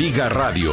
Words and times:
Liga 0.00 0.30
Radio. 0.30 0.72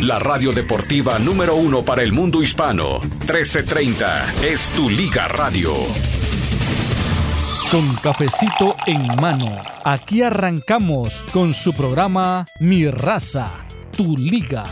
La 0.00 0.18
radio 0.18 0.50
deportiva 0.50 1.20
número 1.20 1.54
uno 1.54 1.84
para 1.84 2.02
el 2.02 2.12
mundo 2.12 2.42
hispano. 2.42 2.98
1330 2.98 4.42
es 4.42 4.68
Tu 4.70 4.90
Liga 4.90 5.28
Radio. 5.28 5.72
Con 7.70 7.94
cafecito 8.02 8.74
en 8.88 9.06
mano, 9.20 9.46
aquí 9.84 10.22
arrancamos 10.22 11.24
con 11.32 11.54
su 11.54 11.74
programa 11.74 12.44
Mi 12.58 12.90
Raza, 12.90 13.64
Tu 13.96 14.16
Liga. 14.16 14.64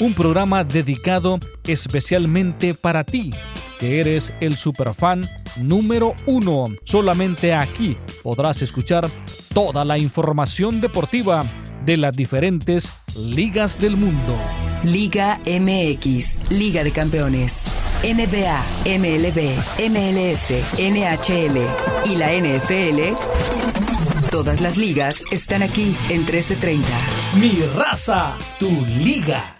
Un 0.00 0.14
programa 0.14 0.64
dedicado 0.64 1.38
especialmente 1.64 2.72
para 2.72 3.04
ti, 3.04 3.34
que 3.78 4.00
eres 4.00 4.32
el 4.40 4.56
superfan 4.56 5.28
número 5.58 6.14
uno. 6.24 6.68
Solamente 6.84 7.52
aquí 7.52 7.98
podrás 8.22 8.62
escuchar 8.62 9.10
toda 9.52 9.84
la 9.84 9.98
información 9.98 10.80
deportiva 10.80 11.44
de 11.84 11.96
las 11.96 12.16
diferentes 12.16 12.92
ligas 13.16 13.80
del 13.80 13.96
mundo. 13.96 14.36
Liga 14.84 15.40
MX, 15.46 16.50
Liga 16.50 16.82
de 16.82 16.90
Campeones, 16.90 17.62
NBA, 18.02 18.64
MLB, 18.84 19.56
MLS, 19.90 20.50
NHL 20.78 22.10
y 22.10 22.16
la 22.16 22.32
NFL. 22.32 23.16
Todas 24.30 24.60
las 24.60 24.76
ligas 24.76 25.22
están 25.30 25.62
aquí 25.62 25.94
en 26.08 26.24
1330. 26.24 26.88
Mi 27.38 27.60
raza, 27.76 28.36
tu 28.58 28.70
liga. 28.86 29.56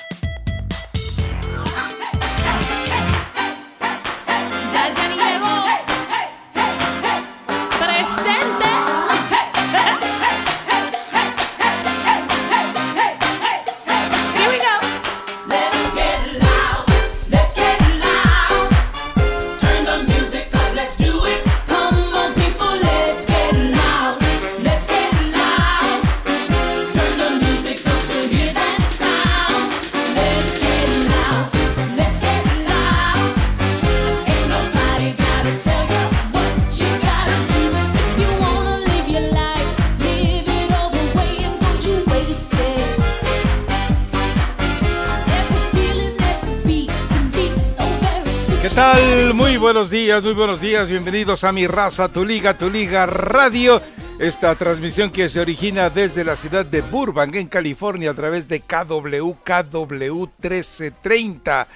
Buenos 49.83 49.91
días, 49.91 50.23
muy 50.23 50.35
buenos 50.35 50.61
días. 50.61 50.89
Bienvenidos 50.89 51.43
a 51.43 51.51
mi 51.51 51.67
raza, 51.67 52.09
tu 52.09 52.25
liga, 52.25 52.57
tu 52.57 52.71
liga 52.71 53.05
radio. 53.05 53.83
Esta 54.21 54.55
transmisión 54.55 55.11
que 55.11 55.29
se 55.29 55.41
origina 55.41 55.91
desde 55.91 56.23
la 56.23 56.37
ciudad 56.37 56.65
de 56.65 56.83
Burbank, 56.83 57.35
en 57.35 57.49
California, 57.49 58.13
a 58.13 58.15
través 58.15 58.47
de 58.47 58.61
KW, 58.61 59.33
KW 59.45 60.21
1330. 60.39 61.67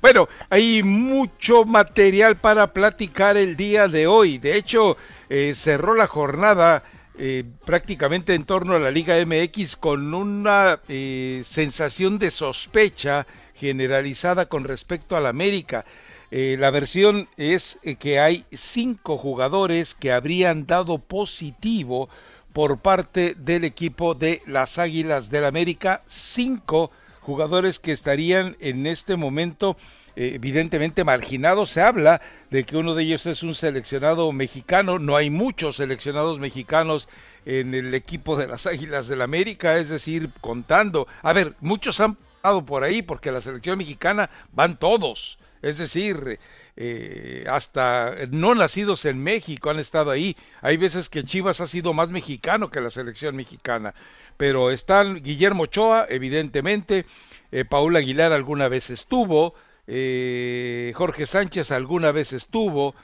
Bueno, 0.00 0.28
hay 0.48 0.84
mucho 0.84 1.64
material 1.64 2.36
para 2.36 2.72
platicar 2.72 3.36
el 3.36 3.56
día 3.56 3.88
de 3.88 4.06
hoy. 4.06 4.38
De 4.38 4.56
hecho, 4.56 4.96
eh, 5.28 5.52
cerró 5.56 5.94
la 5.94 6.06
jornada 6.06 6.84
eh, 7.18 7.42
prácticamente 7.64 8.34
en 8.34 8.44
torno 8.44 8.76
a 8.76 8.78
la 8.78 8.92
Liga 8.92 9.16
MX 9.26 9.74
con 9.74 10.14
una 10.14 10.78
eh, 10.86 11.42
sensación 11.44 12.20
de 12.20 12.30
sospecha 12.30 13.26
generalizada 13.56 14.46
con 14.46 14.62
respecto 14.62 15.16
a 15.16 15.20
la 15.20 15.30
América. 15.30 15.84
Eh, 16.30 16.56
la 16.58 16.70
versión 16.70 17.28
es 17.36 17.78
eh, 17.82 17.96
que 17.96 18.18
hay 18.18 18.44
cinco 18.52 19.16
jugadores 19.16 19.94
que 19.94 20.12
habrían 20.12 20.66
dado 20.66 20.98
positivo 20.98 22.08
por 22.52 22.78
parte 22.78 23.34
del 23.34 23.64
equipo 23.64 24.14
de 24.14 24.42
las 24.46 24.78
Águilas 24.78 25.30
del 25.30 25.44
América. 25.44 26.02
Cinco 26.06 26.90
jugadores 27.20 27.78
que 27.78 27.92
estarían 27.92 28.56
en 28.60 28.86
este 28.86 29.16
momento 29.16 29.76
eh, 30.16 30.32
evidentemente 30.34 31.04
marginados. 31.04 31.70
Se 31.70 31.82
habla 31.82 32.20
de 32.50 32.64
que 32.64 32.76
uno 32.76 32.94
de 32.94 33.04
ellos 33.04 33.26
es 33.26 33.42
un 33.42 33.54
seleccionado 33.54 34.32
mexicano. 34.32 34.98
No 34.98 35.16
hay 35.16 35.30
muchos 35.30 35.76
seleccionados 35.76 36.40
mexicanos 36.40 37.08
en 37.44 37.74
el 37.74 37.94
equipo 37.94 38.36
de 38.36 38.48
las 38.48 38.66
Águilas 38.66 39.06
del 39.06 39.22
América, 39.22 39.76
es 39.76 39.90
decir, 39.90 40.30
contando. 40.40 41.06
A 41.22 41.32
ver, 41.32 41.54
muchos 41.60 42.00
han 42.00 42.16
pasado 42.16 42.64
por 42.64 42.82
ahí 42.82 43.02
porque 43.02 43.30
la 43.30 43.40
selección 43.40 43.78
mexicana 43.78 44.30
van 44.52 44.76
todos 44.76 45.38
es 45.68 45.78
decir, 45.78 46.38
eh, 46.76 47.44
hasta 47.48 48.14
no 48.30 48.54
nacidos 48.54 49.04
en 49.04 49.22
México 49.22 49.70
han 49.70 49.78
estado 49.78 50.10
ahí. 50.10 50.36
Hay 50.62 50.76
veces 50.76 51.08
que 51.08 51.24
Chivas 51.24 51.60
ha 51.60 51.66
sido 51.66 51.92
más 51.92 52.10
mexicano 52.10 52.70
que 52.70 52.80
la 52.80 52.90
selección 52.90 53.34
mexicana. 53.34 53.94
Pero 54.36 54.70
están 54.70 55.22
Guillermo 55.22 55.64
Ochoa, 55.64 56.06
evidentemente, 56.08 57.06
eh, 57.50 57.64
Paul 57.64 57.96
Aguilar 57.96 58.32
alguna 58.32 58.68
vez 58.68 58.90
estuvo, 58.90 59.54
eh, 59.86 60.92
Jorge 60.94 61.26
Sánchez 61.26 61.70
alguna 61.70 62.12
vez 62.12 62.32
estuvo, 62.32 62.94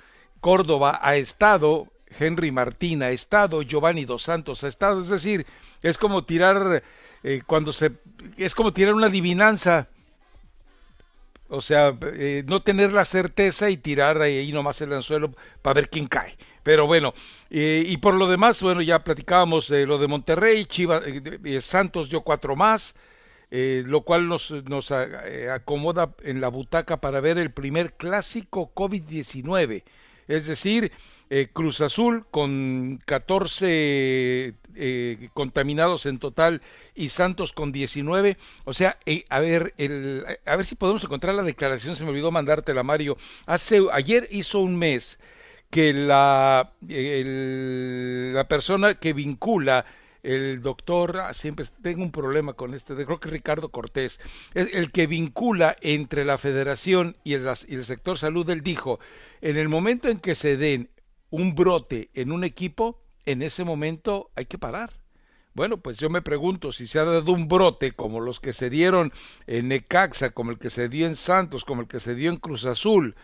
Córdoba 0.41 1.00
ha 1.03 1.17
estado, 1.17 1.89
Henry 2.19 2.50
Martín 2.50 3.03
ha 3.03 3.11
estado, 3.11 3.62
Giovanni 3.62 4.05
Dos 4.05 4.23
Santos 4.23 4.62
ha 4.65 4.69
estado. 4.69 5.00
Es 5.00 5.09
decir, 5.09 5.47
es 5.83 5.99
como 5.99 6.25
tirar, 6.25 6.83
eh, 7.23 7.43
cuando 7.47 7.73
se, 7.73 7.93
es 8.37 8.55
como 8.55 8.73
tirar 8.73 8.94
una 8.94 9.06
adivinanza 9.06 9.89
o 11.52 11.60
sea, 11.60 11.94
eh, 12.14 12.44
no 12.46 12.60
tener 12.60 12.94
la 12.94 13.04
certeza 13.04 13.68
y 13.68 13.76
tirar 13.76 14.22
ahí 14.22 14.50
nomás 14.52 14.80
el 14.80 14.92
anzuelo 14.94 15.34
para 15.60 15.74
ver 15.74 15.90
quién 15.90 16.06
cae. 16.06 16.34
Pero 16.62 16.86
bueno, 16.86 17.12
eh, 17.50 17.84
y 17.86 17.98
por 17.98 18.14
lo 18.14 18.26
demás, 18.26 18.62
bueno, 18.62 18.80
ya 18.80 19.04
platicábamos 19.04 19.68
de 19.68 19.84
lo 19.84 19.98
de 19.98 20.08
Monterrey, 20.08 20.64
Chivas, 20.64 21.02
eh, 21.06 21.60
Santos 21.60 22.08
dio 22.08 22.22
cuatro 22.22 22.56
más, 22.56 22.94
lo 23.50 24.00
cual 24.00 24.28
nos, 24.28 24.50
nos 24.50 24.92
acomoda 24.92 26.14
en 26.22 26.40
la 26.40 26.48
butaca 26.48 27.02
para 27.02 27.20
ver 27.20 27.36
el 27.36 27.50
primer 27.50 27.92
clásico 27.92 28.72
COVID-19. 28.74 29.82
Es 30.26 30.46
decir, 30.46 30.90
Cruz 31.52 31.82
Azul 31.82 32.24
con 32.30 32.98
14 33.04 34.54
eh, 34.75 35.28
contaminados 35.34 36.06
en 36.06 36.19
total 36.19 36.62
y 36.94 37.09
Santos 37.10 37.53
con 37.53 37.72
19. 37.72 38.37
O 38.65 38.72
sea, 38.72 38.99
eh, 39.06 39.25
a 39.28 39.41
ver, 39.41 39.75
el, 39.78 40.25
a 40.44 40.56
ver 40.56 40.66
si 40.66 40.75
podemos 40.75 41.05
encontrar 41.05 41.34
la 41.34 41.43
declaración, 41.43 41.97
se 41.97 42.05
me 42.05 42.10
olvidó 42.10 42.31
mandártela, 42.31 42.82
Mario. 42.82 43.16
Hace, 43.47 43.81
ayer 43.93 44.28
hizo 44.31 44.61
un 44.61 44.77
mes 44.77 45.19
que 45.71 45.93
la, 45.93 46.75
la 46.81 48.49
persona 48.49 48.94
que 48.94 49.12
vincula 49.12 49.87
el 50.22 50.62
doctor, 50.62 51.19
ah, 51.19 51.34
siempre 51.34 51.65
tengo 51.82 52.03
un 52.03 52.12
problema 52.12 52.53
con 52.53 52.75
este, 52.75 52.94
creo 52.94 53.19
que 53.19 53.28
Ricardo 53.28 53.71
Cortés, 53.71 54.21
el, 54.55 54.69
el 54.72 54.93
que 54.93 55.06
vincula 55.06 55.77
entre 55.81 56.25
la 56.25 56.38
federación 56.38 57.16
y 57.25 57.34
el, 57.34 57.49
y 57.66 57.75
el 57.75 57.84
sector 57.84 58.19
salud, 58.19 58.49
él 58.50 58.62
dijo, 58.62 59.00
en 59.41 59.56
el 59.56 59.69
momento 59.69 60.09
en 60.09 60.21
que 60.21 60.34
se 60.34 60.56
den 60.56 60.91
un 61.31 61.55
brote 61.55 62.11
en 62.15 62.31
un 62.31 62.44
equipo, 62.44 63.01
en 63.27 63.43
ese 63.43 63.65
momento 63.65 64.31
hay 64.34 64.47
que 64.47 64.59
parar. 64.59 64.93
Bueno, 65.55 65.77
pues 65.77 65.99
yo 65.99 66.09
me 66.09 66.22
pregunto 66.22 66.72
si 66.72 66.87
se 66.87 66.99
ha 66.99 67.05
dado 67.05 67.33
un 67.33 67.47
brote 67.47 67.93
como 67.93 68.21
los 68.21 68.41
que 68.41 68.55
se 68.55 68.71
dieron 68.71 69.12
en 69.47 69.69
Necaxa, 69.69 70.31
como 70.31 70.50
el 70.50 70.59
que 70.59 70.71
se 70.71 70.88
dio 70.88 71.06
en 71.06 71.15
Santos, 71.15 71.65
como 71.65 71.82
el 71.82 71.88
que 71.88 72.00
se 72.00 72.15
dio 72.15 72.31
en 72.31 72.38
Cruz 72.38 72.65
Azul, 72.65 73.15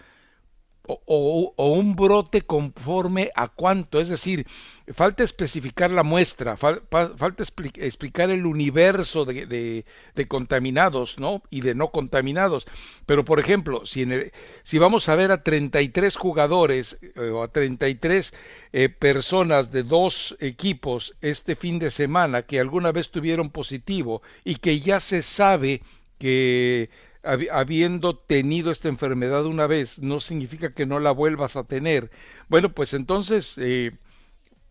o, 0.88 1.54
un 1.56 1.94
brote 1.94 2.42
conforme 2.42 3.30
a 3.34 3.48
cuánto, 3.48 4.00
es 4.00 4.08
decir, 4.08 4.46
falta 4.94 5.22
especificar 5.22 5.90
la 5.90 6.02
muestra, 6.02 6.56
falta 6.56 7.44
explicar 7.76 8.30
el 8.30 8.46
universo 8.46 9.24
de, 9.24 9.84
contaminados, 10.28 11.18
¿no? 11.18 11.42
Y 11.50 11.60
de 11.60 11.74
no 11.74 11.90
contaminados. 11.90 12.66
Pero, 13.06 13.24
por 13.24 13.38
ejemplo, 13.38 13.82
si, 13.84 14.78
vamos 14.78 15.08
a 15.08 15.16
ver 15.16 15.30
a 15.30 15.42
33 15.42 16.16
jugadores 16.16 16.98
eh, 17.02 17.30
o 17.30 17.42
a 17.42 17.48
33 17.48 18.32
eh, 18.72 18.88
personas 18.88 19.70
de 19.70 19.82
dos 19.82 20.36
equipos 20.40 21.14
este 21.20 21.56
fin 21.56 21.78
de 21.78 21.90
semana 21.90 22.42
que 22.42 22.60
alguna 22.60 22.92
vez 22.92 23.10
tuvieron 23.10 23.50
positivo 23.50 24.22
y 24.44 24.56
que 24.56 24.80
ya 24.80 25.00
se 25.00 25.22
sabe 25.22 25.82
que 26.18 26.90
habiendo 27.22 28.16
tenido 28.16 28.70
esta 28.70 28.88
enfermedad 28.88 29.46
una 29.46 29.66
vez, 29.66 30.00
no 30.00 30.20
significa 30.20 30.72
que 30.72 30.86
no 30.86 31.00
la 31.00 31.10
vuelvas 31.10 31.56
a 31.56 31.64
tener. 31.64 32.10
Bueno, 32.48 32.72
pues 32.72 32.94
entonces, 32.94 33.54
eh, 33.58 33.92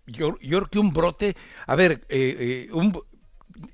yo, 0.06 0.38
yo 0.40 0.60
creo 0.60 0.70
que 0.70 0.80
un 0.80 0.94
brote, 0.94 1.36
a 1.66 1.76
ver, 1.76 2.06
eh, 2.10 2.70
eh, 2.70 2.92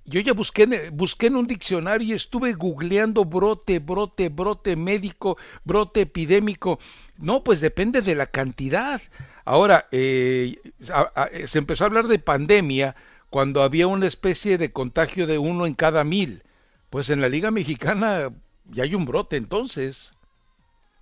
yo 0.06 0.20
ya 0.22 0.34
busqué, 0.34 0.90
busqué 0.92 1.28
en 1.28 1.36
un 1.36 1.48
diccionario 1.48 2.08
y 2.08 2.14
estuve 2.14 2.54
googleando 2.54 3.26
brote, 3.26 3.80
brote, 3.80 4.30
brote 4.30 4.76
médico, 4.76 5.38
brote 5.64 6.02
epidémico. 6.02 6.80
No, 7.18 7.44
pues 7.44 7.62
depende 7.62 8.02
de 8.02 8.16
la 8.16 8.28
cantidad. 8.28 9.02
Ahora, 9.46 9.88
se 9.92 10.58
empezó 11.54 11.84
a 11.84 11.88
hablar 11.88 12.08
de 12.08 12.20
pandemia 12.20 12.96
cuando 13.30 13.62
había 13.62 13.88
una 13.88 14.08
especie 14.08 14.58
de 14.58 14.72
contagio 14.72 15.28
de 15.28 15.38
uno 15.38 15.66
en 15.66 15.74
cada 15.74 16.04
mil 16.04 16.44
pues 16.94 17.10
en 17.10 17.22
la 17.22 17.28
Liga 17.28 17.50
Mexicana 17.50 18.32
ya 18.70 18.84
hay 18.84 18.96
un 18.96 19.06
brote 19.06 19.38
entonces. 19.38 20.14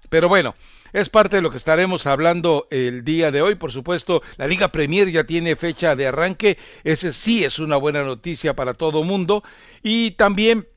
Pero 0.10 0.28
bueno, 0.28 0.56
es 0.94 1.10
parte 1.10 1.38
de 1.38 1.42
lo 1.42 1.52
que 1.52 1.58
estaremos 1.58 2.06
hablando 2.06 2.68
el 2.69 3.04
día 3.04 3.31
de 3.31 3.42
hoy. 3.42 3.56
Por 3.56 3.72
supuesto, 3.72 4.22
la 4.38 4.48
Liga 4.48 4.72
Premier 4.72 5.10
ya 5.10 5.24
tiene 5.24 5.56
fecha 5.56 5.96
de 5.96 6.08
arranque. 6.08 6.58
Ese 6.84 7.13
sí 7.13 7.44
es 7.44 7.60
una 7.60 7.78
buena 7.78 8.04
noticia 8.04 8.56
para 8.56 8.74
todo 8.74 9.04
mundo. 9.04 9.44
Y 9.84 10.12
también 10.12 10.68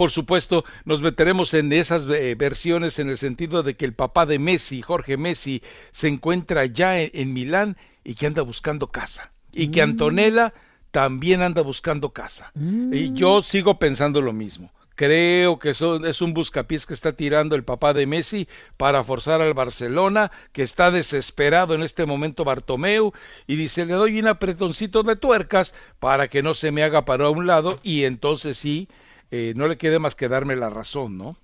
por 0.00 0.10
supuesto, 0.10 0.64
nos 0.86 1.02
meteremos 1.02 1.52
en 1.52 1.74
esas 1.74 2.06
eh, 2.06 2.34
versiones 2.34 2.98
en 2.98 3.10
el 3.10 3.18
sentido 3.18 3.62
de 3.62 3.74
que 3.74 3.84
el 3.84 3.92
papá 3.92 4.24
de 4.24 4.38
Messi, 4.38 4.80
Jorge 4.80 5.18
Messi, 5.18 5.62
se 5.90 6.08
encuentra 6.08 6.64
ya 6.64 6.98
en, 6.98 7.34
Milán 7.34 7.76
y 8.02 8.14
que 8.14 8.24
anda 8.24 8.40
buscando 8.40 8.90
casa. 8.90 9.32
Y 9.52 9.68
que 9.68 9.84
mm. 9.84 9.90
Antonella 9.90 10.54
también 10.90 11.42
anda 11.42 11.60
buscando 11.60 12.14
casa. 12.14 12.50
Y 12.54 13.10
mm. 13.10 13.14
yo 13.14 13.42
sigo 13.42 13.78
pensando 13.78 14.22
lo 14.22 14.32
mismo. 14.32 14.72
Creo 15.00 15.58
que 15.58 15.70
es 15.70 16.20
un 16.20 16.34
buscapiés 16.34 16.84
que 16.84 16.92
está 16.92 17.14
tirando 17.14 17.56
el 17.56 17.64
papá 17.64 17.94
de 17.94 18.04
Messi 18.04 18.46
para 18.76 19.02
forzar 19.02 19.40
al 19.40 19.54
Barcelona, 19.54 20.30
que 20.52 20.62
está 20.62 20.90
desesperado 20.90 21.74
en 21.74 21.82
este 21.82 22.04
momento 22.04 22.44
Bartomeu, 22.44 23.12
y 23.46 23.56
dice, 23.56 23.86
le 23.86 23.94
doy 23.94 24.20
un 24.20 24.26
apretoncito 24.26 25.02
de 25.02 25.16
tuercas 25.16 25.72
para 26.00 26.28
que 26.28 26.42
no 26.42 26.52
se 26.52 26.70
me 26.70 26.82
haga 26.82 27.06
para 27.06 27.30
un 27.30 27.46
lado, 27.46 27.78
y 27.82 28.04
entonces 28.04 28.58
sí, 28.58 28.88
eh, 29.30 29.54
no 29.56 29.68
le 29.68 29.78
quede 29.78 29.98
más 29.98 30.14
que 30.14 30.28
darme 30.28 30.54
la 30.54 30.68
razón, 30.68 31.16
¿no? 31.16 31.38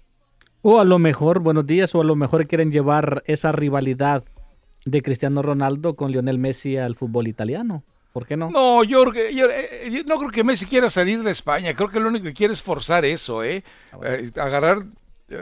O 0.61 0.79
a 0.79 0.85
lo 0.85 0.99
mejor, 0.99 1.41
buenos 1.41 1.67
días, 1.67 1.94
o 1.94 2.03
a 2.03 2.05
lo 2.05 2.14
mejor 2.14 2.47
quieren 2.47 2.70
llevar 2.70 3.23
esa 3.25 3.53
rivalidad 3.53 4.23
de 4.85 5.00
Cristiano 5.00 5.41
Ronaldo 5.41 5.97
con 5.97 6.12
Lionel 6.12 6.38
Messi 6.38 6.76
al 6.76 6.94
fútbol 6.94 7.26
italiano. 7.26 7.85
¿Por 8.17 8.27
qué 8.27 8.35
no? 8.35 8.49
No, 8.49 8.83
yo, 8.83 9.05
eh, 9.15 10.03
no 10.07 10.17
creo 10.17 10.31
que 10.31 10.43
Messi 10.43 10.65
quiera 10.65 10.89
salir 10.89 11.23
de 11.23 11.31
España. 11.31 11.75
Creo 11.75 11.91
que 11.91 12.01
lo 12.01 12.09
único 12.09 12.25
que 12.25 12.33
quiere 12.33 12.55
es 12.55 12.63
forzar 12.63 13.05
eso, 13.05 13.45
¿eh? 13.45 13.63
Ah, 13.93 13.99
eh 14.05 14.31
agarrar, 14.41 14.87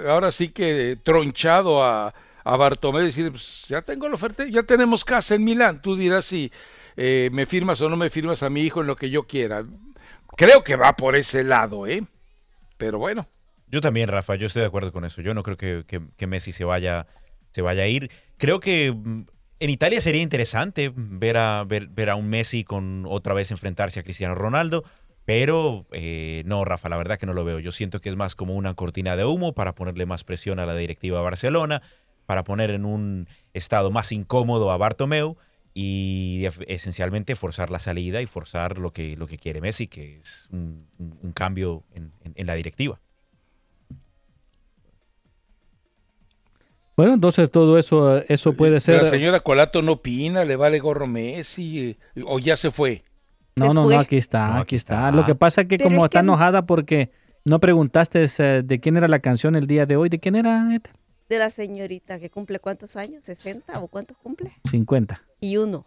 ahora 0.09 0.32
sí 0.32 0.49
que 0.49 0.99
tronchado 1.05 1.85
a, 1.85 2.12
a 2.43 2.56
Bartomé 2.56 3.03
y 3.03 3.05
decir, 3.05 3.31
pues, 3.31 3.67
ya 3.69 3.82
tengo 3.82 4.09
la 4.09 4.17
oferta, 4.17 4.44
ya 4.49 4.65
tenemos 4.65 5.05
casa 5.05 5.37
en 5.37 5.44
Milán. 5.44 5.82
Tú 5.82 5.94
dirás 5.94 6.25
si 6.25 6.50
eh, 6.97 7.31
me 7.32 7.47
firmas 7.47 7.81
o 7.81 7.88
no 7.88 7.97
me 7.97 8.11
firmas 8.11 8.43
a 8.43 8.50
mi 8.50 8.62
hijo 8.62 8.81
en 8.81 8.88
lo 8.88 8.97
que 8.97 9.09
yo 9.09 9.23
quiera. 9.23 9.65
Creo 10.37 10.65
que 10.65 10.75
va 10.75 10.97
por 10.97 11.15
ese 11.15 11.44
lado, 11.44 11.87
¿eh? 11.87 12.03
Pero 12.76 12.99
bueno. 12.99 13.29
Yo 13.69 13.82
también, 13.82 14.09
Rafa, 14.09 14.35
yo 14.35 14.49
estoy 14.49 14.62
de 14.62 14.67
acuerdo 14.67 14.91
con 14.91 15.05
eso. 15.05 15.23
Yo 15.23 15.32
no 15.32 15.44
creo 15.44 15.56
que, 15.56 15.85
que 15.87 16.26
Messi 16.26 16.50
se 16.50 16.65
vaya, 16.65 17.06
se 17.53 17.62
vaya 17.62 17.85
a 17.85 17.87
ir. 17.87 18.11
Creo 18.37 18.59
que 18.59 18.93
mm, 18.93 19.26
en 19.64 19.70
Italia 19.70 19.99
sería 20.02 20.20
interesante 20.20 20.93
ver 20.94 21.38
a, 21.38 21.64
ver, 21.64 22.11
a 22.11 22.16
un 22.16 22.28
Messi 22.28 22.64
con 22.64 23.06
otra 23.08 23.32
vez 23.32 23.50
enfrentarse 23.50 23.99
a 23.99 24.02
Cristiano 24.02 24.34
Ronaldo, 24.34 24.84
pero 25.25 25.87
eh, 25.90 26.43
no, 26.44 26.66
Rafa, 26.66 26.90
la 26.90 26.99
verdad 26.99 27.19
que 27.19 27.25
no 27.25 27.32
lo 27.32 27.46
veo. 27.46 27.61
Yo 27.61 27.72
siento 27.72 28.02
que 28.02 28.11
es 28.11 28.16
más 28.16 28.34
como 28.34 28.56
una 28.56 28.75
cortina 28.75 29.16
de 29.16 29.25
humo 29.25 29.55
para 29.55 29.75
ponerle 29.75 30.05
más 30.05 30.22
presión 30.22 30.58
a 30.58 30.66
la 30.66 30.76
directiva 30.76 31.22
Barcelona, 31.22 31.81
para 32.26 32.44
poner 32.44 32.69
en 32.72 32.84
un 32.84 33.26
estado 33.55 33.90
más 33.90 34.12
incómodo 34.12 34.70
a 34.70 34.76
Bartomeu 34.76 35.38
y 35.72 36.44
esencialmente 36.69 37.34
forzar 37.34 37.70
la 37.70 37.78
salida 37.78 38.20
y 38.20 38.26
forzar 38.26 38.76
lo 38.76 38.93
que, 38.93 39.16
lo 39.16 39.26
que 39.26 39.38
quiere 39.38 39.62
Messi, 39.62 39.87
que 39.87 40.19
es 40.19 40.46
un, 40.52 40.87
cambio 41.32 41.84
en 41.94 42.46
la 42.46 42.55
directiva. 42.55 43.00
Bueno, 46.96 47.14
entonces 47.14 47.50
todo 47.50 47.79
eso, 47.79 48.19
eso 48.29 48.52
puede 48.52 48.81
ser. 48.81 49.02
La 49.02 49.08
señora 49.08 49.41
Colato 49.41 49.82
no 49.82 49.93
opina, 49.93 50.44
le 50.44 50.56
vale 50.56 50.79
gorro 50.79 51.06
Messi, 51.06 51.96
o 52.25 52.38
ya 52.38 52.56
se 52.56 52.70
fue. 52.70 53.02
No, 53.56 53.75
no, 53.75 53.88
no, 53.88 53.99
aquí 53.99 54.17
está, 54.17 54.58
aquí 54.58 54.76
está. 54.76 55.11
Lo 55.11 55.25
que 55.25 55.35
pasa 55.35 55.62
es 55.62 55.69
que 55.69 55.79
como 55.79 56.05
está 56.05 56.20
enojada 56.20 56.67
porque 56.67 57.11
no 57.44 57.61
preguntaste 57.61 58.26
eh, 58.38 58.62
de 58.64 58.81
quién 58.81 58.96
era 58.96 59.08
la 59.08 59.19
canción 59.19 59.55
el 59.55 59.67
día 59.67 59.87
de 59.87 59.96
hoy, 59.96 60.08
¿de 60.08 60.19
quién 60.19 60.35
era? 60.35 60.67
De 61.29 61.38
la 61.38 61.50
señorita 61.50 62.19
que 62.19 62.31
cumple 62.31 62.58
cuántos 62.58 62.97
años, 62.97 63.25
¿60 63.25 63.62
o 63.76 63.88
cuántos 63.88 64.17
cumple? 64.19 64.52
50. 64.69 65.23
Y 65.40 65.56
uno. 65.56 65.87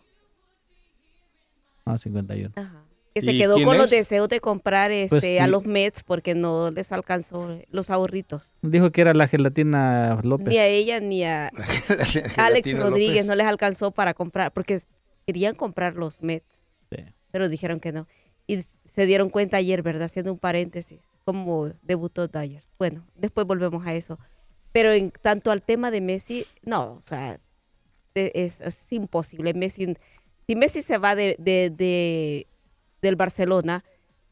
Ah, 1.85 1.97
51. 1.97 2.53
Ajá 2.55 2.87
que 3.19 3.31
se 3.31 3.37
quedó 3.37 3.63
con 3.63 3.77
los 3.77 3.89
deseos 3.89 4.29
de 4.29 4.39
comprar 4.39 4.91
pues 4.91 5.11
este 5.11 5.39
a 5.39 5.47
los 5.47 5.65
Mets 5.65 6.03
porque 6.03 6.35
no 6.35 6.71
les 6.71 6.91
alcanzó 6.91 7.59
los 7.71 7.89
ahorritos. 7.89 8.53
Dijo 8.61 8.91
que 8.91 9.01
era 9.01 9.13
la 9.13 9.27
gelatina 9.27 10.19
López. 10.23 10.47
Ni 10.47 10.57
a 10.57 10.67
ella 10.67 10.99
ni 10.99 11.23
a 11.23 11.51
Alex 12.37 12.77
Rodríguez 12.77 13.25
no 13.25 13.35
les 13.35 13.47
alcanzó 13.47 13.91
para 13.91 14.13
comprar 14.13 14.51
porque 14.51 14.79
querían 15.25 15.55
comprar 15.55 15.95
los 15.95 16.21
Mets. 16.21 16.61
Pero 17.31 17.49
dijeron 17.49 17.79
que 17.79 17.91
no. 17.91 18.07
Y 18.47 18.61
se 18.61 19.05
dieron 19.05 19.29
cuenta 19.29 19.57
ayer, 19.57 19.81
¿verdad? 19.83 20.03
Haciendo 20.03 20.31
un 20.31 20.39
paréntesis, 20.39 21.01
como 21.25 21.69
debutó 21.83 22.27
Dyers. 22.27 22.69
Bueno, 22.79 23.05
después 23.15 23.45
volvemos 23.45 23.85
a 23.85 23.93
eso. 23.93 24.17
Pero 24.71 24.93
en 24.93 25.11
tanto 25.11 25.51
al 25.51 25.61
tema 25.61 25.91
de 25.91 25.99
Messi, 25.99 26.45
no, 26.63 26.93
o 26.93 27.01
sea, 27.01 27.39
es, 28.13 28.91
imposible. 28.91 29.53
Messi, 29.53 29.95
si 30.47 30.55
Messi 30.55 30.81
se 30.81 30.97
va 30.97 31.15
de 31.15 31.35
del 33.01 33.15
Barcelona 33.15 33.83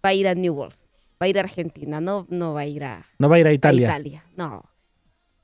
va 0.03 0.09
a 0.09 0.13
ir 0.13 0.27
a 0.27 0.35
Newell's, 0.35 0.88
va 1.21 1.25
a 1.25 1.27
ir 1.27 1.38
a 1.38 1.41
Argentina, 1.41 2.01
no, 2.01 2.27
no 2.29 2.53
va 2.53 2.62
a 2.62 2.65
ir 2.65 2.83
a, 2.83 3.06
no 3.19 3.29
va 3.29 3.38
a, 3.38 3.39
ir 3.39 3.47
a 3.47 3.53
Italia. 3.53 3.88
Italia. 3.88 4.23
No. 4.35 4.63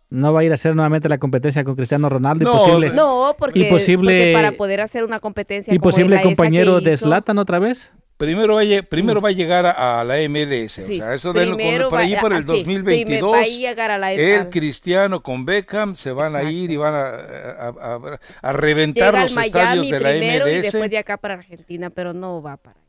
No 0.10 0.34
va 0.34 0.42
a 0.42 0.44
ir 0.44 0.52
a 0.52 0.56
hacer 0.56 0.76
nuevamente 0.76 1.08
la 1.08 1.18
competencia 1.18 1.64
con 1.64 1.76
Cristiano 1.76 2.10
Ronaldo. 2.10 2.44
No, 2.44 2.54
imposible, 2.54 2.90
no 2.90 3.34
porque, 3.38 4.34
para 4.34 4.52
poder 4.52 4.82
hacer 4.82 5.06
una 5.06 5.22
competencia. 5.22 5.74
¿Y 5.74 5.80
posible 5.80 6.22
compañero 6.22 6.82
de 6.82 6.98
Slatan 6.98 7.38
otra 7.38 7.60
vez? 7.60 7.96
Primero 8.18 8.54
va, 8.54 8.62
a, 8.62 8.84
primero 8.84 9.20
va 9.20 9.30
a 9.30 9.32
llegar 9.32 9.66
a, 9.66 10.04
la 10.04 10.18
MLS. 10.30 10.78
o 10.78 10.82
sea, 10.82 11.14
eso 11.16 11.34
de 11.34 11.48
por 11.90 11.98
ahí 11.98 12.16
por 12.22 12.34
el 12.34 12.46
2022. 12.46 13.34
Va 13.34 13.40
a 13.40 13.46
llegar 13.46 13.90
a 13.90 13.98
la 13.98 14.12
El 14.12 14.50
Cristiano 14.52 15.24
con 15.24 15.44
Beckham 15.44 15.96
se 15.96 16.12
van 16.12 16.36
a 16.36 16.44
ir 16.44 16.70
y 16.70 16.76
van 16.76 16.94
a, 16.94 18.12
a, 18.42 18.54
reventar 18.54 19.14
los 19.14 19.36
estadios 19.36 19.90
de 19.90 20.00
la 20.00 20.10
MLS. 20.12 20.52
Y 20.52 20.62
después 20.62 20.92
de 20.92 21.00
acá 21.00 21.18
para 21.18 21.36
Argentina, 21.36 21.90
pero 21.90 22.14
no 22.14 22.44
va 22.44 22.58
para 22.58 22.82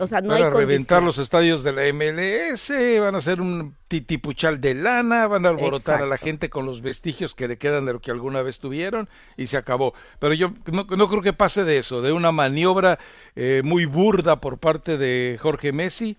o 0.00 0.06
sea, 0.06 0.22
no 0.22 0.30
van 0.30 0.44
a 0.44 0.50
reventar 0.50 1.02
los 1.02 1.18
estadios 1.18 1.62
de 1.62 1.72
la 1.72 1.82
MLS, 1.92 2.72
van 3.00 3.14
a 3.14 3.18
hacer 3.18 3.40
un 3.40 3.76
titipuchal 3.86 4.60
de 4.60 4.74
lana, 4.74 5.26
van 5.26 5.44
a 5.44 5.50
alborotar 5.50 6.02
a 6.02 6.06
la 6.06 6.16
gente 6.16 6.48
con 6.48 6.64
los 6.64 6.80
vestigios 6.80 7.34
que 7.34 7.46
le 7.46 7.58
quedan 7.58 7.84
de 7.84 7.92
lo 7.92 8.00
que 8.00 8.10
alguna 8.10 8.40
vez 8.40 8.60
tuvieron 8.60 9.10
y 9.36 9.48
se 9.48 9.58
acabó. 9.58 9.92
Pero 10.18 10.32
yo 10.32 10.54
no, 10.72 10.86
creo 10.86 11.22
que 11.22 11.34
pase 11.34 11.64
de 11.64 11.76
eso, 11.76 12.00
de 12.00 12.12
una 12.12 12.32
maniobra 12.32 12.98
eh, 13.36 13.60
muy 13.62 13.84
burda 13.84 14.40
por 14.40 14.58
parte 14.58 14.96
de 14.96 15.38
Jorge 15.38 15.72
Messi 15.72 16.16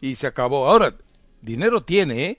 y 0.00 0.16
se 0.16 0.26
acabó. 0.26 0.66
Ahora, 0.66 0.94
dinero 1.42 1.84
tiene, 1.84 2.24
¿eh? 2.24 2.38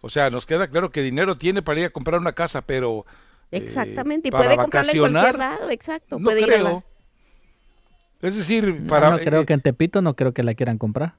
O 0.00 0.08
sea, 0.08 0.30
nos 0.30 0.46
queda 0.46 0.68
claro 0.68 0.90
que 0.90 1.02
dinero 1.02 1.36
tiene 1.36 1.60
para 1.60 1.80
ir 1.80 1.86
a 1.86 1.90
comprar 1.90 2.18
una 2.20 2.32
casa, 2.32 2.62
pero... 2.62 3.04
Eh, 3.50 3.58
Exactamente, 3.58 4.28
y 4.28 4.30
puede 4.30 4.56
comprarla 4.56 4.92
en 4.92 4.98
cualquier 4.98 5.38
lado, 5.38 5.70
exacto. 5.70 6.18
No 6.18 6.24
puede 6.24 6.42
creo. 6.42 6.84
Es 8.20 8.36
decir, 8.36 8.86
para... 8.86 9.10
No, 9.10 9.18
creo 9.18 9.42
eh, 9.42 9.46
que 9.46 9.52
en 9.52 9.60
Tepito 9.60 10.02
no 10.02 10.16
creo 10.16 10.32
que 10.32 10.42
la 10.42 10.54
quieran 10.54 10.78
comprar. 10.78 11.14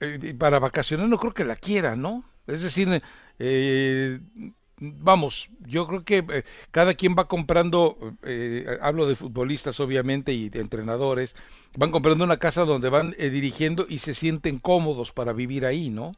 Eh, 0.00 0.34
para 0.36 0.58
vacacionar 0.58 1.08
no 1.08 1.18
creo 1.18 1.32
que 1.32 1.44
la 1.44 1.56
quieran, 1.56 2.02
¿no? 2.02 2.24
Es 2.48 2.62
decir, 2.62 3.02
eh, 3.38 4.18
vamos, 4.78 5.48
yo 5.60 5.86
creo 5.86 6.04
que 6.04 6.44
cada 6.72 6.94
quien 6.94 7.14
va 7.16 7.28
comprando, 7.28 8.16
hablo 8.80 9.06
de 9.06 9.14
futbolistas 9.14 9.78
obviamente 9.78 10.32
y 10.32 10.48
de 10.48 10.60
entrenadores, 10.60 11.36
van 11.78 11.92
comprando 11.92 12.24
una 12.24 12.38
casa 12.38 12.64
donde 12.64 12.88
van 12.88 13.12
dirigiendo 13.12 13.86
y 13.88 13.98
se 13.98 14.12
sienten 14.12 14.58
cómodos 14.58 15.12
para 15.12 15.32
vivir 15.32 15.64
ahí, 15.64 15.90
¿no? 15.90 16.16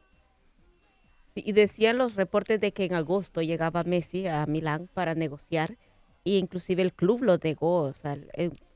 Y 1.35 1.51
decían 1.51 1.99
los 1.99 2.15
reportes 2.15 2.59
de 2.59 2.71
que 2.71 2.85
en 2.85 2.95
agosto 2.95 3.43
llegaba 3.43 3.83
Messi 3.83 4.25
a 4.25 4.47
Milán 4.47 4.89
para 4.93 5.13
negociar 5.13 5.77
y 6.25 6.37
inclusive 6.37 6.81
el 6.81 6.91
club 6.91 7.23
lo 7.23 7.37
negó, 7.37 7.83
o 7.83 7.93
sea, 7.93 8.17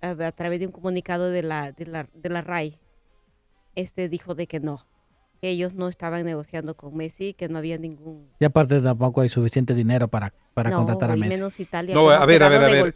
a, 0.01 0.31
través 0.31 0.59
de 0.59 0.67
un 0.67 0.71
comunicado 0.71 1.31
de 1.31 1.41
la, 1.41 1.71
de 1.71 1.87
la, 1.87 2.07
de 2.13 2.29
la 2.29 2.41
RAI, 2.41 2.79
este 3.75 4.07
dijo 4.07 4.35
de 4.35 4.45
que 4.45 4.59
no, 4.59 4.85
que 5.41 5.49
ellos 5.49 5.73
no 5.73 5.89
estaban 5.89 6.23
negociando 6.25 6.75
con 6.75 6.95
Messi, 6.95 7.33
que 7.33 7.49
no 7.49 7.57
había 7.57 7.79
ningún... 7.79 8.29
Y 8.39 8.45
aparte 8.45 8.79
tampoco 8.79 9.21
hay 9.21 9.29
suficiente 9.29 9.73
dinero 9.73 10.07
para, 10.07 10.31
para 10.53 10.71
contratar 10.71 11.09
a 11.09 11.15
Messi. 11.15 11.37
menos 11.37 11.59
Italia. 11.59 11.95
No, 11.95 12.11
a 12.11 12.23
ver, 12.27 12.43
a 12.43 12.49
ver, 12.49 12.63
a 12.63 12.67
ver. 12.67 12.93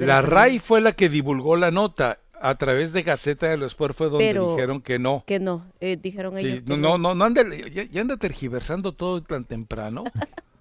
la 0.00 0.22
RAI 0.22 0.58
fue 0.58 0.80
la 0.80 0.92
que 0.92 1.10
divulgó 1.10 1.56
la 1.56 1.70
nota. 1.70 2.18
A 2.44 2.56
través 2.56 2.92
de 2.92 3.04
Gaceta 3.04 3.46
del 3.46 3.62
Sport 3.62 3.94
fue 3.94 4.10
donde 4.10 4.32
dijeron 4.32 4.80
que 4.80 4.98
no. 4.98 5.22
Que 5.28 5.38
no, 5.38 5.64
eh, 5.78 5.96
dijeron 5.96 6.36
ellos. 6.36 6.64
no, 6.66 6.76
no, 6.76 6.98
no, 6.98 7.14
no, 7.14 7.24
anda, 7.24 7.44
ya, 7.72 7.84
ya 7.84 8.00
anda 8.00 8.16
tergiversando 8.16 8.94
todo 8.94 9.22
tan 9.22 9.44
temprano. 9.44 10.02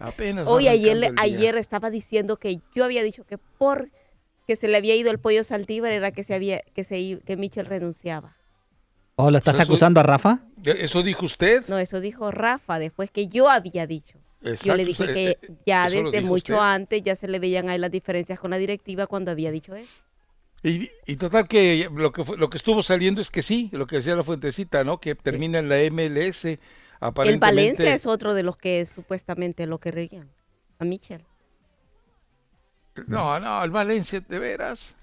Apenas. 0.00 0.48
Hoy 0.48 0.66
ayer, 0.66 1.12
ayer 1.18 1.56
estaba 1.56 1.90
diciendo 1.90 2.38
que 2.38 2.60
yo 2.74 2.84
había 2.84 3.02
dicho 3.02 3.24
que 3.24 3.38
por 3.38 3.90
que 4.46 4.56
se 4.56 4.66
le 4.66 4.78
había 4.78 4.96
ido 4.96 5.10
el 5.10 5.20
pollo 5.20 5.44
saltívar 5.44 5.92
era 5.92 6.10
que 6.10 6.24
se 6.24 6.34
había 6.34 6.60
que 6.74 6.82
se 6.82 7.20
que 7.24 7.36
Michel 7.36 7.66
renunciaba. 7.66 8.36
¿O 9.16 9.30
lo 9.30 9.36
estás 9.36 9.60
acusando 9.60 10.00
a 10.00 10.02
Rafa? 10.02 10.40
¿Eso 10.64 11.02
dijo 11.02 11.26
usted? 11.26 11.64
No, 11.68 11.78
eso 11.78 12.00
dijo 12.00 12.30
Rafa 12.30 12.78
después 12.78 13.10
que 13.10 13.28
yo 13.28 13.50
había 13.50 13.86
dicho. 13.86 14.18
Yo 14.62 14.74
le 14.74 14.86
dije 14.86 15.12
que 15.12 15.28
eh, 15.28 15.38
eh, 15.42 15.52
ya 15.66 15.90
desde 15.90 16.22
mucho 16.22 16.60
antes 16.60 17.02
ya 17.02 17.14
se 17.14 17.28
le 17.28 17.38
veían 17.38 17.68
ahí 17.68 17.78
las 17.78 17.90
diferencias 17.90 18.40
con 18.40 18.50
la 18.50 18.56
directiva 18.56 19.06
cuando 19.06 19.30
había 19.30 19.50
dicho 19.50 19.76
eso. 19.76 20.00
Y, 20.62 20.90
y, 21.06 21.16
total 21.16 21.46
que 21.46 21.88
lo 21.94 22.12
que 22.12 22.24
lo 22.36 22.50
que 22.50 22.56
estuvo 22.56 22.82
saliendo 22.82 23.20
es 23.20 23.30
que 23.30 23.42
sí, 23.42 23.68
lo 23.72 23.86
que 23.86 23.96
decía 23.96 24.14
la 24.14 24.22
fuentecita, 24.22 24.82
¿no? 24.84 24.98
Que 24.98 25.14
termina 25.14 25.58
en 25.58 25.68
la 25.68 25.76
MLS 25.90 26.58
El 27.24 27.38
Valencia 27.38 27.94
es 27.94 28.06
otro 28.06 28.34
de 28.34 28.42
los 28.42 28.56
que 28.56 28.84
supuestamente 28.86 29.66
lo 29.66 29.78
querrían. 29.78 30.28
A 30.78 30.84
Michel. 30.84 31.24
No, 33.06 33.38
no, 33.40 33.64
el 33.64 33.70
Valencia, 33.70 34.20
de 34.20 34.38
veras. 34.38 34.96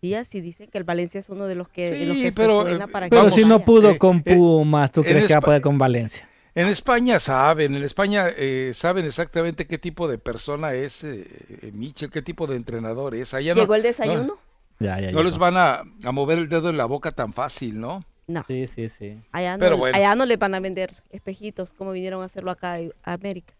Sí, 0.00 0.14
así 0.14 0.40
dicen 0.40 0.68
que 0.70 0.78
el 0.78 0.84
Valencia 0.84 1.18
es 1.18 1.28
uno 1.30 1.46
de 1.46 1.54
los 1.54 1.68
que, 1.68 1.88
sí, 1.90 2.30
pero, 2.36 2.62
se 2.62 2.70
suena 2.70 2.84
eh, 2.84 2.88
para 2.88 3.08
Pero 3.08 3.30
si 3.30 3.44
no 3.44 3.60
pudo 3.60 3.90
eh, 3.90 3.98
con 3.98 4.18
eh, 4.18 4.34
Pumas, 4.34 4.92
¿tú 4.92 5.02
crees 5.02 5.24
que 5.26 5.32
va 5.32 5.38
a 5.38 5.42
poder 5.42 5.62
con 5.62 5.78
Valencia? 5.78 6.28
En 6.54 6.68
España 6.68 7.18
saben, 7.18 7.74
en 7.74 7.82
España 7.82 8.28
saben 8.72 9.04
exactamente 9.04 9.66
qué 9.66 9.76
tipo 9.76 10.08
de 10.08 10.16
persona 10.16 10.72
es 10.72 11.04
Michel, 11.72 12.10
qué 12.10 12.22
tipo 12.22 12.46
de 12.46 12.56
entrenador 12.56 13.14
es. 13.14 13.34
Allá 13.34 13.52
¿Llegó 13.54 13.74
el 13.74 13.82
desayuno? 13.82 14.38
No, 14.78 15.22
les 15.22 15.36
van 15.36 15.56
a, 15.56 15.82
mover 16.12 16.38
el 16.38 16.48
dedo 16.48 16.70
en 16.70 16.78
la 16.78 16.86
boca 16.86 17.12
tan 17.12 17.34
fácil, 17.34 17.78
¿no? 17.78 18.04
No. 18.26 18.44
Sí, 18.46 18.66
sí, 18.66 18.88
sí. 18.88 19.22
Allá 19.30 19.56
no, 19.56 19.84
allá 19.84 20.14
no 20.16 20.26
le 20.26 20.36
van 20.36 20.54
a 20.54 20.60
vender 20.60 20.92
espejitos 21.10 21.72
como 21.72 21.92
vinieron 21.92 22.22
a 22.22 22.24
hacerlo 22.24 22.50
acá 22.50 22.78
a 23.04 23.12
América. 23.12 23.54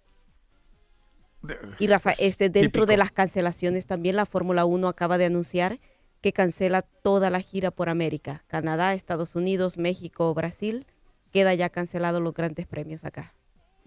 Y 1.78 1.86
Rafa, 1.86 2.12
este, 2.18 2.48
dentro 2.48 2.86
de 2.86 2.96
las 2.96 3.12
cancelaciones 3.12 3.86
también 3.86 4.16
la 4.16 4.26
Fórmula 4.26 4.64
1 4.64 4.88
acaba 4.88 5.18
de 5.18 5.26
anunciar 5.26 5.78
que 6.20 6.32
cancela 6.32 6.82
toda 6.82 7.30
la 7.30 7.40
gira 7.40 7.70
por 7.70 7.88
América. 7.88 8.42
Canadá, 8.48 8.94
Estados 8.94 9.36
Unidos, 9.36 9.78
México, 9.78 10.34
Brasil. 10.34 10.86
Queda 11.32 11.54
ya 11.54 11.68
cancelado 11.68 12.20
los 12.20 12.34
grandes 12.34 12.66
premios 12.66 13.04
acá. 13.04 13.34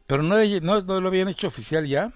¿Pero 0.07 0.23
no, 0.23 0.37
no, 0.37 1.01
lo 1.01 1.07
habían 1.07 1.27
hecho 1.27 1.47
oficial 1.47 1.85
ya? 1.85 2.13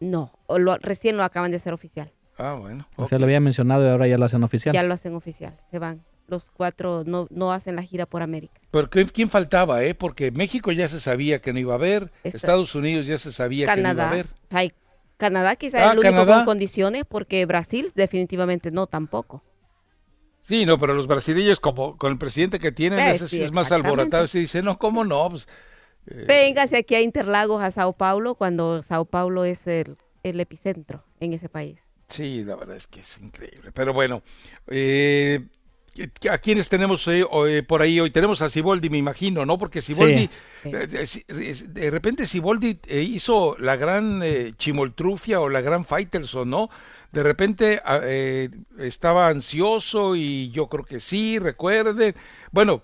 No, 0.00 0.32
lo, 0.48 0.76
recién 0.78 1.16
lo 1.16 1.22
acaban 1.22 1.52
de 1.52 1.58
hacer 1.58 1.72
oficial. 1.72 2.12
Ah, 2.36 2.54
bueno. 2.54 2.88
O 2.96 3.06
sea, 3.06 3.18
lo 3.18 3.24
había 3.24 3.40
mencionado 3.40 3.84
y 3.84 3.88
ahora 3.88 4.08
ya 4.08 4.18
lo 4.18 4.24
hacen 4.24 4.42
oficial. 4.42 4.74
Ya 4.74 4.82
lo 4.82 4.94
hacen 4.94 5.14
oficial, 5.14 5.56
se 5.58 5.78
van 5.78 6.02
los 6.28 6.50
cuatro 6.50 7.02
no, 7.04 7.26
no 7.30 7.52
hacen 7.52 7.74
la 7.74 7.82
gira 7.82 8.06
por 8.06 8.22
América. 8.22 8.60
¿Pero 8.70 8.88
quién 8.90 9.30
faltaba, 9.30 9.82
eh? 9.82 9.94
Porque 9.94 10.30
México 10.30 10.70
ya 10.70 10.86
se 10.86 11.00
sabía 11.00 11.40
que 11.40 11.52
no 11.52 11.58
iba 11.58 11.72
a 11.72 11.76
haber, 11.76 12.12
Estados 12.22 12.74
Unidos 12.74 13.06
ya 13.06 13.18
se 13.18 13.32
sabía 13.32 13.66
que 13.66 13.80
no 13.80 13.90
iba 13.90 14.04
a 14.04 14.10
haber. 14.10 14.26
Canadá 15.16 15.56
quizás 15.56 15.80
es 15.80 15.86
ah, 15.88 15.92
el 15.92 15.98
único 15.98 16.26
con 16.26 16.44
condiciones 16.44 17.04
porque 17.04 17.44
Brasil 17.44 17.90
definitivamente 17.96 18.70
no 18.70 18.86
tampoco. 18.86 19.42
Sí, 20.40 20.64
no, 20.64 20.78
pero 20.78 20.94
los 20.94 21.08
brasileños 21.08 21.58
como 21.58 21.96
con 21.96 22.12
el 22.12 22.18
presidente 22.18 22.60
que 22.60 22.70
tienen, 22.70 23.00
eh, 23.00 23.14
ese 23.16 23.26
sí, 23.26 23.42
es 23.42 23.52
más 23.52 23.72
alborotado, 23.72 24.28
se 24.28 24.38
dice, 24.38 24.62
no, 24.62 24.78
¿cómo 24.78 25.04
no? 25.04 25.28
Pues, 25.28 25.48
eh... 26.06 26.24
Véngase 26.28 26.76
aquí 26.76 26.94
a 26.94 27.00
Interlagos, 27.00 27.60
a 27.60 27.72
Sao 27.72 27.92
Paulo, 27.94 28.36
cuando 28.36 28.82
Sao 28.84 29.04
Paulo 29.06 29.44
es 29.44 29.66
el, 29.66 29.96
el 30.22 30.38
epicentro 30.38 31.04
en 31.18 31.32
ese 31.32 31.48
país. 31.48 31.84
Sí, 32.08 32.44
la 32.44 32.56
verdad 32.56 32.76
es 32.76 32.86
que 32.86 33.00
es 33.00 33.18
increíble. 33.18 33.72
Pero 33.74 33.92
bueno, 33.92 34.22
eh, 34.68 35.46
¿A 36.30 36.38
quiénes 36.38 36.68
tenemos 36.68 37.06
eh, 37.08 37.24
eh, 37.48 37.62
por 37.62 37.82
ahí 37.82 37.98
hoy? 37.98 38.10
Tenemos 38.10 38.42
a 38.42 38.50
Siboldi, 38.50 38.90
me 38.90 38.98
imagino, 38.98 39.44
¿no? 39.44 39.58
Porque 39.58 39.82
Siboldi, 39.82 40.28
eh, 40.64 41.06
de 41.68 41.90
repente 41.90 42.26
Siboldi 42.26 42.80
hizo 42.88 43.56
la 43.58 43.76
gran 43.76 44.22
chimoltrufia 44.56 45.40
o 45.40 45.48
la 45.48 45.60
gran 45.60 45.84
Faitelson, 45.84 46.48
¿no? 46.48 46.70
De 47.12 47.22
repente 47.22 47.80
ah, 47.84 48.00
estaba 48.78 49.28
ansioso 49.28 50.14
y 50.14 50.50
yo 50.50 50.68
creo 50.68 50.84
que 50.84 51.00
sí, 51.00 51.38
recuerden. 51.38 52.14
Bueno, 52.52 52.82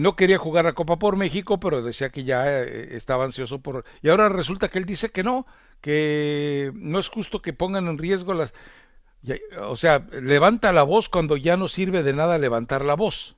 no 0.00 0.16
quería 0.16 0.38
jugar 0.38 0.64
la 0.64 0.72
Copa 0.72 0.98
por 0.98 1.16
México, 1.16 1.60
pero 1.60 1.82
decía 1.82 2.10
que 2.10 2.24
ya 2.24 2.62
estaba 2.62 3.24
ansioso 3.24 3.60
por... 3.60 3.84
Y 4.00 4.08
ahora 4.08 4.28
resulta 4.28 4.68
que 4.68 4.78
él 4.78 4.86
dice 4.86 5.10
que 5.10 5.22
no, 5.22 5.46
que 5.80 6.70
no 6.74 6.98
es 6.98 7.08
justo 7.08 7.42
que 7.42 7.52
pongan 7.52 7.88
en 7.88 7.98
riesgo 7.98 8.32
las 8.34 8.54
o 9.60 9.76
sea, 9.76 10.06
levanta 10.12 10.72
la 10.72 10.82
voz 10.82 11.08
cuando 11.08 11.36
ya 11.36 11.56
no 11.56 11.68
sirve 11.68 12.02
de 12.02 12.12
nada 12.12 12.38
levantar 12.38 12.84
la 12.84 12.94
voz. 12.94 13.36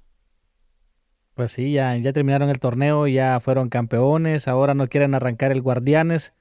Pues 1.35 1.53
sí, 1.53 1.73
ya, 1.73 1.97
ya 1.97 2.13
terminaron 2.13 2.51
el 2.51 2.59
torneo, 2.59 3.07
ya 3.07 3.41
fueron 3.41 3.71
campeones, 3.71 4.47
ahora 4.47 4.75
no 4.75 4.89
quieren 4.89 5.15
arrancar 5.15 5.53
el 5.53 5.63
Guardianes. 5.63 6.35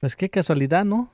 Pues 0.00 0.16
qué 0.16 0.28
casualidad, 0.28 0.84
¿no? 0.84 1.12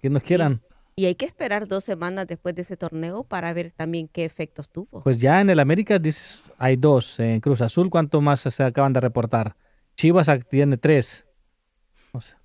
Que 0.00 0.10
no 0.10 0.20
quieran. 0.20 0.62
Y, 0.96 1.06
hay 1.06 1.14
que 1.14 1.24
esperar 1.24 1.66
dos 1.68 1.84
semanas 1.84 2.26
después 2.26 2.54
de 2.54 2.62
ese 2.62 2.76
torneo 2.76 3.24
para 3.24 3.52
ver 3.52 3.72
también 3.74 4.08
qué 4.08 4.24
efectos 4.24 4.70
tuvo. 4.70 5.02
Pues 5.02 5.20
ya 5.20 5.40
en 5.40 5.48
el 5.50 5.60
América 5.60 6.00
hay 6.58 6.76
dos. 6.76 7.20
En 7.20 7.40
Cruz 7.40 7.60
Azul, 7.62 7.90
¿cuánto 7.90 8.20
más 8.20 8.40
se 8.40 8.62
acaban 8.62 8.92
de 8.92 9.00
reportar? 9.00 9.56
Chivas 9.96 10.28
tiene 10.50 10.76
tres. 10.76 11.26
O 12.12 12.20
sea, 12.20 12.39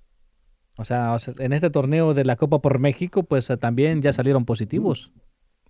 o 0.76 0.84
sea, 0.84 1.16
en 1.38 1.52
este 1.52 1.70
torneo 1.70 2.14
de 2.14 2.24
la 2.24 2.36
Copa 2.36 2.60
por 2.60 2.78
México, 2.78 3.22
pues 3.22 3.48
eh, 3.50 3.56
también 3.56 4.02
ya 4.02 4.12
salieron 4.12 4.44
positivos. 4.44 5.10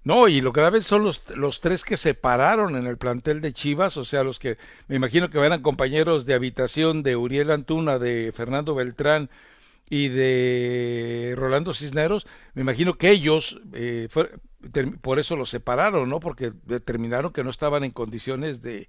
No, 0.03 0.29
y 0.29 0.41
lo 0.41 0.53
grave 0.53 0.83
son 0.83 1.03
los, 1.03 1.25
los 1.37 1.61
tres 1.61 1.83
que 1.83 1.97
se 1.97 2.15
pararon 2.15 2.77
en 2.77 2.87
el 2.87 2.97
plantel 2.97 3.41
de 3.41 3.53
Chivas, 3.53 3.97
o 3.97 4.05
sea, 4.05 4.23
los 4.23 4.39
que 4.39 4.57
me 4.87 4.95
imagino 4.95 5.31
que 5.31 5.39
eran 5.39 5.63
compañeros 5.63 6.27
de 6.27 6.35
habitación 6.35 7.03
de 7.03 7.17
Uriel 7.17 7.51
Antuna, 7.51 7.99
de 7.99 8.33
Fernando 8.33 8.75
Beltrán 8.75 9.31
y 9.91 10.09
de 10.09 11.35
Rolando 11.37 11.75
Cisneros, 11.75 12.27
me 12.55 12.63
imagino 12.63 12.99
que 12.99 13.11
ellos, 13.11 13.61
eh, 13.73 14.09
por 15.01 15.19
eso 15.19 15.35
los 15.35 15.51
separaron, 15.51 16.09
¿no? 16.09 16.21
Porque 16.21 16.53
determinaron 16.67 17.33
que 17.33 17.43
no 17.43 17.51
estaban 17.51 17.83
en 17.83 17.91
condiciones 17.91 18.63
de, 18.63 18.89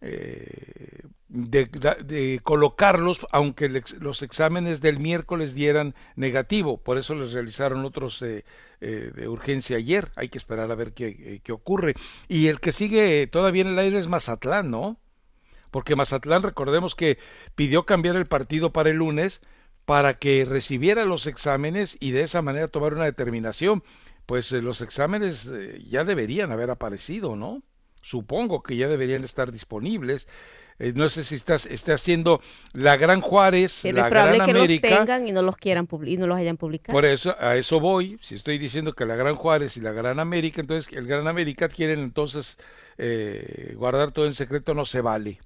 eh, 0.00 1.00
de, 1.28 2.40
colocarlos, 2.42 3.26
aunque 3.32 3.82
los 3.98 4.22
exámenes 4.22 4.80
del 4.80 4.98
miércoles 4.98 5.54
dieran 5.54 5.94
negativo. 6.14 6.78
Por 6.78 6.98
eso 6.98 7.14
les 7.14 7.32
realizaron 7.32 7.84
otros 7.84 8.22
eh, 8.22 8.44
eh, 8.80 9.10
de 9.14 9.28
urgencia 9.28 9.76
ayer. 9.76 10.12
Hay 10.16 10.28
que 10.28 10.38
esperar 10.38 10.70
a 10.70 10.74
ver 10.74 10.92
qué, 10.92 11.40
qué, 11.42 11.52
ocurre. 11.52 11.94
Y 12.28 12.48
el 12.48 12.60
que 12.60 12.72
sigue 12.72 13.26
todavía 13.26 13.62
en 13.62 13.68
el 13.68 13.78
aire 13.78 13.98
es 13.98 14.08
Mazatlán, 14.08 14.70
¿no? 14.70 14.98
Porque 15.70 15.96
Mazatlán, 15.96 16.42
recordemos 16.42 16.94
que 16.94 17.18
pidió 17.54 17.84
cambiar 17.84 18.16
el 18.16 18.26
partido 18.26 18.72
para 18.72 18.90
el 18.90 18.96
lunes 18.96 19.42
para 19.84 20.18
que 20.18 20.44
recibiera 20.44 21.04
los 21.04 21.26
exámenes 21.26 21.96
y 22.00 22.12
de 22.12 22.22
esa 22.22 22.42
manera 22.42 22.68
tomar 22.68 22.94
una 22.94 23.04
determinación. 23.04 23.82
Pues 24.26 24.50
los 24.52 24.80
exámenes 24.80 25.50
ya 25.88 26.04
deberían 26.04 26.50
haber 26.50 26.70
aparecido, 26.70 27.36
¿no? 27.36 27.62
Supongo 28.06 28.62
que 28.62 28.76
ya 28.76 28.88
deberían 28.88 29.24
estar 29.24 29.50
disponibles. 29.50 30.28
Eh, 30.78 30.92
no 30.94 31.08
sé 31.08 31.24
si 31.24 31.34
estás 31.34 31.66
esté 31.66 31.92
haciendo 31.92 32.40
la 32.72 32.96
Gran 32.96 33.20
Juárez, 33.20 33.82
la 33.84 34.08
Gran 34.08 34.40
América. 34.40 34.46
que 34.46 34.90
los 34.90 34.98
tengan 34.98 35.26
y 35.26 35.32
no 35.32 35.42
los 35.42 35.56
quieran 35.56 35.88
y 36.04 36.16
no 36.16 36.26
los 36.26 36.38
hayan 36.38 36.56
publicado. 36.56 36.94
Por 36.94 37.04
eso 37.04 37.34
a 37.40 37.56
eso 37.56 37.80
voy. 37.80 38.18
Si 38.20 38.34
estoy 38.36 38.58
diciendo 38.58 38.92
que 38.92 39.06
la 39.06 39.16
Gran 39.16 39.34
Juárez 39.34 39.76
y 39.76 39.80
la 39.80 39.92
Gran 39.92 40.20
América, 40.20 40.60
entonces 40.60 40.92
el 40.92 41.06
Gran 41.06 41.26
América 41.26 41.68
quieren 41.68 41.98
entonces 41.98 42.58
eh, 42.98 43.74
guardar 43.76 44.12
todo 44.12 44.26
en 44.26 44.34
secreto, 44.34 44.74
no 44.74 44.84
se 44.84 45.00
vale, 45.00 45.40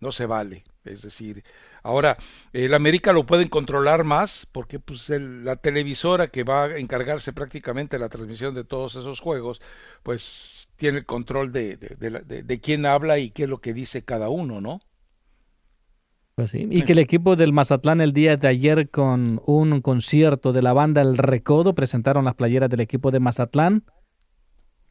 no 0.00 0.10
se 0.10 0.24
vale. 0.26 0.64
Es 0.84 1.02
decir, 1.02 1.44
Ahora, 1.86 2.18
el 2.52 2.74
América 2.74 3.12
lo 3.12 3.26
pueden 3.26 3.48
controlar 3.48 4.02
más 4.02 4.46
porque 4.50 4.80
pues 4.80 5.08
la 5.08 5.54
televisora 5.54 6.28
que 6.28 6.42
va 6.42 6.64
a 6.64 6.78
encargarse 6.78 7.32
prácticamente 7.32 7.96
de 7.96 8.00
la 8.00 8.08
transmisión 8.08 8.54
de 8.54 8.64
todos 8.64 8.96
esos 8.96 9.20
juegos, 9.20 9.62
pues 10.02 10.72
tiene 10.76 10.98
el 10.98 11.06
control 11.06 11.52
de, 11.52 11.76
de, 11.76 12.60
quién 12.60 12.86
habla 12.86 13.18
y 13.18 13.30
qué 13.30 13.44
es 13.44 13.48
lo 13.48 13.60
que 13.60 13.72
dice 13.72 14.02
cada 14.02 14.28
uno, 14.28 14.60
¿no? 14.60 14.80
Pues 16.34 16.50
sí, 16.50 16.66
y 16.70 16.82
que 16.82 16.92
el 16.92 16.98
equipo 16.98 17.36
del 17.36 17.52
Mazatlán 17.52 18.00
el 18.00 18.12
día 18.12 18.36
de 18.36 18.48
ayer 18.48 18.90
con 18.90 19.40
un 19.46 19.80
concierto 19.80 20.52
de 20.52 20.62
la 20.62 20.72
banda 20.72 21.00
El 21.00 21.16
Recodo 21.16 21.74
presentaron 21.74 22.26
las 22.26 22.34
playeras 22.34 22.68
del 22.68 22.80
equipo 22.80 23.10
de 23.10 23.20
Mazatlán 23.20 23.84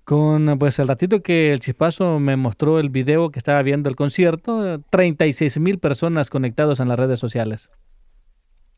con 0.06 0.58
pues 0.60 0.78
el 0.78 0.88
ratito 0.88 1.22
que 1.24 1.52
el 1.52 1.60
chispazo 1.60 2.20
me 2.20 2.38
mostró 2.38 2.80
el 2.80 2.90
video 2.90 3.32
que 3.32 3.40
estaba 3.40 3.62
viendo 3.64 3.90
el 3.90 3.96
concierto, 3.96 4.80
36 4.92 5.60
mil 5.60 5.80
personas 5.80 6.30
conectados 6.30 6.80
en 6.80 6.88
las 6.88 7.00
redes 7.00 7.20
sociales 7.20 7.72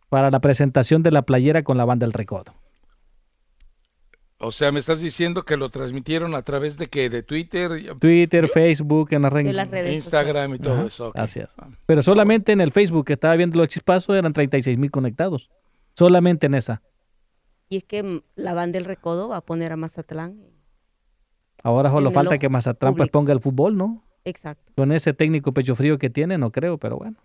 para 0.09 0.31
la 0.31 0.39
presentación 0.39 1.03
de 1.03 1.11
la 1.11 1.23
playera 1.23 1.63
con 1.63 1.77
la 1.77 1.83
banda 1.83 2.05
El 2.05 2.13
Recodo. 2.13 2.55
O 4.39 4.51
sea, 4.51 4.71
me 4.71 4.79
estás 4.79 5.01
diciendo 5.01 5.43
que 5.43 5.57
lo 5.57 5.69
transmitieron 5.69 6.33
a 6.33 6.43
través 6.43 6.77
de 6.77 6.87
que 6.87 7.09
de 7.09 7.23
Twitter, 7.23 7.97
Twitter, 7.99 8.47
Facebook, 8.47 9.09
en 9.11 9.23
las, 9.23 9.33
redes 9.33 9.93
Instagram 9.93 10.55
y 10.55 10.59
todo 10.59 10.87
eso. 10.87 11.11
Así 11.15 11.39
es. 11.39 11.55
Ah. 11.57 11.69
Pero 11.87 12.03
solamente 12.03 12.51
en 12.51 12.61
el 12.61 12.71
Facebook 12.71 13.05
que 13.05 13.13
estaba 13.13 13.35
viendo 13.35 13.57
los 13.57 13.67
chispazos 13.67 14.15
eran 14.15 14.33
36 14.33 14.77
mil 14.77 14.91
conectados. 14.91 15.49
Solamente 15.95 16.45
en 16.45 16.53
esa. 16.53 16.83
Y 17.67 17.77
es 17.77 17.83
que 17.83 18.21
la 18.35 18.53
banda 18.53 18.77
El 18.77 18.85
Recodo 18.85 19.27
va 19.27 19.37
a 19.37 19.41
poner 19.41 19.73
a 19.73 19.75
Mazatlán 19.75 20.39
Ahora 21.63 21.89
solo 21.89 22.11
falta 22.11 22.37
que 22.37 22.49
Mazatlán 22.49 22.95
pues 22.95 23.09
ponga 23.09 23.33
el 23.33 23.39
fútbol, 23.39 23.75
¿no? 23.77 24.03
Exacto. 24.25 24.73
Con 24.75 24.91
ese 24.91 25.13
técnico 25.13 25.53
pecho 25.53 25.75
frío 25.75 25.97
que 25.97 26.09
tiene, 26.09 26.37
no 26.37 26.51
creo, 26.51 26.77
pero 26.77 26.97
bueno. 26.97 27.17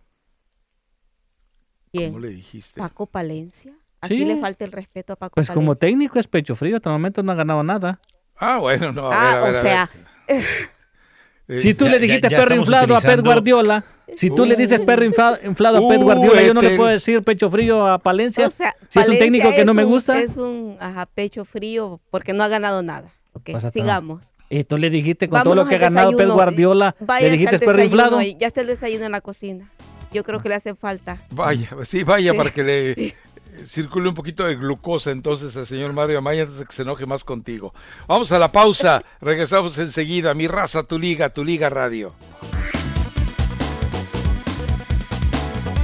¿Cómo 1.93 2.19
le 2.21 2.29
dijiste? 2.29 2.81
Paco 2.81 3.07
Palencia. 3.07 3.75
Así 4.01 4.25
le 4.25 4.37
falta 4.37 4.65
el 4.65 4.73
respeto 4.73 5.12
a 5.12 5.17
Paco 5.17 5.35
Pues 5.35 5.51
como 5.51 5.77
técnico 5.77 6.19
es 6.19 6.27
pecho 6.27 6.57
frío, 6.57 6.77
hasta 6.77 6.91
el 6.91 6.95
momento 6.95 7.23
no 7.23 7.33
ha 7.33 7.35
ganado 7.37 7.62
nada. 7.62 8.01
Ah, 8.37 8.59
bueno, 8.59 8.93
no. 8.93 9.11
ah, 9.12 9.47
o 9.49 9.55
sea. 9.55 9.89
si 11.57 11.75
tú 11.75 11.87
le 11.87 12.01
dijiste 12.01 12.29
perro 12.29 12.57
inflado 12.57 12.97
a 12.97 13.01
Pep 13.01 13.21
Guardiola, 13.21 13.85
si 14.17 14.31
tú 14.31 14.45
le 14.45 14.57
dices 14.57 14.81
perro 14.81 15.05
inflado, 15.05 15.37
a 15.37 15.89
Pep 15.89 16.03
Guardiola, 16.03 16.43
yo 16.43 16.55
no 16.55 16.62
le 16.62 16.77
puedo 16.77 16.89
decir 16.89 17.23
pecho 17.23 17.49
frío 17.51 17.87
a 17.87 17.99
Palencia. 17.99 18.47
O 18.47 18.51
sea, 18.51 18.75
si 18.89 18.99
es 18.99 19.09
un 19.09 19.19
técnico 19.19 19.51
que 19.51 19.65
no 19.65 19.75
me 19.75 19.85
gusta. 19.85 20.19
Es 20.19 20.37
un 20.37 20.77
ajá, 20.81 21.07
pecho 21.07 21.45
frío 21.45 22.01
porque 22.11 22.33
no 22.33 22.43
ha 22.43 22.49
ganado 22.49 22.83
nada. 22.83 23.12
Ok, 23.33 23.51
sigamos. 23.73 24.33
Y 24.51 24.65
tú 24.65 24.77
le 24.77 24.91
dijiste 24.91 25.29
con 25.29 25.43
todo 25.43 25.55
lo 25.55 25.67
que 25.67 25.77
ha 25.77 25.79
ganado 25.79 26.17
Pep 26.17 26.29
Guardiola, 26.29 26.95
le 27.21 27.31
dijiste 27.31 27.59
perro 27.59 27.83
inflado. 27.83 28.21
Ya 28.21 28.47
está 28.47 28.61
el 28.61 28.67
desayuno 28.67 29.07
en 29.07 29.12
la 29.12 29.21
cocina. 29.21 29.71
Yo 30.12 30.25
creo 30.25 30.41
que 30.41 30.51
le 30.51 30.57
hace 30.57 30.75
falta. 30.75 31.19
Vaya, 31.31 31.71
sí, 31.85 32.05
vaya 32.05 32.35
para 32.35 32.51
que 32.51 32.62
le 32.62 33.15
circule 33.67 34.11
un 34.11 34.15
poquito 34.15 34.45
de 34.45 34.57
glucosa 34.57 35.11
entonces 35.11 35.57
al 35.57 35.67
señor 35.67 35.93
Mario 35.95 36.19
Amaya 36.19 36.43
antes 36.43 36.59
de 36.59 36.67
que 36.67 36.73
se 36.73 36.83
enoje 36.83 37.07
más 37.07 37.25
contigo. 37.25 37.73
Vamos 38.07 38.31
a 38.33 38.39
la 38.39 38.53
pausa, 38.53 39.03
regresamos 39.23 39.79
enseguida. 39.79 40.35
Mi 40.35 40.49
raza, 40.49 40.83
tu 40.83 40.99
liga, 40.99 41.31
tu 41.31 41.45
liga 41.45 41.71
radio. 41.71 42.12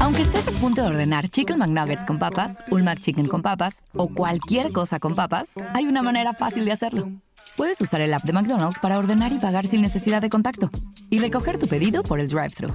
Aunque 0.01 0.23
estés 0.23 0.47
a 0.47 0.53
punto 0.53 0.83
de 0.83 0.89
ordenar 0.89 1.29
Chicken 1.29 1.59
McNuggets 1.59 2.05
con 2.05 2.19
papas, 2.19 2.59
un 2.71 2.85
McChicken 2.85 3.27
con 3.27 3.43
papas 3.43 3.83
o 3.95 4.09
cualquier 4.09 4.73
cosa 4.73 5.01
con 5.01 5.15
papas, 5.15 5.51
hay 5.75 5.87
una 5.87 6.03
manera 6.03 6.35
fácil 6.35 6.65
de 6.65 6.73
hacerlo. 6.73 7.11
Puedes 7.59 7.81
usar 7.81 8.01
el 8.01 8.15
app 8.15 8.23
de 8.23 8.33
McDonald's 8.33 8.79
para 8.79 8.97
ordenar 8.97 9.33
y 9.33 9.39
pagar 9.39 9.67
sin 9.67 9.83
necesidad 9.83 10.23
de 10.23 10.31
contacto 10.31 10.71
y 11.11 11.19
recoger 11.19 11.59
tu 11.59 11.67
pedido 11.67 12.05
por 12.05 12.21
el 12.21 12.29
drive-thru. 12.29 12.73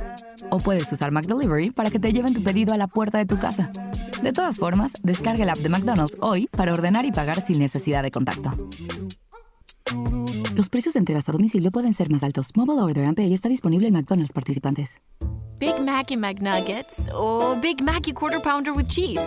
O 0.49 0.57
puedes 0.57 0.91
usar 0.91 1.09
McDelivery 1.09 1.71
para 1.71 1.89
que 1.89 1.99
te 1.99 2.11
lleven 2.11 2.33
tu 2.33 2.43
pedido 2.43 2.73
a 2.73 2.77
la 2.77 2.87
puerta 2.87 3.17
de 3.17 3.25
tu 3.25 3.39
casa. 3.39 3.71
De 4.21 4.33
todas 4.33 4.57
formas, 4.57 4.91
descarga 5.01 5.43
el 5.43 5.49
app 5.49 5.59
de 5.59 5.69
McDonald's 5.69 6.17
hoy 6.19 6.49
para 6.51 6.73
ordenar 6.73 7.05
y 7.05 7.13
pagar 7.13 7.39
sin 7.39 7.59
necesidad 7.59 8.03
de 8.03 8.11
contacto. 8.11 8.51
Los 10.53 10.67
precios 10.67 10.95
de 10.95 10.99
entregas 10.99 11.29
a 11.29 11.31
domicilio 11.31 11.71
pueden 11.71 11.93
ser 11.93 12.09
más 12.09 12.21
altos. 12.21 12.51
Mobile 12.53 12.81
Order 12.81 13.05
and 13.05 13.15
Pay 13.15 13.33
está 13.33 13.47
disponible 13.47 13.87
en 13.87 13.93
McDonald's 13.93 14.33
participantes. 14.33 14.99
Big 15.59 15.79
Mac 15.79 16.11
y 16.11 16.17
McNuggets 16.17 16.95
o 17.13 17.55
Big 17.61 17.81
Mac 17.81 18.05
y 18.09 18.11
Quarter 18.11 18.41
Pounder 18.41 18.73
with 18.73 18.87
Cheese 18.87 19.21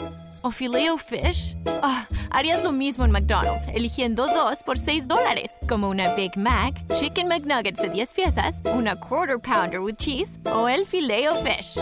o 0.46 0.50
filet 0.50 0.96
fish. 0.98 1.56
Ah, 1.82 2.06
harías 2.30 2.62
lo 2.62 2.72
mismo 2.72 3.04
en 3.04 3.10
McDonald's, 3.10 3.66
eligiendo 3.68 4.26
dos 4.28 4.62
por 4.64 4.78
6 4.78 5.08
dólares, 5.08 5.50
como 5.68 5.90
una 5.90 6.14
Big 6.14 6.36
Mac, 6.36 6.74
Chicken 6.94 7.28
McNuggets 7.28 7.80
de 7.80 7.88
10 7.88 8.14
piezas, 8.14 8.54
una 8.72 8.94
Quarter 8.96 9.40
Pounder 9.40 9.80
with 9.80 9.96
Cheese 9.96 10.38
o 10.52 10.68
el 10.68 10.86
filet 10.86 11.28
fish. 11.42 11.78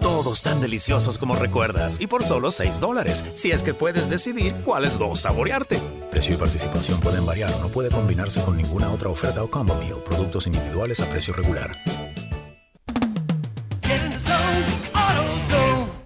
Todos 0.00 0.42
tan 0.42 0.60
deliciosos 0.60 1.16
como 1.18 1.36
recuerdas 1.36 2.00
y 2.00 2.06
por 2.06 2.24
solo 2.24 2.50
6 2.50 2.80
dólares, 2.80 3.24
si 3.34 3.52
es 3.52 3.62
que 3.62 3.74
puedes 3.74 4.10
decidir 4.10 4.54
cuáles 4.64 4.98
dos 4.98 5.20
saborearte. 5.20 5.78
Precio 6.10 6.34
y 6.34 6.38
participación 6.38 6.98
pueden 7.00 7.24
variar 7.24 7.52
o 7.52 7.60
no 7.60 7.68
puede 7.68 7.90
combinarse 7.90 8.42
con 8.42 8.56
ninguna 8.56 8.90
otra 8.90 9.10
oferta 9.10 9.42
o 9.42 9.50
combo 9.50 9.74
meal. 9.76 10.02
Productos 10.04 10.46
individuales 10.46 11.00
a 11.00 11.06
precio 11.08 11.34
regular. 11.34 11.76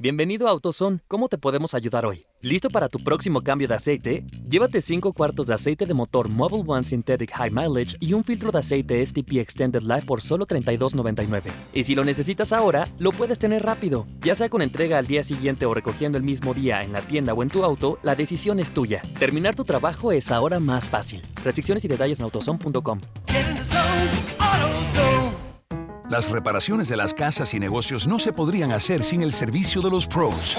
Bienvenido 0.05 0.49
a 0.49 0.51
AutoZone. 0.51 1.01
¿Cómo 1.09 1.31
te 1.31 1.39
podemos 1.39 1.73
ayudar 1.73 2.05
hoy? 2.05 2.27
¿Listo 2.43 2.69
para 2.69 2.91
tu 2.91 2.99
próximo 3.03 3.41
cambio 3.41 3.67
de 3.67 3.75
aceite? 3.75 4.27
Llévate 4.47 4.83
5 4.83 5.15
cuartos 5.15 5.47
de 5.47 5.55
aceite 5.55 5.87
de 5.87 5.95
motor 5.95 6.29
Mobile 6.29 6.63
One 6.67 6.85
Synthetic 6.85 7.33
High 7.33 7.51
Mileage 7.51 7.97
y 8.01 8.13
un 8.13 8.23
filtro 8.23 8.53
de 8.53 8.59
aceite 8.59 9.07
STP 9.07 9.39
Extended 9.39 9.81
Life 9.81 10.03
por 10.03 10.21
solo 10.21 10.47
$32.99. 10.47 11.51
Y 11.73 11.85
si 11.85 11.95
lo 11.95 12.05
necesitas 12.05 12.53
ahora, 12.53 12.87
lo 12.99 13.13
puedes 13.13 13.39
tener 13.39 13.63
rápido. 13.63 14.07
Ya 14.21 14.35
sea 14.35 14.51
con 14.51 14.61
entrega 14.61 14.99
al 14.99 15.07
día 15.07 15.25
siguiente 15.25 15.65
o 15.65 15.73
recogiendo 15.73 16.19
el 16.19 16.25
mismo 16.25 16.53
día 16.53 16.83
en 16.83 16.93
la 16.93 17.01
tienda 17.01 17.33
o 17.33 17.43
en 17.43 17.49
tu 17.49 17.65
auto, 17.65 17.99
la 18.03 18.15
decisión 18.15 18.61
es 18.61 18.75
tuya. 18.75 19.01
Terminar 19.19 19.55
tu 19.55 19.65
trabajo 19.65 20.13
es 20.13 20.31
ahora 20.31 20.61
más 20.61 20.87
fácil. 20.87 21.23
Restricciones 21.43 21.83
y 21.83 21.89
detalles 21.89 22.19
en 22.19 22.25
autozone.com. 22.25 23.01
Las 26.09 26.31
reparaciones 26.31 26.89
de 26.89 26.99
las 26.99 27.15
casas 27.15 27.55
y 27.55 27.61
negocios 27.61 28.07
no 28.07 28.19
se 28.19 28.33
podrían 28.33 28.73
hacer 28.73 29.03
sin 29.03 29.23
el 29.23 29.33
servicio 29.33 29.81
de 29.81 29.91
los 29.91 30.07
pros. 30.07 30.55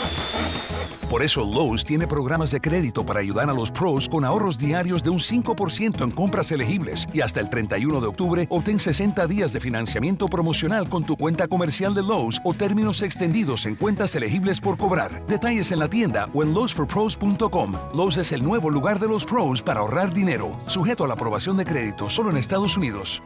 Por 1.08 1.22
eso 1.22 1.42
Lowe's 1.42 1.86
tiene 1.86 2.08
programas 2.08 2.50
de 2.50 2.60
crédito 2.60 3.06
para 3.06 3.20
ayudar 3.20 3.48
a 3.50 3.54
los 3.54 3.70
pros 3.70 4.10
con 4.10 4.26
ahorros 4.26 4.58
diarios 4.58 5.04
de 5.04 5.12
un 5.12 5.20
5% 5.20 6.04
en 6.04 6.10
compras 6.10 6.52
elegibles 6.52 7.08
y 7.14 7.22
hasta 7.22 7.40
el 7.40 7.50
31 7.50 8.02
de 8.02 8.08
octubre 8.08 8.48
obtén 8.50 8.80
60 8.80 9.28
días 9.28 9.54
de 9.54 9.60
financiamiento 9.60 10.26
promocional 10.26 10.90
con 10.90 11.06
tu 11.06 11.16
cuenta 11.16 11.48
comercial 11.48 11.94
de 11.94 12.02
Lowe's 12.02 12.42
o 12.44 12.56
términos 12.56 13.04
extendidos 13.04 13.68
en 13.68 13.76
cuentas 13.76 14.16
elegibles 14.16 14.60
por 14.60 14.78
cobrar. 14.78 15.24
Detalles 15.28 15.72
en 15.72 15.80
la 15.80 15.88
tienda 15.88 16.28
o 16.34 16.42
en 16.42 16.56
lowesforpros.com. 16.56 17.74
Lowe's 17.94 18.18
es 18.18 18.32
el 18.32 18.44
nuevo 18.44 18.72
lugar 18.72 19.00
de 19.00 19.08
los 19.08 19.26
pros 19.26 19.62
para 19.62 19.82
ahorrar 19.82 20.12
dinero, 20.12 20.60
sujeto 20.66 21.04
a 21.04 21.08
la 21.08 21.14
aprobación 21.14 21.56
de 21.56 21.66
crédito 21.66 22.10
solo 22.10 22.32
en 22.32 22.38
Estados 22.38 22.78
Unidos. 22.78 23.22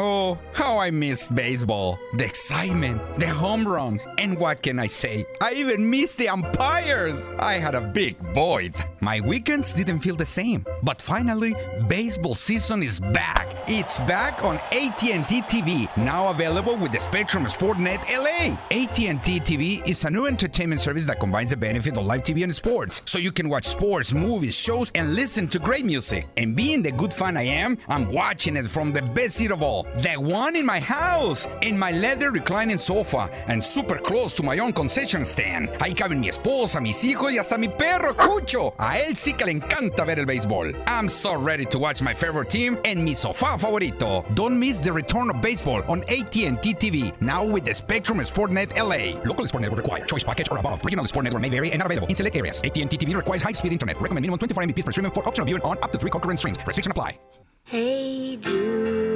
Oh, 0.00 0.38
how 0.52 0.78
I 0.78 0.92
missed 0.92 1.34
baseball. 1.34 1.98
The 2.16 2.24
excitement, 2.24 3.02
the 3.18 3.26
home 3.26 3.66
runs, 3.66 4.06
and 4.18 4.38
what 4.38 4.62
can 4.62 4.78
I 4.78 4.86
say? 4.86 5.26
I 5.40 5.54
even 5.54 5.90
missed 5.90 6.18
the 6.18 6.28
umpires. 6.28 7.18
I 7.40 7.54
had 7.54 7.74
a 7.74 7.80
big 7.80 8.16
void. 8.32 8.76
My 9.00 9.20
weekends 9.20 9.72
didn't 9.72 9.98
feel 9.98 10.14
the 10.14 10.24
same. 10.24 10.64
But 10.84 11.02
finally, 11.02 11.56
baseball 11.88 12.36
season 12.36 12.84
is 12.84 13.00
back. 13.00 13.48
It's 13.66 13.98
back 14.00 14.44
on 14.44 14.56
AT&T 14.72 15.42
TV, 15.42 15.94
now 15.96 16.28
available 16.28 16.76
with 16.76 16.92
the 16.92 17.00
Spectrum 17.00 17.44
Sportnet 17.46 17.98
LA. 18.08 18.56
AT&T 18.70 19.40
TV 19.40 19.86
is 19.86 20.04
a 20.04 20.10
new 20.10 20.26
entertainment 20.26 20.80
service 20.80 21.06
that 21.06 21.20
combines 21.20 21.50
the 21.50 21.56
benefit 21.56 21.98
of 21.98 22.06
live 22.06 22.22
TV 22.22 22.44
and 22.44 22.54
sports, 22.54 23.02
so 23.04 23.18
you 23.18 23.30
can 23.30 23.48
watch 23.48 23.64
sports, 23.64 24.14
movies, 24.14 24.56
shows, 24.56 24.90
and 24.94 25.14
listen 25.14 25.46
to 25.48 25.58
great 25.58 25.84
music. 25.84 26.26
And 26.36 26.56
being 26.56 26.82
the 26.82 26.92
good 26.92 27.12
fan 27.12 27.36
I 27.36 27.42
am, 27.42 27.76
I'm 27.88 28.10
watching 28.10 28.56
it 28.56 28.66
from 28.68 28.92
the 28.92 29.02
best 29.02 29.36
seat 29.36 29.50
of 29.50 29.60
all, 29.60 29.86
the 30.02 30.16
one 30.16 30.56
in 30.56 30.64
my 30.64 30.80
house, 30.80 31.46
in 31.62 31.78
my 31.78 31.92
leather 31.92 32.30
reclining 32.30 32.78
sofa, 32.78 33.30
and 33.48 33.62
super 33.62 33.98
close 33.98 34.34
to 34.34 34.42
my 34.42 34.58
own 34.58 34.72
concession 34.72 35.24
stand. 35.24 35.68
Ahí 35.80 35.94
caben 35.94 36.20
mi 36.20 36.28
esposa, 36.28 36.80
mis 36.80 37.02
hijos 37.04 37.32
y 37.32 37.38
hasta 37.38 37.58
mi 37.58 37.68
perro 37.68 38.14
Cucho. 38.14 38.74
A 38.78 38.98
él 38.98 39.16
sí 39.16 39.36
que 39.36 39.46
le 39.46 39.52
encanta 39.52 40.04
ver 40.04 40.18
el 40.18 40.26
béisbol. 40.26 40.74
I'm 40.86 41.08
so 41.08 41.36
ready 41.36 41.64
to 41.66 41.78
watch 41.78 42.02
my 42.02 42.14
favorite 42.14 42.50
team 42.50 42.78
en 42.84 43.02
mi 43.02 43.14
sofá 43.14 43.58
favorito. 43.58 44.24
Don't 44.34 44.58
miss 44.58 44.80
the 44.80 44.92
return 44.92 45.30
of 45.30 45.40
baseball 45.40 45.82
on 45.88 46.02
AT&T 46.02 46.74
TV, 46.74 47.12
now 47.20 47.44
with 47.44 47.64
the 47.64 47.74
Spectrum 47.74 48.18
Sportnet 48.18 48.76
LA. 48.76 49.20
Local 49.24 49.46
Sport 49.46 49.62
Network 49.62 49.78
required. 49.78 50.08
Choice 50.08 50.24
package 50.24 50.50
or 50.50 50.58
above. 50.58 50.84
Regional 50.84 51.06
Sport 51.06 51.24
Network 51.24 51.42
may 51.42 51.48
vary 51.48 51.70
and 51.70 51.78
not 51.78 51.86
available 51.86 52.08
in 52.08 52.14
select 52.14 52.36
areas. 52.36 52.60
AT&T 52.62 52.98
TV 52.98 53.16
requires 53.16 53.42
high-speed 53.42 53.72
internet. 53.72 54.00
Recommend 54.00 54.22
minimum 54.22 54.38
24 54.38 54.64
Mbps 54.64 54.84
per 54.84 54.92
stream 54.92 55.10
for 55.10 55.26
optional 55.26 55.46
viewing 55.46 55.62
on 55.62 55.78
up 55.82 55.92
to 55.92 55.98
three 55.98 56.10
concurrent 56.10 56.38
streams. 56.38 56.58
Restriction 56.66 56.92
apply. 56.92 57.18
Hey 57.64 58.38
Jude, 58.38 59.07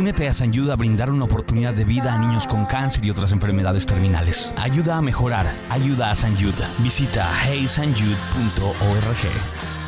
Únete 0.00 0.28
a 0.28 0.32
San 0.32 0.50
Jude 0.50 0.72
a 0.72 0.76
brindar 0.76 1.10
una 1.10 1.26
oportunidad 1.26 1.74
de 1.74 1.84
vida 1.84 2.14
a 2.14 2.18
niños 2.18 2.46
con 2.46 2.64
cáncer 2.64 3.04
y 3.04 3.10
otras 3.10 3.32
enfermedades 3.32 3.84
terminales. 3.84 4.54
Ayuda 4.56 4.96
a 4.96 5.02
mejorar. 5.02 5.52
Ayuda 5.68 6.10
a 6.10 6.14
San 6.14 6.34
Jude. 6.36 6.66
Visita 6.78 7.30
heysanjude.org. 7.46 9.79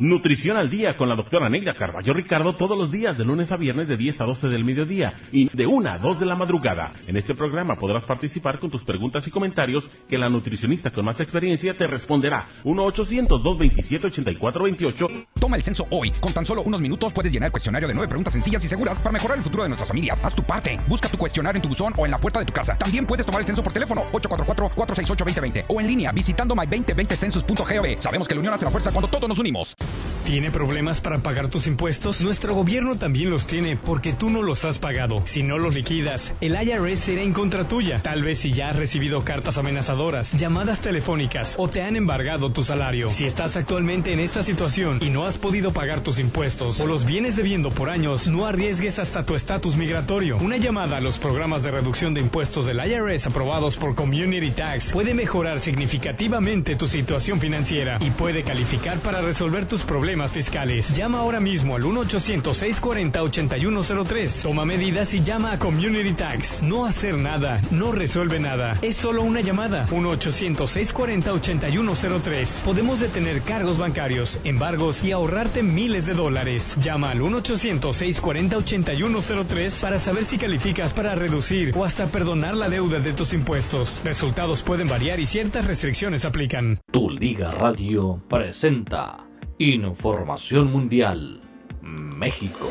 Nutrición 0.00 0.56
al 0.56 0.70
día 0.70 0.96
con 0.96 1.08
la 1.08 1.14
doctora 1.14 1.48
Neida 1.48 1.74
Carballo 1.74 2.14
Ricardo 2.14 2.54
todos 2.54 2.76
los 2.76 2.90
días 2.90 3.16
de 3.16 3.24
lunes 3.24 3.52
a 3.52 3.56
viernes 3.56 3.86
de 3.86 3.96
10 3.96 4.20
a 4.20 4.24
12 4.24 4.48
del 4.48 4.64
mediodía 4.64 5.14
y 5.30 5.56
de 5.56 5.66
1 5.66 5.88
a 5.88 5.98
2 5.98 6.18
de 6.18 6.26
la 6.26 6.34
madrugada. 6.34 6.94
En 7.06 7.16
este 7.16 7.36
programa 7.36 7.76
podrás 7.76 8.02
participar 8.02 8.58
con 8.58 8.70
tus 8.70 8.82
preguntas 8.82 9.24
y 9.26 9.30
comentarios 9.30 9.88
que 10.08 10.18
la 10.18 10.28
nutricionista 10.28 10.90
con 10.90 11.04
más 11.04 11.20
experiencia 11.20 11.76
te 11.76 11.86
responderá. 11.86 12.48
1-800-227-8428. 12.64 15.26
Toma 15.38 15.56
el 15.56 15.62
censo 15.62 15.86
hoy. 15.90 16.10
Con 16.20 16.34
tan 16.34 16.44
solo 16.44 16.62
unos 16.62 16.80
minutos 16.80 17.12
puedes 17.12 17.30
llenar 17.30 17.46
el 17.46 17.52
cuestionario 17.52 17.86
de 17.86 17.94
nueve 17.94 18.08
preguntas 18.08 18.32
sencillas 18.32 18.64
y 18.64 18.68
seguras 18.68 18.98
para 18.98 19.12
mejorar 19.12 19.38
el 19.38 19.44
futuro 19.44 19.62
de 19.62 19.68
nuestras 19.68 19.86
familias. 19.88 20.20
Haz 20.24 20.34
tu 20.34 20.42
parte. 20.42 20.80
Busca 20.88 21.08
tu 21.08 21.18
cuestionario 21.18 21.58
en 21.58 21.62
tu 21.62 21.68
buzón 21.68 21.92
o 21.96 22.04
en 22.04 22.10
la 22.10 22.18
puerta 22.18 22.40
de 22.40 22.46
tu 22.46 22.52
casa. 22.52 22.76
También 22.76 23.06
puedes 23.06 23.24
tomar 23.24 23.42
el 23.42 23.46
censo 23.46 23.62
por 23.62 23.72
teléfono 23.72 24.02
844-468-2020 24.12 25.66
o 25.68 25.80
en 25.80 25.86
línea 25.86 26.10
visitando 26.10 26.56
my2020census.gov. 26.56 28.00
Sabemos 28.00 28.26
que 28.26 28.34
la 28.34 28.40
unión 28.40 28.54
hace 28.54 28.64
la 28.64 28.72
fuerza 28.72 28.90
cuando 28.90 29.08
todos 29.08 29.28
nos 29.28 29.38
unimos. 29.38 29.76
¿Tiene 30.24 30.50
problemas 30.50 31.02
para 31.02 31.18
pagar 31.18 31.48
tus 31.48 31.66
impuestos? 31.66 32.22
Nuestro 32.22 32.54
gobierno 32.54 32.96
también 32.96 33.28
los 33.28 33.46
tiene 33.46 33.76
porque 33.76 34.14
tú 34.14 34.30
no 34.30 34.40
los 34.40 34.64
has 34.64 34.78
pagado. 34.78 35.20
Si 35.26 35.42
no 35.42 35.58
los 35.58 35.74
liquidas, 35.74 36.32
el 36.40 36.54
IRS 36.54 36.98
será 36.98 37.20
en 37.20 37.34
contra 37.34 37.68
tuya. 37.68 38.00
Tal 38.00 38.22
vez 38.22 38.38
si 38.38 38.50
ya 38.50 38.70
has 38.70 38.76
recibido 38.76 39.22
cartas 39.22 39.58
amenazadoras, 39.58 40.32
llamadas 40.32 40.80
telefónicas 40.80 41.56
o 41.58 41.68
te 41.68 41.82
han 41.82 41.96
embargado 41.96 42.50
tu 42.50 42.64
salario. 42.64 43.10
Si 43.10 43.26
estás 43.26 43.56
actualmente 43.56 44.14
en 44.14 44.20
esta 44.20 44.42
situación 44.42 44.98
y 45.02 45.10
no 45.10 45.26
has 45.26 45.36
podido 45.36 45.74
pagar 45.74 46.00
tus 46.00 46.18
impuestos 46.18 46.80
o 46.80 46.86
los 46.86 47.04
vienes 47.04 47.36
debiendo 47.36 47.68
por 47.68 47.90
años, 47.90 48.28
no 48.28 48.46
arriesgues 48.46 48.98
hasta 48.98 49.26
tu 49.26 49.34
estatus 49.34 49.76
migratorio. 49.76 50.38
Una 50.38 50.56
llamada 50.56 50.96
a 50.96 51.00
los 51.02 51.18
programas 51.18 51.62
de 51.62 51.70
reducción 51.70 52.14
de 52.14 52.22
impuestos 52.22 52.64
del 52.64 52.78
IRS 52.78 53.26
aprobados 53.26 53.76
por 53.76 53.94
Community 53.94 54.52
Tax 54.52 54.90
puede 54.90 55.12
mejorar 55.12 55.60
significativamente 55.60 56.76
tu 56.76 56.88
situación 56.88 57.40
financiera 57.40 57.98
y 58.00 58.08
puede 58.08 58.42
calificar 58.42 59.00
para 59.00 59.20
resolver 59.20 59.66
problemas 59.82 60.30
fiscales. 60.30 60.94
Llama 60.96 61.18
ahora 61.18 61.40
mismo 61.40 61.74
al 61.76 61.82
1-800-640-8103. 61.82 64.42
Toma 64.42 64.64
medidas 64.64 65.12
y 65.14 65.22
llama 65.22 65.50
a 65.52 65.58
Community 65.58 66.12
Tax. 66.12 66.62
No 66.62 66.86
hacer 66.86 67.18
nada 67.18 67.54
no 67.70 67.92
resuelve 67.92 68.40
nada. 68.40 68.76
Es 68.82 68.96
solo 68.96 69.22
una 69.22 69.40
llamada. 69.40 69.86
1-800-640-8103. 69.88 72.62
Podemos 72.62 73.00
detener 73.00 73.40
cargos 73.42 73.78
bancarios, 73.78 74.40
embargos 74.44 75.02
y 75.04 75.12
ahorrarte 75.12 75.62
miles 75.62 76.06
de 76.06 76.14
dólares. 76.14 76.76
Llama 76.80 77.10
al 77.10 77.20
1-800-640-8103 77.20 79.80
para 79.80 79.98
saber 79.98 80.24
si 80.24 80.38
calificas 80.38 80.92
para 80.92 81.14
reducir 81.14 81.72
o 81.76 81.84
hasta 81.84 82.06
perdonar 82.06 82.56
la 82.56 82.68
deuda 82.68 82.98
de 83.00 83.12
tus 83.12 83.34
impuestos. 83.34 84.00
Resultados 84.04 84.62
pueden 84.62 84.88
variar 84.88 85.20
y 85.20 85.26
ciertas 85.26 85.66
restricciones 85.66 86.24
aplican. 86.24 86.80
Tu 86.90 87.10
Liga 87.10 87.52
Radio 87.52 88.22
presenta 88.28 89.23
Información 89.58 90.72
Mundial 90.72 91.40
México. 91.80 92.68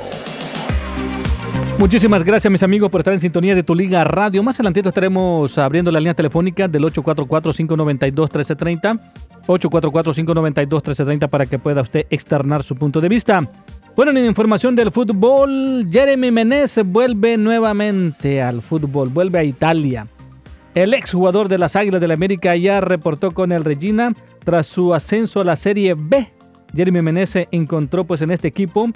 Muchísimas 1.79 2.25
gracias 2.25 2.51
mis 2.51 2.61
amigos 2.61 2.91
por 2.91 2.99
estar 2.99 3.13
en 3.13 3.21
sintonía 3.21 3.55
de 3.55 3.63
Tu 3.63 3.73
Liga 3.73 4.03
Radio. 4.03 4.43
Más 4.43 4.57
adelantito 4.57 4.89
estaremos 4.89 5.57
abriendo 5.57 5.91
la 5.91 6.01
línea 6.01 6.13
telefónica 6.13 6.67
del 6.67 6.83
844-592-1330. 6.83 8.99
844-592-1330 9.47 11.29
para 11.29 11.45
que 11.45 11.57
pueda 11.57 11.81
usted 11.81 12.05
externar 12.09 12.63
su 12.63 12.75
punto 12.75 12.99
de 12.99 13.07
vista. 13.07 13.47
Bueno, 13.95 14.11
en 14.11 14.25
información 14.25 14.75
del 14.75 14.91
fútbol, 14.91 15.87
Jeremy 15.89 16.31
Menez 16.31 16.81
vuelve 16.85 17.37
nuevamente 17.37 18.41
al 18.41 18.61
fútbol, 18.61 19.07
vuelve 19.07 19.39
a 19.39 19.45
Italia. 19.45 20.05
El 20.75 20.93
exjugador 20.93 21.47
de 21.47 21.59
las 21.59 21.77
Águilas 21.77 22.01
del 22.01 22.09
la 22.09 22.15
América 22.15 22.57
ya 22.57 22.81
reportó 22.81 23.31
con 23.31 23.53
el 23.53 23.63
Regina 23.63 24.13
tras 24.43 24.67
su 24.67 24.93
ascenso 24.93 25.39
a 25.39 25.45
la 25.45 25.55
Serie 25.55 25.95
B. 25.97 26.33
Jeremy 26.75 27.01
Menez 27.01 27.35
encontró 27.51 28.03
pues 28.03 28.21
en 28.21 28.31
este 28.31 28.47
equipo, 28.47 28.89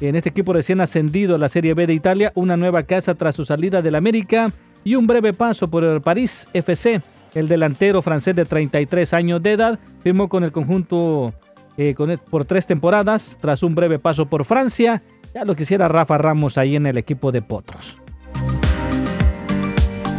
en 0.00 0.16
este 0.16 0.28
equipo 0.28 0.52
recién 0.52 0.80
ascendido 0.80 1.34
a 1.34 1.38
la 1.38 1.48
Serie 1.48 1.74
B 1.74 1.86
de 1.86 1.94
Italia, 1.94 2.32
una 2.34 2.56
nueva 2.56 2.82
casa 2.82 3.14
tras 3.14 3.34
su 3.34 3.44
salida 3.44 3.82
del 3.82 3.94
América 3.94 4.52
y 4.84 4.94
un 4.94 5.06
breve 5.06 5.32
paso 5.32 5.68
por 5.68 5.82
el 5.84 6.00
París 6.00 6.48
FC. 6.52 7.00
El 7.34 7.48
delantero 7.48 8.02
francés 8.02 8.36
de 8.36 8.44
33 8.44 9.12
años 9.14 9.42
de 9.42 9.52
edad 9.52 9.78
firmó 10.02 10.28
con 10.28 10.44
el 10.44 10.52
conjunto 10.52 11.34
eh, 11.76 11.94
por 12.30 12.44
tres 12.44 12.66
temporadas 12.66 13.38
tras 13.40 13.62
un 13.62 13.74
breve 13.74 13.98
paso 13.98 14.26
por 14.26 14.44
Francia. 14.44 15.02
Ya 15.34 15.44
lo 15.44 15.54
quisiera 15.54 15.88
Rafa 15.88 16.16
Ramos 16.18 16.56
ahí 16.56 16.76
en 16.76 16.86
el 16.86 16.98
equipo 16.98 17.32
de 17.32 17.42
Potros. 17.42 18.00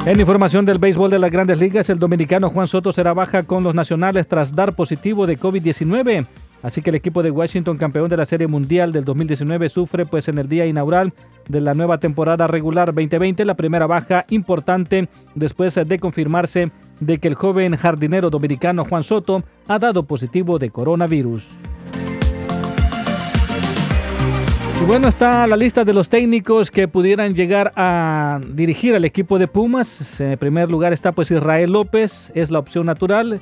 En 0.06 0.20
información 0.20 0.66
del 0.66 0.78
béisbol 0.78 1.12
de 1.12 1.20
las 1.20 1.32
grandes 1.32 1.60
ligas, 1.60 1.90
el 1.90 2.00
dominicano 2.00 2.50
Juan 2.50 2.68
Soto 2.68 2.92
será 2.94 3.14
baja 3.14 3.44
con 3.44 3.64
los 3.64 3.76
nacionales 3.76 4.28
tras 4.28 4.56
dar 4.56 4.74
positivo 4.74 5.28
de 5.28 5.38
COVID-19. 5.38 6.26
Así 6.64 6.82
que 6.82 6.90
el 6.90 6.96
equipo 6.96 7.24
de 7.24 7.32
Washington, 7.32 7.78
campeón 7.78 8.10
de 8.10 8.18
la 8.18 8.26
Serie 8.26 8.48
Mundial 8.48 8.92
del 8.92 9.06
2019, 9.06 9.70
sufre 9.70 10.06
pues 10.06 10.28
en 10.28 10.38
el 10.38 10.50
día 10.50 10.66
inaugural 10.66 11.14
de 11.48 11.62
la 11.62 11.74
nueva 11.74 12.00
temporada 12.00 12.48
regular 12.48 12.94
2020 12.94 13.46
la 13.46 13.56
primera 13.56 13.88
baja 13.88 14.26
importante 14.30 15.08
después 15.36 15.76
de 15.76 16.00
confirmarse 16.00 16.72
de 17.00 17.20
que 17.20 17.28
el 17.28 17.36
joven 17.36 17.76
jardinero 17.76 18.30
dominicano 18.30 18.86
Juan 18.86 19.04
Soto 19.04 19.44
ha 19.68 19.80
dado 19.80 20.04
positivo 20.04 20.58
de 20.58 20.72
coronavirus. 20.72 21.48
Y 24.80 24.86
bueno, 24.86 25.08
está 25.08 25.48
la 25.48 25.58
lista 25.58 25.84
de 25.84 25.94
los 25.94 26.08
técnicos 26.08 26.70
que 26.70 26.88
pudieran 26.88 27.34
llegar 27.34 27.74
a 27.76 28.40
dirigir 28.50 28.94
al 28.94 29.06
equipo 29.06 29.40
de 29.40 29.48
Pumas. 29.48 30.22
En 30.22 30.38
primer 30.38 30.70
lugar 30.70 30.94
está 30.94 31.12
pues 31.12 31.32
Israel 31.32 31.72
López, 31.72 32.32
es 32.36 32.52
la 32.52 32.60
opción 32.60 32.86
natural. 32.86 33.42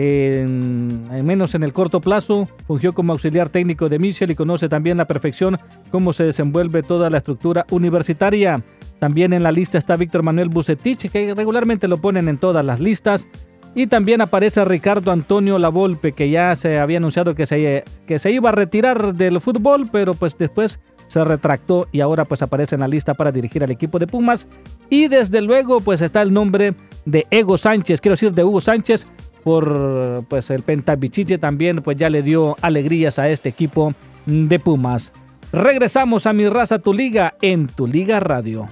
En, 0.00 1.08
menos 1.26 1.56
en 1.56 1.64
el 1.64 1.72
corto 1.72 2.00
plazo, 2.00 2.48
fungió 2.68 2.92
como 2.92 3.12
auxiliar 3.12 3.48
técnico 3.48 3.88
de 3.88 3.98
Michel 3.98 4.30
y 4.30 4.36
conoce 4.36 4.68
también 4.68 4.96
la 4.96 5.08
perfección 5.08 5.58
cómo 5.90 6.12
se 6.12 6.22
desenvuelve 6.22 6.84
toda 6.84 7.10
la 7.10 7.18
estructura 7.18 7.66
universitaria. 7.72 8.62
También 9.00 9.32
en 9.32 9.42
la 9.42 9.50
lista 9.50 9.76
está 9.76 9.96
Víctor 9.96 10.22
Manuel 10.22 10.50
Bucetich, 10.50 11.10
que 11.10 11.34
regularmente 11.34 11.88
lo 11.88 11.98
ponen 11.98 12.28
en 12.28 12.38
todas 12.38 12.64
las 12.64 12.78
listas. 12.78 13.26
Y 13.74 13.88
también 13.88 14.20
aparece 14.20 14.64
Ricardo 14.64 15.10
Antonio 15.10 15.58
Lavolpe, 15.58 16.12
que 16.12 16.30
ya 16.30 16.54
se 16.54 16.78
había 16.78 16.98
anunciado 16.98 17.34
que 17.34 17.46
se, 17.46 17.82
que 18.06 18.20
se 18.20 18.30
iba 18.30 18.50
a 18.50 18.52
retirar 18.52 19.14
del 19.14 19.40
fútbol, 19.40 19.88
pero 19.90 20.14
pues 20.14 20.38
después 20.38 20.78
se 21.08 21.24
retractó 21.24 21.88
y 21.90 22.00
ahora 22.00 22.24
pues 22.24 22.42
aparece 22.42 22.76
en 22.76 22.82
la 22.82 22.88
lista 22.88 23.14
para 23.14 23.32
dirigir 23.32 23.64
al 23.64 23.72
equipo 23.72 23.98
de 23.98 24.06
Pumas. 24.06 24.46
Y 24.90 25.08
desde 25.08 25.40
luego 25.40 25.80
pues 25.80 26.02
está 26.02 26.22
el 26.22 26.32
nombre 26.32 26.74
de 27.04 27.26
Ego 27.32 27.58
Sánchez, 27.58 28.00
quiero 28.00 28.12
decir 28.12 28.32
de 28.32 28.44
Hugo 28.44 28.60
Sánchez, 28.60 29.08
por 29.48 30.24
pues 30.28 30.50
el 30.50 30.60
Pentabichiche 30.60 31.38
también 31.38 31.80
pues 31.80 31.96
ya 31.96 32.10
le 32.10 32.22
dio 32.22 32.58
alegrías 32.60 33.18
a 33.18 33.30
este 33.30 33.48
equipo 33.48 33.94
de 34.26 34.58
Pumas. 34.58 35.14
Regresamos 35.54 36.26
a 36.26 36.34
Mi 36.34 36.50
Raza 36.50 36.80
Tu 36.80 36.92
Liga 36.92 37.34
en 37.40 37.66
Tu 37.66 37.86
Liga 37.86 38.20
Radio. 38.20 38.68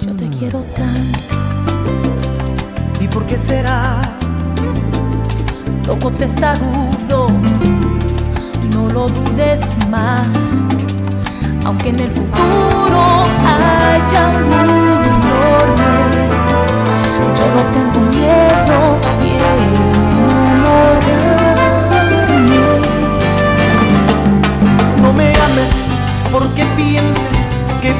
Yo 0.00 0.16
te 0.16 0.28
quiero 0.28 0.64
tanto. 0.74 1.36
¿Y 3.00 3.06
por 3.06 3.24
qué 3.26 3.38
será? 3.38 4.19
Loco 5.86 6.10
testarudo, 6.12 7.26
no 8.72 8.88
lo 8.88 9.08
dudes 9.08 9.60
más 9.88 10.28
aunque 11.64 11.90
en 11.90 12.00
el 12.00 12.10
futuro 12.10 13.26
haya 13.46 14.28
un 14.28 14.42
muro 14.48 15.04
enorme, 15.04 15.92
yo 17.36 17.44
no 17.54 17.62
tengo 17.74 18.00
miedo, 18.10 18.76
quiero 19.20 19.50
enamorarme. 20.58 21.40
No 25.02 25.12
me 25.12 25.28
ames 25.36 25.70
porque 26.32 26.64
pienses 26.76 27.38
que. 27.82 27.94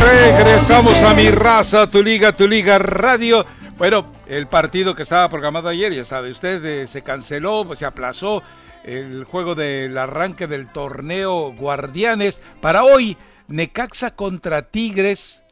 Regresamos 0.00 1.02
a 1.02 1.14
mi 1.14 1.30
raza, 1.30 1.86
tu 1.86 2.02
liga, 2.02 2.32
tu 2.32 2.46
liga 2.46 2.78
radio. 2.78 3.44
Bueno, 3.80 4.04
el 4.26 4.46
partido 4.46 4.94
que 4.94 5.00
estaba 5.00 5.30
programado 5.30 5.70
ayer, 5.70 5.90
ya 5.94 6.04
sabe 6.04 6.30
usted, 6.30 6.62
eh, 6.66 6.86
se 6.86 7.00
canceló, 7.00 7.66
se 7.74 7.86
aplazó 7.86 8.42
el 8.84 9.24
juego 9.24 9.54
del 9.54 9.96
arranque 9.96 10.46
del 10.46 10.70
torneo 10.70 11.54
Guardianes. 11.54 12.42
Para 12.60 12.84
hoy, 12.84 13.16
Necaxa 13.48 14.14
contra 14.14 14.70
Tigres. 14.70 15.44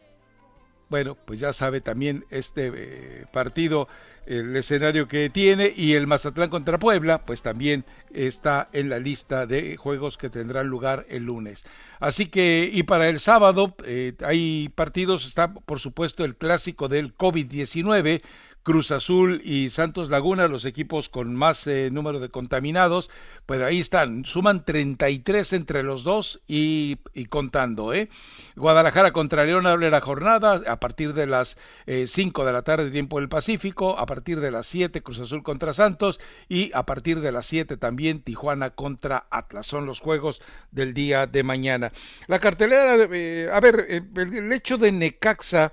Bueno, 0.90 1.16
pues 1.24 1.40
ya 1.40 1.54
sabe 1.54 1.80
también 1.80 2.26
este 2.28 2.70
eh, 2.74 3.24
partido, 3.32 3.88
el 4.28 4.54
escenario 4.56 5.08
que 5.08 5.30
tiene, 5.30 5.72
y 5.74 5.94
el 5.94 6.06
Mazatlán 6.06 6.50
contra 6.50 6.78
Puebla, 6.78 7.24
pues 7.24 7.40
también 7.40 7.86
está 8.12 8.68
en 8.72 8.90
la 8.90 8.98
lista 8.98 9.46
de 9.46 9.78
juegos 9.78 10.18
que 10.18 10.28
tendrán 10.28 10.68
lugar 10.68 11.06
el 11.08 11.24
lunes. 11.24 11.64
Así 11.98 12.26
que, 12.26 12.68
y 12.70 12.82
para 12.82 13.08
el 13.08 13.20
sábado 13.20 13.74
eh, 13.84 14.12
hay 14.22 14.68
partidos, 14.74 15.24
está 15.24 15.54
por 15.54 15.80
supuesto 15.80 16.26
el 16.26 16.36
clásico 16.36 16.88
del 16.88 17.16
COVID-19, 17.16 18.20
Cruz 18.62 18.90
Azul 18.90 19.40
y 19.44 19.70
Santos 19.70 20.10
Laguna, 20.10 20.46
los 20.46 20.64
equipos 20.64 21.08
con 21.08 21.34
más 21.34 21.66
eh, 21.66 21.88
número 21.90 22.20
de 22.20 22.28
contaminados, 22.28 23.10
pues 23.46 23.62
ahí 23.62 23.80
están, 23.80 24.26
suman 24.26 24.64
33 24.64 25.54
entre 25.54 25.82
los 25.82 26.04
dos 26.04 26.40
y, 26.46 26.96
contando, 27.30 27.94
¿eh? 27.94 28.10
Guadalajara 28.56 29.12
contra 29.12 29.46
León 29.46 29.66
abre 29.66 29.90
la 29.90 30.02
jornada 30.02 30.60
a 30.66 30.80
partir 30.80 31.14
de 31.14 31.26
las 31.26 31.56
5 31.86 32.42
eh, 32.42 32.46
de 32.46 32.52
la 32.52 32.62
tarde, 32.62 32.90
tiempo 32.90 33.20
del 33.20 33.30
Pacífico, 33.30 33.98
a 33.98 34.04
partir 34.04 34.40
de 34.40 34.50
las 34.50 34.66
7 34.66 35.02
Cruz 35.02 35.20
Azul 35.20 35.42
contra 35.42 35.72
Santos 35.72 36.20
y 36.48 36.70
a 36.74 36.84
partir 36.84 37.20
de 37.20 37.32
las 37.32 37.46
7 37.46 37.78
también 37.78 38.20
Tijuana 38.20 38.70
contra 38.70 39.26
Atlas. 39.30 39.66
Son 39.66 39.86
los 39.86 40.00
juegos 40.00 40.42
del 40.70 40.92
día 40.92 41.26
de 41.26 41.42
mañana. 41.42 41.92
La 42.26 42.38
cartelera, 42.38 42.96
eh, 43.10 43.48
a 43.50 43.60
ver, 43.60 43.86
el 44.14 44.52
hecho 44.52 44.76
de 44.76 44.92
Necaxa 44.92 45.72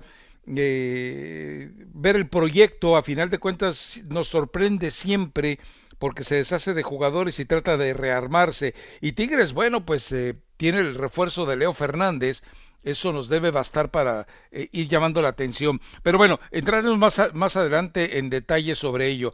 eh, 0.54 1.70
ver 1.92 2.16
el 2.16 2.28
proyecto, 2.28 2.96
a 2.96 3.02
final 3.02 3.30
de 3.30 3.38
cuentas, 3.38 4.02
nos 4.08 4.28
sorprende 4.28 4.90
siempre 4.90 5.58
porque 5.98 6.24
se 6.24 6.36
deshace 6.36 6.74
de 6.74 6.82
jugadores 6.82 7.40
y 7.40 7.46
trata 7.46 7.76
de 7.76 7.94
rearmarse. 7.94 8.74
Y 9.00 9.12
Tigres, 9.12 9.52
bueno, 9.52 9.84
pues 9.84 10.12
eh, 10.12 10.36
tiene 10.56 10.78
el 10.78 10.94
refuerzo 10.94 11.46
de 11.46 11.56
Leo 11.56 11.72
Fernández. 11.72 12.42
Eso 12.84 13.12
nos 13.12 13.28
debe 13.28 13.50
bastar 13.50 13.90
para 13.90 14.28
eh, 14.52 14.68
ir 14.70 14.88
llamando 14.88 15.20
la 15.20 15.28
atención. 15.28 15.80
Pero 16.02 16.18
bueno, 16.18 16.38
entraremos 16.52 16.98
más, 16.98 17.34
más 17.34 17.56
adelante 17.56 18.18
en 18.18 18.30
detalle 18.30 18.74
sobre 18.76 19.08
ello. 19.08 19.32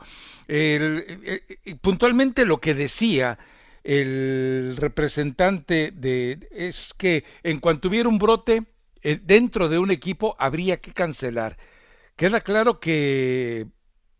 puntualmente 1.83 2.47
lo 2.47 2.59
que 2.59 2.75
decía 2.75 3.39
el 3.85 4.77
representante 4.79 5.91
de 5.91 6.49
es 6.53 6.95
que 6.97 7.25
en 7.43 7.59
cuanto 7.59 7.89
hubiera 7.89 8.09
un 8.09 8.19
brote 8.19 8.65
dentro 9.03 9.69
de 9.69 9.79
un 9.79 9.91
equipo 9.91 10.37
habría 10.39 10.81
que 10.81 10.93
cancelar. 10.93 11.57
Queda 12.17 12.41
claro 12.41 12.81
que 12.81 13.67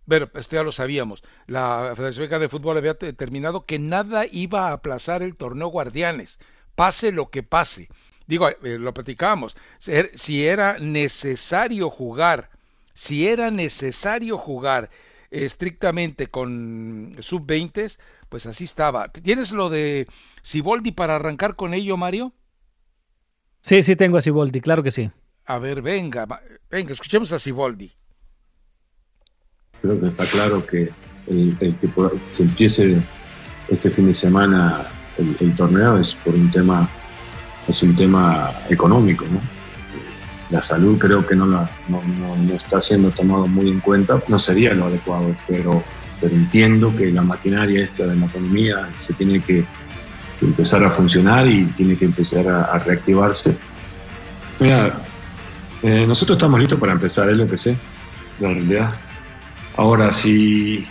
bueno, 0.05 0.29
esto 0.35 0.57
ya 0.57 0.63
lo 0.63 0.73
sabíamos. 0.73 1.23
La 1.47 1.93
Federación 1.95 2.23
Mexicana 2.25 2.43
de 2.43 2.49
Fútbol 2.49 2.77
había 2.77 2.95
determinado 2.95 3.67
que 3.67 3.79
nada 3.79 4.27
iba 4.31 4.69
a 4.69 4.73
aplazar 4.73 5.23
el 5.23 5.37
torneo 5.37 5.69
Guardianes, 5.69 6.39
pase 6.75 7.13
lo 7.13 7.31
que 7.31 7.43
pase. 7.43 7.89
Digo, 8.27 8.49
eh, 8.49 8.79
lo 8.79 8.95
platicábamos, 8.95 9.57
si 9.79 10.47
era 10.47 10.79
necesario 10.79 11.91
jugar, 11.91 12.51
si 12.95 13.29
era 13.29 13.51
necesario 13.51 14.39
jugar 14.39 14.91
estrictamente 15.31 16.29
con 16.29 17.17
sub-20, 17.19 17.99
pues 18.29 18.47
así 18.47 18.65
estaba. 18.65 19.09
¿Tienes 19.09 19.53
lo 19.53 19.71
de 19.71 20.07
Siboldi 20.43 20.93
para 20.93 21.17
arrancar 21.17 21.57
con 21.57 21.75
ello, 21.75 21.97
Mario? 21.97 22.33
Sí, 23.63 23.83
sí 23.83 23.97
tengo 23.97 24.19
a 24.19 24.23
Siboldi, 24.23 24.61
claro 24.61 24.83
que 24.83 24.91
sí. 24.91 25.11
A 25.47 25.59
ver, 25.59 25.81
venga, 25.81 26.27
venga, 26.71 26.93
escuchemos 26.93 27.33
a 27.33 27.39
Siboldi 27.39 27.91
creo 29.83 30.01
que 30.01 30.07
está 30.07 30.25
claro 30.27 30.65
que 30.65 30.91
el, 31.27 31.57
que 31.59 31.77
se 32.31 32.43
empiece 32.43 33.03
este 33.69 33.91
fin 33.91 34.07
de 34.07 34.15
semana 34.15 34.87
el, 35.19 35.55
torneo 35.55 35.99
es 35.99 36.15
por 36.15 36.35
un 36.35 36.51
tema 36.51 36.89
es 37.69 37.83
un 37.83 37.95
tema 37.95 38.53
económico 38.71 39.25
¿no? 39.31 39.41
la 40.51 40.63
salud 40.63 40.99
creo 40.99 41.27
que 41.27 41.35
no, 41.35 41.47
la, 41.47 41.69
no, 41.89 42.55
está 42.55 42.81
siendo 42.81 43.11
tomado 43.11 43.47
muy 43.47 43.69
en 43.69 43.81
cuenta 43.81 44.23
no 44.29 44.39
sería 44.39 44.73
lo 44.73 44.87
adecuado 44.87 45.35
pero 45.47 45.83
pero 46.21 46.35
entiendo 46.35 46.95
que 46.97 47.11
la 47.11 47.23
maquinaria 47.23 47.85
esta 47.85 48.07
de 48.07 48.15
la 48.15 48.27
economía 48.27 48.89
se 49.01 49.13
tiene 49.15 49.41
que 49.41 49.65
empezar 50.47 50.85
a 50.85 50.91
funcionar 50.91 51.47
y 51.49 51.65
tiene 51.67 51.97
que 51.97 52.05
empezar 52.05 52.49
a, 52.49 52.79
reactivarse 52.79 53.57
mira 54.61 54.93
eh, 55.83 56.05
nosotros 56.07 56.37
estamos 56.37 56.61
listos 56.61 56.79
para 56.79 56.93
empezar 56.93 57.27
lo 57.29 57.47
que 57.47 57.57
sé 57.57 57.77
la 58.41 58.49
realidad 58.49 58.93
Ahora, 59.77 60.13
si, 60.13 60.85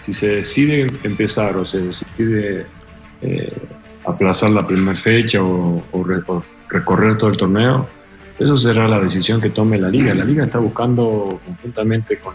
si 0.00 0.12
se 0.12 0.36
decide 0.36 0.86
empezar 1.02 1.56
o 1.56 1.64
se 1.64 1.80
decide 1.80 2.66
eh, 3.22 3.52
aplazar 4.04 4.50
la 4.50 4.66
primera 4.66 4.98
fecha 4.98 5.42
o, 5.42 5.82
recorrer 6.68 7.16
todo 7.16 7.30
el 7.30 7.36
torneo, 7.36 7.88
eso 8.38 8.56
será 8.56 8.88
la 8.88 8.98
decisión 8.98 9.40
que 9.40 9.50
tome 9.50 9.78
la 9.78 9.88
liga. 9.88 10.12
La 10.14 10.24
liga 10.24 10.44
está 10.44 10.58
buscando 10.58 11.40
conjuntamente 11.46 12.18
con 12.18 12.34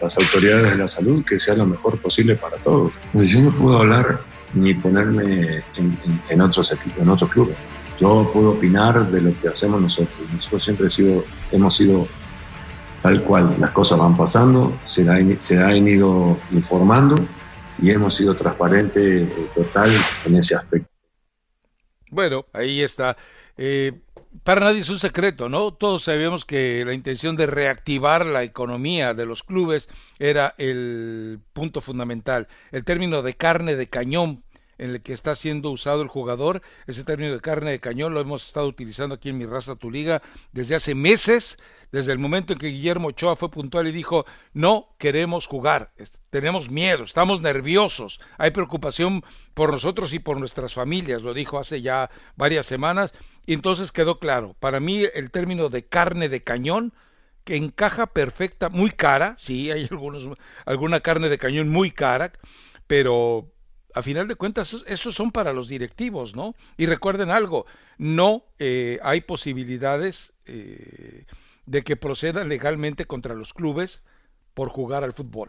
las 0.00 0.16
autoridades 0.16 0.70
de 0.70 0.76
la 0.76 0.86
salud 0.86 1.24
que 1.24 1.40
sea 1.40 1.54
lo 1.54 1.66
mejor 1.66 1.98
posible 1.98 2.36
para 2.36 2.56
todos. 2.58 2.92
Pues 3.12 3.30
yo 3.30 3.40
no 3.40 3.50
puedo 3.50 3.78
hablar 3.78 4.20
ni 4.56 4.74
ponerme 4.74 5.62
en, 6.28 6.40
otros 6.40 6.72
equipos, 6.72 6.98
en 6.98 7.08
otros 7.08 7.30
clubes. 7.30 7.56
Yo 8.00 8.28
puedo 8.32 8.50
opinar 8.50 9.10
de 9.10 9.20
lo 9.20 9.40
que 9.40 9.48
hacemos 9.48 9.80
nosotros. 9.80 10.18
Nosotros 10.32 10.64
siempre 10.64 10.90
sido, 10.90 11.24
hemos 11.52 11.76
sido 11.76 12.06
tal 13.02 13.22
cual 13.22 13.54
las 13.58 13.70
cosas 13.70 13.98
van 13.98 14.16
pasando, 14.16 14.72
se 14.86 15.08
ha, 15.08 15.18
se 15.40 15.58
ha 15.58 15.76
ido 15.76 16.36
informando 16.52 17.14
y 17.80 17.90
hemos 17.90 18.14
sido 18.14 18.34
transparentes 18.34 19.28
eh, 19.28 19.48
total 19.54 19.90
en 20.24 20.36
ese 20.36 20.54
aspecto. 20.54 20.88
Bueno, 22.10 22.46
ahí 22.52 22.82
está. 22.82 23.16
Eh, 23.56 23.92
para 24.42 24.60
nadie 24.60 24.80
es 24.80 24.88
un 24.88 24.98
secreto, 24.98 25.48
¿no? 25.48 25.72
Todos 25.72 26.04
sabíamos 26.04 26.44
que 26.44 26.84
la 26.84 26.92
intención 26.92 27.36
de 27.36 27.46
reactivar 27.46 28.26
la 28.26 28.42
economía 28.42 29.14
de 29.14 29.26
los 29.26 29.42
clubes 29.42 29.88
era 30.18 30.54
el 30.58 31.40
punto 31.52 31.80
fundamental. 31.80 32.48
El 32.70 32.84
término 32.84 33.22
de 33.22 33.34
carne 33.34 33.76
de 33.76 33.88
cañón 33.88 34.44
en 34.78 34.90
el 34.90 35.00
que 35.00 35.12
está 35.12 35.34
siendo 35.34 35.70
usado 35.70 36.02
el 36.02 36.08
jugador, 36.08 36.62
ese 36.86 37.04
término 37.04 37.32
de 37.32 37.40
carne 37.40 37.70
de 37.70 37.80
cañón 37.80 38.14
lo 38.14 38.20
hemos 38.20 38.46
estado 38.46 38.66
utilizando 38.66 39.14
aquí 39.14 39.30
en 39.30 39.38
mi 39.38 39.46
raza 39.46 39.76
tu 39.76 39.90
liga 39.90 40.22
desde 40.52 40.74
hace 40.74 40.94
meses 40.94 41.58
desde 41.92 42.12
el 42.12 42.18
momento 42.18 42.52
en 42.52 42.58
que 42.58 42.68
Guillermo 42.68 43.08
Ochoa 43.08 43.36
fue 43.36 43.50
puntual 43.50 43.86
y 43.86 43.92
dijo, 43.92 44.26
no 44.52 44.94
queremos 44.98 45.46
jugar, 45.46 45.92
tenemos 46.30 46.70
miedo, 46.70 47.04
estamos 47.04 47.40
nerviosos, 47.40 48.20
hay 48.38 48.50
preocupación 48.50 49.24
por 49.54 49.72
nosotros 49.72 50.12
y 50.12 50.18
por 50.18 50.38
nuestras 50.38 50.74
familias, 50.74 51.22
lo 51.22 51.34
dijo 51.34 51.58
hace 51.58 51.82
ya 51.82 52.10
varias 52.36 52.66
semanas, 52.66 53.12
y 53.46 53.54
entonces 53.54 53.92
quedó 53.92 54.18
claro, 54.18 54.56
para 54.58 54.80
mí 54.80 55.04
el 55.14 55.30
término 55.30 55.68
de 55.68 55.86
carne 55.86 56.28
de 56.28 56.42
cañón, 56.42 56.92
que 57.44 57.56
encaja 57.56 58.08
perfecta, 58.08 58.68
muy 58.70 58.90
cara, 58.90 59.36
sí, 59.38 59.70
hay 59.70 59.86
algunos, 59.90 60.28
alguna 60.64 61.00
carne 61.00 61.28
de 61.28 61.38
cañón 61.38 61.68
muy 61.68 61.92
cara, 61.92 62.32
pero 62.88 63.52
a 63.96 64.02
final 64.02 64.28
de 64.28 64.34
cuentas 64.34 64.84
esos 64.86 65.14
son 65.14 65.32
para 65.32 65.54
los 65.54 65.68
directivos, 65.68 66.36
¿no? 66.36 66.54
Y 66.76 66.84
recuerden 66.84 67.30
algo, 67.30 67.64
no 67.96 68.44
eh, 68.58 68.98
hay 69.02 69.22
posibilidades 69.22 70.34
eh, 70.44 71.24
de 71.64 71.82
que 71.82 71.96
procedan 71.96 72.50
legalmente 72.50 73.06
contra 73.06 73.34
los 73.34 73.54
clubes 73.54 74.04
por 74.52 74.68
jugar 74.68 75.02
al 75.02 75.14
fútbol. 75.14 75.48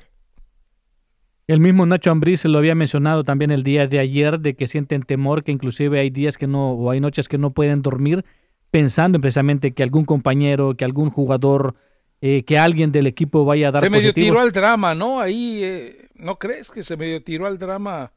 El 1.48 1.60
mismo 1.60 1.86
Nacho 1.86 2.10
Ambriz 2.10 2.46
lo 2.46 2.58
había 2.58 2.74
mencionado 2.74 3.26
también 3.26 3.52
el 3.52 3.64
día 3.64 3.86
de 3.86 4.00
ayer 4.00 4.40
de 4.40 4.56
que 4.56 4.68
sienten 4.68 5.04
temor, 5.04 5.44
que 5.44 5.52
inclusive 5.52 6.00
hay 6.00 6.10
días 6.10 6.38
que 6.38 6.48
no 6.48 6.72
o 6.72 6.90
hay 6.90 7.02
noches 7.02 7.28
que 7.28 7.38
no 7.38 7.52
pueden 7.52 7.82
dormir 7.82 8.24
pensando 8.72 9.20
precisamente 9.20 9.74
que 9.74 9.84
algún 9.84 10.06
compañero, 10.06 10.76
que 10.76 10.86
algún 10.86 11.10
jugador, 11.10 11.76
eh, 12.22 12.46
que 12.46 12.58
alguien 12.58 12.94
del 12.94 13.08
equipo 13.08 13.44
vaya 13.44 13.68
a 13.68 13.72
dar 13.72 13.84
Se 13.84 13.90
medio 13.90 14.14
tiró 14.14 14.40
al 14.40 14.54
drama, 14.54 14.96
¿no? 14.96 15.20
Ahí, 15.20 15.62
eh, 15.64 16.08
¿no 16.16 16.40
crees 16.40 16.72
que 16.72 16.82
se 16.82 16.96
medio 16.96 17.22
tiró 17.22 17.46
al 17.46 17.58
drama? 17.58 18.14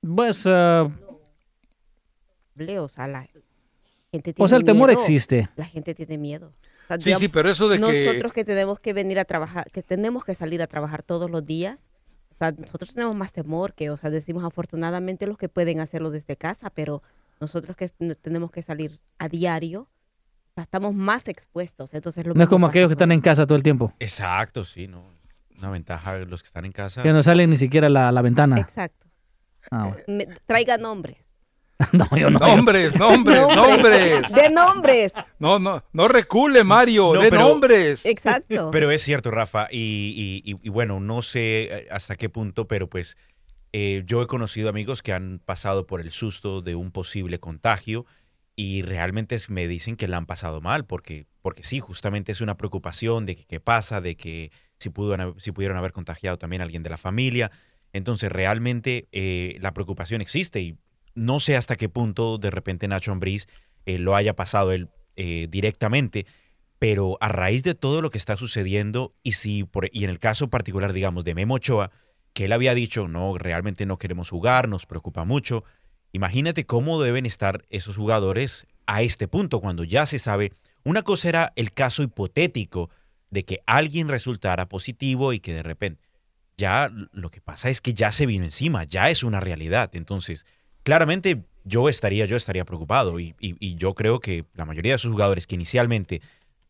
Pues... 0.00 0.46
Uh... 0.46 0.90
o 2.80 2.88
sea, 2.88 3.06
la 3.06 3.28
gente 4.10 4.32
tiene 4.32 4.44
o 4.44 4.48
sea, 4.48 4.58
el 4.58 4.64
temor 4.64 4.90
existe. 4.90 5.48
La 5.56 5.64
gente 5.64 5.94
tiene 5.94 6.18
miedo 6.18 6.52
sí, 6.98 7.14
sí, 7.14 7.28
pero 7.28 7.50
eso 7.50 7.68
de 7.68 7.78
que... 7.78 8.06
Nosotros 8.06 8.32
que 8.32 8.44
tenemos 8.44 8.80
que 8.80 8.92
venir 8.92 9.18
a 9.18 9.24
trabajar, 9.24 9.70
que 9.70 9.82
tenemos 9.82 10.24
que 10.24 10.34
salir 10.34 10.62
a 10.62 10.66
trabajar 10.66 11.02
todos 11.02 11.30
los 11.30 11.44
días, 11.44 11.90
o 12.34 12.38
sea, 12.38 12.52
nosotros 12.52 12.94
tenemos 12.94 13.14
más 13.14 13.32
temor 13.32 13.74
que, 13.74 13.90
o 13.90 13.96
sea, 13.96 14.10
decimos 14.10 14.44
afortunadamente 14.44 15.26
los 15.26 15.36
que 15.36 15.48
pueden 15.48 15.80
hacerlo 15.80 16.10
desde 16.10 16.36
casa, 16.36 16.70
pero 16.70 17.02
nosotros 17.40 17.76
que 17.76 17.88
tenemos 17.88 18.50
que 18.50 18.62
salir 18.62 18.98
a 19.18 19.28
diario, 19.28 19.88
estamos 20.56 20.94
más 20.94 21.28
expuestos. 21.28 21.94
Entonces 21.94 22.26
no 22.26 22.42
es 22.42 22.48
como 22.48 22.66
aquellos 22.66 22.88
que 22.88 22.94
están 22.94 23.12
en 23.12 23.20
casa 23.20 23.46
todo 23.46 23.56
el 23.56 23.62
tiempo. 23.62 23.92
Exacto, 24.00 24.64
sí, 24.64 24.88
¿no? 24.88 25.04
Una 25.56 25.70
ventaja 25.70 26.18
de 26.18 26.26
los 26.26 26.42
que 26.42 26.48
están 26.48 26.64
en 26.64 26.72
casa. 26.72 27.02
Que 27.02 27.12
no 27.12 27.22
salen 27.22 27.50
ni 27.50 27.56
siquiera 27.56 27.88
la, 27.88 28.10
la 28.12 28.22
ventana. 28.22 28.58
Exacto. 28.58 29.07
Ah, 29.70 29.94
traiga 30.46 30.78
nombres. 30.78 31.16
no, 31.92 32.16
yo 32.16 32.30
no. 32.30 32.40
Nombres, 32.40 32.96
nombres, 32.96 33.40
nombres. 33.54 34.32
De 34.32 34.50
nombres. 34.50 35.12
No, 35.38 35.58
no, 35.58 35.84
no 35.92 36.08
recule, 36.08 36.64
Mario, 36.64 37.12
de 37.12 37.30
nombres. 37.30 38.04
Exacto. 38.04 38.70
Pero 38.72 38.90
es 38.90 39.02
cierto, 39.02 39.30
Rafa, 39.30 39.68
y, 39.70 40.54
bueno, 40.68 40.98
no 40.98 41.22
sé 41.22 41.68
eh, 41.70 41.88
hasta 41.90 42.16
qué 42.16 42.28
punto, 42.28 42.66
pero 42.66 42.88
pues 42.88 43.16
eh, 43.72 44.02
yo 44.06 44.22
he 44.22 44.26
conocido 44.26 44.68
amigos 44.68 45.02
que 45.02 45.12
han 45.12 45.40
pasado 45.44 45.86
por 45.86 46.00
el 46.00 46.10
susto 46.10 46.62
de 46.62 46.74
un 46.74 46.90
posible 46.90 47.38
contagio 47.38 48.06
y 48.56 48.82
realmente 48.82 49.38
me 49.48 49.68
dicen 49.68 49.94
que 49.94 50.08
la 50.08 50.16
han 50.16 50.26
pasado 50.26 50.60
mal, 50.60 50.84
porque, 50.84 51.26
porque 51.42 51.62
sí, 51.62 51.78
justamente 51.78 52.32
es 52.32 52.40
una 52.40 52.56
preocupación 52.56 53.24
de 53.24 53.36
que 53.36 53.44
qué 53.44 53.60
pasa, 53.60 54.00
de 54.00 54.16
que 54.16 54.50
si, 54.78 54.90
si 55.38 55.52
pudieron 55.52 55.76
haber 55.76 55.92
contagiado 55.92 56.38
también 56.38 56.60
a 56.60 56.64
alguien 56.64 56.82
de 56.82 56.90
la 56.90 56.98
familia. 56.98 57.52
Entonces, 57.92 58.30
realmente 58.30 59.08
eh, 59.12 59.56
la 59.60 59.72
preocupación 59.72 60.20
existe 60.20 60.60
y 60.60 60.78
no 61.14 61.40
sé 61.40 61.56
hasta 61.56 61.76
qué 61.76 61.88
punto 61.88 62.38
de 62.38 62.50
repente 62.50 62.86
Nacho 62.86 63.12
Ambriz 63.12 63.48
eh, 63.86 63.98
lo 63.98 64.14
haya 64.14 64.36
pasado 64.36 64.72
él 64.72 64.88
eh, 65.16 65.48
directamente, 65.50 66.26
pero 66.78 67.18
a 67.20 67.28
raíz 67.28 67.64
de 67.64 67.74
todo 67.74 68.02
lo 68.02 68.10
que 68.10 68.18
está 68.18 68.36
sucediendo 68.36 69.14
y 69.22 69.32
si 69.32 69.68
y 69.92 70.04
en 70.04 70.10
el 70.10 70.18
caso 70.18 70.48
particular, 70.48 70.92
digamos, 70.92 71.24
de 71.24 71.34
Memo 71.34 71.54
Ochoa, 71.54 71.90
que 72.34 72.44
él 72.44 72.52
había 72.52 72.74
dicho, 72.74 73.08
no, 73.08 73.36
realmente 73.36 73.84
no 73.84 73.98
queremos 73.98 74.30
jugar, 74.30 74.68
nos 74.68 74.86
preocupa 74.86 75.24
mucho. 75.24 75.64
Imagínate 76.12 76.66
cómo 76.66 77.02
deben 77.02 77.26
estar 77.26 77.64
esos 77.70 77.96
jugadores 77.96 78.66
a 78.86 79.02
este 79.02 79.26
punto, 79.26 79.60
cuando 79.60 79.82
ya 79.82 80.06
se 80.06 80.18
sabe. 80.18 80.52
Una 80.84 81.02
cosa 81.02 81.28
era 81.28 81.52
el 81.56 81.72
caso 81.72 82.02
hipotético 82.02 82.90
de 83.30 83.44
que 83.44 83.60
alguien 83.66 84.08
resultara 84.08 84.68
positivo 84.68 85.32
y 85.32 85.40
que 85.40 85.52
de 85.52 85.62
repente 85.62 86.07
ya 86.58 86.90
lo 87.12 87.30
que 87.30 87.40
pasa 87.40 87.70
es 87.70 87.80
que 87.80 87.94
ya 87.94 88.12
se 88.12 88.26
vino 88.26 88.44
encima, 88.44 88.84
ya 88.84 89.08
es 89.08 89.22
una 89.22 89.40
realidad. 89.40 89.90
Entonces, 89.94 90.44
claramente 90.82 91.44
yo 91.64 91.88
estaría, 91.88 92.26
yo 92.26 92.36
estaría 92.36 92.64
preocupado 92.64 93.20
y, 93.20 93.34
yo 93.76 93.94
creo 93.94 94.20
que 94.20 94.44
la 94.54 94.64
mayoría 94.64 94.92
de 94.92 94.96
esos 94.96 95.12
jugadores 95.12 95.46
que 95.46 95.54
inicialmente 95.54 96.20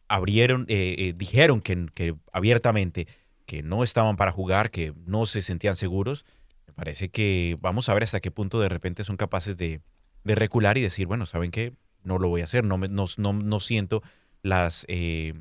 abrieron, 0.06 0.66
eh, 0.68 0.94
eh, 0.98 1.14
dijeron 1.16 1.60
que, 1.60 2.14
abiertamente 2.32 3.08
que 3.46 3.62
no 3.62 3.82
estaban 3.82 4.16
para 4.16 4.30
jugar, 4.30 4.70
que 4.70 4.92
no 5.06 5.24
se 5.24 5.40
sentían 5.40 5.74
seguros, 5.74 6.26
parece 6.74 7.08
que 7.08 7.56
vamos 7.60 7.88
a 7.88 7.94
ver 7.94 8.04
hasta 8.04 8.20
qué 8.20 8.30
punto 8.30 8.60
de 8.60 8.68
repente 8.68 9.04
son 9.04 9.16
capaces 9.16 9.56
de, 9.56 9.80
de 10.22 10.34
recular 10.34 10.76
y 10.76 10.82
decir, 10.82 11.06
bueno, 11.06 11.24
¿saben 11.24 11.50
qué? 11.50 11.72
No 12.04 12.18
lo 12.18 12.28
voy 12.28 12.42
a 12.42 12.44
hacer, 12.44 12.64
no, 12.64 12.76
me, 12.76 12.88
no, 12.88 13.06
no, 13.16 13.32
no 13.32 13.60
siento 13.60 14.02
las, 14.42 14.84
eh, 14.88 15.32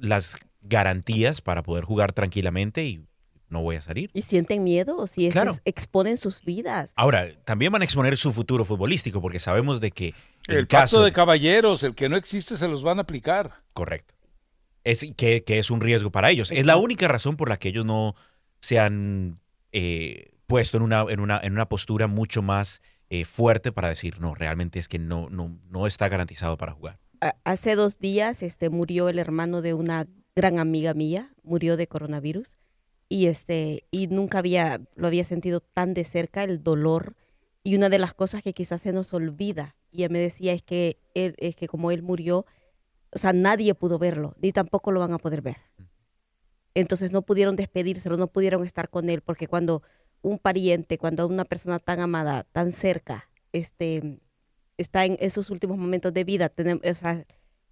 las 0.00 0.38
garantías 0.62 1.40
para 1.40 1.62
poder 1.62 1.84
jugar 1.84 2.12
tranquilamente 2.12 2.84
y 2.86 3.04
no 3.48 3.62
voy 3.62 3.76
a 3.76 3.82
salir. 3.82 4.10
¿Y 4.12 4.22
sienten 4.22 4.64
miedo? 4.64 4.96
¿O 4.96 5.06
si 5.06 5.26
es- 5.26 5.32
Claro. 5.32 5.54
exponen 5.64 6.16
sus 6.16 6.42
vidas? 6.44 6.92
Ahora, 6.96 7.28
también 7.44 7.72
van 7.72 7.82
a 7.82 7.84
exponer 7.84 8.16
su 8.16 8.32
futuro 8.32 8.64
futbolístico 8.64 9.20
porque 9.20 9.38
sabemos 9.40 9.80
de 9.80 9.90
que 9.90 10.14
en 10.48 10.56
El 10.58 10.66
caso 10.68 11.02
de 11.02 11.12
caballeros, 11.12 11.82
el 11.82 11.94
que 11.94 12.08
no 12.08 12.16
existe, 12.16 12.56
se 12.56 12.68
los 12.68 12.82
van 12.82 12.98
a 12.98 13.02
aplicar. 13.02 13.54
Correcto. 13.72 14.14
Es, 14.84 15.04
que, 15.16 15.42
que 15.42 15.58
es 15.58 15.70
un 15.70 15.80
riesgo 15.80 16.10
para 16.12 16.30
ellos. 16.30 16.52
Es 16.52 16.66
la 16.66 16.76
única 16.76 17.08
razón 17.08 17.36
por 17.36 17.48
la 17.48 17.56
que 17.58 17.68
ellos 17.70 17.84
no 17.84 18.14
se 18.60 18.78
han 18.78 19.40
eh, 19.72 20.30
puesto 20.46 20.76
en 20.76 20.84
una, 20.84 21.04
en, 21.08 21.18
una, 21.20 21.40
en 21.42 21.52
una 21.52 21.68
postura 21.68 22.06
mucho 22.06 22.40
más 22.42 22.80
eh, 23.10 23.24
fuerte 23.24 23.72
para 23.72 23.88
decir, 23.88 24.20
no, 24.20 24.34
realmente 24.34 24.78
es 24.78 24.88
que 24.88 24.98
no, 25.00 25.28
no, 25.28 25.58
no 25.68 25.86
está 25.88 26.08
garantizado 26.08 26.56
para 26.56 26.72
jugar. 26.72 26.98
Hace 27.44 27.74
dos 27.74 27.98
días 27.98 28.42
este, 28.42 28.70
murió 28.70 29.08
el 29.08 29.18
hermano 29.18 29.62
de 29.62 29.74
una 29.74 30.06
gran 30.36 30.58
amiga 30.58 30.94
mía, 30.94 31.32
murió 31.42 31.76
de 31.76 31.86
coronavirus 31.88 32.56
y, 33.08 33.26
este, 33.26 33.84
y 33.90 34.08
nunca 34.08 34.38
había, 34.38 34.80
lo 34.94 35.06
había 35.06 35.24
sentido 35.24 35.60
tan 35.60 35.94
de 35.94 36.04
cerca, 36.04 36.44
el 36.44 36.62
dolor. 36.62 37.14
Y 37.62 37.76
una 37.76 37.88
de 37.88 37.98
las 37.98 38.14
cosas 38.14 38.42
que 38.42 38.52
quizás 38.52 38.82
se 38.82 38.92
nos 38.92 39.12
olvida, 39.14 39.76
y 39.90 40.08
me 40.08 40.18
decía, 40.18 40.52
es 40.52 40.62
que, 40.62 40.98
él, 41.14 41.34
es 41.38 41.56
que 41.56 41.68
como 41.68 41.90
él 41.90 42.02
murió, 42.02 42.46
o 43.12 43.18
sea, 43.18 43.32
nadie 43.32 43.74
pudo 43.74 43.98
verlo, 43.98 44.34
ni 44.40 44.52
tampoco 44.52 44.92
lo 44.92 45.00
van 45.00 45.12
a 45.12 45.18
poder 45.18 45.42
ver. 45.42 45.56
Entonces 46.74 47.12
no 47.12 47.22
pudieron 47.22 47.56
despedírselo, 47.56 48.16
no 48.16 48.26
pudieron 48.26 48.64
estar 48.64 48.90
con 48.90 49.08
él, 49.08 49.22
porque 49.22 49.46
cuando 49.46 49.82
un 50.22 50.38
pariente, 50.38 50.98
cuando 50.98 51.26
una 51.26 51.44
persona 51.44 51.78
tan 51.78 52.00
amada, 52.00 52.44
tan 52.52 52.72
cerca, 52.72 53.30
este, 53.52 54.20
está 54.76 55.04
en 55.04 55.16
esos 55.20 55.50
últimos 55.50 55.78
momentos 55.78 56.12
de 56.12 56.24
vida, 56.24 56.48
tenemos, 56.48 56.84
o 56.84 56.94
sea, 56.94 57.24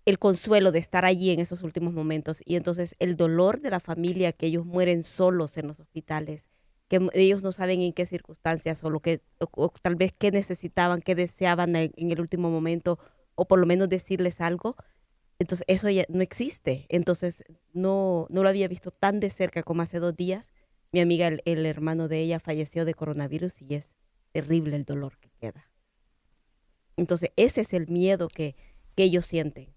el 0.04 0.18
consuelo 0.18 0.70
de 0.72 0.78
estar 0.78 1.04
allí 1.04 1.30
en 1.30 1.40
esos 1.40 1.62
últimos 1.62 1.94
momentos 1.94 2.42
y 2.44 2.56
entonces 2.56 2.94
el 2.98 3.16
dolor 3.16 3.60
de 3.60 3.70
la 3.70 3.80
familia 3.80 4.32
que 4.32 4.46
ellos 4.46 4.66
mueren 4.66 5.02
solos 5.02 5.56
en 5.56 5.66
los 5.66 5.80
hospitales, 5.80 6.50
que 6.88 7.08
ellos 7.14 7.42
no 7.42 7.52
saben 7.52 7.80
en 7.80 7.92
qué 7.92 8.04
circunstancias 8.04 8.84
o 8.84 8.90
lo 8.90 9.00
que 9.00 9.22
o, 9.38 9.72
tal 9.80 9.96
vez 9.96 10.12
qué 10.16 10.30
necesitaban, 10.30 11.00
qué 11.00 11.14
deseaban 11.14 11.74
en, 11.76 11.92
en 11.96 12.12
el 12.12 12.20
último 12.20 12.50
momento 12.50 12.98
o 13.34 13.46
por 13.46 13.58
lo 13.58 13.66
menos 13.66 13.88
decirles 13.88 14.40
algo. 14.40 14.76
Entonces 15.38 15.64
eso 15.68 15.88
ya 15.88 16.04
no 16.08 16.22
existe. 16.22 16.86
Entonces 16.90 17.42
no 17.72 18.26
no 18.28 18.42
lo 18.42 18.48
había 18.48 18.68
visto 18.68 18.90
tan 18.90 19.20
de 19.20 19.30
cerca 19.30 19.62
como 19.62 19.82
hace 19.82 20.00
dos 20.00 20.14
días. 20.14 20.52
Mi 20.92 21.00
amiga, 21.00 21.26
el, 21.28 21.42
el 21.46 21.66
hermano 21.66 22.08
de 22.08 22.20
ella 22.20 22.40
falleció 22.40 22.84
de 22.84 22.94
coronavirus 22.94 23.62
y 23.62 23.74
es 23.74 23.96
terrible 24.32 24.76
el 24.76 24.84
dolor 24.84 25.18
que 25.18 25.30
queda. 25.40 25.70
Entonces, 26.96 27.30
ese 27.36 27.62
es 27.62 27.72
el 27.72 27.88
miedo 27.88 28.28
que, 28.28 28.56
que 28.94 29.04
ellos 29.04 29.26
sienten. 29.26 29.74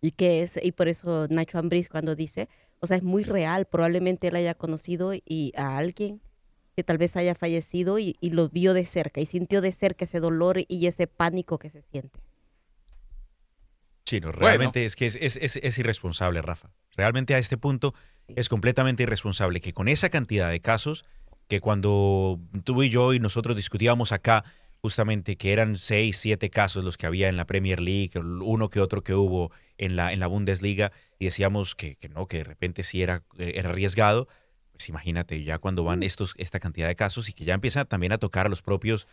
Y 0.00 0.12
que 0.12 0.42
es, 0.42 0.58
y 0.62 0.72
por 0.72 0.88
eso 0.88 1.26
Nacho 1.28 1.58
Ambriz 1.58 1.88
cuando 1.88 2.14
dice, 2.16 2.48
o 2.80 2.86
sea, 2.86 2.96
es 2.96 3.02
muy 3.02 3.22
real, 3.24 3.66
probablemente 3.66 4.28
él 4.28 4.36
haya 4.36 4.54
conocido 4.54 5.12
y 5.14 5.52
a 5.56 5.76
alguien 5.76 6.20
que 6.76 6.84
tal 6.84 6.96
vez 6.98 7.16
haya 7.16 7.34
fallecido 7.34 7.98
y, 7.98 8.16
y 8.20 8.30
lo 8.30 8.48
vio 8.48 8.72
de 8.72 8.86
cerca 8.86 9.20
y 9.20 9.26
sintió 9.26 9.60
de 9.60 9.72
cerca 9.72 10.04
ese 10.06 10.20
dolor 10.20 10.58
y 10.68 10.86
ese 10.86 11.06
pánico 11.06 11.58
que 11.58 11.68
se 11.68 11.82
siente. 11.82 12.20
Sí, 14.06 14.20
no, 14.20 14.32
realmente 14.32 14.84
es 14.86 14.96
que 14.96 15.06
es, 15.06 15.16
es- 15.20 15.36
es- 15.36 15.56
es 15.62 15.78
irresponsable, 15.78 16.42
Rafa. 16.42 16.72
Realmente 16.96 17.34
a 17.34 17.38
este 17.38 17.56
punto 17.56 17.94
es 18.28 18.48
completamente 18.48 19.02
irresponsable 19.04 19.60
que 19.60 19.72
con 19.72 19.86
esa 19.88 20.08
cantidad 20.08 20.50
de 20.50 20.60
casos, 20.60 21.04
que 21.48 21.60
cuando 21.60 22.40
tú 22.64 22.82
y 22.82 22.90
yo 22.90 23.12
y 23.12 23.20
nosotros 23.20 23.56
discutíamos 23.56 24.12
acá, 24.12 24.44
justamente 24.82 25.36
que 25.36 25.52
eran 25.52 25.76
seis, 25.76 26.16
siete 26.16 26.50
casos 26.50 26.84
los 26.84 26.96
que 26.96 27.06
había 27.06 27.28
en 27.28 27.36
la 27.36 27.46
Premier 27.46 27.80
League, 27.80 28.12
uno 28.18 28.70
que 28.70 28.80
otro 28.80 29.02
que 29.02 29.14
hubo 29.14 29.50
en 29.78 29.96
la, 29.96 30.12
en 30.12 30.20
la 30.20 30.26
Bundesliga, 30.26 30.90
y 31.18 31.26
decíamos 31.26 31.74
que, 31.74 31.96
que 31.96 32.08
no, 32.08 32.26
que 32.26 32.38
de 32.38 32.44
repente 32.44 32.82
sí 32.82 33.02
era, 33.02 33.22
eh, 33.38 33.52
era 33.56 33.70
arriesgado, 33.70 34.28
pues 34.72 34.88
imagínate 34.88 35.42
ya 35.44 35.58
cuando 35.58 35.84
van 35.84 36.02
estos, 36.02 36.34
esta 36.38 36.58
cantidad 36.60 36.88
de 36.88 36.96
casos 36.96 37.28
y 37.28 37.32
que 37.34 37.44
ya 37.44 37.54
empiezan 37.54 37.86
también 37.86 38.12
a 38.12 38.18
tocar 38.18 38.46
a 38.46 38.48
los 38.48 38.62
propios... 38.62 39.06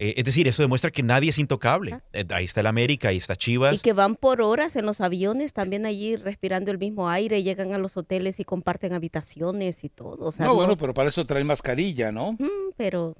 eh, 0.00 0.14
es 0.16 0.24
decir, 0.24 0.48
eso 0.48 0.62
demuestra 0.62 0.90
que 0.90 1.04
nadie 1.04 1.30
es 1.30 1.38
intocable. 1.38 2.00
Eh, 2.12 2.24
ahí 2.30 2.44
está 2.44 2.58
el 2.60 2.66
América, 2.66 3.10
ahí 3.10 3.18
está 3.18 3.36
Chivas. 3.36 3.76
Y 3.76 3.78
que 3.78 3.92
van 3.92 4.16
por 4.16 4.40
horas 4.42 4.74
en 4.74 4.84
los 4.86 5.00
aviones, 5.00 5.52
también 5.52 5.86
allí 5.86 6.16
respirando 6.16 6.72
el 6.72 6.78
mismo 6.78 7.08
aire, 7.08 7.44
llegan 7.44 7.72
a 7.72 7.78
los 7.78 7.96
hoteles 7.96 8.40
y 8.40 8.44
comparten 8.44 8.92
habitaciones 8.94 9.84
y 9.84 9.88
todo. 9.88 10.26
O 10.26 10.32
sea, 10.32 10.46
no, 10.46 10.52
no- 10.52 10.56
bueno, 10.56 10.76
pero 10.76 10.92
para 10.92 11.08
eso 11.10 11.24
trae 11.24 11.44
mascarilla, 11.44 12.10
¿no? 12.10 12.32
Mm, 12.32 12.72
pero 12.76 13.14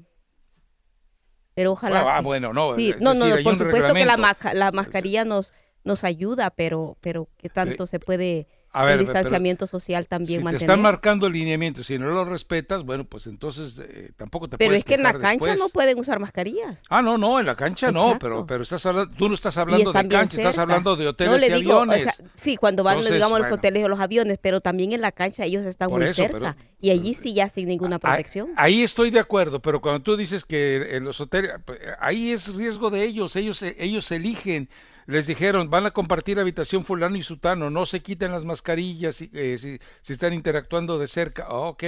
pero 1.54 1.72
ojalá 1.72 2.16
Ah, 2.16 2.20
bueno, 2.20 2.52
no, 2.52 2.76
Sí, 2.76 2.90
es 2.90 3.00
no 3.00 3.14
no 3.14 3.24
decir, 3.26 3.38
hay 3.38 3.44
por 3.44 3.56
supuesto 3.56 3.94
que 3.94 4.04
la, 4.04 4.36
la 4.54 4.72
mascarilla 4.72 5.24
nos 5.24 5.52
nos 5.84 6.04
ayuda 6.04 6.50
pero 6.50 6.96
pero 7.00 7.28
qué 7.36 7.48
tanto 7.48 7.86
se 7.86 7.98
puede 7.98 8.46
a 8.74 8.84
ver, 8.84 8.92
el 9.00 9.06
pero- 9.06 9.12
distanciamiento 9.12 9.66
social 9.66 10.08
también 10.08 10.38
Si 10.38 10.40
te 10.40 10.44
mantener 10.44 10.62
están 10.62 10.80
marcando 10.82 11.26
el 11.26 11.34
lineamiento, 11.34 11.82
si 11.82 11.98
no 11.98 12.06
lo 12.10 12.24
respetas, 12.24 12.84
bueno, 12.84 13.04
pues 13.04 13.26
entonces 13.26 13.78
eh, 13.82 14.10
tampoco 14.16 14.48
te 14.48 14.56
pero 14.58 14.74
es 14.74 14.82
que 14.84 14.94
en 14.94 15.02
la 15.02 15.12
cancha 15.12 15.28
después. 15.50 15.58
no 15.58 15.68
pueden 15.68 15.98
usar 15.98 16.18
mascarillas 16.20 16.82
Ah, 16.88 17.02
no, 17.02 17.18
no, 17.18 17.38
en 17.38 17.46
la 17.46 17.54
cancha 17.54 17.90
no, 17.90 18.04
Exacto. 18.06 18.18
pero, 18.26 18.46
pero 18.46 18.62
estás 18.62 18.84
hablando, 18.86 19.14
tú 19.16 19.28
no 19.28 19.34
estás 19.34 19.56
y 19.56 19.60
hablando 19.60 19.92
de 19.92 20.08
cancha, 20.08 20.22
estás 20.38 20.54
cerca. 20.54 20.62
hablando 20.62 20.96
de 20.96 21.08
hoteles 21.08 21.32
no 21.32 21.38
le 21.38 21.46
y 21.48 21.60
digo 21.62 21.76
o 21.76 21.80
aviones. 21.82 22.02
sea, 22.04 22.14
sí 22.34 22.56
cuando 22.56 22.82
van 22.82 22.94
Entonces, 22.94 23.14
digamos 23.14 23.36
a 23.36 23.38
los 23.40 23.48
bueno. 23.48 23.56
hoteles 23.56 23.84
o 23.84 23.88
los 23.88 24.00
aviones 24.00 24.38
pero 24.40 24.60
también 24.60 24.92
en 24.92 25.00
la 25.02 25.12
cancha 25.12 25.44
ellos 25.44 25.64
están 25.64 25.90
Por 25.90 26.00
muy 26.00 26.08
eso, 26.10 26.22
pero- 26.26 26.38
cerca 26.46 26.56
y 26.80 26.90
allí 26.90 27.14
sí 27.14 27.32
ya 27.34 27.48
sin 27.48 27.68
ninguna 27.68 27.98
protección 27.98 28.52
Ahí 28.56 28.82
estoy 28.82 29.10
de 29.10 29.20
acuerdo, 29.20 29.60
pero 29.62 29.80
cuando 29.80 30.02
tú 30.02 30.16
dices 30.16 30.44
que 30.44 30.96
en 30.96 31.04
los 31.04 31.20
hoteles, 31.20 31.52
ahí 32.00 32.30
es 32.32 32.52
riesgo 32.54 32.90
de 32.90 33.04
ellos, 33.04 33.36
ellos 33.36 33.62
ellos 33.62 34.10
eligen. 34.10 34.68
Les 35.12 35.26
dijeron, 35.26 35.68
van 35.70 35.86
a 35.86 35.90
compartir 35.90 36.40
habitación 36.40 36.84
fulano 36.84 37.16
y 37.16 37.22
sutano, 37.22 37.68
no 37.70 37.84
se 37.86 38.00
quiten 38.02 38.32
las 38.32 38.44
mascarillas 38.44 39.16
si, 39.16 39.30
eh, 39.34 39.56
si, 39.58 39.78
si 40.00 40.12
están 40.12 40.32
interactuando 40.32 40.98
de 40.98 41.06
cerca. 41.06 41.44
Ah, 41.48 41.54
ok. 41.68 41.84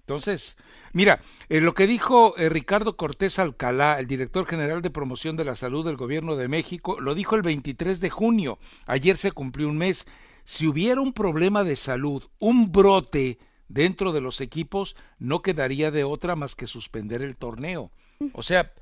Entonces, 0.00 0.56
mira, 0.92 1.20
eh, 1.48 1.60
lo 1.60 1.74
que 1.74 1.86
dijo 1.86 2.36
eh, 2.36 2.48
Ricardo 2.48 2.96
Cortés 2.96 3.38
Alcalá, 3.38 4.00
el 4.00 4.08
director 4.08 4.44
general 4.46 4.82
de 4.82 4.90
promoción 4.90 5.36
de 5.36 5.44
la 5.44 5.54
salud 5.54 5.84
del 5.84 5.96
gobierno 5.96 6.34
de 6.34 6.48
México, 6.48 7.00
lo 7.00 7.14
dijo 7.14 7.36
el 7.36 7.42
23 7.42 8.00
de 8.00 8.10
junio. 8.10 8.58
Ayer 8.86 9.16
se 9.16 9.30
cumplió 9.30 9.68
un 9.68 9.78
mes. 9.78 10.06
Si 10.44 10.66
hubiera 10.66 11.00
un 11.00 11.12
problema 11.12 11.62
de 11.62 11.76
salud, 11.76 12.24
un 12.40 12.72
brote 12.72 13.38
dentro 13.68 14.10
de 14.12 14.20
los 14.20 14.40
equipos, 14.40 14.96
no 15.20 15.42
quedaría 15.42 15.92
de 15.92 16.02
otra 16.02 16.34
más 16.34 16.56
que 16.56 16.66
suspender 16.66 17.22
el 17.22 17.36
torneo. 17.36 17.92
O 18.32 18.42
sea, 18.42 18.72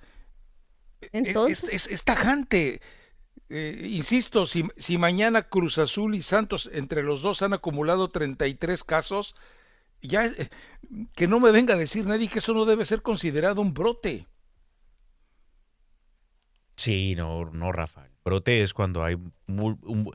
es- 1.02 1.11
Entonces- 1.12 1.64
es, 1.64 1.70
es- 1.87 1.92
es 1.92 2.04
tajante. 2.04 2.81
Eh, 3.50 3.87
insisto, 3.90 4.44
si, 4.46 4.64
si 4.76 4.98
mañana 4.98 5.42
Cruz 5.48 5.78
Azul 5.78 6.14
y 6.14 6.22
Santos 6.22 6.68
entre 6.72 7.02
los 7.02 7.22
dos 7.22 7.40
han 7.42 7.54
acumulado 7.54 8.08
33 8.08 8.84
casos, 8.84 9.34
ya 10.02 10.26
eh, 10.26 10.50
que 11.14 11.26
no 11.26 11.40
me 11.40 11.50
venga 11.50 11.74
a 11.74 11.78
decir 11.78 12.04
nadie 12.04 12.28
que 12.28 12.40
eso 12.40 12.52
no 12.54 12.64
debe 12.66 12.84
ser 12.84 13.00
considerado 13.02 13.61
un 13.62 13.72
brote. 13.72 14.26
Sí, 16.76 17.14
no, 17.16 17.46
no, 17.46 17.72
Rafa. 17.72 18.04
El 18.06 18.12
brote 18.24 18.62
es 18.62 18.72
cuando 18.74 19.02
hay, 19.02 19.16
mu- 19.46 19.78
un- 19.82 20.12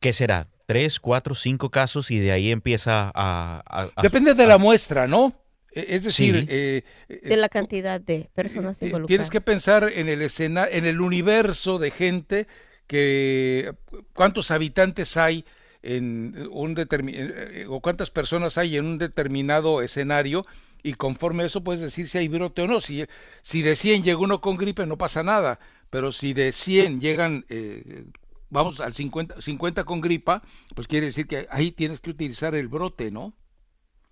¿qué 0.00 0.12
será? 0.12 0.48
Tres, 0.66 0.98
cuatro, 0.98 1.34
cinco 1.34 1.70
casos 1.70 2.10
y 2.10 2.18
de 2.18 2.32
ahí 2.32 2.50
empieza 2.50 3.12
a... 3.14 3.62
a- 3.66 3.90
a- 3.94 4.02
Depende 4.02 4.34
de 4.34 4.46
la 4.46 4.58
muestra, 4.58 5.06
¿no? 5.06 5.34
Eh, 5.76 5.86
Es 5.90 6.04
decir, 6.04 6.34
Sí. 6.40 6.46
eh, 6.48 6.82
de 7.08 7.36
la 7.36 7.48
cantidad 7.50 8.00
de 8.00 8.28
personas 8.34 8.78
Tienes 8.78 8.94
involucradas 8.94 9.30
que 9.30 9.40
pensar 9.40 9.90
en 9.94 10.08
el 10.08 10.22
escena, 10.22 10.66
en 10.68 10.86
el 10.86 11.00
universo 11.00 11.78
de 11.78 11.90
gente 11.90 12.46
que 12.86 13.72
cuántos 14.14 14.50
habitantes 14.50 15.16
hay 15.16 15.44
en 15.82 16.48
un 16.50 16.74
determinado 16.74 17.34
o 17.68 17.80
cuántas 17.80 18.10
personas 18.10 18.58
hay 18.58 18.76
en 18.76 18.86
un 18.86 18.98
determinado 18.98 19.82
escenario 19.82 20.46
y 20.82 20.94
conforme 20.94 21.42
a 21.42 21.46
eso 21.46 21.62
puedes 21.62 21.80
decir 21.82 22.08
si 22.08 22.18
hay 22.18 22.28
brote 22.28 22.62
o 22.62 22.66
no. 22.66 22.80
Si, 22.80 23.04
si 23.42 23.62
de 23.62 23.76
100 23.76 24.02
llega 24.02 24.18
uno 24.18 24.40
con 24.40 24.56
gripe 24.56 24.86
no 24.86 24.96
pasa 24.96 25.22
nada, 25.22 25.58
pero 25.90 26.10
si 26.10 26.32
de 26.32 26.52
100 26.52 27.00
llegan, 27.00 27.44
eh, 27.48 28.04
vamos 28.50 28.80
al 28.80 28.94
50, 28.94 29.40
50 29.42 29.84
con 29.84 30.00
gripa, 30.00 30.42
pues 30.74 30.86
quiere 30.86 31.06
decir 31.06 31.26
que 31.26 31.46
ahí 31.50 31.70
tienes 31.72 32.00
que 32.00 32.10
utilizar 32.10 32.54
el 32.54 32.68
brote, 32.68 33.10
¿no? 33.10 33.34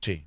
Sí. 0.01 0.27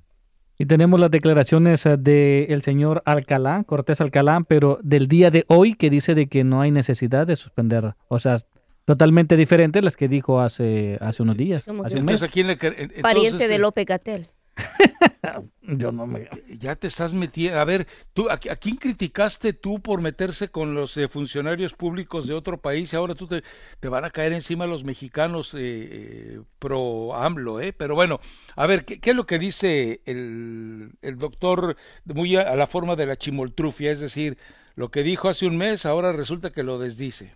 Y 0.58 0.66
tenemos 0.66 0.98
las 0.98 1.10
declaraciones 1.10 1.86
eh, 1.86 1.96
del 1.96 2.62
señor 2.62 3.02
Alcalá, 3.04 3.62
Cortés 3.64 4.00
Alcalá, 4.00 4.42
pero 4.46 4.78
del 4.82 5.06
día 5.06 5.30
de 5.30 5.44
hoy 5.48 5.74
que 5.74 5.88
dice 5.88 6.14
de 6.16 6.26
que 6.26 6.42
no 6.44 6.60
hay 6.60 6.70
necesidad 6.72 7.26
de 7.26 7.36
suspender. 7.36 7.94
O 8.08 8.18
sea, 8.18 8.36
totalmente 8.84 9.36
diferente 9.36 9.78
a 9.78 9.82
las 9.82 9.96
que 9.96 10.08
dijo 10.08 10.40
hace, 10.40 10.98
hace 11.00 11.22
unos 11.22 11.36
días. 11.36 11.62
Hace 11.62 11.70
un 11.70 11.78
mes. 11.82 11.92
Entonces, 11.94 12.22
¿a 12.22 12.28
quién 12.28 12.46
le 12.48 12.58
cre- 12.58 12.74
en- 12.76 13.02
pariente 13.02 13.46
de 13.46 13.54
eh, 13.54 13.58
López 13.58 13.86
Gatel 13.86 14.26
Yo 15.62 15.92
no 15.92 16.06
me... 16.06 16.28
Ya 16.48 16.76
te 16.76 16.86
estás 16.86 17.12
metiendo. 17.12 17.58
A 17.58 17.64
ver, 17.64 17.86
tú, 18.14 18.28
¿a, 18.30 18.38
quién 18.38 18.76
criticaste 18.76 19.52
tú 19.52 19.80
por 19.80 20.00
meterse 20.00 20.48
con 20.48 20.74
los 20.74 20.96
eh, 20.96 21.08
funcionarios 21.08 21.74
públicos 21.74 22.26
de 22.26 22.34
otro 22.34 22.60
país? 22.60 22.92
Y 22.92 22.96
ahora 22.96 23.14
tú 23.14 23.26
te, 23.26 23.42
te 23.80 23.88
van 23.88 24.04
a 24.04 24.10
caer 24.10 24.32
encima 24.32 24.66
los 24.66 24.84
mexicanos 24.84 25.54
eh, 25.54 25.58
eh, 25.60 26.40
pro 26.58 27.14
AMLO, 27.14 27.60
¿eh? 27.60 27.72
Pero 27.72 27.94
bueno, 27.94 28.20
a 28.56 28.66
ver, 28.66 28.84
¿qué, 28.84 28.98
es 29.02 29.16
lo 29.16 29.26
que 29.26 29.38
dice 29.38 30.00
el, 30.06 30.92
el 31.02 31.18
doctor 31.18 31.76
muy 32.04 32.36
a, 32.36 32.54
la 32.54 32.66
forma 32.66 32.96
de 32.96 33.06
la 33.06 33.16
chimoltrufia? 33.16 33.90
Es 33.90 34.00
decir, 34.00 34.38
lo 34.74 34.90
que 34.90 35.02
dijo 35.02 35.28
hace 35.28 35.46
un 35.46 35.58
mes, 35.58 35.86
ahora 35.86 36.12
resulta 36.12 36.50
que 36.50 36.62
lo 36.62 36.78
desdice. 36.78 37.34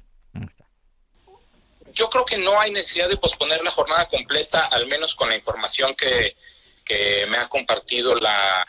Yo 1.92 2.08
creo 2.08 2.24
que 2.24 2.38
no 2.38 2.58
hay 2.58 2.70
necesidad 2.70 3.08
de 3.08 3.18
posponer 3.18 3.62
la 3.62 3.70
jornada 3.70 4.08
completa, 4.08 4.66
al 4.66 4.86
menos 4.86 5.14
con 5.14 5.28
la 5.28 5.36
información 5.36 5.94
que 5.94 6.36
que 6.84 7.26
me 7.28 7.38
ha 7.38 7.48
compartido 7.48 8.14
la, 8.16 8.66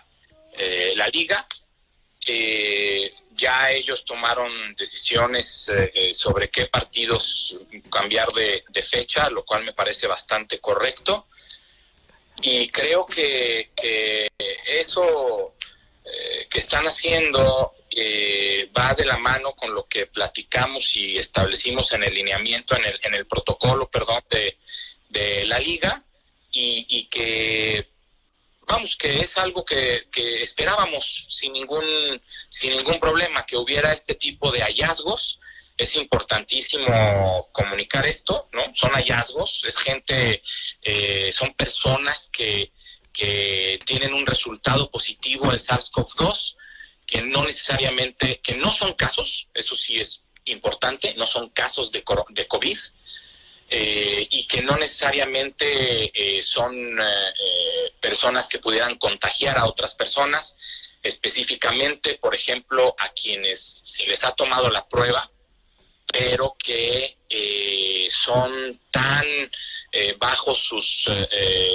eh, 0.56 0.94
la 0.96 1.08
liga. 1.08 1.48
Eh, 2.26 3.14
ya 3.36 3.72
ellos 3.72 4.06
tomaron 4.06 4.76
decisiones 4.76 5.72
eh, 5.76 6.14
sobre 6.14 6.50
qué 6.50 6.68
partidos 6.68 7.58
cambiar 7.90 8.30
de, 8.30 8.84
fecha, 8.84 9.30
lo 9.30 9.44
cual 9.44 9.64
me 9.64 9.74
parece 9.74 10.08
bastante 10.08 10.60
correcto. 10.60 11.28
Y 12.42 12.68
creo 12.68 13.06
que, 13.06 13.72
eso 14.68 15.56
que 16.50 16.60
están 16.60 16.86
haciendo 16.86 17.74
va 18.78 18.94
de 18.94 19.06
la 19.06 19.18
mano 19.18 19.54
con 19.54 19.74
lo 19.74 19.88
que 19.88 20.08
platicamos 20.08 20.96
y 20.96 21.16
establecimos 21.16 21.92
en 21.94 22.04
el 22.04 22.14
lineamiento, 22.14 22.76
en 22.76 22.86
el, 22.86 23.00
en 23.04 23.14
el 23.16 23.26
protocolo, 23.26 23.90
perdón, 23.90 24.24
de, 24.30 24.58
de 25.10 25.46
la 25.46 25.60
liga 25.60 26.04
y 26.52 27.06
que 27.06 27.93
vamos, 28.68 28.96
que 28.96 29.20
es 29.20 29.38
algo 29.38 29.64
que, 29.66 30.08
esperábamos 30.42 31.26
sin 31.30 31.54
ningún, 31.54 32.22
sin 32.50 32.72
ningún 32.72 33.00
problema, 33.00 33.46
que 33.46 33.58
hubiera 33.58 33.92
este 33.92 34.16
tipo 34.16 34.52
de 34.52 34.62
hallazgos. 34.62 35.40
Es 35.76 35.96
importantísimo 35.96 37.50
comunicar 37.52 38.06
esto, 38.06 38.48
¿no? 38.54 38.64
Son 38.76 38.92
hallazgos, 38.92 39.64
es 39.66 39.78
gente, 39.78 40.44
eh, 40.84 41.32
son 41.34 41.54
personas 41.56 42.30
que, 42.32 42.72
que 43.12 43.80
tienen 43.86 44.14
un 44.14 44.26
resultado 44.26 44.90
positivo 44.92 45.50
del 45.50 45.60
SARS-CoV-2, 45.60 46.56
que 47.06 47.22
no 47.22 47.46
necesariamente, 47.46 48.40
que 48.42 48.56
no 48.56 48.72
son 48.72 48.94
casos, 48.94 49.48
eso 49.54 49.76
sí 49.76 50.00
es 50.00 50.24
importante, 50.46 51.14
no 51.16 51.28
son 51.28 51.50
casos 51.50 51.92
de, 51.92 52.04
de 52.30 52.48
COVID, 52.48 52.78
eh, 53.76 54.28
y 54.30 54.46
que 54.46 54.62
no 54.62 54.78
necesariamente 54.78 56.12
eh, 56.14 56.44
son 56.44 56.76
eh, 56.76 57.94
personas 58.00 58.48
que 58.48 58.60
pudieran 58.60 59.00
contagiar 59.00 59.58
a 59.58 59.66
otras 59.66 59.96
personas, 59.96 60.56
específicamente, 61.02 62.20
por 62.22 62.36
ejemplo, 62.36 62.96
a 63.00 63.10
quienes 63.10 63.82
si 63.84 64.06
les 64.06 64.24
ha 64.26 64.36
tomado 64.36 64.70
la 64.70 64.88
prueba, 64.88 65.28
pero 66.06 66.56
que 66.64 67.18
son 68.12 68.80
tan 68.92 69.26
bajos 70.20 70.60
sus 70.60 71.10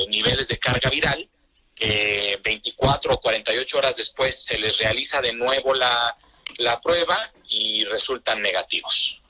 niveles 0.08 0.46
de 0.46 0.58
carga 0.58 0.90
viral 0.90 1.28
que 1.74 2.38
24 2.44 3.14
o 3.14 3.20
48 3.20 3.78
horas 3.78 3.96
después 3.96 4.40
se 4.40 4.56
les 4.56 4.78
realiza 4.78 5.20
de 5.20 5.32
nuevo 5.32 5.74
la, 5.74 6.16
la 6.58 6.80
prueba 6.80 7.32
y 7.48 7.84
resultan 7.86 8.40
negativos. 8.40 9.20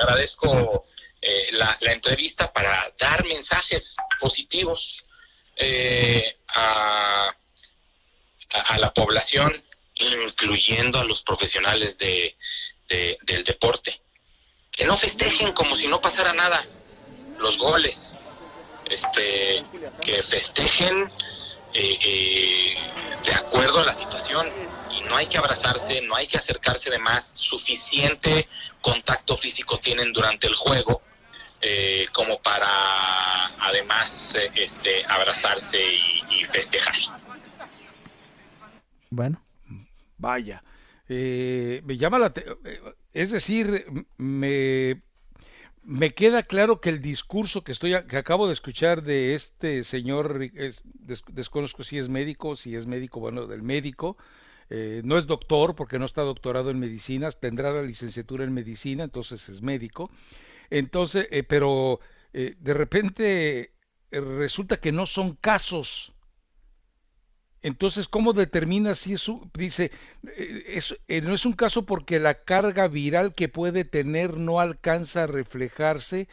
Agradezco 0.00 0.82
eh, 1.26 1.48
la, 1.52 1.74
entrevista 1.90 2.52
para 2.52 2.92
dar 2.98 3.24
mensajes 3.24 3.96
positivos 4.20 5.06
eh, 5.56 6.36
a, 6.48 7.34
la 8.76 8.92
población, 8.92 9.50
incluyendo 9.94 10.98
a 10.98 11.04
los 11.04 11.22
profesionales 11.22 11.96
de, 11.96 12.36
del 13.22 13.42
deporte. 13.42 14.02
Que 14.70 14.84
no 14.84 14.98
festejen 14.98 15.52
como 15.52 15.76
si 15.76 15.88
no 15.88 15.98
pasara 15.98 16.34
nada. 16.34 16.66
Los 17.38 17.56
goles, 17.56 18.16
este, 18.84 19.64
que 20.02 20.22
festejen 20.22 21.10
eh, 21.72 22.76
de 23.24 23.32
acuerdo 23.32 23.80
a 23.80 23.84
la 23.84 23.94
situación. 23.94 24.46
No 25.08 25.16
hay 25.16 25.26
que 25.26 25.38
abrazarse, 25.38 26.02
no 26.02 26.16
hay 26.16 26.26
que 26.26 26.36
acercarse 26.36 26.90
de 26.90 26.98
más, 26.98 27.32
suficiente 27.34 28.46
contacto 28.82 29.38
físico 29.38 29.78
tienen 29.78 30.12
durante 30.12 30.46
el 30.48 30.54
juego 30.54 31.00
eh, 31.66 32.08
como 32.12 32.42
para 32.42 32.66
además 33.58 34.36
eh, 34.36 34.50
este, 34.54 35.02
abrazarse 35.08 35.78
y, 36.30 36.44
festejar. 36.44 36.94
Bueno. 39.08 39.40
Vaya. 40.18 40.62
Eh, 41.08 41.80
me 41.86 41.96
llama 41.96 42.18
la... 42.18 42.34
es 43.14 43.30
decir, 43.30 43.86
me, 44.18 45.00
me 45.82 46.10
queda 46.10 46.42
claro 46.42 46.82
que 46.82 46.90
el 46.90 47.00
discurso 47.00 47.64
que, 47.64 47.72
estoy, 47.72 47.94
que 48.08 48.18
acabo 48.18 48.46
de 48.46 48.52
escuchar 48.52 49.02
de 49.02 49.34
este 49.34 49.84
señor, 49.84 50.40
desconozco 51.32 51.82
si 51.82 51.96
es 51.96 52.10
médico, 52.10 52.56
si 52.56 52.76
es 52.76 52.84
médico, 52.86 53.20
bueno, 53.20 53.46
del 53.46 53.62
médico, 53.62 54.18
no 54.68 55.16
es 55.16 55.26
doctor 55.26 55.74
porque 55.74 55.98
no 55.98 56.04
está 56.04 56.22
doctorado 56.22 56.70
en 56.70 56.78
medicinas, 56.78 57.40
tendrá 57.40 57.72
la 57.72 57.82
licenciatura 57.82 58.44
en 58.44 58.52
medicina, 58.52 59.04
entonces 59.04 59.48
es 59.48 59.62
médico. 59.62 60.10
Entonces, 60.70 61.28
eh, 61.30 61.42
pero 61.42 62.00
eh, 62.32 62.54
de 62.58 62.74
repente 62.74 63.74
eh, 64.10 64.20
resulta 64.20 64.78
que 64.78 64.92
no 64.92 65.06
son 65.06 65.34
casos. 65.34 66.12
Entonces, 67.62 68.08
¿cómo 68.08 68.34
determina 68.34 68.94
si 68.94 69.14
es 69.14 69.30
dice, 69.54 69.90
no 71.22 71.34
es 71.34 71.46
un 71.46 71.54
caso 71.54 71.86
porque 71.86 72.18
la 72.18 72.44
carga 72.44 72.88
viral 72.88 73.34
que 73.34 73.48
puede 73.48 73.86
tener 73.86 74.36
no 74.36 74.60
alcanza 74.60 75.22
a 75.22 75.26
reflejarse 75.26 76.28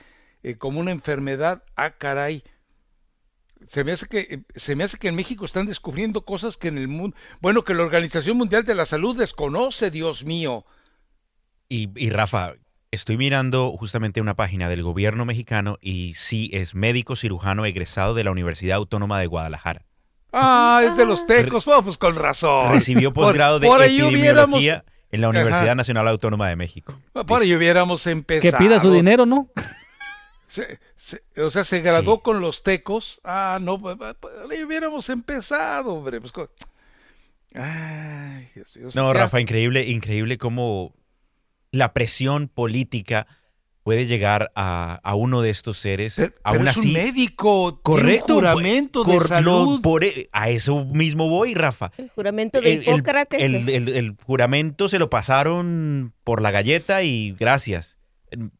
como 0.57 0.81
una 0.81 0.91
enfermedad? 0.91 1.63
Ah, 1.77 1.91
caray. 1.97 2.43
Se 3.65 3.85
me 3.85 3.93
hace 3.93 4.07
que 4.07 4.43
se 4.55 4.75
me 4.75 4.83
hace 4.83 4.97
que 4.97 5.07
en 5.07 5.15
México 5.15 5.45
están 5.45 5.67
descubriendo 5.67 6.25
cosas 6.25 6.57
que 6.57 6.67
en 6.67 6.77
el 6.77 6.89
mundo, 6.89 7.15
bueno, 7.39 7.63
que 7.63 7.75
la 7.75 7.83
Organización 7.83 8.35
Mundial 8.35 8.65
de 8.65 8.75
la 8.75 8.85
Salud 8.85 9.15
desconoce, 9.15 9.89
Dios 9.89 10.25
mío. 10.25 10.65
Y, 11.69 11.89
y 11.95 12.09
Rafa, 12.09 12.55
Estoy 12.91 13.15
mirando 13.15 13.71
justamente 13.77 14.19
una 14.19 14.35
página 14.35 14.67
del 14.67 14.83
gobierno 14.83 15.23
mexicano 15.23 15.77
y 15.79 16.13
sí 16.15 16.49
es 16.53 16.75
médico 16.75 17.15
cirujano 17.15 17.65
egresado 17.65 18.13
de 18.13 18.25
la 18.25 18.31
Universidad 18.31 18.75
Autónoma 18.75 19.17
de 19.17 19.27
Guadalajara. 19.27 19.85
Ah, 20.33 20.81
es 20.85 20.97
de 20.97 21.05
los 21.05 21.25
tecos, 21.25 21.63
pues 21.85 21.97
con 21.97 22.15
razón. 22.15 22.69
Recibió 22.69 23.13
posgrado 23.13 23.61
de 23.61 23.67
epidemiología 23.69 24.83
en 25.09 25.21
la 25.21 25.29
Universidad 25.29 25.73
Nacional 25.73 26.05
Autónoma 26.09 26.49
de 26.49 26.57
México. 26.57 26.99
Por 27.13 27.41
ahí 27.41 27.55
hubiéramos 27.55 28.05
empezado. 28.07 28.57
Que 28.57 28.61
pida 28.61 28.81
su 28.81 28.91
dinero, 28.91 29.25
¿no? 29.25 29.49
o 31.37 31.49
sea, 31.49 31.63
se 31.63 31.79
graduó 31.79 32.21
con 32.21 32.41
los 32.41 32.61
tecos. 32.61 33.21
Ah, 33.23 33.57
no, 33.61 33.81
ahí 34.51 34.63
hubiéramos 34.63 35.07
empezado, 35.09 35.95
hombre. 35.95 36.19
Pues 36.19 36.33
Ay, 37.55 38.49
Dios, 38.53 38.95
no, 38.95 39.13
Rafa, 39.13 39.39
increíble, 39.39 39.85
increíble 39.85 40.37
cómo 40.37 40.93
la 41.71 41.93
presión 41.93 42.47
política 42.47 43.27
puede 43.83 44.05
llegar 44.05 44.51
a, 44.55 45.15
uno 45.15 45.41
de 45.41 45.49
estos 45.49 45.77
seres. 45.77 46.15
Pero, 46.17 46.33
aún 46.43 46.67
es 46.67 46.77
un 46.77 46.93
médico, 46.93 47.79
correcto, 47.81 48.35
juramento 48.35 49.03
de 49.03 49.19
salud. 49.21 49.81
Por, 49.81 50.03
e, 50.03 50.29
a 50.31 50.49
eso 50.49 50.85
mismo 50.85 51.29
voy, 51.29 51.53
Rafa. 51.53 51.91
El 51.97 52.09
juramento 52.09 52.61
de 52.61 52.73
Hipócrates. 52.73 53.41
El, 53.41 54.15
juramento 54.23 54.89
se 54.89 54.99
lo 54.99 55.09
pasaron 55.09 56.13
por 56.23 56.41
la 56.41 56.51
galleta 56.51 57.03
y 57.03 57.35
gracias. 57.39 57.97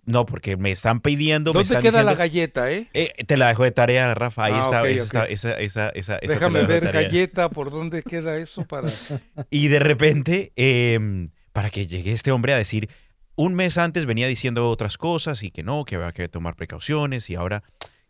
No, 0.06 0.26
porque 0.26 0.58
me 0.58 0.72
están 0.72 1.00
pidiendo. 1.00 1.54
¿Dónde 1.54 1.80
queda 1.80 2.04
la 2.04 2.16
galleta, 2.16 2.70
eh? 2.74 2.90
eh? 2.94 3.14
Te 3.26 3.38
la 3.38 3.48
dejo 3.48 3.64
de 3.64 3.72
tarea, 3.72 4.14
Rafa. 4.14 4.46
Ahí 4.46 4.54
ah, 4.54 4.60
está, 4.60 5.26
Esa, 5.30 5.54
esa, 5.54 5.90
esa, 5.90 6.18
Déjame 6.18 6.64
ver 6.64 6.92
galleta, 6.92 7.50
¿por 7.50 7.72
dónde 7.72 8.04
queda 8.04 8.36
eso 8.36 8.66
para.? 8.66 8.90
y 9.50 9.70
de 9.70 9.80
repente, 9.80 10.52
em, 10.58 11.30
para 11.54 11.70
que 11.70 11.88
llegue 11.88 12.12
este 12.12 12.32
hombre 12.32 12.54
a 12.54 12.58
decir, 12.58 12.90
un 13.36 13.56
mes 13.56 13.78
antes 13.78 14.06
venía 14.06 14.28
diciendo 14.28 14.70
otras 14.70 14.98
cosas 14.98 15.44
y 15.44 15.52
que 15.52 15.64
no, 15.64 15.86
que 15.86 15.96
había 15.96 16.12
que 16.12 16.28
tomar 16.28 16.56
precauciones 16.56 17.30
y 17.30 17.36
ahora 17.36 17.64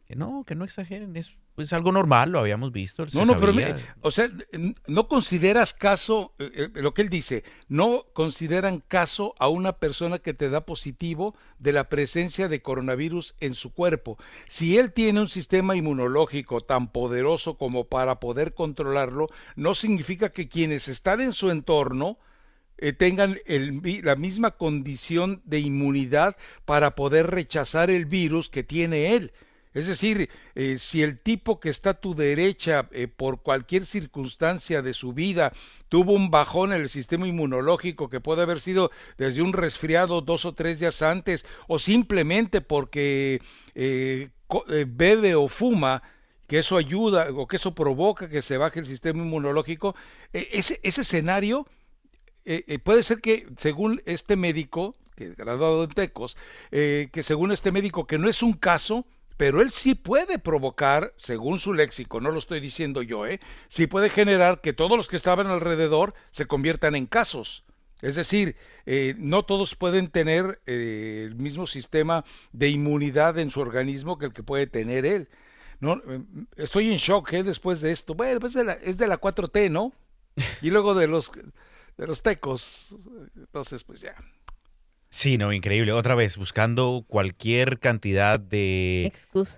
que 0.06 0.16
no, 0.16 0.44
que 0.46 0.56
no 0.56 0.66
exageren, 0.66 1.16
es, 1.16 1.38
pues, 1.56 1.72
algo 1.74 1.92
normal, 1.92 2.32
lo 2.32 2.40
habíamos 2.40 2.72
visto. 2.72 3.06
No, 3.14 3.24
no, 3.24 3.40
pero 3.40 3.54
o 4.02 4.12
sea, 4.12 4.30
no 4.88 5.08
consideras 5.08 5.74
caso, 5.74 6.34
eh, 6.40 6.52
eh, 6.54 6.70
lo 6.82 6.94
que 6.94 7.02
él 7.02 7.10
dice, 7.10 7.44
no 7.70 8.08
consideran 8.12 8.80
caso 8.80 9.36
a 9.40 9.48
una 9.48 9.78
persona 9.78 10.20
que 10.20 10.34
te 10.34 10.50
da 10.50 10.66
positivo 10.66 11.36
de 11.60 11.72
la 11.72 11.88
presencia 11.88 12.48
de 12.48 12.62
coronavirus 12.62 13.36
en 13.40 13.54
su 13.54 13.74
cuerpo. 13.74 14.18
Si 14.48 14.78
él 14.78 14.92
tiene 14.92 15.22
un 15.22 15.30
sistema 15.30 15.76
inmunológico 15.76 16.62
tan 16.62 16.92
poderoso 16.92 17.58
como 17.58 17.86
para 17.86 18.20
poder 18.20 18.54
controlarlo, 18.54 19.30
no 19.56 19.76
significa 19.76 20.32
que 20.32 20.50
quienes 20.50 20.88
están 20.88 21.22
en 21.22 21.32
su 21.32 21.52
entorno, 21.52 22.18
eh, 22.82 22.94
tengan 22.94 23.40
la 23.46 24.16
misma 24.16 24.52
condición 24.52 25.42
de 25.46 25.60
inmunidad 25.60 26.36
para 26.66 26.96
poder 26.96 27.28
rechazar 27.28 27.90
el 27.90 28.06
virus 28.06 28.50
que 28.50 28.64
tiene 28.64 29.16
él. 29.16 29.32
Es 29.74 29.88
decir, 29.88 30.30
eh, 30.56 30.78
si 30.78 31.02
el 31.02 31.18
tipo 31.18 31.62
que 31.62 31.70
está 31.70 31.92
a 31.92 32.00
tu 32.00 32.14
derecha, 32.14 32.90
eh, 32.92 33.08
por 33.08 33.42
cualquier 33.42 33.86
circunstancia 33.86 34.82
de 34.82 34.94
su 34.94 35.14
vida, 35.14 35.54
tuvo 35.88 36.12
un 36.12 36.30
bajón 36.30 36.74
en 36.74 36.82
el 36.82 36.90
sistema 36.90 37.26
inmunológico 37.26 38.10
que 38.10 38.20
puede 38.20 38.42
haber 38.42 38.60
sido 38.60 38.92
desde 39.18 39.42
un 39.42 39.54
resfriado 39.54 40.20
dos 40.22 40.44
o 40.44 40.54
tres 40.54 40.80
días 40.80 41.02
antes, 41.02 41.46
o 41.68 41.80
simplemente 41.80 42.60
porque 42.60 43.42
eh, 43.76 44.30
bebe 44.88 45.36
o 45.36 45.48
fuma, 45.48 46.04
que 46.48 46.60
eso 46.60 46.76
ayuda 46.76 47.30
o 47.34 47.48
que 47.48 47.56
eso 47.56 47.74
provoca 47.74 48.28
que 48.28 48.42
se 48.42 48.58
baje 48.58 48.82
el 48.82 48.86
sistema 48.86 49.24
inmunológico, 49.24 49.96
ese 50.34 50.82
escenario 50.84 51.66
puede 52.84 53.04
ser 53.04 53.22
que, 53.22 53.48
según 53.58 54.02
este 54.06 54.36
médico, 54.36 54.96
que 55.16 55.34
graduado 55.36 55.84
en 55.84 55.90
Tecos, 55.92 56.38
que 56.70 57.22
según 57.22 57.52
este 57.52 57.72
médico, 57.72 58.08
que 58.08 58.18
no 58.18 58.30
es 58.30 58.42
un 58.42 58.54
caso, 58.54 59.06
pero 59.42 59.64
él 59.64 59.72
sí 59.72 59.96
puede 59.96 60.38
provocar, 60.38 61.16
según 61.18 61.58
su 61.58 61.74
léxico, 61.74 62.22
no 62.22 62.30
lo 62.30 62.38
estoy 62.38 62.60
diciendo 62.60 63.02
yo, 63.02 63.26
¿eh? 63.26 63.40
sí 63.70 63.88
puede 63.88 64.12
generar 64.12 64.62
que 64.62 64.72
todos 64.72 64.96
los 64.96 65.08
que 65.08 65.16
estaban 65.16 65.48
alrededor 65.48 66.14
se 66.30 66.46
conviertan 66.46 66.94
en 66.94 67.08
casos. 67.08 67.64
Es 68.04 68.14
decir, 68.14 68.56
eh, 68.86 69.16
no 69.18 69.44
todos 69.44 69.76
pueden 69.76 70.10
tener 70.10 70.62
eh, 70.68 71.24
el 71.26 71.34
mismo 71.38 71.66
sistema 71.66 72.24
de 72.52 72.70
inmunidad 72.70 73.40
en 73.40 73.50
su 73.50 73.62
organismo 73.62 74.20
que 74.20 74.28
el 74.28 74.34
que 74.34 74.44
puede 74.44 74.68
tener 74.68 75.08
él. 75.08 75.28
No, 75.80 75.96
eh, 75.96 76.22
estoy 76.58 76.92
en 76.92 76.98
shock 76.98 77.34
¿eh? 77.34 77.42
después 77.42 77.82
de 77.82 77.92
esto. 77.92 78.14
Bueno, 78.14 78.40
pues 78.42 78.54
de 78.54 78.64
la, 78.64 78.74
es 78.74 79.00
de 79.00 79.08
la 79.08 79.20
4T, 79.20 79.72
¿no? 79.72 79.92
Y 80.62 80.70
luego 80.70 80.94
de 80.94 81.08
los, 81.08 81.32
de 81.98 82.08
los 82.08 82.22
tecos. 82.22 82.96
Entonces, 83.36 83.84
pues 83.84 84.02
ya. 84.02 84.16
Sí, 85.10 85.38
no, 85.38 85.52
increíble. 85.52 85.92
Otra 85.92 86.16
vez, 86.16 86.38
buscando 86.38 87.04
cualquier 87.06 87.80
cantidad 87.80 88.40
de, 88.40 89.12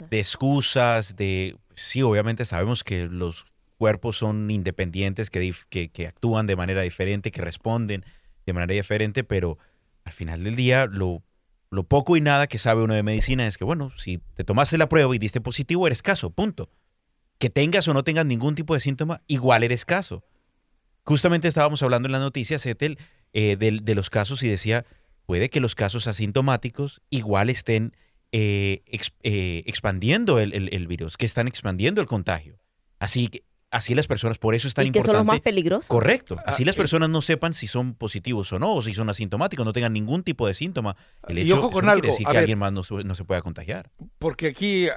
de 0.09 0.19
excusas, 0.19 1.15
de... 1.15 1.55
Sí, 1.75 2.01
obviamente 2.01 2.43
sabemos 2.45 2.83
que 2.83 3.05
los 3.05 3.45
cuerpos 3.77 4.17
son 4.17 4.49
independientes, 4.49 5.29
que, 5.29 5.53
que, 5.69 6.07
actúan 6.07 6.47
de 6.47 6.55
manera 6.55 6.81
diferente, 6.81 7.29
que 7.29 7.41
responden 7.41 8.03
de 8.45 8.53
manera 8.53 8.73
diferente, 8.73 9.23
pero 9.23 9.59
al 10.05 10.13
final 10.13 10.43
del 10.43 10.55
día 10.55 10.87
lo, 10.87 11.21
lo 11.69 11.83
poco 11.83 12.17
y 12.17 12.21
nada 12.21 12.47
que 12.47 12.57
sabe 12.57 12.81
uno 12.81 12.95
de 12.95 13.03
medicina 13.03 13.45
es 13.45 13.57
que, 13.57 13.63
bueno, 13.63 13.91
si 13.95 14.19
te 14.35 14.43
tomaste 14.43 14.77
la 14.77 14.89
prueba 14.89 15.15
y 15.15 15.19
diste 15.19 15.39
positivo, 15.39 15.85
eres 15.85 16.01
caso, 16.01 16.31
punto. 16.31 16.69
Que 17.37 17.49
tengas 17.51 17.87
o 17.87 17.93
no 17.93 18.03
tengas 18.03 18.25
ningún 18.25 18.55
tipo 18.55 18.73
de 18.73 18.79
síntoma, 18.79 19.21
igual 19.27 19.63
eres 19.63 19.85
caso. 19.85 20.23
Justamente 21.05 21.47
estábamos 21.47 21.83
hablando 21.83 22.07
en 22.07 22.13
las 22.13 22.21
noticias, 22.21 22.65
Etel, 22.65 22.97
eh, 23.33 23.57
de 23.57 23.95
los 23.95 24.09
casos 24.09 24.43
y 24.43 24.47
decía 24.47 24.85
puede 25.25 25.49
que 25.49 25.59
los 25.59 25.75
casos 25.75 26.07
asintomáticos 26.07 27.01
igual 27.09 27.49
estén 27.49 27.95
eh, 28.31 28.83
eh, 29.23 29.63
expandiendo 29.65 30.39
el, 30.39 30.87
virus, 30.87 31.17
que 31.17 31.25
están 31.25 31.47
expandiendo 31.47 32.01
el 32.01 32.07
contagio. 32.07 32.57
Así 32.99 33.27
que 33.27 33.43
así 33.69 33.95
las 33.95 34.07
personas, 34.07 34.37
por 34.37 34.53
eso 34.53 34.67
es 34.67 34.73
tan 34.73 34.85
y 34.85 34.91
que 34.91 35.01
son 35.01 35.15
los 35.15 35.25
más 35.25 35.39
peligrosos. 35.41 35.87
Correcto. 35.87 36.37
Así 36.45 36.63
ah, 36.63 36.65
las 36.67 36.75
personas 36.75 37.09
no 37.09 37.21
sepan 37.21 37.53
si 37.53 37.67
son 37.67 37.95
positivos 37.95 38.51
o 38.53 38.59
no, 38.59 38.75
o 38.75 38.81
si 38.81 38.93
son 38.93 39.09
asintomáticos, 39.09 39.65
no 39.65 39.73
tengan 39.73 39.93
ningún 39.93 40.23
tipo 40.23 40.47
de 40.47 40.53
síntoma. 40.53 40.95
El 41.27 41.39
hecho, 41.39 41.47
y 41.47 41.51
ojo 41.53 41.71
con 41.71 41.89
algo. 41.89 42.07
decir 42.07 42.27
que 42.27 42.37
alguien 42.37 42.59
más 42.59 42.71
no, 42.71 42.83
se 42.83 43.23
pueda 43.23 43.41
contagiar. 43.41 43.89
Porque 44.19 44.47
aquí, 44.47 44.87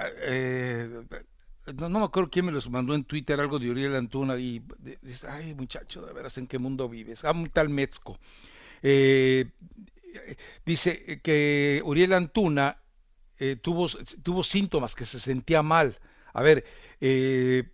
no, 1.75 1.89
me 1.89 2.05
acuerdo 2.05 2.31
quién 2.31 2.47
me 2.47 2.53
los 2.53 2.71
mandó 2.71 2.95
en 2.95 3.05
Twitter, 3.05 3.41
algo 3.41 3.59
de 3.59 3.71
Uriel 3.71 3.97
Antuna, 3.97 4.37
y 4.37 4.63
dice, 5.03 5.27
ay 5.29 5.55
muchacho, 5.55 6.03
de 6.03 6.13
veras, 6.13 6.39
¿en 6.39 6.47
qué 6.47 6.59
mundo 6.59 6.89
vives? 6.89 7.25
Ah, 7.25 7.33
un 7.33 7.49
tal 7.49 7.69
Metzco. 7.69 8.19
Eh, 8.83 9.51
dice 10.65 11.21
que 11.23 11.83
Uriel 11.85 12.13
Antuna 12.13 12.79
eh, 13.39 13.57
tuvo, 13.57 13.89
tuvo 14.23 14.43
síntomas, 14.43 14.95
que 14.95 15.05
se 15.05 15.21
sentía 15.21 15.63
mal. 15.63 15.99
A 16.33 16.43
ver, 16.43 16.65
eh, 17.01 17.65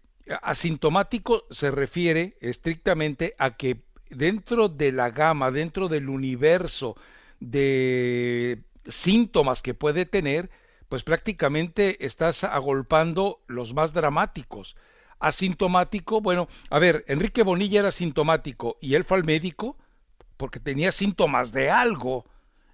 asintomático 0.43 1.47
se 1.51 1.70
refiere 1.70 2.36
estrictamente 2.40 3.34
a 3.38 3.57
que 3.57 3.82
dentro 4.11 4.68
de 4.68 4.93
la 4.93 5.11
gama, 5.11 5.51
dentro 5.51 5.88
del 5.88 6.09
universo 6.09 6.97
de 7.40 8.62
síntomas 8.86 9.62
que 9.62 9.74
puede 9.74 10.07
tener, 10.07 10.51
pues 10.93 11.05
prácticamente 11.05 12.05
estás 12.05 12.45
agolpando 12.45 13.40
los 13.47 13.72
más 13.72 13.95
dramáticos. 13.95 14.76
Asintomático, 15.20 16.20
bueno, 16.20 16.49
a 16.68 16.78
ver, 16.78 17.03
Enrique 17.09 17.43
Bonilla 17.43 17.78
era 17.78 17.88
asintomático 17.88 18.76
y 18.78 18.95
él 18.95 19.05
fue 19.05 19.16
al 19.16 19.24
médico 19.24 19.78
porque 20.36 20.61
tenía 20.61 20.93
síntomas 20.93 21.51
de 21.51 21.70
algo. 21.70 22.26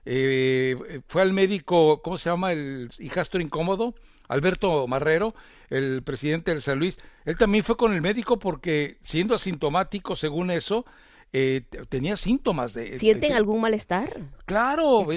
Eh, 0.04 1.00
fue 1.06 1.22
al 1.22 1.32
médico, 1.32 2.02
¿cómo 2.02 2.18
se 2.18 2.28
llama? 2.28 2.50
El 2.50 2.90
hijastro 2.98 3.40
incómodo, 3.40 3.94
Alberto 4.26 4.88
Marrero, 4.88 5.36
el 5.70 6.02
presidente 6.02 6.50
del 6.50 6.60
San 6.60 6.80
Luis. 6.80 6.98
Él 7.24 7.36
también 7.36 7.62
fue 7.62 7.76
con 7.76 7.94
el 7.94 8.02
médico 8.02 8.40
porque, 8.40 8.98
siendo 9.04 9.36
asintomático, 9.36 10.16
según 10.16 10.50
eso, 10.50 10.84
eh, 11.32 11.62
tenía 11.88 12.16
síntomas 12.16 12.72
de... 12.72 12.98
¿Sienten 12.98 13.32
algún 13.32 13.60
malestar? 13.60 14.22
Claro, 14.46 15.00
o 15.00 15.10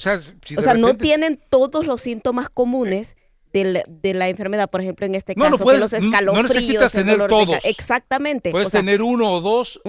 sea, 0.00 0.20
o 0.56 0.62
sea 0.62 0.74
no 0.74 0.96
tienen 0.96 1.40
todos 1.50 1.86
los 1.86 2.00
síntomas 2.00 2.50
comunes 2.50 3.16
de 3.52 4.14
la, 4.14 4.28
enfermedad, 4.28 4.70
por 4.70 4.80
ejemplo, 4.80 5.06
en 5.06 5.16
este 5.16 5.34
caso, 5.34 5.64
que 5.64 5.78
los 5.78 5.92
escalofríos, 5.92 6.34
no 6.36 6.42
necesitas 6.42 6.92
tener 6.92 7.26
todos. 7.26 7.64
exactamente. 7.64 8.52
Puedes 8.52 8.70
tener 8.70 9.02
uno 9.02 9.32
o 9.32 9.40
dos 9.40 9.80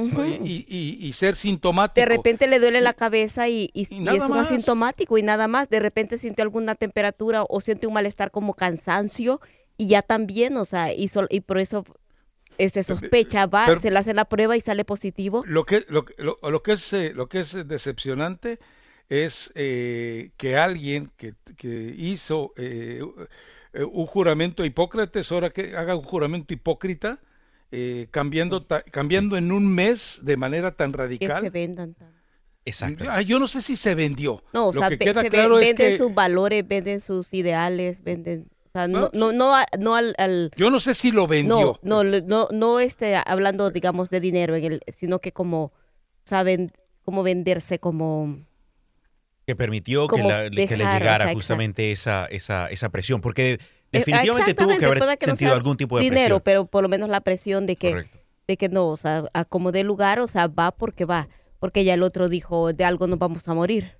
y, 0.43 1.11
ser 1.13 1.35
sintomático. 1.35 2.01
De 2.01 2.05
repente 2.05 2.47
le 2.47 2.59
duele 2.59 2.81
la 2.81 2.93
cabeza 2.93 3.49
y, 3.49 3.69
es 3.73 3.91
un 3.91 4.37
asintomático 4.37 5.17
y 5.17 5.23
nada 5.23 5.47
más. 5.47 5.69
De 5.69 5.79
repente 5.79 6.17
siente 6.17 6.41
alguna 6.41 6.75
temperatura 6.75 7.43
o 7.47 7.61
siente 7.61 7.85
un 7.85 7.93
malestar 7.93 8.31
como 8.31 8.55
cansancio 8.55 9.41
y 9.77 9.87
ya 9.87 10.01
también, 10.01 10.57
o 10.57 10.65
sea, 10.65 10.93
y, 10.93 11.09
y 11.29 11.39
por 11.41 11.59
eso 11.59 11.85
este 12.65 12.83
sospecha, 12.83 13.47
va, 13.47 13.79
se 13.79 13.91
le 13.91 13.99
hace 13.99 14.13
la 14.13 14.25
prueba 14.25 14.55
y 14.55 14.61
sale 14.61 14.85
positivo. 14.85 15.43
Lo 15.45 15.65
que, 15.65 15.85
lo, 15.89 16.05
lo, 16.17 16.63
que, 16.63 16.73
es, 16.73 16.93
eh, 16.93 17.13
lo 17.13 17.27
que 17.27 17.39
es 17.39 17.67
decepcionante 17.67 18.59
es 19.09 19.51
eh, 19.55 20.31
que 20.37 20.57
alguien 20.57 21.11
que, 21.17 21.33
que 21.57 21.93
hizo 21.97 22.53
eh, 22.55 23.01
eh, 23.73 23.83
un 23.83 24.05
juramento 24.05 24.63
Hipócrates, 24.63 25.31
ahora 25.31 25.49
que 25.49 25.75
haga 25.75 25.95
un 25.95 26.03
juramento 26.03 26.53
hipócrita, 26.53 27.19
eh, 27.71 28.07
cambiando, 28.11 28.65
cambiando 28.91 29.37
en 29.37 29.51
un 29.51 29.73
mes 29.73 30.19
de 30.23 30.37
manera 30.37 30.75
tan 30.75 30.93
radical. 30.93 31.41
Que 31.41 31.47
se 31.47 31.49
vendan 31.49 31.95
Exacto. 32.63 33.05
Ah, 33.09 33.21
yo 33.21 33.39
no 33.39 33.47
sé 33.47 33.61
si 33.61 33.75
se 33.75 33.95
vendió. 33.95 34.43
No, 34.53 34.67
o 34.67 34.73
sea, 34.73 34.89
se 34.89 34.97
venden 34.97 35.97
sus 35.97 36.13
valores, 36.13 36.67
venden 36.67 36.99
sus 36.99 37.33
ideales, 37.33 38.03
venden... 38.03 38.47
O 38.71 38.77
sea, 38.79 38.87
no, 38.87 39.09
no, 39.13 39.33
no, 39.33 39.53
no 39.79 39.95
al, 39.95 40.51
Yo 40.55 40.69
no 40.69 40.79
sé 40.79 40.95
si 40.95 41.11
lo 41.11 41.27
vendió. 41.27 41.79
No, 41.81 42.03
no, 42.03 42.21
no, 42.21 42.47
no 42.51 42.79
este, 42.79 43.15
hablando, 43.15 43.69
digamos, 43.69 44.09
de 44.09 44.21
dinero, 44.21 44.55
en 44.55 44.63
el, 44.63 44.81
sino 44.87 45.19
que 45.19 45.33
como, 45.33 45.73
saben, 46.23 46.71
cómo 47.03 47.23
venderse 47.23 47.79
como 47.79 48.37
que 49.45 49.55
permitió 49.55 50.07
que, 50.07 50.21
le 50.21 50.67
llegara 50.67 51.33
justamente 51.33 51.91
esa, 51.91 52.25
esa, 52.25 52.67
esa 52.67 52.89
presión, 52.89 53.21
porque 53.21 53.53
eh, 53.53 53.59
definitivamente 53.91 54.53
tuvo 54.53 54.77
que 54.77 54.85
haber 54.85 55.17
sentido 55.19 55.53
algún 55.53 55.77
tipo 55.77 55.97
de 55.97 56.03
dinero, 56.03 56.39
pero 56.41 56.65
por 56.65 56.83
lo 56.83 56.89
menos 56.89 57.09
la 57.09 57.21
presión 57.21 57.65
de 57.65 57.75
que, 57.75 58.05
de 58.47 58.57
que 58.57 58.69
no, 58.69 58.87
o 58.87 58.97
sea, 58.97 59.25
a 59.33 59.45
como 59.45 59.71
dé 59.71 59.83
lugar, 59.83 60.19
o 60.19 60.27
sea, 60.27 60.47
va 60.47 60.71
porque 60.71 61.05
va, 61.05 61.27
porque 61.59 61.83
ya 61.83 61.95
el 61.95 62.03
otro 62.03 62.29
dijo, 62.29 62.71
de 62.71 62.85
algo 62.85 63.07
nos 63.07 63.19
vamos 63.19 63.47
a 63.47 63.53
morir, 63.53 63.97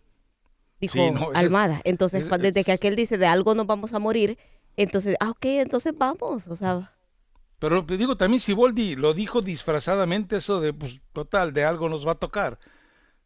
dijo 0.79 0.99
Almada. 1.33 1.81
Entonces, 1.83 2.29
desde 2.39 2.63
que 2.63 2.71
aquel 2.71 2.95
dice, 2.95 3.17
de 3.17 3.25
algo 3.25 3.55
nos 3.55 3.67
vamos 3.67 3.93
a 3.93 3.99
morir, 3.99 4.37
entonces, 4.81 5.15
ah, 5.19 5.29
ok, 5.31 5.45
entonces 5.45 5.93
vamos, 5.97 6.47
o 6.47 6.55
sea... 6.55 6.93
Pero 7.59 7.85
te 7.85 7.97
digo, 7.97 8.17
también 8.17 8.39
si 8.39 8.47
Siboldi 8.47 8.95
lo 8.95 9.13
dijo 9.13 9.41
disfrazadamente, 9.41 10.37
eso 10.37 10.59
de, 10.59 10.73
pues, 10.73 11.03
total, 11.13 11.53
de 11.53 11.63
algo 11.63 11.89
nos 11.89 12.07
va 12.07 12.13
a 12.13 12.19
tocar. 12.19 12.57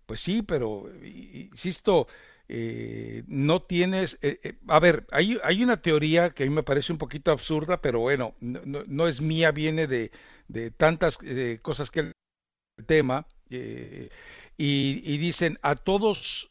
Pues 0.06 0.20
sí, 0.20 0.42
pero 0.42 0.90
insisto, 1.04 2.08
eh, 2.48 3.24
no 3.28 3.62
tienes... 3.62 4.20
Eh, 4.22 4.40
eh, 4.44 4.54
a 4.68 4.80
ver, 4.80 5.08
hay, 5.12 5.40
hay, 5.44 5.64
una 5.64 5.82
teoría 5.82 6.32
que 6.32 6.44
a 6.44 6.46
mí 6.46 6.54
me 6.54 6.64
parece 6.64 6.92
un 6.92 7.00
poquito 7.00 7.32
absurda, 7.32 7.82
pero 7.82 8.02
bueno, 8.02 8.36
no, 8.40 9.08
es 9.08 9.22
mía, 9.22 9.52
viene 9.52 9.88
de, 9.88 10.12
de 10.48 10.70
tantas 10.70 11.18
cosas 11.62 11.90
que 11.90 12.02
el 12.02 12.86
tema, 12.86 13.28
y, 13.50 14.10
y, 14.58 15.18
dicen 15.18 15.58
a 15.62 15.76
todos, 15.76 16.50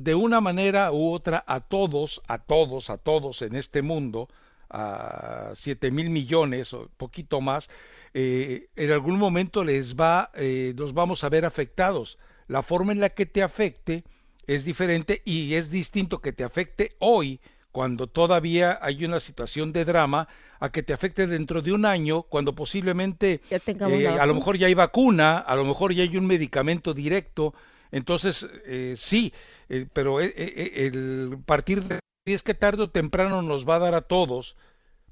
de 0.00 0.14
una 0.14 0.40
manera 0.40 0.92
u 0.92 1.12
otra, 1.12 1.44
a 1.46 1.60
todos, 1.60 2.22
a 2.28 2.38
todos, 2.38 2.90
a 2.90 2.98
todos 2.98 3.42
en 3.42 3.56
este 3.56 3.82
mundo, 3.82 4.28
a 4.70 5.52
siete 5.54 5.90
mil 5.90 6.10
millones 6.10 6.72
o 6.74 6.88
poquito 6.96 7.40
más, 7.40 7.68
en 8.14 8.92
algún 8.92 9.18
momento 9.18 9.62
les 9.62 9.94
va, 9.94 10.30
nos 10.74 10.94
vamos 10.94 11.22
a 11.22 11.28
ver 11.28 11.44
afectados 11.44 12.18
la 12.48 12.62
forma 12.62 12.92
en 12.92 13.00
la 13.00 13.10
que 13.10 13.26
te 13.26 13.42
afecte 13.42 14.04
es 14.46 14.64
diferente 14.64 15.22
y 15.24 15.54
es 15.54 15.70
distinto 15.70 16.20
que 16.20 16.32
te 16.32 16.44
afecte 16.44 16.94
hoy 17.00 17.40
cuando 17.72 18.06
todavía 18.06 18.78
hay 18.80 19.04
una 19.04 19.20
situación 19.20 19.72
de 19.72 19.84
drama 19.84 20.28
a 20.60 20.70
que 20.70 20.82
te 20.82 20.92
afecte 20.92 21.26
dentro 21.26 21.60
de 21.60 21.72
un 21.72 21.84
año 21.84 22.22
cuando 22.22 22.54
posiblemente 22.54 23.42
eh, 23.50 24.08
a 24.08 24.26
lo 24.26 24.34
mejor 24.34 24.56
ya 24.56 24.68
hay 24.68 24.74
vacuna, 24.74 25.38
a 25.38 25.56
lo 25.56 25.64
mejor 25.64 25.92
ya 25.92 26.02
hay 26.02 26.16
un 26.16 26.26
medicamento 26.26 26.94
directo. 26.94 27.52
Entonces, 27.90 28.48
eh, 28.66 28.94
sí, 28.96 29.32
eh, 29.68 29.86
pero 29.92 30.20
el 30.20 31.38
partir 31.46 31.82
de 31.84 32.00
es 32.26 32.42
que 32.42 32.54
tarde 32.54 32.82
o 32.82 32.90
temprano 32.90 33.42
nos 33.42 33.68
va 33.68 33.76
a 33.76 33.80
dar 33.80 33.94
a 33.94 34.02
todos. 34.02 34.56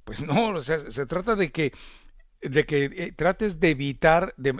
Pues 0.05 0.20
no, 0.20 0.49
o 0.49 0.62
sea, 0.62 0.91
se 0.91 1.07
trata 1.07 1.37
de 1.37 1.51
que 1.51 1.72
de 2.45 2.64
que 2.64 2.85
eh, 2.85 3.12
trates 3.12 3.59
de 3.59 3.70
evitar, 3.70 4.35
de, 4.37 4.55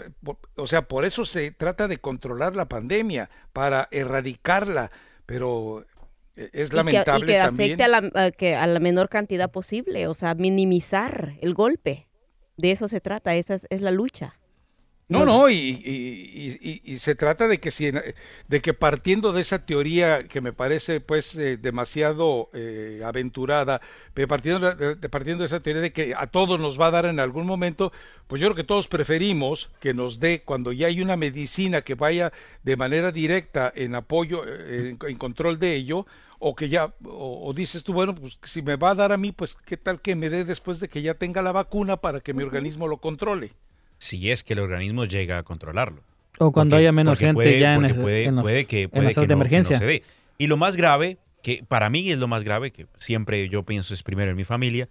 o 0.55 0.67
sea, 0.67 0.87
por 0.87 1.05
eso 1.05 1.23
se 1.23 1.51
trata 1.51 1.87
de 1.87 1.99
controlar 1.99 2.55
la 2.55 2.67
pandemia, 2.67 3.29
para 3.53 3.87
erradicarla, 3.91 4.91
pero 5.27 5.85
eh, 6.35 6.49
es 6.53 6.73
lamentable 6.73 7.25
y 7.25 7.27
que, 7.27 7.39
afecte 7.39 7.83
a 7.83 7.87
la, 7.87 8.31
que 8.31 8.55
a 8.55 8.65
la 8.65 8.79
menor 8.79 9.09
cantidad 9.09 9.51
posible, 9.51 10.07
o 10.07 10.13
sea, 10.13 10.33
minimizar 10.35 11.33
el 11.41 11.53
golpe. 11.53 12.07
De 12.57 12.71
eso 12.71 12.87
se 12.87 13.01
trata, 13.01 13.35
esa 13.35 13.59
es 13.69 13.81
la 13.81 13.91
lucha. 13.91 14.39
No, 15.07 15.23
no, 15.23 15.49
y, 15.51 16.97
se 16.97 17.13
trata 17.13 17.47
de 17.47 17.59
que 17.59 17.69
si, 17.69 17.91
de 17.91 18.61
que 18.61 18.73
partiendo 18.73 19.33
de 19.33 19.41
esa 19.41 19.63
teoría 19.63 20.27
que 20.27 20.41
me 20.41 20.51
parece 20.51 20.99
pues 20.99 21.35
eh, 21.35 21.57
demasiado 21.57 22.49
eh, 22.53 23.01
aventurada, 23.05 23.81
partiendo 24.27 24.73
de, 24.73 24.95
partiendo 25.09 25.43
de 25.43 25.45
esa 25.45 25.59
teoría 25.59 25.83
de 25.83 25.93
que 25.93 26.15
a 26.17 26.25
todos 26.25 26.59
nos 26.59 26.81
va 26.81 26.87
a 26.87 26.91
dar 26.91 27.05
en 27.05 27.19
algún 27.19 27.45
momento, 27.45 27.91
pues 28.25 28.41
yo 28.41 28.47
creo 28.47 28.55
que 28.55 28.63
todos 28.63 28.87
preferimos 28.87 29.69
que 29.79 29.93
nos 29.93 30.19
dé 30.19 30.41
cuando 30.41 30.71
ya 30.71 30.87
hay 30.87 30.99
una 31.01 31.17
medicina 31.17 31.81
que 31.83 31.93
vaya 31.93 32.33
de 32.63 32.75
manera 32.75 33.11
directa 33.11 33.71
en 33.75 33.93
apoyo, 33.93 34.43
eh, 34.47 34.97
en, 34.99 35.17
control 35.17 35.59
de 35.59 35.75
ello, 35.75 36.07
o 36.39 36.55
que 36.55 36.67
ya, 36.67 36.95
o, 37.03 37.53
dices 37.53 37.83
tú, 37.83 37.93
bueno, 37.93 38.15
pues 38.15 38.39
si 38.41 38.63
me 38.63 38.75
va 38.75 38.91
a 38.91 38.95
dar 38.95 39.11
a 39.11 39.17
mí, 39.17 39.31
pues 39.31 39.53
qué 39.53 39.77
tal 39.77 40.01
que 40.01 40.15
me 40.15 40.31
dé 40.31 40.45
después 40.45 40.79
de 40.79 40.89
que 40.89 41.03
ya 41.03 41.13
tenga 41.13 41.43
la 41.43 41.51
vacuna 41.51 41.97
para 41.97 42.21
que 42.21 42.33
mi 42.33 42.41
organismo 42.41 42.87
lo 42.87 42.97
controle 42.97 43.53
si 43.97 44.31
es 44.31 44.43
que 44.43 44.53
el 44.53 44.59
organismo 44.59 45.05
llega 45.05 45.37
a 45.37 45.43
controlarlo. 45.43 46.01
O 46.39 46.51
cuando 46.51 46.75
haya 46.75 46.91
menos 46.91 47.19
gente 47.19 47.59
ya 47.59 47.75
en, 47.75 47.95
puede, 47.95 48.25
en, 48.25 48.41
puede 48.41 48.65
que, 48.65 48.89
puede 48.89 49.13
que 49.13 49.27
de 49.27 49.33
emergencia. 49.33 49.77
se 49.77 49.85
dé. 49.85 50.03
Y 50.37 50.47
lo 50.47 50.57
más 50.57 50.75
grave, 50.75 51.17
que 51.41 51.63
para 51.67 51.89
mí 51.89 52.11
es 52.11 52.17
lo 52.17 52.27
más 52.27 52.43
grave, 52.43 52.71
que 52.71 52.87
siempre 52.97 53.47
yo 53.47 53.63
pienso 53.63 53.93
es 53.93 54.03
primero 54.03 54.31
en 54.31 54.37
mi 54.37 54.43
familia, 54.43 54.89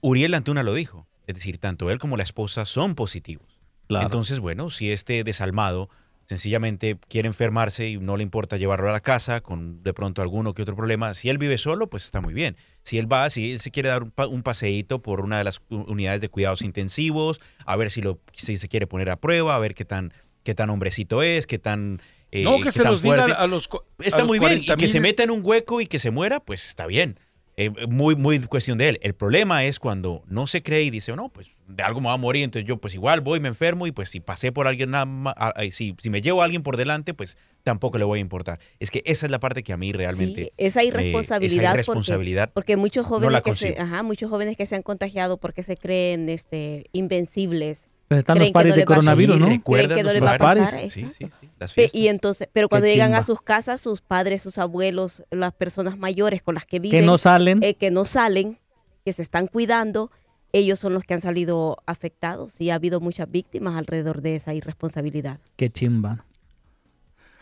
Uriel 0.00 0.34
Antuna 0.34 0.62
lo 0.62 0.74
dijo. 0.74 1.06
Es 1.26 1.34
decir, 1.34 1.58
tanto 1.58 1.90
él 1.90 1.98
como 1.98 2.16
la 2.16 2.22
esposa 2.22 2.64
son 2.66 2.94
positivos. 2.94 3.60
Entonces, 3.88 4.40
bueno, 4.40 4.70
si 4.70 4.92
este 4.92 5.24
desalmado 5.24 5.88
sencillamente 6.26 6.98
quiere 7.08 7.28
enfermarse 7.28 7.88
y 7.88 7.98
no 7.98 8.16
le 8.16 8.22
importa 8.22 8.56
llevarlo 8.56 8.88
a 8.88 8.92
la 8.92 9.00
casa 9.00 9.40
con 9.40 9.82
de 9.82 9.92
pronto 9.92 10.22
alguno 10.22 10.54
que 10.54 10.62
otro 10.62 10.76
problema, 10.76 11.14
si 11.14 11.28
él 11.28 11.38
vive 11.38 11.58
solo, 11.58 11.88
pues 11.88 12.04
está 12.04 12.20
muy 12.20 12.34
bien. 12.34 12.56
Si 12.82 12.98
él 12.98 13.10
va, 13.10 13.28
si 13.30 13.52
él 13.52 13.60
se 13.60 13.70
quiere 13.70 13.88
dar 13.88 14.02
un, 14.02 14.42
paseíto 14.42 15.02
por 15.02 15.20
una 15.20 15.38
de 15.38 15.44
las 15.44 15.60
unidades 15.68 16.20
de 16.20 16.28
cuidados 16.28 16.62
intensivos, 16.62 17.40
a 17.66 17.76
ver 17.76 17.90
si, 17.90 18.02
lo, 18.02 18.20
si 18.32 18.56
se 18.56 18.68
quiere 18.68 18.86
poner 18.86 19.10
a 19.10 19.16
prueba, 19.16 19.56
a 19.56 19.58
ver 19.58 19.74
qué 19.74 19.84
tan, 19.84 20.12
qué 20.42 20.54
tan 20.54 20.70
hombrecito 20.70 21.22
es, 21.22 21.46
qué 21.46 21.58
tan... 21.58 22.00
Eh, 22.30 22.44
no, 22.44 22.60
que 22.60 22.72
se 22.72 22.82
los 22.82 23.02
diga 23.02 23.24
a 23.24 23.46
los... 23.46 23.68
Está 23.98 24.24
muy 24.24 24.38
bien, 24.38 24.60
y 24.62 24.66
que 24.66 24.88
se 24.88 25.00
meta 25.00 25.22
en 25.22 25.30
un 25.30 25.40
hueco 25.44 25.80
y 25.80 25.86
que 25.86 25.98
se 25.98 26.10
muera, 26.10 26.40
pues 26.40 26.68
está 26.68 26.86
bien. 26.86 27.18
Eh, 27.56 27.70
muy, 27.88 28.16
muy 28.16 28.40
cuestión 28.40 28.78
de 28.78 28.88
él. 28.88 28.98
El 29.02 29.14
problema 29.14 29.64
es 29.64 29.78
cuando 29.78 30.24
no 30.26 30.46
se 30.46 30.62
cree 30.62 30.82
y 30.82 30.90
dice, 30.90 31.14
no, 31.14 31.28
pues 31.28 31.53
de 31.66 31.82
algo 31.82 32.00
me 32.00 32.08
va 32.08 32.14
a 32.14 32.18
morir, 32.18 32.44
entonces 32.44 32.68
yo 32.68 32.76
pues 32.78 32.94
igual 32.94 33.20
voy, 33.20 33.40
me 33.40 33.48
enfermo 33.48 33.86
y 33.86 33.92
pues 33.92 34.10
si 34.10 34.20
pasé 34.20 34.52
por 34.52 34.66
alguien, 34.66 34.90
nada 34.90 35.06
más, 35.06 35.34
si, 35.70 35.96
si 36.00 36.10
me 36.10 36.20
llevo 36.20 36.42
a 36.42 36.44
alguien 36.44 36.62
por 36.62 36.76
delante, 36.76 37.14
pues 37.14 37.36
tampoco 37.62 37.98
le 37.98 38.04
voy 38.04 38.18
a 38.18 38.22
importar. 38.22 38.60
Es 38.78 38.90
que 38.90 39.02
esa 39.06 39.26
es 39.26 39.32
la 39.32 39.40
parte 39.40 39.62
que 39.62 39.72
a 39.72 39.76
mí 39.76 39.92
realmente... 39.92 40.44
Sí, 40.44 40.52
esa 40.56 40.82
irresponsabilidad. 40.84 42.50
porque, 42.52 42.76
muchos 42.76 43.06
jóvenes, 43.06 43.42
que 43.42 43.54
se, 43.54 43.76
ajá, 43.78 44.02
muchos 44.02 44.30
jóvenes 44.30 44.56
que 44.56 44.66
se 44.66 44.76
han 44.76 44.82
contagiado 44.82 45.38
porque 45.38 45.62
se 45.62 45.76
creen 45.76 46.28
este, 46.28 46.86
invencibles 46.92 47.88
pues 48.08 48.18
están 48.18 48.38
los 48.38 48.50
pares 48.50 48.76
de 48.76 48.84
coronavirus, 48.84 49.38
¿no? 49.38 49.46
Recuerdan 49.46 50.04
los, 50.04 50.14
los 50.14 50.38
pares. 50.38 50.70
Sí, 50.92 51.08
sí, 51.08 51.26
sí. 51.66 51.88
y 51.92 52.08
entonces, 52.08 52.48
pero 52.52 52.68
cuando 52.68 52.86
llegan 52.86 53.14
a 53.14 53.22
sus 53.22 53.40
casas, 53.40 53.80
sus 53.80 54.02
padres, 54.02 54.42
sus 54.42 54.58
abuelos, 54.58 55.24
las 55.30 55.52
personas 55.54 55.96
mayores 55.96 56.42
con 56.42 56.54
las 56.54 56.66
que 56.66 56.80
viven, 56.80 57.00
que 57.00 57.06
no 57.06 57.16
salen, 57.16 57.62
eh, 57.62 57.74
que 57.74 57.90
no 57.90 58.04
salen, 58.04 58.58
que 59.04 59.12
se 59.14 59.22
están 59.22 59.46
cuidando, 59.46 60.10
ellos 60.54 60.78
son 60.78 60.94
los 60.94 61.04
que 61.04 61.14
han 61.14 61.20
salido 61.20 61.76
afectados 61.86 62.60
y 62.60 62.70
ha 62.70 62.76
habido 62.76 63.00
muchas 63.00 63.30
víctimas 63.30 63.76
alrededor 63.76 64.22
de 64.22 64.36
esa 64.36 64.54
irresponsabilidad. 64.54 65.40
Qué 65.56 65.68
chimba. 65.68 66.24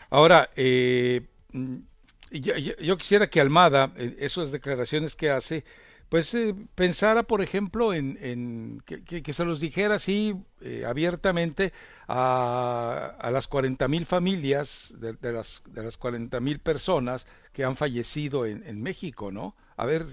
Ahora, 0.09 0.49
eh, 0.55 1.21
mm, 1.51 1.75
yo, 2.31 2.97
quisiera 2.97 3.29
que 3.29 3.39
Almada, 3.39 3.93
eh, 3.97 4.15
esas 4.19 4.51
declaraciones 4.51 5.15
que 5.15 5.29
hace, 5.29 5.63
pues 6.13 6.31
eh, 6.35 6.53
pensara, 6.75 7.23
por 7.23 7.41
ejemplo, 7.41 7.91
en, 7.91 8.83
que, 8.85 9.33
se 9.33 9.45
los 9.45 9.59
dijera 9.59 9.95
así 9.95 10.35
eh, 10.61 10.83
abiertamente 10.85 11.73
a, 12.07 13.15
a 13.19 13.31
las 13.31 13.47
40 13.47 13.87
mil 13.87 14.05
familias 14.05 14.93
de, 14.99 15.33
las, 15.33 15.63
de 15.67 15.83
las 15.83 15.97
40 15.97 16.39
mil 16.39 16.59
personas 16.59 17.25
que 17.51 17.63
han 17.63 17.75
fallecido 17.75 18.45
en, 18.45 18.83
México, 18.83 19.31
¿no? 19.31 19.55
A 19.75 19.87
ver, 19.87 20.03
eh, 20.03 20.05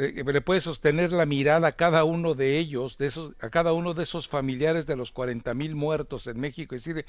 le 0.00 0.40
puede 0.40 0.60
sostener 0.60 1.12
la 1.12 1.26
mirada 1.26 1.68
a 1.68 1.76
cada 1.76 2.04
uno 2.04 2.34
de 2.34 2.58
ellos, 2.58 2.96
de 2.96 3.06
esos, 3.06 3.34
a 3.40 3.50
cada 3.50 3.72
uno 3.72 3.92
de 3.94 4.04
esos 4.04 4.28
familiares 4.28 4.86
de 4.86 4.96
los 4.96 5.12
40 5.12 5.52
mil 5.54 5.74
muertos 5.74 6.26
en 6.26 6.40
México, 6.40 6.74
y 6.74 6.78
decirle, 6.78 7.04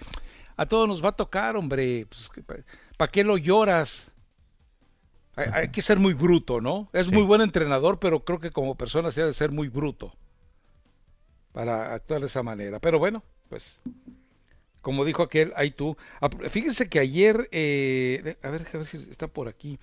a 0.58 0.66
todos 0.66 0.88
nos 0.88 1.04
va 1.04 1.10
a 1.10 1.16
tocar, 1.16 1.56
hombre, 1.56 2.06
pues, 2.08 2.30
¿para 2.98 3.12
qué 3.12 3.24
lo 3.24 3.38
lloras? 3.38 4.12
Hay, 5.36 5.70
que 5.70 5.82
ser 5.82 5.98
muy 5.98 6.14
bruto, 6.14 6.60
¿no? 6.60 6.90
Es 6.92 7.12
muy 7.12 7.24
buen 7.24 7.42
entrenador, 7.42 8.00
pero 8.00 8.26
creo 8.26 8.40
que 8.40 8.52
como 8.52 8.76
persona 8.76 9.12
se 9.12 9.22
ha 9.22 9.26
de 9.26 9.34
ser 9.34 9.50
muy 9.50 9.70
bruto 9.70 10.14
para 11.54 11.94
actuar 11.94 12.20
de 12.20 12.28
esa 12.28 12.44
manera. 12.44 12.80
Pero 12.80 13.00
bueno, 13.00 13.24
pues 13.48 13.82
como 14.82 15.06
dijo 15.06 15.24
aquel, 15.24 15.54
ahí 15.56 15.72
tú. 15.72 15.96
Fíjense 16.50 16.90
que 16.90 17.00
ayer, 17.00 17.48
eh, 17.52 18.36
a, 18.42 18.50
ver, 18.50 18.68
a 18.74 18.78
ver 18.78 18.86
si 18.86 18.98
está 18.98 19.28
por 19.28 19.48
aquí, 19.48 19.80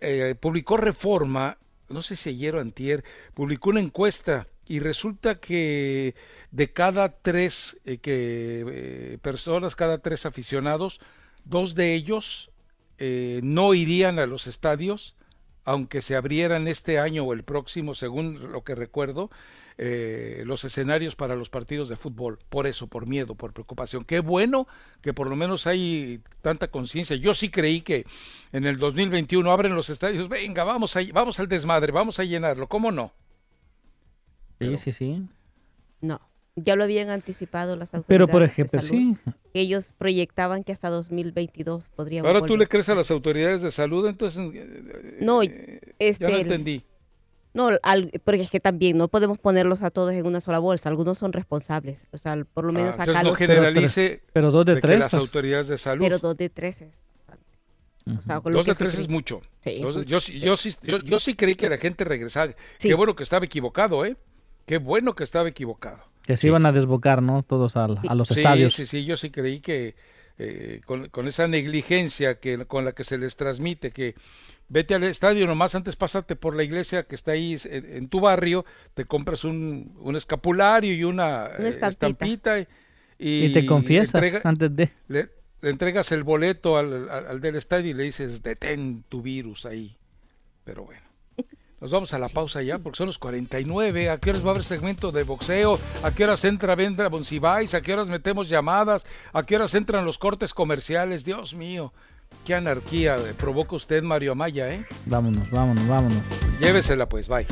eh, 0.00 0.34
publicó 0.38 0.76
Reforma, 0.76 1.56
no 1.88 2.02
sé 2.02 2.16
si 2.16 2.30
ayer 2.30 2.54
o 2.56 2.60
antier, 2.60 3.04
publicó 3.34 3.70
una 3.70 3.80
encuesta 3.80 4.46
y 4.66 4.80
resulta 4.80 5.40
que 5.40 6.14
de 6.50 6.72
cada 6.72 7.10
tres 7.10 7.78
eh, 7.84 7.98
que, 7.98 9.18
personas, 9.22 9.76
cada 9.76 9.98
tres 9.98 10.26
aficionados, 10.26 11.00
dos 11.44 11.74
de 11.74 11.94
ellos 11.94 12.50
eh, 12.98 13.40
no 13.42 13.74
irían 13.74 14.18
a 14.18 14.26
los 14.26 14.46
estadios, 14.46 15.16
aunque 15.64 16.02
se 16.02 16.16
abrieran 16.16 16.68
este 16.68 16.98
año 16.98 17.24
o 17.24 17.32
el 17.32 17.42
próximo, 17.42 17.94
según 17.94 18.52
lo 18.52 18.64
que 18.64 18.74
recuerdo, 18.74 19.30
eh, 19.76 20.42
los 20.46 20.64
escenarios 20.64 21.16
para 21.16 21.34
los 21.34 21.50
partidos 21.50 21.88
de 21.88 21.96
fútbol. 21.96 22.38
Por 22.48 22.66
eso, 22.66 22.86
por 22.86 23.06
miedo, 23.06 23.34
por 23.34 23.52
preocupación. 23.52 24.04
Qué 24.04 24.20
bueno 24.20 24.68
que 25.00 25.12
por 25.12 25.28
lo 25.28 25.36
menos 25.36 25.66
hay 25.66 26.20
tanta 26.42 26.68
conciencia. 26.68 27.16
Yo 27.16 27.34
sí 27.34 27.50
creí 27.50 27.80
que 27.80 28.06
en 28.52 28.66
el 28.66 28.78
2021 28.78 29.50
abren 29.50 29.74
los 29.74 29.90
estadios. 29.90 30.28
Venga, 30.28 30.62
vamos, 30.64 30.96
a, 30.96 31.00
vamos 31.12 31.40
al 31.40 31.48
desmadre, 31.48 31.90
vamos 31.90 32.20
a 32.20 32.24
llenarlo. 32.24 32.68
¿Cómo 32.68 32.92
no? 32.92 33.12
Sí, 34.60 34.76
sí, 34.76 34.92
sí. 34.92 35.22
No. 36.00 36.20
Ya 36.56 36.76
lo 36.76 36.84
habían 36.84 37.10
anticipado 37.10 37.76
las 37.76 37.94
autoridades. 37.94 38.26
Pero, 38.26 38.28
por 38.28 38.44
ejemplo, 38.44 38.78
sí. 38.80 39.16
Ellos 39.54 39.92
proyectaban 39.98 40.62
que 40.62 40.70
hasta 40.70 40.88
2022 40.88 41.90
podríamos. 41.90 42.28
Ahora 42.28 42.46
tú 42.46 42.56
le 42.56 42.68
crees 42.68 42.88
a 42.88 42.94
las 42.94 43.10
autoridades 43.10 43.60
de 43.60 43.72
salud, 43.72 44.06
entonces. 44.06 44.52
Eh, 44.54 45.18
no, 45.20 45.42
eh, 45.42 45.80
este. 45.98 46.24
Ya 46.24 46.30
no 46.30 46.36
entendí. 46.36 46.84
No, 47.54 47.70
porque 48.24 48.42
es 48.42 48.50
que 48.50 48.58
también 48.58 48.98
no 48.98 49.06
podemos 49.06 49.38
ponerlos 49.38 49.82
a 49.82 49.90
todos 49.90 50.12
en 50.12 50.26
una 50.26 50.40
sola 50.40 50.58
bolsa. 50.58 50.88
Algunos 50.88 51.18
son 51.18 51.32
responsables. 51.32 52.04
O 52.10 52.18
sea, 52.18 52.36
por 52.52 52.64
lo 52.64 52.70
ah, 52.70 52.74
menos 52.74 52.98
acá 52.98 53.22
no 53.22 53.30
los. 53.30 53.38
generalice. 53.38 54.22
Pero, 54.32 54.50
dos 54.50 54.66
de, 54.66 54.80
tres. 54.80 54.98
las 54.98 55.12
pues. 55.12 55.22
autoridades 55.22 55.68
de 55.68 55.78
salud. 55.78 56.04
Pero 56.04 56.18
dos 56.18 56.36
de 56.36 56.50
tres 56.50 56.82
es. 56.82 57.02
O 58.06 58.20
sea, 58.20 58.40
dos 58.40 58.66
de 58.66 58.74
tres 58.74 58.98
es 58.98 59.08
mucho. 59.08 59.40
Sí, 59.60 59.80
yo, 59.80 60.02
yo, 60.02 60.18
yo, 60.18 60.56
sí, 60.56 60.74
yo, 61.04 61.18
sí 61.18 61.34
creí 61.34 61.54
que 61.54 61.68
la 61.70 61.78
gente 61.78 62.04
regresaba. 62.04 62.52
Qué 62.78 62.92
bueno 62.94 63.14
que 63.14 63.22
estaba 63.22 63.44
equivocado, 63.46 64.04
¿eh? 64.04 64.16
Qué 64.66 64.78
bueno 64.78 65.14
que 65.14 65.22
estaba 65.24 65.48
equivocado. 65.48 66.02
Que 66.22 66.36
se 66.36 66.48
iban 66.48 66.66
a 66.66 66.72
desbocar, 66.72 67.22
¿no? 67.22 67.44
Todos 67.44 67.76
a, 67.76 67.86
los 67.86 68.30
estadios. 68.30 68.74
Sí, 68.74 68.84
sí, 68.84 69.04
yo 69.04 69.16
sí 69.16 69.30
creí 69.30 69.60
que 69.60 69.94
eh, 70.38 70.80
con, 70.84 71.28
esa 71.28 71.46
negligencia 71.46 72.40
que, 72.40 72.66
con 72.66 72.84
la 72.84 72.92
que 72.92 73.04
se 73.04 73.18
les 73.18 73.36
transmite, 73.36 73.92
que 73.92 74.14
vete 74.68 74.94
al 74.94 75.04
estadio, 75.04 75.46
nomás 75.46 75.74
antes 75.74 75.96
pásate 75.96 76.34
por 76.34 76.56
la 76.56 76.64
iglesia 76.64 77.04
que 77.04 77.14
está 77.14 77.32
ahí 77.32 77.56
en, 77.64 78.08
tu 78.08 78.20
barrio, 78.20 78.64
te 78.94 79.04
compras 79.04 79.44
un, 79.44 80.14
escapulario 80.16 80.92
y 80.92 81.04
una, 81.04 81.46
eh, 81.58 81.68
estampita. 81.68 82.58
y, 83.18 83.52
te 83.52 83.64
confiesas 83.66 84.44
antes 84.44 84.74
de... 84.74 84.90
Le, 85.08 85.28
entregas 85.62 86.12
el 86.12 86.24
boleto 86.24 86.76
al, 86.76 87.08
al 87.08 87.40
del 87.40 87.56
estadio 87.56 87.90
y 87.90 87.94
le 87.94 88.02
dices, 88.02 88.42
detén 88.42 89.04
tu 89.08 89.22
virus 89.22 89.64
ahí. 89.64 89.96
Pero 90.64 90.84
bueno. 90.84 91.03
Nos 91.84 91.90
vamos 91.90 92.14
a 92.14 92.18
la 92.18 92.30
pausa 92.30 92.62
ya 92.62 92.78
porque 92.78 92.96
son 92.96 93.08
los 93.08 93.18
49. 93.18 94.08
¿A 94.08 94.16
qué 94.16 94.30
horas 94.30 94.42
va 94.42 94.48
a 94.48 94.50
haber 94.52 94.64
segmento 94.64 95.12
de 95.12 95.22
boxeo? 95.22 95.78
¿A 96.02 96.12
qué 96.12 96.24
horas 96.24 96.42
entra 96.46 96.74
Vendra 96.74 97.10
Boncibais? 97.10 97.74
¿A 97.74 97.82
qué 97.82 97.92
horas 97.92 98.08
metemos 98.08 98.48
llamadas? 98.48 99.04
¿A 99.34 99.42
qué 99.42 99.56
horas 99.56 99.74
entran 99.74 100.06
los 100.06 100.16
cortes 100.16 100.54
comerciales? 100.54 101.26
Dios 101.26 101.52
mío, 101.52 101.92
qué 102.46 102.54
anarquía 102.54 103.18
provoca 103.36 103.76
usted, 103.76 104.02
Mario 104.02 104.32
Amaya, 104.32 104.72
¿eh? 104.72 104.86
Vámonos, 105.04 105.50
vámonos, 105.50 105.86
vámonos. 105.86 106.22
Llévesela 106.58 107.06
pues, 107.06 107.28
bye. 107.28 107.46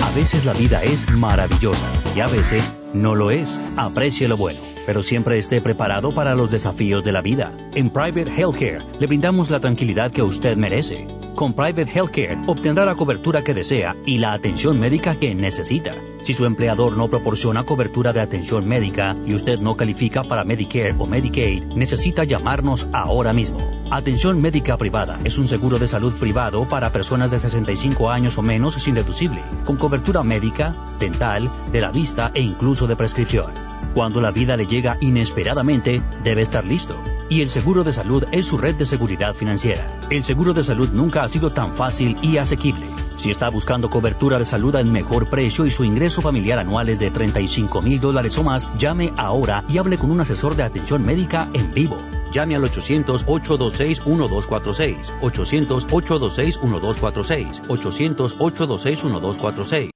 A 0.00 0.10
veces 0.14 0.44
la 0.44 0.52
vida 0.52 0.84
es 0.84 1.10
maravillosa 1.10 1.88
y 2.14 2.20
a 2.20 2.28
veces 2.28 2.72
no 2.94 3.14
lo 3.14 3.30
es. 3.30 3.58
Aprecie 3.76 4.28
lo 4.28 4.36
bueno, 4.36 4.60
pero 4.86 5.02
siempre 5.02 5.38
esté 5.38 5.60
preparado 5.60 6.14
para 6.14 6.34
los 6.34 6.50
desafíos 6.50 7.04
de 7.04 7.12
la 7.12 7.22
vida. 7.22 7.52
En 7.74 7.90
Private 7.90 8.30
Healthcare 8.30 8.84
le 8.98 9.06
brindamos 9.06 9.50
la 9.50 9.60
tranquilidad 9.60 10.10
que 10.10 10.22
usted 10.22 10.56
merece. 10.56 11.06
Con 11.34 11.54
Private 11.54 11.90
Healthcare 11.92 12.38
obtendrá 12.46 12.84
la 12.84 12.94
cobertura 12.94 13.42
que 13.42 13.54
desea 13.54 13.96
y 14.04 14.18
la 14.18 14.34
atención 14.34 14.78
médica 14.78 15.16
que 15.16 15.34
necesita. 15.34 15.94
Si 16.22 16.34
su 16.34 16.44
empleador 16.44 16.96
no 16.96 17.08
proporciona 17.08 17.64
cobertura 17.64 18.12
de 18.12 18.20
atención 18.20 18.68
médica 18.68 19.16
y 19.26 19.34
usted 19.34 19.58
no 19.58 19.76
califica 19.76 20.22
para 20.22 20.44
Medicare 20.44 20.94
o 20.96 21.06
Medicaid, 21.06 21.64
necesita 21.74 22.22
llamarnos 22.22 22.86
ahora 22.92 23.32
mismo. 23.32 23.58
Atención 23.90 24.40
médica 24.40 24.76
privada 24.76 25.18
es 25.24 25.36
un 25.36 25.48
seguro 25.48 25.80
de 25.80 25.88
salud 25.88 26.12
privado 26.14 26.68
para 26.68 26.92
personas 26.92 27.32
de 27.32 27.40
65 27.40 28.10
años 28.10 28.38
o 28.38 28.42
menos 28.42 28.74
sin 28.74 28.94
deducible, 28.94 29.42
con 29.64 29.76
cobertura 29.76 30.22
médica, 30.22 30.76
dental, 31.00 31.50
de 31.72 31.80
la 31.80 31.90
vista 31.90 32.30
e 32.34 32.40
incluso 32.40 32.81
de 32.86 32.96
prescripción. 32.96 33.52
Cuando 33.94 34.20
la 34.20 34.30
vida 34.30 34.56
le 34.56 34.66
llega 34.66 34.96
inesperadamente, 35.00 36.02
debe 36.24 36.42
estar 36.42 36.64
listo. 36.64 36.96
Y 37.28 37.42
el 37.42 37.50
seguro 37.50 37.84
de 37.84 37.92
salud 37.92 38.24
es 38.32 38.46
su 38.46 38.56
red 38.56 38.74
de 38.76 38.86
seguridad 38.86 39.34
financiera. 39.34 40.00
El 40.10 40.24
seguro 40.24 40.54
de 40.54 40.64
salud 40.64 40.88
nunca 40.92 41.22
ha 41.22 41.28
sido 41.28 41.52
tan 41.52 41.74
fácil 41.74 42.16
y 42.22 42.38
asequible. 42.38 42.86
Si 43.16 43.30
está 43.30 43.50
buscando 43.50 43.90
cobertura 43.90 44.38
de 44.38 44.46
salud 44.46 44.74
al 44.76 44.86
mejor 44.86 45.28
precio 45.28 45.66
y 45.66 45.70
su 45.70 45.84
ingreso 45.84 46.22
familiar 46.22 46.58
anual 46.58 46.88
es 46.88 46.98
de 46.98 47.10
35 47.10 47.82
mil 47.82 48.00
dólares 48.00 48.38
o 48.38 48.42
más, 48.42 48.70
llame 48.78 49.12
ahora 49.16 49.64
y 49.68 49.76
hable 49.78 49.98
con 49.98 50.10
un 50.10 50.20
asesor 50.20 50.56
de 50.56 50.62
atención 50.62 51.04
médica 51.04 51.48
en 51.52 51.72
vivo. 51.72 51.98
Llame 52.32 52.56
al 52.56 52.64
800-826-1246. 52.64 55.12
800-826-1246. 55.20 57.62
800-826-1246. 57.68 59.90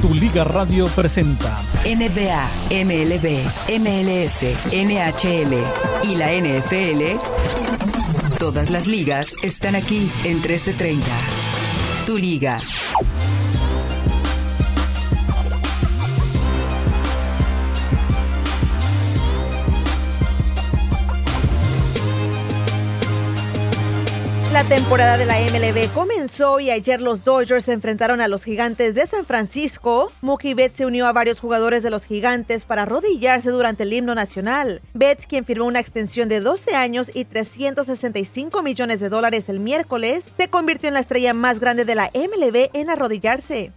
Tu 0.00 0.12
Liga 0.14 0.44
Radio 0.44 0.84
presenta 0.86 1.56
NBA, 1.84 2.50
MLB, 2.70 3.44
MLS, 3.78 4.42
NHL 4.72 5.54
y 6.04 6.16
la 6.16 6.32
NFL. 6.32 7.18
Todas 8.38 8.68
las 8.70 8.86
ligas 8.86 9.28
están 9.42 9.74
aquí 9.74 10.10
en 10.24 10.34
1330. 10.34 11.06
Tu 12.04 12.18
Liga. 12.18 12.56
La 24.56 24.64
temporada 24.64 25.18
de 25.18 25.26
la 25.26 25.38
MLB 25.38 25.92
comenzó 25.92 26.60
y 26.60 26.70
ayer 26.70 27.02
los 27.02 27.24
Dodgers 27.24 27.66
se 27.66 27.74
enfrentaron 27.74 28.22
a 28.22 28.26
los 28.26 28.42
gigantes 28.42 28.94
de 28.94 29.06
San 29.06 29.26
Francisco. 29.26 30.10
Mookie 30.22 30.54
Betts 30.54 30.78
se 30.78 30.86
unió 30.86 31.06
a 31.06 31.12
varios 31.12 31.40
jugadores 31.40 31.82
de 31.82 31.90
los 31.90 32.06
gigantes 32.06 32.64
para 32.64 32.84
arrodillarse 32.84 33.50
durante 33.50 33.82
el 33.82 33.92
himno 33.92 34.14
nacional. 34.14 34.80
Betts, 34.94 35.26
quien 35.26 35.44
firmó 35.44 35.66
una 35.66 35.80
extensión 35.80 36.30
de 36.30 36.40
12 36.40 36.74
años 36.74 37.10
y 37.12 37.26
365 37.26 38.62
millones 38.62 38.98
de 38.98 39.10
dólares 39.10 39.50
el 39.50 39.60
miércoles, 39.60 40.24
se 40.38 40.48
convirtió 40.48 40.88
en 40.88 40.94
la 40.94 41.00
estrella 41.00 41.34
más 41.34 41.60
grande 41.60 41.84
de 41.84 41.94
la 41.94 42.10
MLB 42.14 42.70
en 42.72 42.88
arrodillarse. 42.88 43.74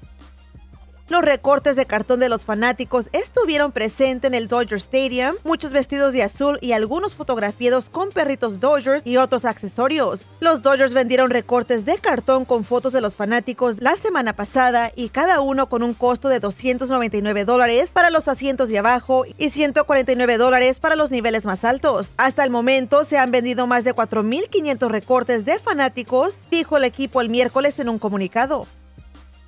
Los 1.10 1.24
recortes 1.24 1.76
de 1.76 1.88
cartón 1.88 2.20
de 2.20 2.30
los 2.30 2.46
fanáticos 2.46 3.10
estuvieron 3.14 3.72
presentes 3.72 4.30
en 4.30 4.36
el 4.36 4.48
Dodger 4.48 4.78
Stadium, 4.78 5.36
muchos 5.44 5.72
vestidos 5.72 6.14
de 6.14 6.22
azul 6.22 6.60
y 6.62 6.74
algunos 6.74 7.16
fotografiados 7.16 7.90
con 7.90 8.10
perritos 8.10 8.60
Dodgers 8.60 9.08
y 9.08 9.18
otros 9.18 9.44
accesorios. 9.44 10.32
Los 10.40 10.62
Dodgers 10.62 10.94
vendieron 10.94 11.32
recortes 11.32 11.84
de 11.84 11.98
cartón 11.98 12.46
con 12.46 12.64
fotos 12.64 12.94
de 12.94 13.02
los 13.02 13.16
fanáticos 13.16 13.78
la 13.82 13.96
semana 13.96 14.34
pasada 14.34 14.92
y 14.96 15.10
cada 15.10 15.42
uno 15.42 15.68
con 15.68 15.82
un 15.82 15.96
costo 15.96 16.30
de 16.30 16.40
299 16.40 17.44
dólares 17.44 17.90
para 17.90 18.12
los 18.12 18.28
asientos 18.28 18.70
de 18.70 18.78
abajo 18.78 19.26
y 19.40 19.50
149 19.50 20.38
dólares 20.38 20.80
para 20.80 20.96
los 20.96 21.10
niveles 21.10 21.44
más 21.48 21.66
altos. 21.66 22.14
Hasta 22.18 22.44
el 22.44 22.52
momento 22.52 23.04
se 23.04 23.18
han 23.18 23.32
vendido 23.32 23.66
más 23.66 23.84
de 23.84 23.96
4.500 23.96 24.88
recortes 24.90 25.44
de 25.44 25.58
fanáticos, 25.58 26.38
dijo 26.52 26.78
el 26.78 26.84
equipo 26.84 27.20
el 27.20 27.30
miércoles 27.30 27.80
en 27.80 27.90
un 27.90 27.98
comunicado. 27.98 28.68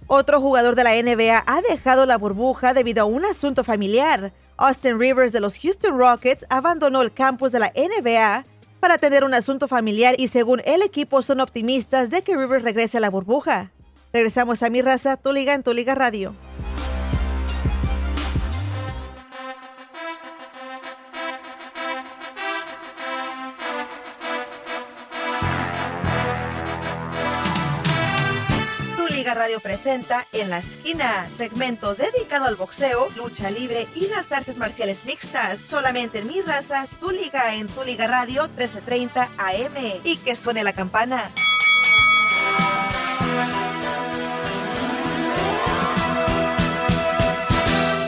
Otro 0.08 0.42
jugador 0.42 0.76
de 0.76 0.84
la 0.84 1.02
NBA 1.02 1.44
ha 1.46 1.62
dejado 1.62 2.06
la 2.06 2.18
burbuja 2.18 2.74
debido 2.74 3.04
a 3.04 3.06
un 3.06 3.26
asunto 3.26 3.64
familiar. 3.64 4.34
Austin 4.58 5.00
Rivers 5.00 5.32
de 5.32 5.40
los 5.40 5.58
Houston 5.58 5.98
Rockets 5.98 6.46
abandonó 6.50 7.02
el 7.02 7.12
campus 7.12 7.52
de 7.52 7.60
la 7.60 7.72
NBA 7.76 8.46
para 8.80 8.98
tener 8.98 9.24
un 9.24 9.34
asunto 9.34 9.68
familiar 9.68 10.16
y 10.18 10.28
según 10.28 10.62
el 10.66 10.82
equipo 10.82 11.22
son 11.22 11.40
optimistas 11.40 12.10
de 12.10 12.24
que 12.24 12.36
Rivers 12.36 12.64
regrese 12.64 12.98
a 12.98 13.02
la 13.02 13.10
burbuja. 13.10 13.72
Regresamos 14.12 14.62
a 14.64 14.70
mi 14.70 14.82
raza, 14.82 15.18
tu 15.18 15.32
liga 15.32 15.54
en 15.54 15.64
tu 15.64 15.74
liga 15.74 15.96
radio. 15.96 16.36
Liga 29.22 29.36
Radio 29.36 29.60
presenta 29.60 30.26
En 30.34 30.50
la 30.50 30.58
Esquina, 30.58 31.28
segmento 31.38 31.94
dedicado 31.94 32.46
al 32.46 32.56
boxeo, 32.56 33.08
lucha 33.16 33.52
libre 33.52 33.86
y 33.94 34.08
las 34.08 34.32
artes 34.32 34.58
marciales 34.58 35.06
mixtas. 35.06 35.60
Solamente 35.60 36.18
en 36.18 36.28
mi 36.28 36.42
raza, 36.42 36.88
tu 37.00 37.12
liga 37.12 37.54
en 37.54 37.68
tu 37.68 37.84
Liga 37.84 38.08
Radio 38.08 38.42
1330 38.58 39.30
AM. 39.38 40.02
Y 40.04 40.18
que 40.18 40.36
suene 40.36 40.64
la 40.64 40.74
campana. 40.74 41.30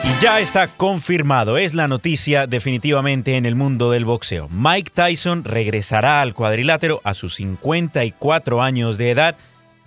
Y 0.03 0.19
ya 0.19 0.39
está 0.39 0.67
confirmado, 0.67 1.59
es 1.59 1.75
la 1.75 1.87
noticia 1.87 2.47
definitivamente 2.47 3.37
en 3.37 3.45
el 3.45 3.53
mundo 3.53 3.91
del 3.91 4.05
boxeo. 4.05 4.49
Mike 4.49 4.89
Tyson 4.95 5.43
regresará 5.43 6.21
al 6.23 6.33
cuadrilátero 6.33 7.01
a 7.03 7.13
sus 7.13 7.35
54 7.35 8.63
años 8.63 8.97
de 8.97 9.11
edad 9.11 9.35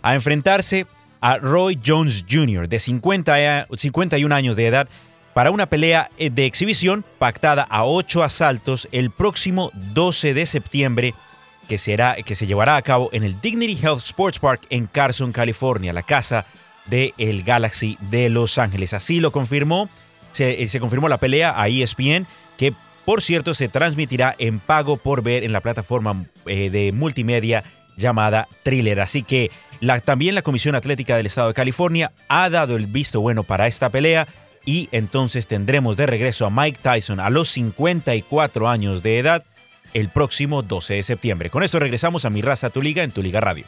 a 0.03 0.15
enfrentarse 0.15 0.87
a 1.27 1.39
Roy 1.39 1.77
Jones 1.85 2.25
Jr., 2.31 2.69
de 2.69 2.79
50 2.79 3.67
51 3.77 4.33
años 4.33 4.55
de 4.55 4.69
edad, 4.69 4.89
para 5.35 5.51
una 5.51 5.67
pelea 5.67 6.09
eh, 6.19 6.31
de 6.31 6.47
exhibición 6.47 7.05
pactada 7.19 7.65
a 7.65 7.85
ocho 7.85 8.23
asaltos 8.23 8.87
el 8.93 9.11
próximo 9.11 9.73
12 9.75 10.35
de 10.35 10.47
septiembre, 10.47 11.15
que, 11.69 11.79
será, 11.79 12.15
que 12.15 12.37
se 12.37 12.47
llevará 12.47 12.77
a 12.77 12.83
cabo 12.83 13.11
en 13.13 13.25
el 13.25 13.41
Dignity 13.41 13.77
Health 13.77 14.05
Sports 14.05 14.39
Park 14.39 14.67
en 14.71 14.87
Carson, 14.87 15.33
California, 15.33 15.93
la 15.93 16.05
casa 16.05 16.47
del 16.85 17.13
el 17.19 17.43
Galaxy 17.43 17.99
de 18.03 18.31
Los 18.31 18.57
Ángeles. 18.57 18.95
Así 18.95 19.19
lo 19.19 19.33
confirmó, 19.33 19.91
se, 20.31 20.63
eh, 20.63 20.69
se 20.69 20.79
confirmó 20.79 21.09
la 21.09 21.19
pelea 21.19 21.61
a 21.61 21.67
ESPN, 21.67 22.29
que 22.57 22.73
por 23.05 23.21
cierto 23.21 23.53
se 23.53 23.67
transmitirá 23.67 24.37
en 24.39 24.61
pago 24.61 24.97
por 24.97 25.25
ver 25.25 25.43
en 25.43 25.51
la 25.51 25.61
plataforma 25.61 26.25
eh, 26.47 26.71
de 26.71 26.93
multimedia 26.93 27.65
llamada 27.97 28.49
Thriller. 28.63 29.01
Así 29.01 29.23
que 29.23 29.51
la, 29.81 30.01
también 30.01 30.35
la 30.35 30.43
Comisión 30.43 30.75
Atlética 30.75 31.17
del 31.17 31.27
Estado 31.27 31.49
de 31.49 31.55
California 31.55 32.13
ha 32.29 32.51
dado 32.51 32.77
el 32.77 32.87
visto 32.87 33.21
bueno 33.21 33.43
para 33.43 33.67
esta 33.67 33.91
pelea 33.91 34.27
y 34.65 34.89
entonces 34.93 35.47
tendremos 35.47 35.97
de 35.97 36.07
regreso 36.07 36.47
a 36.47 36.51
Mike 36.51 36.81
Tyson 36.83 37.21
a 37.21 37.31
los 37.31 37.49
54 37.51 38.69
años 38.69 39.03
de 39.03 39.19
edad 39.19 39.45
el 39.95 40.09
próximo 40.11 40.63
12 40.63 40.95
de 40.95 41.03
septiembre. 41.03 41.51
Con 41.51 41.63
esto 41.63 41.79
regresamos 41.79 42.25
a 42.25 42.31
Mi 42.31 42.43
Raza, 42.43 42.71
Tu 42.71 42.83
Liga 42.83 43.03
en 43.03 43.13
Tu 43.13 43.23
Liga 43.23 43.41
Radio. 43.41 43.65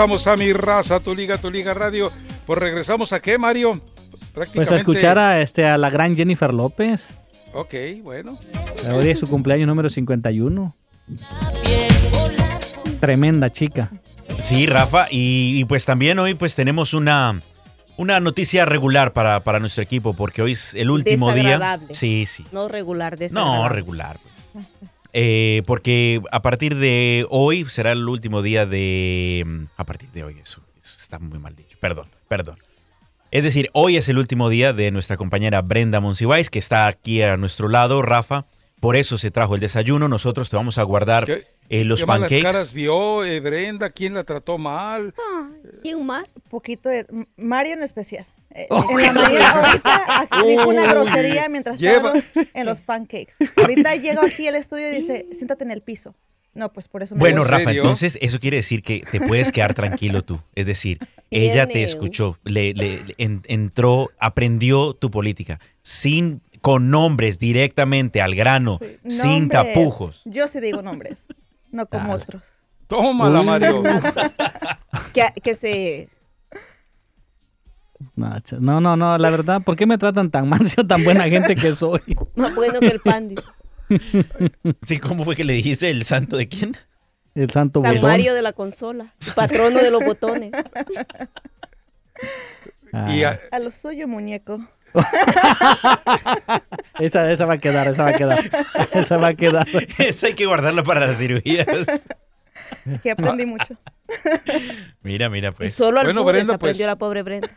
Regresamos 0.00 0.26
a 0.28 0.36
mi 0.38 0.50
raza, 0.54 0.98
tu 0.98 1.14
liga, 1.14 1.36
tu 1.36 1.50
liga 1.50 1.74
radio. 1.74 2.10
Pues 2.46 2.58
regresamos 2.58 3.12
a 3.12 3.20
qué, 3.20 3.36
Mario? 3.36 3.82
Pues 4.54 4.72
a 4.72 4.76
escuchar 4.76 5.18
a, 5.18 5.42
este, 5.42 5.66
a 5.66 5.76
la 5.76 5.90
gran 5.90 6.16
Jennifer 6.16 6.54
López. 6.54 7.18
Ok, 7.52 7.74
bueno. 8.02 8.38
Hoy 8.90 9.10
es 9.10 9.18
su 9.18 9.26
cumpleaños 9.28 9.68
número 9.68 9.90
51. 9.90 10.74
Tremenda 12.98 13.50
chica. 13.50 13.90
Sí, 14.38 14.64
Rafa, 14.64 15.06
y, 15.10 15.60
y 15.60 15.66
pues 15.66 15.84
también 15.84 16.18
hoy 16.18 16.32
pues 16.32 16.54
tenemos 16.54 16.94
una, 16.94 17.42
una 17.98 18.20
noticia 18.20 18.64
regular 18.64 19.12
para, 19.12 19.40
para 19.40 19.60
nuestro 19.60 19.82
equipo, 19.82 20.14
porque 20.14 20.40
hoy 20.40 20.52
es 20.52 20.74
el 20.76 20.88
último 20.88 21.30
día. 21.34 21.78
Sí, 21.90 22.24
sí. 22.24 22.46
No 22.52 22.68
regular, 22.68 23.18
desagradable. 23.18 23.58
No, 23.58 23.68
regular. 23.68 24.18
pues. 24.22 24.64
Eh, 25.12 25.62
porque 25.66 26.22
a 26.30 26.42
partir 26.42 26.76
de 26.76 27.26
hoy 27.30 27.66
será 27.66 27.92
el 27.92 28.08
último 28.08 28.42
día 28.42 28.66
de... 28.66 29.66
A 29.76 29.84
partir 29.84 30.10
de 30.10 30.24
hoy, 30.24 30.38
eso, 30.40 30.62
está 30.82 31.18
muy 31.18 31.38
mal 31.38 31.56
dicho. 31.56 31.76
Perdón, 31.80 32.08
perdón. 32.28 32.58
Es 33.30 33.42
decir, 33.42 33.70
hoy 33.72 33.96
es 33.96 34.08
el 34.08 34.18
último 34.18 34.48
día 34.48 34.72
de 34.72 34.90
nuestra 34.90 35.16
compañera 35.16 35.62
Brenda 35.62 36.00
Monsiváis, 36.00 36.50
que 36.50 36.58
está 36.58 36.86
aquí 36.86 37.22
a 37.22 37.36
nuestro 37.36 37.68
lado, 37.68 38.02
Rafa. 38.02 38.46
Por 38.80 38.96
eso 38.96 39.18
se 39.18 39.30
trajo 39.30 39.54
el 39.54 39.60
desayuno. 39.60 40.08
Nosotros 40.08 40.50
te 40.50 40.56
vamos 40.56 40.78
a 40.78 40.82
guardar 40.82 41.26
eh, 41.70 41.84
los 41.84 42.00
¿Qué 42.00 42.06
pancakes. 42.06 42.42
caras 42.42 42.72
vio 42.74 43.24
eh, 43.24 43.40
Brenda? 43.40 43.88
¿Quién 43.90 44.12
la 44.14 44.24
trató 44.24 44.58
mal? 44.58 45.14
¿Quién 45.82 46.04
más? 46.04 46.26
Poquito 46.50 46.88
de 46.88 47.06
Mario 47.36 47.72
en 47.74 47.82
especial. 47.82 48.26
Eh, 48.52 48.66
en 48.70 49.02
la 49.02 49.12
mañana, 49.12 49.50
ahorita 49.52 50.20
aquí 50.22 50.48
dijo 50.48 50.68
una 50.68 50.84
grosería 50.92 51.48
mientras 51.48 51.80
estábamos 51.80 52.32
en 52.52 52.66
los 52.66 52.80
pancakes. 52.80 53.34
Ahorita 53.56 53.94
llega 53.94 54.20
aquí 54.26 54.46
al 54.48 54.56
estudio 54.56 54.90
y 54.90 54.96
dice, 54.96 55.26
siéntate 55.32 55.64
en 55.64 55.70
el 55.70 55.82
piso. 55.82 56.14
No, 56.52 56.72
pues 56.72 56.88
por 56.88 57.04
eso 57.04 57.14
me 57.14 57.20
Bueno. 57.20 57.44
Rafa, 57.44 57.70
entonces 57.70 58.18
eso 58.20 58.40
quiere 58.40 58.56
decir 58.56 58.82
que 58.82 59.04
te 59.08 59.20
puedes 59.20 59.52
quedar 59.52 59.72
tranquilo 59.74 60.22
tú. 60.22 60.40
Es 60.56 60.66
decir, 60.66 60.98
ella 61.30 61.68
te 61.68 61.84
escuchó, 61.84 62.38
le, 62.42 62.74
le- 62.74 63.04
le 63.04 63.14
en- 63.18 63.42
entró, 63.46 64.10
aprendió 64.18 64.94
tu 64.94 65.12
política, 65.12 65.60
sin 65.80 66.42
con 66.60 66.90
nombres 66.90 67.38
directamente 67.38 68.20
al 68.20 68.34
grano, 68.34 68.80
sin 69.06 69.48
Nombres. 69.48 69.50
tapujos. 69.50 70.22
Yo 70.24 70.48
sí 70.48 70.58
digo 70.58 70.82
nombres, 70.82 71.20
no 71.70 71.86
como 71.86 72.12
otros. 72.12 72.42
Tómala, 72.86 73.42
Mario. 73.42 73.82
Que, 75.12 75.32
que 75.42 75.54
se... 75.54 76.08
No, 78.16 78.32
No, 78.60 78.80
no, 78.80 78.96
no, 78.96 79.18
la 79.18 79.30
verdad, 79.30 79.60
¿por 79.62 79.76
qué 79.76 79.86
me 79.86 79.98
tratan 79.98 80.30
tan 80.30 80.48
mal? 80.48 80.60
Yo 80.76 80.86
tan 80.86 81.04
buena 81.04 81.24
gente 81.28 81.54
que 81.56 81.72
soy. 81.72 82.00
Más 82.36 82.54
bueno 82.54 82.80
que 82.80 82.86
el 82.88 83.00
pan, 83.00 83.28
dice. 83.28 83.42
Sí, 84.86 84.98
¿cómo 84.98 85.24
fue 85.24 85.34
que 85.36 85.42
le 85.44 85.52
dijiste 85.54 85.90
el 85.90 86.04
santo 86.04 86.36
de 86.36 86.48
quién? 86.48 86.76
El 87.34 87.50
santo 87.50 87.80
San. 87.82 88.02
Mario 88.02 88.34
de 88.34 88.42
la 88.42 88.52
consola, 88.52 89.14
patrono 89.34 89.78
de 89.80 89.90
los 89.90 90.04
botones. 90.04 90.50
Y 93.08 93.22
a- 93.24 93.40
A 93.52 93.58
lo 93.58 93.70
suyo, 93.70 94.06
muñeco. 94.08 94.60
Esa, 96.98 97.30
esa 97.32 97.46
va 97.46 97.54
a 97.54 97.58
quedar, 97.58 97.88
esa 97.88 98.04
va 98.04 98.10
a 98.10 98.14
quedar. 98.14 98.38
Esa 98.92 99.16
va 99.16 99.28
a 99.28 99.34
quedar. 99.34 99.66
Esa 99.98 100.26
hay 100.26 100.34
que 100.34 100.44
guardarla 100.46 100.82
para 100.82 101.06
las 101.06 101.18
cirugías. 101.18 101.66
Que 103.02 103.10
aprendí 103.10 103.44
mucho. 103.46 103.74
Mira, 105.02 105.28
mira, 105.28 105.48
Y 105.48 105.52
pues. 105.52 105.74
solo 105.74 105.98
al 106.00 106.06
Bueno, 106.06 106.24
Brenda, 106.24 106.54
aprendió 106.54 106.84
pues- 106.84 106.86
la 106.86 106.96
pobre 106.96 107.22
Brenda. 107.24 107.48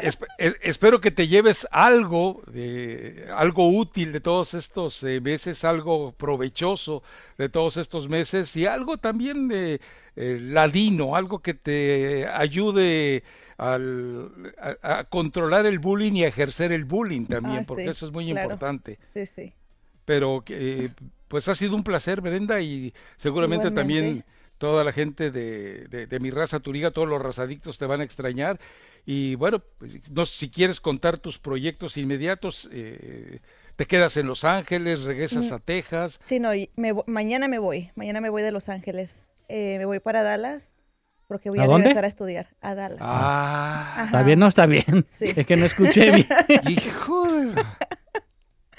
Esp- 0.00 0.26
eh, 0.38 0.54
espero 0.62 1.00
que 1.00 1.10
te 1.10 1.26
lleves 1.28 1.66
algo, 1.70 2.42
de, 2.46 3.26
algo 3.34 3.68
útil 3.70 4.12
de 4.12 4.20
todos 4.20 4.52
estos 4.54 5.02
eh, 5.02 5.20
meses, 5.20 5.64
algo 5.64 6.12
provechoso 6.12 7.02
de 7.38 7.48
todos 7.48 7.76
estos 7.78 8.08
meses 8.08 8.54
y 8.56 8.66
algo 8.66 8.96
también 8.98 9.48
de 9.48 9.80
eh, 10.16 10.38
ladino, 10.40 11.16
algo 11.16 11.40
que 11.40 11.54
te 11.54 12.26
ayude 12.26 13.22
al- 13.58 14.54
a, 14.82 14.98
a 14.98 15.04
controlar 15.04 15.66
el 15.66 15.78
bullying 15.78 16.12
y 16.12 16.24
a 16.24 16.28
ejercer 16.28 16.72
el 16.72 16.84
bullying 16.84 17.26
también, 17.26 17.58
Ah, 17.60 17.64
porque 17.66 17.84
sí, 17.84 17.88
eso 17.90 18.06
es 18.06 18.12
muy 18.12 18.26
claro. 18.30 18.42
importante. 18.42 18.98
Sí, 19.14 19.26
sí. 19.26 19.52
Pero 20.04 20.42
eh, 20.48 20.90
pues 21.28 21.48
ha 21.48 21.54
sido 21.54 21.74
un 21.76 21.84
placer, 21.84 22.20
Brenda, 22.20 22.60
y 22.60 22.92
seguramente 23.16 23.68
Igualmente. 23.68 23.80
también 24.02 24.24
toda 24.58 24.84
la 24.84 24.92
gente 24.92 25.30
de, 25.30 25.86
de- 25.88 26.06
de 26.06 26.20
mi 26.20 26.30
raza 26.30 26.60
Turiga, 26.60 26.90
todos 26.90 27.08
los 27.08 27.20
razadictos 27.22 27.78
te 27.78 27.86
van 27.86 28.00
a 28.00 28.04
extrañar. 28.04 28.60
Y 29.04 29.34
bueno, 29.36 29.60
pues, 29.78 30.10
no, 30.12 30.26
si 30.26 30.48
quieres 30.50 30.80
contar 30.80 31.18
tus 31.18 31.38
proyectos 31.38 31.96
inmediatos, 31.96 32.68
eh, 32.72 33.40
te 33.74 33.86
quedas 33.86 34.16
en 34.16 34.26
Los 34.26 34.44
Ángeles, 34.44 35.02
regresas 35.02 35.50
Mm. 35.50 35.54
a 35.54 35.58
Texas. 35.58 36.20
Sí, 36.22 36.38
no, 36.38 36.50
me 36.76 36.92
mañana 37.06 37.48
me 37.48 37.58
voy. 37.58 37.90
Mañana 37.96 38.20
me 38.20 38.28
voy 38.28 38.42
de 38.42 38.52
Los 38.52 38.68
Ángeles. 38.68 39.24
Eh, 39.48 39.76
me 39.78 39.84
voy 39.84 40.00
para 40.00 40.22
Dallas 40.22 40.74
porque 41.28 41.50
voy 41.50 41.58
¿A 41.60 41.62
a, 41.62 41.66
dónde? 41.66 41.84
regresar 41.84 42.04
a 42.04 42.08
estudiar. 42.08 42.48
A 42.60 42.74
Dallas. 42.74 42.98
Ah, 43.00 44.02
¿Está 44.06 44.22
bien? 44.22 44.38
No 44.38 44.46
está 44.48 44.66
bien. 44.66 45.06
Sí. 45.08 45.32
Es 45.34 45.46
que 45.46 45.56
no 45.56 45.64
escuché 45.66 46.10
bien. 46.12 46.26
hijo 46.68 47.24
de- 47.32 47.54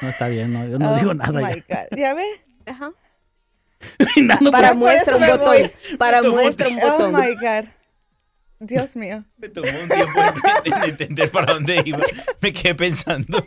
No 0.01 0.09
está 0.09 0.27
bien, 0.27 0.51
no, 0.53 0.65
yo 0.67 0.77
no 0.79 0.93
Oh 0.93 0.97
digo 0.97 1.13
nada 1.13 1.31
my 1.41 1.63
ya. 1.67 1.87
God. 1.89 1.97
¿Ya 1.97 2.13
ve? 2.13 2.25
Ajá. 2.65 2.91
No, 4.21 4.51
Para 4.51 4.73
muestra 4.73 5.15
un 5.17 5.25
botón. 5.27 5.45
voy. 5.47 5.71
Para 5.97 6.21
muestra 6.23 6.69
un 6.69 6.75
botón. 6.77 7.15
Oh 7.15 7.17
my 7.19 7.35
God. 7.35 7.65
Dios 8.59 8.95
mío. 8.95 9.25
Me 9.37 9.49
tomó 9.49 9.67
un 9.67 9.89
tiempo 9.89 10.19
en 10.63 10.89
entender 10.89 11.29
para 11.31 11.53
dónde 11.53 11.81
iba. 11.83 11.99
Me 12.39 12.53
quedé 12.53 12.75
pensando. 12.75 13.45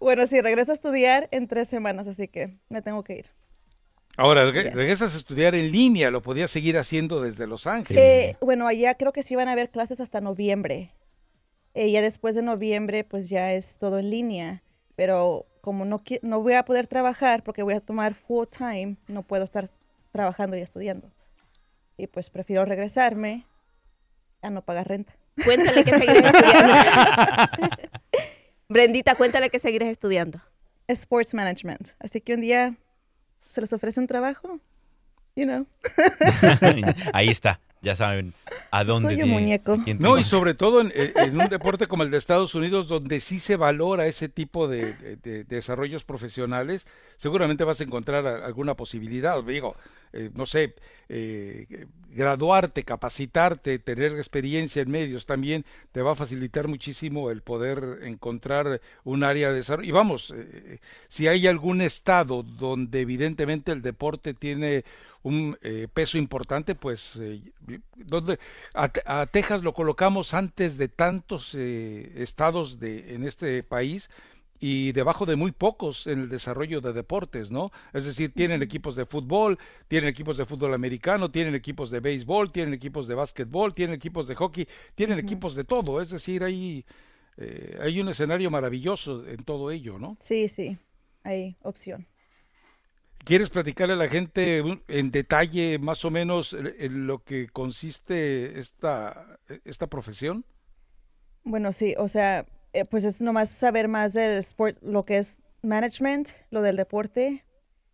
Bueno, 0.00 0.26
sí, 0.26 0.40
regreso 0.40 0.72
a 0.72 0.74
estudiar 0.74 1.28
en 1.30 1.46
tres 1.48 1.68
semanas, 1.68 2.06
así 2.08 2.28
que 2.28 2.58
me 2.68 2.82
tengo 2.82 3.04
que 3.04 3.18
ir. 3.18 3.30
Ahora 4.16 4.44
reg- 4.46 4.72
regresas 4.72 5.14
a 5.14 5.16
estudiar 5.16 5.54
en 5.54 5.72
línea, 5.72 6.10
lo 6.10 6.22
podías 6.22 6.50
seguir 6.50 6.78
haciendo 6.78 7.20
desde 7.20 7.46
Los 7.46 7.66
Ángeles. 7.66 8.02
Eh, 8.02 8.36
bueno, 8.40 8.66
allá 8.66 8.94
creo 8.94 9.12
que 9.12 9.22
sí 9.22 9.34
van 9.34 9.48
a 9.48 9.52
haber 9.52 9.70
clases 9.70 10.00
hasta 10.00 10.20
noviembre. 10.20 10.92
Eh, 11.74 11.90
ya 11.90 12.00
después 12.02 12.34
de 12.36 12.42
noviembre, 12.42 13.02
pues 13.04 13.28
ya 13.28 13.52
es 13.52 13.78
todo 13.78 13.98
en 13.98 14.10
línea. 14.10 14.62
Pero 14.94 15.46
como 15.60 15.84
no, 15.84 16.04
no 16.22 16.40
voy 16.40 16.52
a 16.54 16.64
poder 16.64 16.86
trabajar 16.86 17.42
porque 17.42 17.64
voy 17.64 17.74
a 17.74 17.80
tomar 17.80 18.14
full 18.14 18.46
time, 18.46 18.96
no 19.08 19.22
puedo 19.24 19.42
estar 19.42 19.68
trabajando 20.12 20.56
y 20.56 20.60
estudiando. 20.60 21.10
Y 21.96 22.06
pues 22.06 22.30
prefiero 22.30 22.64
regresarme 22.64 23.44
a 24.42 24.50
no 24.50 24.62
pagar 24.62 24.86
renta. 24.86 25.16
Cuéntale 25.44 25.82
que 25.84 25.92
seguirás 25.94 26.32
estudiando. 26.32 26.74
Brendita, 28.68 29.14
cuéntale 29.16 29.50
que 29.50 29.58
seguirás 29.58 29.88
estudiando. 29.88 30.40
Sports 30.86 31.34
management. 31.34 31.88
Así 31.98 32.20
que 32.20 32.34
un 32.34 32.40
día 32.40 32.76
se 33.46 33.60
les 33.60 33.72
ofrece 33.72 34.00
un 34.00 34.06
trabajo, 34.06 34.60
you 35.36 35.44
know. 35.44 35.66
Ahí 37.12 37.28
está. 37.28 37.60
Ya 37.84 37.94
saben 37.94 38.34
a 38.70 38.82
dónde. 38.84 39.08
Soy 39.10 39.14
un 39.16 39.20
tiene- 39.22 39.40
muñeco. 39.40 39.78
quién 39.84 39.98
No, 40.00 40.18
y 40.18 40.24
sobre 40.24 40.54
todo 40.54 40.80
en, 40.80 40.90
eh, 40.94 41.12
en 41.16 41.38
un 41.40 41.48
deporte 41.48 41.86
como 41.86 42.02
el 42.02 42.10
de 42.10 42.18
Estados 42.18 42.54
Unidos, 42.54 42.88
donde 42.88 43.20
sí 43.20 43.38
se 43.38 43.56
valora 43.56 44.06
ese 44.06 44.28
tipo 44.28 44.66
de, 44.66 44.94
de- 44.94 45.16
de 45.16 45.44
desarrollos 45.44 46.02
profesionales, 46.04 46.86
seguramente 47.16 47.62
vas 47.64 47.80
a 47.80 47.84
encontrar 47.84 48.26
alguna 48.26 48.74
posibilidad. 48.74 49.42
Digo, 49.44 49.76
eh, 50.12 50.30
no 50.34 50.46
sé, 50.46 50.74
eh, 51.08 51.86
graduarte, 52.10 52.84
capacitarte, 52.84 53.78
tener 53.80 54.12
experiencia 54.12 54.80
en 54.82 54.90
medios 54.90 55.26
también 55.26 55.64
te 55.92 56.02
va 56.02 56.12
a 56.12 56.14
facilitar 56.14 56.68
muchísimo 56.68 57.30
el 57.30 57.42
poder 57.42 57.98
encontrar 58.04 58.80
un 59.04 59.24
área 59.24 59.48
de 59.50 59.56
desarrollo. 59.56 59.88
Y 59.88 59.92
vamos, 59.92 60.32
eh, 60.36 60.78
si 61.08 61.26
hay 61.28 61.46
algún 61.46 61.80
estado 61.80 62.42
donde 62.44 63.00
evidentemente 63.00 63.72
el 63.72 63.82
deporte 63.82 64.32
tiene 64.34 64.84
un 65.24 65.58
eh, 65.62 65.88
peso 65.92 66.16
importante, 66.16 66.76
pues 66.76 67.16
eh, 67.20 67.42
donde 67.96 68.38
a, 68.74 68.92
a 69.06 69.26
Texas 69.26 69.64
lo 69.64 69.74
colocamos 69.74 70.32
antes 70.34 70.78
de 70.78 70.88
tantos 70.88 71.54
eh, 71.56 72.12
estados 72.16 72.78
de 72.78 73.14
en 73.14 73.24
este 73.24 73.64
país 73.64 74.10
y 74.60 74.92
debajo 74.92 75.26
de 75.26 75.34
muy 75.34 75.50
pocos 75.50 76.06
en 76.06 76.20
el 76.20 76.28
desarrollo 76.28 76.80
de 76.80 76.92
deportes, 76.92 77.50
¿no? 77.50 77.72
Es 77.92 78.04
decir, 78.04 78.32
tienen 78.32 78.62
equipos 78.62 78.94
de 78.96 79.04
fútbol, 79.06 79.58
tienen 79.88 80.08
equipos 80.08 80.36
de 80.36 80.46
fútbol 80.46 80.72
americano, 80.74 81.30
tienen 81.30 81.54
equipos 81.56 81.90
de 81.90 81.98
béisbol, 82.00 82.52
tienen 82.52 82.72
equipos 82.72 83.08
de 83.08 83.16
básquetbol, 83.16 83.74
tienen 83.74 83.96
equipos 83.96 84.28
de 84.28 84.36
hockey, 84.36 84.68
tienen 84.94 85.18
equipos 85.18 85.54
de 85.54 85.64
todo, 85.64 86.00
es 86.00 86.10
decir, 86.10 86.44
hay 86.44 86.84
eh, 87.36 87.78
hay 87.80 88.00
un 88.00 88.08
escenario 88.08 88.50
maravilloso 88.50 89.26
en 89.26 89.42
todo 89.44 89.70
ello, 89.70 89.98
¿no? 89.98 90.16
Sí, 90.20 90.48
sí, 90.48 90.78
hay 91.24 91.56
opción. 91.62 92.06
¿Quieres 93.24 93.50
platicarle 93.50 93.94
a 93.94 93.96
la 93.96 94.08
gente 94.08 94.62
en 94.88 95.10
detalle 95.10 95.78
más 95.78 96.04
o 96.04 96.10
menos 96.10 96.52
en 96.52 96.74
en 96.78 97.06
lo 97.06 97.22
que 97.24 97.48
consiste 97.48 98.58
esta, 98.58 99.38
esta 99.64 99.86
profesión? 99.88 100.44
Bueno, 101.44 101.72
sí, 101.72 101.94
o 101.98 102.08
sea, 102.08 102.46
eh, 102.72 102.84
pues 102.84 103.04
es 103.04 103.20
nomás 103.20 103.50
saber 103.50 103.88
más 103.88 104.12
del 104.14 104.38
sport, 104.38 104.78
lo 104.82 105.04
que 105.04 105.18
es 105.18 105.42
management, 105.62 106.28
lo 106.50 106.62
del 106.62 106.76
deporte, 106.76 107.44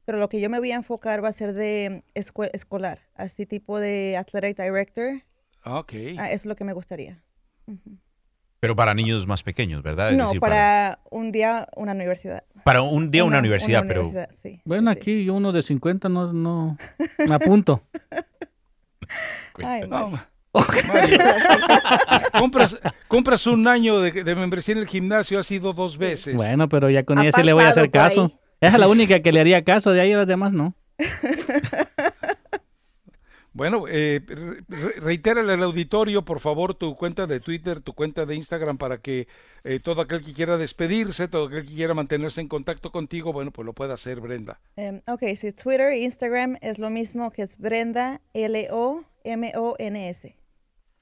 pero 0.05 0.19
lo 0.19 0.29
que 0.29 0.41
yo 0.41 0.51
me 0.51 0.59
voy 0.59 0.73
a 0.73 0.77
enfocar 0.77 1.23
va 1.25 1.29
a 1.29 1.33
ser 1.33 1.53
de 1.55 2.05
escolar, 2.15 3.01
así 3.15 3.47
tipo 3.47 3.79
de 3.81 4.17
athletic 4.17 4.57
director, 4.65 5.23
Ah, 5.63 5.79
ok. 5.79 5.93
ah, 6.17 6.31
es 6.31 6.47
lo 6.47 6.57
que 6.57 6.65
me 6.65 6.73
gustaría. 6.73 7.23
Pero 8.61 8.77
para 8.77 8.93
niños 8.95 9.27
más 9.27 9.43
pequeños, 9.43 9.83
¿verdad? 9.83 10.11
Es 10.13 10.19
No, 10.19 10.25
decir, 10.27 10.41
para 10.41 11.01
un 11.11 11.33
día 11.33 11.67
una 11.77 11.93
universidad. 11.93 12.45
para 12.63 12.83
un 12.83 13.11
día 13.11 13.25
una, 13.25 13.31
una- 13.31 13.39
universidad, 13.41 13.81
una 13.81 13.89
pero 13.89 14.01
universidad, 14.03 14.31
sí. 14.37 14.61
Bueno, 14.67 14.91
aquí 14.91 15.25
yo 15.25 15.35
uno 15.35 15.51
de 15.53 15.63
50 15.63 16.09
no, 16.11 16.33
no 16.33 16.77
me 17.27 17.35
apunto. 17.35 17.83
Ay, 19.65 19.83
No, 19.89 20.11
Mario. 20.11 20.27
Compras, 22.39 22.77
compras 23.09 23.47
un 23.47 23.67
año 23.69 24.01
de, 24.01 24.11
de 24.25 24.35
membresía 24.35 24.73
en 24.73 24.79
el 24.79 24.87
gimnasio, 24.89 25.39
ha 25.39 25.43
sido 25.45 25.73
dos 25.73 25.97
veces. 25.97 26.35
Bueno, 26.35 26.69
pero 26.69 26.91
ya 26.91 27.05
con 27.05 27.19
Ha 27.19 27.23
ella 27.23 27.33
sí 27.33 27.43
le 27.43 27.53
voy 27.53 27.65
a 27.65 27.69
hacer 27.69 27.91
caso. 27.91 28.25
ahí. 28.25 28.39
Esa 28.61 28.75
es 28.75 28.81
la 28.81 28.89
única 28.89 29.21
que 29.21 29.33
le 29.33 29.41
haría 29.41 29.65
caso, 29.65 29.93
de 29.93 30.01
ahí 30.01 30.13
a 30.13 30.19
las 30.19 30.27
demás 30.27 30.53
no. 30.53 30.75
Bueno, 33.53 33.87
eh, 33.89 34.21
re- 34.27 34.63
re- 34.69 35.01
reitérale 35.01 35.53
al 35.53 35.63
auditorio, 35.63 36.25
por 36.25 36.39
favor, 36.41 36.75
tu 36.75 36.95
cuenta 36.95 37.27
de 37.27 37.41
Twitter, 37.41 37.81
tu 37.81 37.95
cuenta 37.95 38.25
de 38.25 38.37
Instagram, 38.37 38.79
para 38.79 38.99
que 38.99 39.27
eh, 39.65 39.81
todo 39.81 40.03
aquel 40.03 40.23
que 40.25 40.33
quiera 40.33 40.57
despedirse, 40.57 41.27
todo 41.27 41.47
aquel 41.49 41.67
que 41.67 41.75
quiera 41.75 41.93
mantenerse 41.95 42.41
en 42.41 42.49
contacto 42.49 42.93
contigo, 42.93 43.33
bueno, 43.33 43.51
pues 43.51 43.67
lo 43.67 43.73
pueda 43.73 43.95
hacer, 43.95 44.21
Brenda. 44.21 44.61
Em, 44.77 45.01
ok, 45.09 45.23
sí, 45.37 45.51
Twitter 45.53 45.91
e 45.93 45.99
Instagram 46.05 46.57
es 46.61 46.79
lo 46.79 46.91
mismo 46.91 47.33
que 47.33 47.43
es 47.43 47.57
Brenda, 47.59 48.21
L-O, 48.35 49.05
M-O-N-S. 49.25 50.37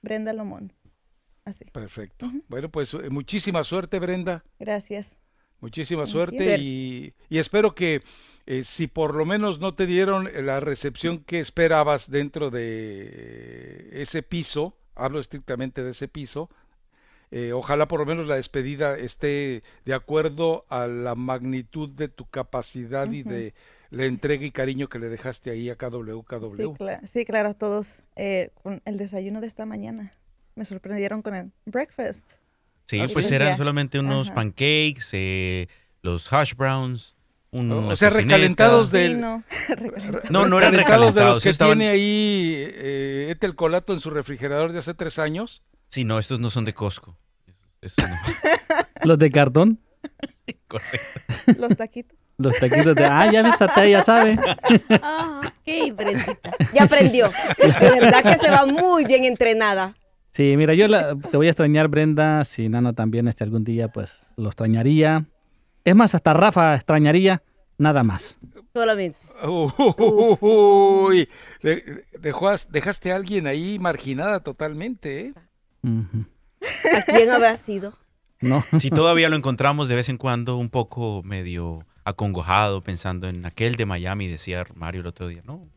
Brenda 0.01 0.33
Lomons. 0.33 0.83
Así. 1.45 1.65
Perfecto. 1.73 2.31
Bueno, 2.49 2.71
pues 2.71 2.95
eh, 2.95 3.11
muchísima 3.11 3.63
suerte, 3.65 3.99
Brenda. 3.99 4.45
Gracias. 4.59 5.19
Muchísima 5.61 6.07
suerte 6.07 6.57
y, 6.61 7.15
y, 7.29 7.39
espero 7.39 7.75
que 7.75 8.01
eh, 8.51 8.65
si 8.65 8.87
por 8.87 9.15
lo 9.15 9.27
menos 9.27 9.61
no 9.61 9.75
te 9.75 9.85
dieron 9.85 10.31
la 10.47 10.59
recepción 10.59 11.19
que 11.19 11.39
esperabas 11.39 12.11
dentro 12.11 12.51
de 12.51 13.91
ese 13.93 14.23
piso, 14.23 14.75
hablo 14.95 15.21
estrictamente 15.21 15.83
de 15.83 15.91
ese 15.91 16.09
piso, 16.09 16.49
eh, 17.31 17.53
ojalá 17.53 17.89
por 17.89 18.01
lo 18.01 18.07
menos 18.07 18.27
la 18.27 18.37
despedida 18.37 18.97
esté 18.97 19.63
de 19.85 19.93
acuerdo 19.93 20.65
a 20.71 20.87
la 20.87 21.15
magnitud 21.15 21.91
de 21.91 22.09
tu 22.09 22.25
capacidad 22.25 23.13
y 23.13 23.23
de 23.23 23.53
la 23.91 24.07
entrega 24.07 24.47
y 24.47 24.51
cariño 24.51 24.89
que 24.89 24.99
le 24.99 25.11
dejaste 25.11 25.51
ahí 25.51 25.69
a 25.69 25.77
KW. 25.77 26.23
Sí, 26.57 26.73
sí, 27.05 27.25
claro, 27.27 27.53
todos. 27.53 28.03
Eh, 28.17 28.53
con 28.63 28.81
el 28.87 28.97
desayuno 28.97 29.43
de 29.43 29.47
esta 29.47 29.67
mañana. 29.67 30.15
Me 30.55 30.65
sorprendieron 30.65 31.21
con 31.21 31.35
el 31.35 31.53
breakfast. 31.67 32.37
Sí, 32.87 32.99
pues 33.13 33.31
eran 33.31 33.59
solamente 33.59 33.99
unos 33.99 34.31
pancakes, 34.31 35.11
eh, 35.13 35.69
los 36.01 36.33
hash 36.33 36.55
browns. 36.55 37.15
Un, 37.51 37.73
o 37.73 37.97
sea, 37.97 38.11
recalentados 38.11 38.91
del... 38.91 39.21
no. 39.21 39.43
no, 40.31 40.47
no 40.47 40.59
eran 40.59 40.75
recalentados. 40.75 41.15
de 41.15 41.25
los 41.25 41.43
que 41.43 41.55
tiene 41.55 41.89
ahí 41.89 42.55
eh, 42.57 43.35
el 43.41 43.55
Colato 43.55 43.95
en 43.95 44.01
su 44.01 44.11
refrigerador 44.11 44.73
de 44.73 44.81
hace 44.81 44.93
tres 44.93 45.19
años. 45.19 45.63
Sí, 45.91 46.05
no, 46.05 46.19
estos 46.19 46.41
no 46.41 46.51
son 46.51 46.67
de 46.67 46.75
Costco. 46.75 47.17
¿Los 49.05 49.19
de 49.19 49.31
cartón? 49.31 49.81
Correcto. 50.69 51.21
Los 51.59 51.77
taquitos. 51.77 52.19
Los 52.37 52.59
taquitos 52.59 52.95
de... 52.95 53.05
Ah, 53.05 53.31
ya 53.33 53.43
ves, 53.43 53.61
hasta 53.61 53.87
ya 53.87 54.03
sabe. 54.03 54.37
Ah, 55.03 55.41
qué 55.65 55.91
Brendita. 55.93 56.39
Ya 56.73 56.85
aprendió. 56.85 57.31
De 57.59 58.01
verdad 58.01 58.23
que 58.23 58.39
se 58.39 58.51
va 58.51 58.65
muy 58.67 59.05
bien 59.07 59.25
entrenada. 59.25 59.97
Sí, 60.31 60.57
mira, 60.57 60.75
yo 60.75 60.87
te 61.17 61.37
voy 61.37 61.49
a 61.49 61.51
extrañar, 61.51 61.89
Brenda. 61.89 62.45
Si 62.45 62.69
Nano 62.69 62.93
también 62.93 63.27
este 63.27 63.43
algún 63.43 63.65
día, 63.65 63.89
pues 63.89 64.31
lo 64.37 64.49
extrañaría. 64.49 65.27
Es 65.85 65.95
más, 65.95 66.15
hasta 66.15 66.35
Rafa 66.35 66.75
extrañaría, 66.75 67.43
nada 67.79 68.03
más. 68.03 68.39
Solamente. 68.75 69.19
Uy, 69.47 71.29
dejaste 72.71 73.13
a 73.13 73.17
alguien 73.17 73.47
ahí 73.47 73.79
marginada 73.79 74.41
totalmente, 74.41 75.21
¿eh? 75.21 75.35
¿A 75.85 77.03
quién 77.03 77.31
habrá 77.31 77.57
sido? 77.57 77.97
No. 78.41 78.65
Si 78.79 78.91
todavía 78.91 79.29
lo 79.29 79.37
encontramos 79.37 79.89
de 79.89 79.95
vez 79.95 80.09
en 80.09 80.17
cuando 80.17 80.57
un 80.57 80.69
poco 80.69 81.23
medio 81.25 81.87
acongojado 82.05 82.83
pensando 82.83 83.29
en 83.29 83.47
aquel 83.47 83.77
de 83.77 83.87
Miami, 83.87 84.29
decía 84.29 84.67
Mario 84.75 85.03
el 85.03 85.07
otro 85.07 85.29
día, 85.29 85.43
¿no? 85.45 85.69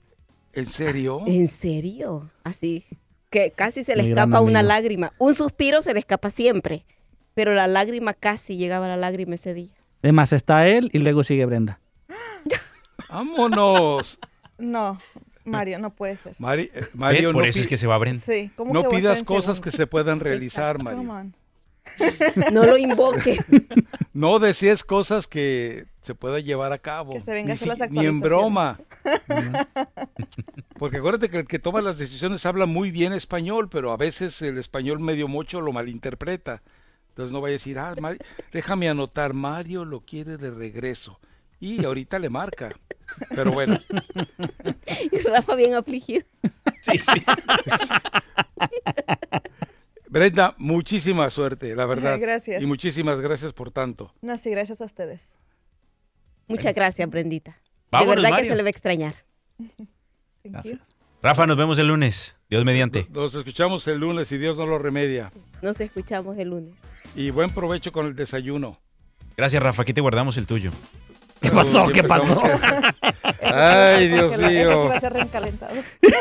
¿En 0.53 0.65
serio? 0.65 1.21
¿En 1.25 1.47
serio? 1.47 2.29
Así 2.43 2.85
que 3.29 3.51
casi 3.51 3.83
se 3.83 3.95
le 3.95 4.09
escapa 4.09 4.41
una 4.41 4.61
lágrima. 4.61 5.13
Un 5.17 5.33
suspiro 5.35 5.81
se 5.81 5.93
le 5.93 5.99
escapa 5.99 6.29
siempre, 6.29 6.85
pero 7.33 7.53
la 7.53 7.67
lágrima 7.67 8.13
casi 8.13 8.57
llegaba 8.57 8.85
a 8.85 8.89
la 8.89 8.97
lágrima 8.97 9.35
ese 9.35 9.53
día. 9.53 9.73
Es 10.01 10.13
más, 10.13 10.33
está 10.33 10.67
él 10.67 10.89
y 10.93 10.99
luego 10.99 11.23
sigue 11.23 11.45
Brenda. 11.45 11.79
¡Vámonos! 13.09 14.19
No, 14.57 14.99
Mario, 15.43 15.79
no 15.79 15.93
puede 15.93 16.15
ser. 16.17 16.35
Mario, 16.39 16.69
Mario 16.93 17.31
por 17.33 17.45
eso 17.45 17.59
es 17.59 17.67
que 17.67 17.77
se 17.77 17.87
va 17.87 17.97
Brenda. 17.97 18.21
Sí, 18.21 18.51
¿cómo 18.55 18.73
no 18.73 18.83
que 18.83 18.97
pidas 18.97 19.23
cosas 19.23 19.59
que 19.59 19.71
se 19.71 19.87
puedan 19.87 20.19
realizar, 20.19 20.81
Mario. 20.81 21.31
No 22.51 22.65
lo 22.65 22.77
invoque. 22.77 23.37
No 24.13 24.39
desees 24.39 24.83
cosas 24.83 25.25
que 25.25 25.85
se 26.01 26.15
puedan 26.15 26.43
llevar 26.43 26.73
a 26.73 26.79
cabo. 26.79 27.13
Que 27.13 27.21
se 27.21 27.31
vengan 27.31 27.57
ni, 27.59 27.65
las 27.65 27.91
ni 27.91 28.05
en 28.05 28.19
broma. 28.19 28.77
Porque 30.77 30.97
acuérdate 30.97 31.29
que 31.29 31.39
el 31.39 31.47
que 31.47 31.59
toma 31.59 31.81
las 31.81 31.97
decisiones 31.97 32.45
habla 32.45 32.65
muy 32.65 32.91
bien 32.91 33.13
español, 33.13 33.69
pero 33.69 33.93
a 33.93 33.97
veces 33.97 34.41
el 34.41 34.57
español 34.57 34.99
medio 34.99 35.29
mucho 35.29 35.61
lo 35.61 35.71
malinterpreta. 35.71 36.61
Entonces 37.11 37.33
no 37.33 37.41
vaya 37.41 37.51
a 37.51 37.59
decir, 37.59 37.77
ah, 37.77 37.93
déjame 38.51 38.89
anotar, 38.89 39.33
Mario 39.33 39.83
lo 39.85 40.01
quiere 40.01 40.37
de 40.37 40.49
regreso. 40.49 41.19
Y 41.59 41.83
ahorita 41.85 42.17
le 42.19 42.29
marca. 42.29 42.69
Pero 43.29 43.51
bueno. 43.51 43.77
Y 45.11 45.17
Rafa 45.27 45.55
bien 45.55 45.75
afligido. 45.75 46.25
Sí, 46.81 46.97
sí. 46.97 47.23
Brenda, 50.07 50.55
muchísima 50.57 51.29
suerte, 51.29 51.75
la 51.75 51.85
verdad. 51.85 52.19
Gracias. 52.19 52.61
Y 52.61 52.65
muchísimas 52.65 53.21
gracias 53.21 53.53
por 53.53 53.71
tanto. 53.71 54.13
No, 54.21 54.37
sí, 54.37 54.49
gracias 54.49 54.81
a 54.81 54.85
ustedes. 54.85 55.35
Muchas 56.47 56.73
gracias, 56.73 57.09
Brendita. 57.09 57.57
Vámonos, 57.91 58.15
de 58.15 58.21
verdad 58.21 58.31
Mario. 58.31 58.43
que 58.43 58.49
se 58.49 58.55
le 58.55 58.63
va 58.63 58.67
a 58.67 58.69
extrañar. 58.69 59.15
Gracias. 60.43 60.79
Rafa, 61.21 61.45
nos 61.45 61.55
vemos 61.55 61.77
el 61.77 61.87
lunes. 61.87 62.35
Dios 62.49 62.65
mediante. 62.65 63.05
Nos 63.11 63.35
escuchamos 63.35 63.87
el 63.87 63.99
lunes 63.99 64.31
y 64.31 64.37
Dios 64.39 64.57
no 64.57 64.65
lo 64.65 64.79
remedia. 64.79 65.31
Nos 65.61 65.79
escuchamos 65.79 66.37
el 66.39 66.49
lunes. 66.49 66.73
Y 67.15 67.29
buen 67.29 67.49
provecho 67.49 67.91
con 67.91 68.05
el 68.07 68.15
desayuno. 68.15 68.77
Gracias, 69.37 69.61
Rafa. 69.61 69.81
Aquí 69.83 69.93
te 69.93 70.01
guardamos 70.01 70.37
el 70.37 70.47
tuyo. 70.47 70.71
¿Qué 71.41 71.49
pasó? 71.49 71.85
¿Qué 71.87 72.03
pasó? 72.03 72.41
Ay, 73.41 74.07
Dios 74.09 74.33
ese 74.33 74.47
sí 74.47 74.53
mío. 74.53 74.85
va 74.87 74.95
a 74.95 74.99
ser 74.99 75.13
reencalentado. 75.13 75.73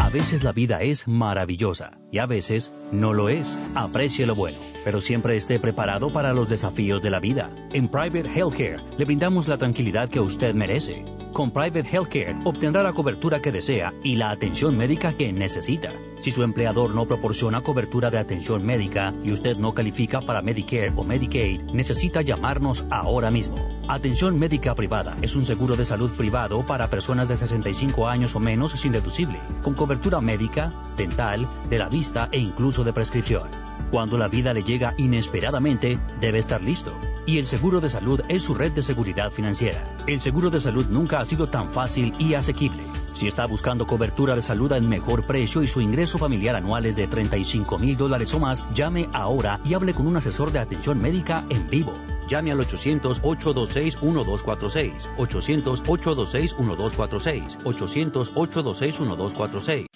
A 0.00 0.08
veces 0.10 0.44
la 0.44 0.52
vida 0.52 0.80
es 0.82 1.08
maravillosa 1.08 1.92
y 2.12 2.18
a 2.18 2.26
veces 2.26 2.70
no 2.92 3.12
lo 3.12 3.28
es. 3.28 3.56
Aprecie 3.74 4.26
lo 4.26 4.34
bueno, 4.34 4.58
pero 4.84 5.00
siempre 5.00 5.36
esté 5.36 5.58
preparado 5.58 6.12
para 6.12 6.32
los 6.32 6.48
desafíos 6.48 7.02
de 7.02 7.10
la 7.10 7.20
vida. 7.20 7.50
En 7.72 7.88
Private 7.88 8.30
Healthcare 8.34 8.80
le 8.96 9.04
brindamos 9.04 9.48
la 9.48 9.58
tranquilidad 9.58 10.08
que 10.08 10.20
usted 10.20 10.54
merece. 10.54 11.04
Con 11.36 11.50
Private 11.50 11.84
Healthcare 11.92 12.34
obtendrá 12.44 12.82
la 12.82 12.94
cobertura 12.94 13.42
que 13.42 13.52
desea 13.52 13.92
y 14.02 14.16
la 14.16 14.30
atención 14.30 14.74
médica 14.74 15.12
que 15.18 15.34
necesita. 15.34 15.92
Si 16.22 16.30
su 16.30 16.42
empleador 16.42 16.94
no 16.94 17.06
proporciona 17.06 17.60
cobertura 17.60 18.08
de 18.08 18.18
atención 18.18 18.64
médica 18.64 19.12
y 19.22 19.32
usted 19.32 19.58
no 19.58 19.74
califica 19.74 20.22
para 20.22 20.40
Medicare 20.40 20.94
o 20.96 21.04
Medicaid, 21.04 21.60
necesita 21.74 22.22
llamarnos 22.22 22.86
ahora 22.90 23.30
mismo. 23.30 23.56
Atención 23.86 24.38
médica 24.38 24.74
privada 24.74 25.14
es 25.20 25.36
un 25.36 25.44
seguro 25.44 25.76
de 25.76 25.84
salud 25.84 26.10
privado 26.12 26.64
para 26.64 26.88
personas 26.88 27.28
de 27.28 27.36
65 27.36 28.08
años 28.08 28.34
o 28.34 28.40
menos 28.40 28.72
sin 28.72 28.92
deducible, 28.92 29.38
con 29.62 29.74
cobertura 29.74 30.22
médica, 30.22 30.72
dental, 30.96 31.46
de 31.68 31.78
la 31.78 31.90
vista 31.90 32.30
e 32.32 32.38
incluso 32.38 32.82
de 32.82 32.94
prescripción. 32.94 33.75
Cuando 33.90 34.16
la 34.18 34.28
vida 34.28 34.52
le 34.52 34.64
llega 34.64 34.94
inesperadamente, 34.96 35.98
debe 36.20 36.38
estar 36.38 36.60
listo. 36.60 36.92
Y 37.24 37.38
el 37.38 37.46
seguro 37.46 37.80
de 37.80 37.88
salud 37.90 38.20
es 38.28 38.42
su 38.42 38.52
red 38.54 38.72
de 38.72 38.82
seguridad 38.82 39.30
financiera. 39.30 39.96
El 40.06 40.20
seguro 40.20 40.50
de 40.50 40.60
salud 40.60 40.84
nunca 40.90 41.20
ha 41.20 41.24
sido 41.24 41.48
tan 41.48 41.70
fácil 41.70 42.12
y 42.18 42.34
asequible. 42.34 42.82
Si 43.14 43.26
está 43.26 43.46
buscando 43.46 43.86
cobertura 43.86 44.36
de 44.36 44.42
salud 44.42 44.70
al 44.72 44.82
mejor 44.82 45.26
precio 45.26 45.62
y 45.62 45.68
su 45.68 45.80
ingreso 45.80 46.18
familiar 46.18 46.54
anual 46.54 46.84
es 46.84 46.96
de 46.96 47.06
35 47.06 47.78
mil 47.78 47.96
dólares 47.96 48.34
o 48.34 48.38
más, 48.38 48.66
llame 48.74 49.08
ahora 49.12 49.60
y 49.64 49.72
hable 49.74 49.94
con 49.94 50.06
un 50.06 50.16
asesor 50.16 50.52
de 50.52 50.58
atención 50.58 51.00
médica 51.00 51.46
en 51.48 51.70
vivo. 51.70 51.94
Llame 52.28 52.52
al 52.52 52.58
800-826-1246. 52.58 55.08
800-826-1246. 55.16 57.62
800-826-1246. 57.62 59.86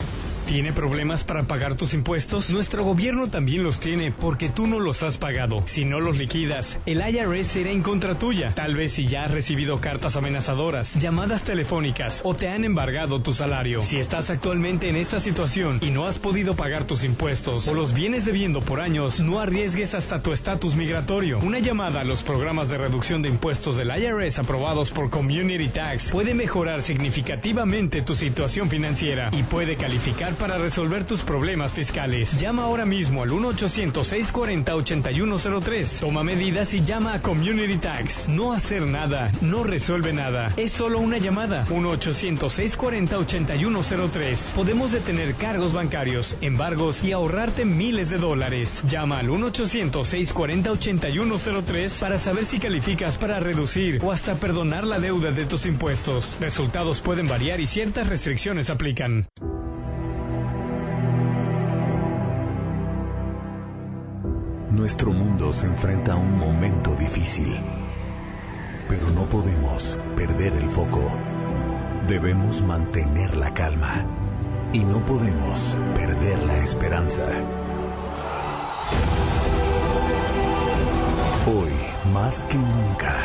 ¿Tiene 0.50 0.72
problemas 0.72 1.22
para 1.22 1.44
pagar 1.44 1.76
tus 1.76 1.94
impuestos? 1.94 2.50
Nuestro 2.50 2.82
gobierno 2.82 3.30
también 3.30 3.62
los 3.62 3.78
tiene 3.78 4.10
porque 4.10 4.48
tú 4.48 4.66
no 4.66 4.80
los 4.80 5.04
has 5.04 5.16
pagado. 5.16 5.62
Si 5.66 5.84
no 5.84 6.00
los 6.00 6.18
liquidas, 6.18 6.80
el 6.86 7.00
IRS 7.08 7.46
será 7.46 7.70
en 7.70 7.84
contra 7.84 8.18
tuya. 8.18 8.52
Tal 8.52 8.74
vez 8.74 8.90
si 8.94 9.06
ya 9.06 9.26
has 9.26 9.30
recibido 9.30 9.80
cartas 9.80 10.16
amenazadoras, 10.16 10.96
llamadas 10.96 11.44
telefónicas 11.44 12.20
o 12.24 12.34
te 12.34 12.48
han 12.48 12.64
embargado 12.64 13.22
tu 13.22 13.32
salario. 13.32 13.84
Si 13.84 13.98
estás 13.98 14.28
actualmente 14.28 14.88
en 14.88 14.96
esta 14.96 15.20
situación 15.20 15.78
y 15.82 15.92
no 15.92 16.04
has 16.04 16.18
podido 16.18 16.56
pagar 16.56 16.82
tus 16.82 17.04
impuestos 17.04 17.68
o 17.68 17.74
los 17.74 17.94
vienes 17.94 18.24
debiendo 18.24 18.60
por 18.60 18.80
años, 18.80 19.20
no 19.20 19.38
arriesgues 19.38 19.94
hasta 19.94 20.20
tu 20.20 20.32
estatus 20.32 20.74
migratorio. 20.74 21.38
Una 21.38 21.60
llamada 21.60 22.00
a 22.00 22.04
los 22.04 22.24
programas 22.24 22.68
de 22.68 22.76
reducción 22.76 23.22
de 23.22 23.28
impuestos 23.28 23.76
del 23.76 23.92
IRS 23.96 24.40
aprobados 24.40 24.90
por 24.90 25.10
Community 25.10 25.68
Tax 25.68 26.10
puede 26.10 26.34
mejorar 26.34 26.82
significativamente 26.82 28.02
tu 28.02 28.16
situación 28.16 28.68
financiera 28.68 29.30
y 29.32 29.44
puede 29.44 29.76
calificar 29.76 30.39
para 30.40 30.58
resolver 30.58 31.04
tus 31.04 31.22
problemas 31.22 31.72
fiscales. 31.72 32.40
Llama 32.40 32.64
ahora 32.64 32.86
mismo 32.86 33.22
al 33.22 33.30
1-800-640-8103. 33.30 36.00
Toma 36.00 36.24
medidas 36.24 36.74
y 36.74 36.82
llama 36.82 37.14
a 37.14 37.22
Community 37.22 37.78
Tax. 37.78 38.28
No 38.28 38.52
hacer 38.52 38.88
nada 38.88 39.20
no 39.40 39.64
resuelve 39.64 40.12
nada. 40.12 40.52
Es 40.56 40.70
solo 40.72 41.00
una 41.00 41.18
llamada. 41.18 41.66
1-800-640-8103. 41.66 44.52
Podemos 44.52 44.92
detener 44.92 45.34
cargos 45.34 45.72
bancarios, 45.72 46.36
embargos 46.40 47.02
y 47.04 47.12
ahorrarte 47.12 47.64
miles 47.64 48.10
de 48.10 48.18
dólares. 48.18 48.82
Llama 48.88 49.18
al 49.18 49.28
1-800-640-8103 49.28 52.00
para 52.00 52.18
saber 52.18 52.44
si 52.44 52.58
calificas 52.58 53.16
para 53.16 53.40
reducir 53.40 54.04
o 54.04 54.12
hasta 54.12 54.34
perdonar 54.36 54.86
la 54.86 55.00
deuda 55.00 55.32
de 55.32 55.46
tus 55.46 55.64
impuestos. 55.66 56.36
Resultados 56.40 57.00
pueden 57.00 57.26
variar 57.26 57.60
y 57.60 57.66
ciertas 57.66 58.08
restricciones 58.08 58.68
aplican. 58.70 59.26
Nuestro 64.70 65.12
mundo 65.12 65.52
se 65.52 65.66
enfrenta 65.66 66.12
a 66.12 66.16
un 66.16 66.38
momento 66.38 66.94
difícil, 66.94 67.60
pero 68.88 69.10
no 69.10 69.24
podemos 69.24 69.98
perder 70.14 70.52
el 70.52 70.70
foco. 70.70 71.12
Debemos 72.06 72.62
mantener 72.62 73.36
la 73.36 73.52
calma 73.52 74.06
y 74.72 74.84
no 74.84 75.04
podemos 75.04 75.76
perder 75.96 76.44
la 76.44 76.58
esperanza. 76.58 77.26
Hoy, 81.48 81.72
más 82.12 82.44
que 82.44 82.56
nunca, 82.56 83.16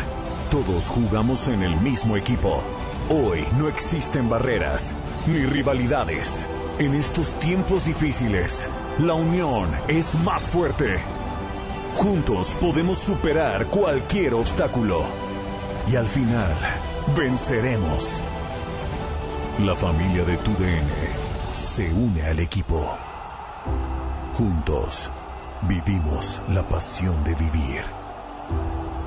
todos 0.50 0.88
jugamos 0.88 1.48
en 1.48 1.62
el 1.62 1.80
mismo 1.80 2.18
equipo. 2.18 2.64
Hoy 3.08 3.46
no 3.60 3.68
existen 3.68 4.30
barreras 4.30 4.96
ni 5.28 5.46
rivalidades. 5.46 6.50
En 6.80 6.96
estos 6.96 7.38
tiempos 7.38 7.86
difíciles, 7.86 8.68
la 8.98 9.14
unión 9.14 9.70
es 9.88 10.16
más 10.16 10.50
fuerte. 10.50 11.15
Juntos 11.96 12.56
podemos 12.60 12.98
superar 12.98 13.68
cualquier 13.68 14.34
obstáculo. 14.34 15.02
Y 15.88 15.96
al 15.96 16.08
final, 16.08 16.54
venceremos. 17.16 18.22
La 19.60 19.76
familia 19.76 20.26
de 20.26 20.36
tu 20.38 20.52
DN 20.56 20.92
se 21.52 21.94
une 21.94 22.24
al 22.24 22.40
equipo. 22.40 22.98
Juntos, 24.38 25.10
vivimos 25.62 26.42
la 26.50 26.68
pasión 26.68 27.24
de 27.24 27.34
vivir. 27.36 27.84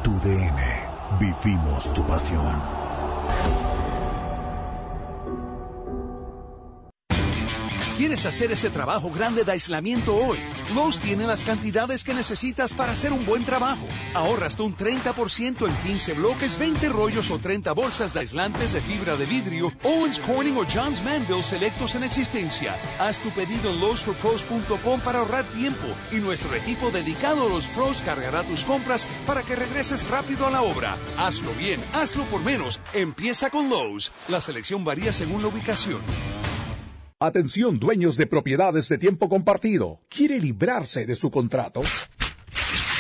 Tu 0.03 0.19
DN, 0.21 0.89
vivimos 1.21 1.93
tu 1.93 2.07
pasión. 2.07 2.63
¿Quieres 7.99 8.27
hacer 8.27 8.53
ese 8.53 8.71
trabajo 8.71 9.11
grande 9.11 9.43
de 9.43 9.51
aislamiento 9.51 10.15
hoy? 10.15 10.39
Lowe's 10.73 11.01
tiene 11.01 11.27
las 11.27 11.43
cantidades 11.43 12.05
que 12.05 12.15
necesitas 12.15 12.73
para 12.73 12.93
hacer 12.93 13.13
un 13.13 13.27
buen 13.27 13.45
trabajo. 13.45 13.89
Ahorra 14.15 14.47
hasta 14.47 14.63
un 14.63 14.77
30% 14.77 15.67
en 15.67 15.77
15 15.79 16.13
bloques, 16.15 16.57
20 16.61 16.91
rollos 16.91 17.29
o 17.33 17.41
30 17.41 17.73
bolsas 17.73 18.15
de 18.15 18.21
aislantes 18.21 18.75
de 18.75 18.83
fibra 18.83 19.17
de 19.17 19.27
vidrio, 19.27 19.73
Owens 19.83 20.21
Corning 20.21 20.57
o 20.59 20.65
Johns 20.73 21.03
Manville 21.03 21.43
selectos 21.43 21.97
en 21.97 22.05
existencia. 22.05 22.77
Haz 23.01 23.19
tu 23.19 23.31
pedido 23.31 23.69
en 23.73 23.81
lowesforpros.com 23.81 25.01
para 25.01 25.19
ahorrar 25.19 25.45
tiempo 25.47 25.89
y 26.13 26.19
nuestro 26.19 26.55
equipo 26.55 26.93
dedicado 26.93 27.47
a 27.47 27.49
los 27.49 27.67
pros 27.67 28.03
cargará 28.03 28.45
tus 28.45 28.63
compras 28.63 29.09
para 29.27 29.43
que 29.43 29.57
regreses 29.57 30.09
rápido 30.09 30.47
a 30.47 30.53
la 30.53 30.63
obra. 30.63 30.97
Hazlo 31.17 31.53
bien, 31.55 31.83
hazlo 31.95 32.25
por 32.27 32.43
menos. 32.43 32.81
Empieza 32.95 33.51
con 33.51 33.69
Lowe's. 33.69 34.13
La 34.29 34.41
selección 34.41 34.85
varía 34.85 35.13
según 35.13 35.43
la 35.43 35.49
ubicación. 35.49 36.01
Atención 37.21 37.81
dueños 37.81 38.17
de 38.17 38.29
propiedades 38.29 38.89
de 38.89 38.97
tiempo 38.97 39.29
compartido. 39.29 39.99
¿Quiere 40.09 40.39
librarse 40.39 41.05
de 41.05 41.17
su 41.17 41.33
contrato? 41.33 41.83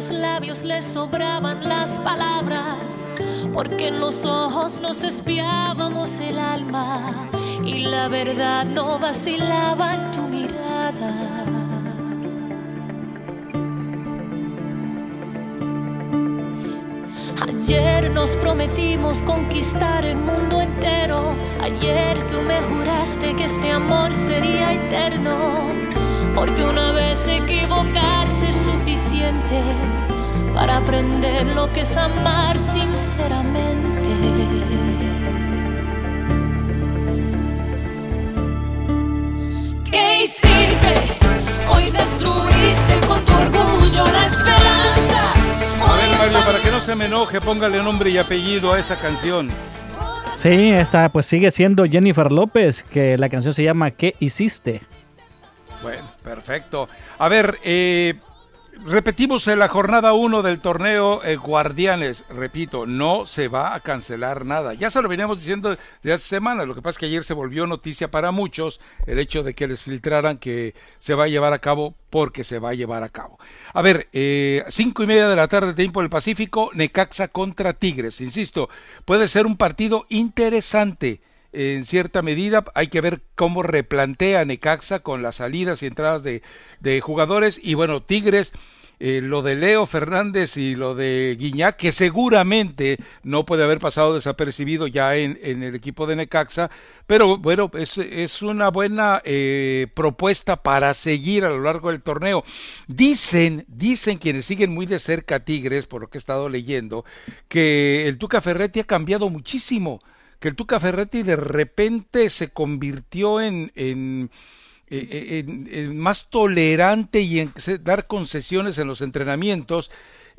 Labios 0.08 0.64
les 0.64 0.86
sobraban 0.86 1.68
las 1.68 2.00
palabras. 2.00 2.78
Porque 3.54 3.90
en 3.90 4.00
los 4.00 4.24
ojos 4.24 4.80
nos 4.80 5.04
espiábamos 5.04 6.22
el 6.22 6.40
alma. 6.40 7.30
Y 7.66 7.80
la 7.80 8.08
verdad 8.08 8.66
no 8.66 8.98
vacilaba 8.98 9.96
en 9.96 10.12
tu 10.12 10.22
mirada. 10.22 11.14
Ayer 17.42 18.10
nos 18.12 18.38
prometimos 18.38 19.22
conquistar 19.24 20.06
el 20.06 20.16
mundo 20.16 20.62
entero. 20.62 21.36
Ayer 21.62 22.26
tú 22.26 22.42
me 22.42 22.62
juraste 22.62 23.36
que 23.36 23.44
este 23.44 23.72
amor 23.72 24.16
sería 24.16 24.74
eterno. 24.74 25.89
Porque 26.40 26.64
una 26.64 26.94
vez 26.94 27.28
equivocarse 27.28 28.48
es 28.48 28.56
suficiente 28.56 29.62
para 30.54 30.78
aprender 30.78 31.46
lo 31.48 31.68
que 31.74 31.82
es 31.82 31.98
amar 31.98 32.58
sinceramente. 32.58 34.10
¿Qué 39.92 40.22
hiciste? 40.24 40.94
Hoy 41.70 41.92
destruiste 41.92 42.96
con 43.06 43.20
tu 43.26 43.34
orgullo 43.34 44.06
la 44.06 44.26
esperanza. 44.26 45.34
A 45.86 45.96
ver, 45.98 46.18
Mario, 46.18 46.46
para 46.46 46.62
que 46.62 46.72
no 46.72 46.80
se 46.80 46.96
me 46.96 47.08
enoje, 47.08 47.42
póngale 47.42 47.84
nombre 47.84 48.12
y 48.12 48.18
apellido 48.18 48.72
a 48.72 48.80
esa 48.80 48.96
canción. 48.96 49.50
Sí, 50.38 50.72
esta 50.72 51.10
pues 51.10 51.26
sigue 51.26 51.52
siendo 51.52 51.84
Jennifer 51.84 52.32
López, 52.32 52.84
que 52.84 53.18
la 53.18 53.28
canción 53.28 53.54
se 53.54 53.64
llama 53.64 53.92
¿Qué 53.92 54.16
hiciste? 54.22 54.82
Bueno, 55.82 56.12
perfecto. 56.24 56.90
A 57.18 57.30
ver, 57.30 57.60
eh, 57.64 58.16
repetimos 58.86 59.48
en 59.48 59.60
la 59.60 59.70
jornada 59.70 60.14
1 60.14 60.42
del 60.42 60.60
torneo 60.60 61.24
eh, 61.24 61.38
Guardianes. 61.38 62.26
Repito, 62.30 62.86
no 62.86 63.26
se 63.26 63.48
va 63.48 63.74
a 63.74 63.80
cancelar 63.80 64.46
nada. 64.46 64.74
Ya 64.74 64.90
se 64.90 65.02
lo 65.02 65.08
veníamos 65.08 65.38
diciendo 65.38 65.78
de 66.04 66.14
hace 66.14 66.28
semanas. 66.28 66.68
Lo 66.68 66.76
que 66.76 66.82
pasa 66.82 66.92
es 66.92 66.98
que 66.98 67.06
ayer 67.06 67.24
se 67.24 67.34
volvió 67.34 67.66
noticia 67.66 68.12
para 68.12 68.32
muchos 68.32 68.82
el 69.08 69.20
hecho 69.20 69.42
de 69.42 69.54
que 69.54 69.68
les 69.68 69.82
filtraran 69.82 70.38
que 70.38 70.76
se 71.00 71.16
va 71.16 71.26
a 71.26 71.30
llevar 71.30 71.54
a 71.54 71.60
cabo 71.60 71.96
porque 72.10 72.44
se 72.44 72.60
va 72.60 72.72
a 72.72 72.76
llevar 72.76 73.04
a 73.04 73.10
cabo. 73.10 73.40
A 73.74 73.82
ver, 73.82 74.10
eh, 74.12 74.66
cinco 74.68 75.04
y 75.04 75.08
media 75.08 75.30
de 75.30 75.36
la 75.36 75.48
tarde, 75.48 75.74
tiempo 75.74 76.02
del 76.02 76.10
Pacífico, 76.10 76.72
Necaxa 76.74 77.30
contra 77.30 77.72
Tigres. 77.72 78.20
Insisto, 78.20 78.70
puede 79.06 79.30
ser 79.30 79.46
un 79.46 79.56
partido 79.56 80.06
interesante 80.10 81.22
en 81.54 81.86
cierta 81.86 82.22
medida. 82.22 82.66
Hay 82.76 82.88
que 82.88 83.02
ver 83.02 83.22
cómo 83.36 83.64
replantea 83.64 84.46
Necaxa 84.46 85.00
con 85.00 85.22
las 85.22 85.38
salidas 85.38 85.84
y 85.84 85.88
entradas 85.88 86.24
de, 86.24 86.42
de 86.80 87.02
jugadores. 87.02 87.60
Y 87.62 87.74
bueno, 87.74 88.02
Tigres, 88.02 88.54
eh, 89.02 89.22
lo 89.24 89.42
de 89.42 89.56
Leo 89.56 89.86
Fernández 89.86 90.58
y 90.58 90.76
lo 90.76 90.94
de 90.94 91.38
Guiñac, 91.40 91.78
que 91.78 91.94
seguramente 91.94 92.98
no 93.24 93.46
puede 93.46 93.64
haber 93.64 93.80
pasado 93.80 94.14
desapercibido 94.14 94.88
ya 94.88 95.16
en, 95.16 95.40
en 95.42 95.64
el 95.64 95.74
equipo 95.74 96.06
de 96.06 96.18
Necaxa. 96.18 96.70
Pero 97.08 97.38
bueno, 97.38 97.72
es, 97.76 97.98
es 97.98 98.42
una 98.42 98.70
buena 98.70 99.22
eh, 99.24 99.88
propuesta 99.96 100.62
para 100.62 100.94
seguir 100.94 101.46
a 101.46 101.50
lo 101.50 101.62
largo 101.62 101.92
del 101.92 102.02
torneo. 102.02 102.44
Dicen, 102.88 103.64
dicen 103.70 104.18
quienes 104.18 104.46
siguen 104.46 104.74
muy 104.74 104.86
de 104.86 105.00
cerca 105.00 105.36
a 105.36 105.40
Tigres, 105.40 105.88
por 105.88 106.02
lo 106.02 106.10
que 106.10 106.18
he 106.18 106.20
estado 106.20 106.50
leyendo, 106.50 107.06
que 107.48 108.06
el 108.08 108.18
Tuca 108.18 108.42
Ferretti 108.42 108.82
ha 108.82 108.84
cambiado 108.84 109.30
muchísimo 109.30 110.02
que 110.40 110.48
el 110.48 110.56
Tuca 110.56 110.80
Ferretti 110.80 111.24
de 111.24 111.36
repente 111.36 112.30
se 112.30 112.50
convirtió 112.50 113.42
en, 113.42 113.72
en, 113.76 114.32
en, 114.88 115.70
en 115.72 115.98
más 115.98 116.30
tolerante 116.30 117.22
y 117.22 117.40
en 117.40 117.54
dar 117.82 118.08
concesiones 118.08 118.78
en 118.78 118.88
los 118.88 119.02
entrenamientos 119.02 119.92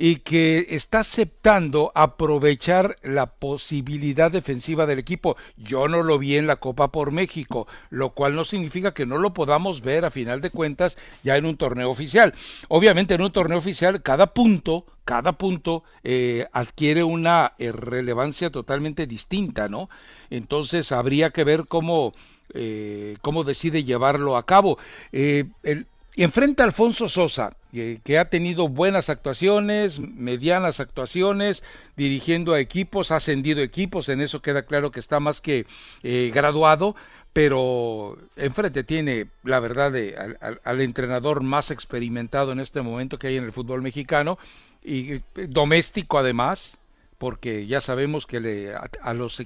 y 0.03 0.17
que 0.17 0.67
está 0.71 1.01
aceptando 1.01 1.93
aprovechar 1.95 2.97
la 3.03 3.27
posibilidad 3.27 4.33
defensiva 4.33 4.87
del 4.87 4.99
equipo. 4.99 5.37
Yo 5.59 5.89
no 5.89 6.03
lo 6.03 6.19
vi 6.19 6.39
en 6.39 6.47
la 6.47 6.57
Copa 6.57 6.91
por 6.91 7.13
México, 7.13 7.69
lo 7.91 8.15
cual 8.15 8.35
no 8.35 8.45
significa 8.45 8.95
que 8.95 9.05
no 9.05 9.19
lo 9.19 9.35
podamos 9.35 9.83
ver 9.83 10.07
a 10.07 10.11
final 10.11 10.41
de 10.41 10.49
cuentas 10.49 10.97
ya 11.23 11.37
en 11.37 11.45
un 11.45 11.59
torneo 11.59 11.91
oficial. 11.91 12.33
Obviamente 12.69 13.13
en 13.13 13.21
un 13.21 13.31
torneo 13.31 13.59
oficial 13.59 14.01
cada 14.01 14.29
punto, 14.33 14.87
cada 15.05 15.33
punto 15.33 15.85
eh, 16.03 16.47
adquiere 16.55 17.05
una 17.05 17.53
eh, 17.59 17.71
relevancia 17.71 18.49
totalmente 18.49 19.07
distinta, 19.07 19.69
¿no? 19.69 19.91
Entonces 20.31 20.93
habría 20.93 21.29
que 21.29 21.45
ver 21.45 21.67
cómo, 21.69 22.15
eh, 22.55 23.19
cómo 23.21 23.45
decide 23.45 23.85
llevarlo 23.85 24.39
a 24.39 24.47
cabo. 24.47 24.79
el, 25.13 25.87
y 26.15 26.25
enfrenta 26.25 26.65
a 26.65 26.67
Alfonso 26.67 27.09
Sosa, 27.09 27.57
que, 27.73 28.19
ha 28.19 28.25
tenido 28.27 28.69
buenas 28.69 29.09
actuaciones, 29.09 30.01
medianas 30.01 30.81
actuaciones, 30.81 31.63
dirigiendo 31.97 32.53
a 32.53 32.61
equipos, 32.61 33.13
ha 33.13 33.17
ascendido 33.17 33.63
equipos, 33.63 34.09
en 34.09 34.21
eso 34.21 34.43
queda 34.43 34.63
claro 34.63 34.91
que 34.91 35.01
está 35.01 35.21
más 35.21 35.41
que 35.41 35.67
eh, 36.03 36.33
graduado, 36.35 36.97
pero 37.33 38.19
enfrente 38.37 38.83
tiene, 38.83 39.29
la 39.45 39.61
verdad, 39.61 39.93
al, 40.65 40.81
entrenador 40.81 41.43
más 41.43 41.71
experimentado 41.71 42.51
en 42.51 42.59
este 42.59 42.83
momento 42.83 43.19
que 43.19 43.29
hay 43.29 43.37
en 43.37 43.45
el 43.45 43.53
fútbol 43.53 43.83
mexicano, 43.83 44.37
y 44.83 45.13
eh, 45.13 45.23
doméstico 45.49 46.19
además, 46.19 46.79
porque 47.19 47.67
ya 47.67 47.81
sabemos 47.81 48.27
que 48.27 48.41
le, 48.41 48.75
a, 48.75 49.15
los, 49.15 49.45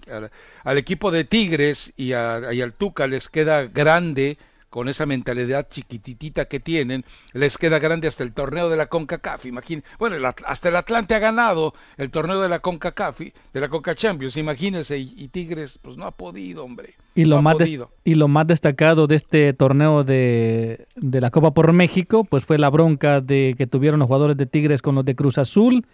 al 0.62 0.78
equipo 0.78 1.10
de 1.10 1.24
Tigres 1.24 1.92
y, 1.96 2.12
a, 2.12 2.52
y 2.52 2.62
al 2.62 2.72
Tuca 2.72 3.06
les 3.06 3.28
queda 3.28 3.64
grande 3.64 4.38
con 4.74 4.88
esa 4.88 5.06
mentalidad 5.06 5.68
chiquititita 5.68 6.46
que 6.46 6.58
tienen, 6.58 7.04
les 7.32 7.58
queda 7.58 7.78
grande 7.78 8.08
hasta 8.08 8.24
el 8.24 8.32
torneo 8.32 8.68
de 8.68 8.76
la 8.76 8.88
CONCACAF. 8.88 9.46
Imagínense, 9.46 9.86
bueno, 10.00 10.16
hasta 10.44 10.68
el 10.68 10.74
Atlante 10.74 11.14
ha 11.14 11.20
ganado 11.20 11.74
el 11.96 12.10
torneo 12.10 12.40
de 12.40 12.48
la 12.48 12.58
CONCACAF, 12.58 13.20
de 13.20 13.60
la 13.60 13.68
CONCA 13.68 13.94
Champions, 13.94 14.36
imagínense, 14.36 14.98
y, 14.98 15.28
Tigres 15.28 15.78
pues 15.80 15.96
no 15.96 16.06
ha 16.06 16.10
podido, 16.10 16.64
hombre. 16.64 16.94
Y 17.14 17.24
lo, 17.24 17.40
más 17.40 17.54
podido. 17.54 17.92
y 18.02 18.16
lo 18.16 18.26
más 18.26 18.48
destacado 18.48 19.06
de 19.06 19.14
este 19.14 19.52
torneo 19.52 20.02
de, 20.02 20.88
de 20.96 21.20
la 21.20 21.30
Copa 21.30 21.54
por 21.54 21.72
México, 21.72 22.24
pues 22.24 22.44
fue 22.44 22.58
la 22.58 22.68
bronca 22.68 23.20
de 23.20 23.54
que 23.56 23.68
tuvieron 23.68 24.00
los 24.00 24.08
jugadores 24.08 24.36
de 24.36 24.46
Tigres 24.46 24.82
con 24.82 24.96
los 24.96 25.04
de 25.04 25.14
Cruz 25.14 25.38
Azul, 25.38 25.86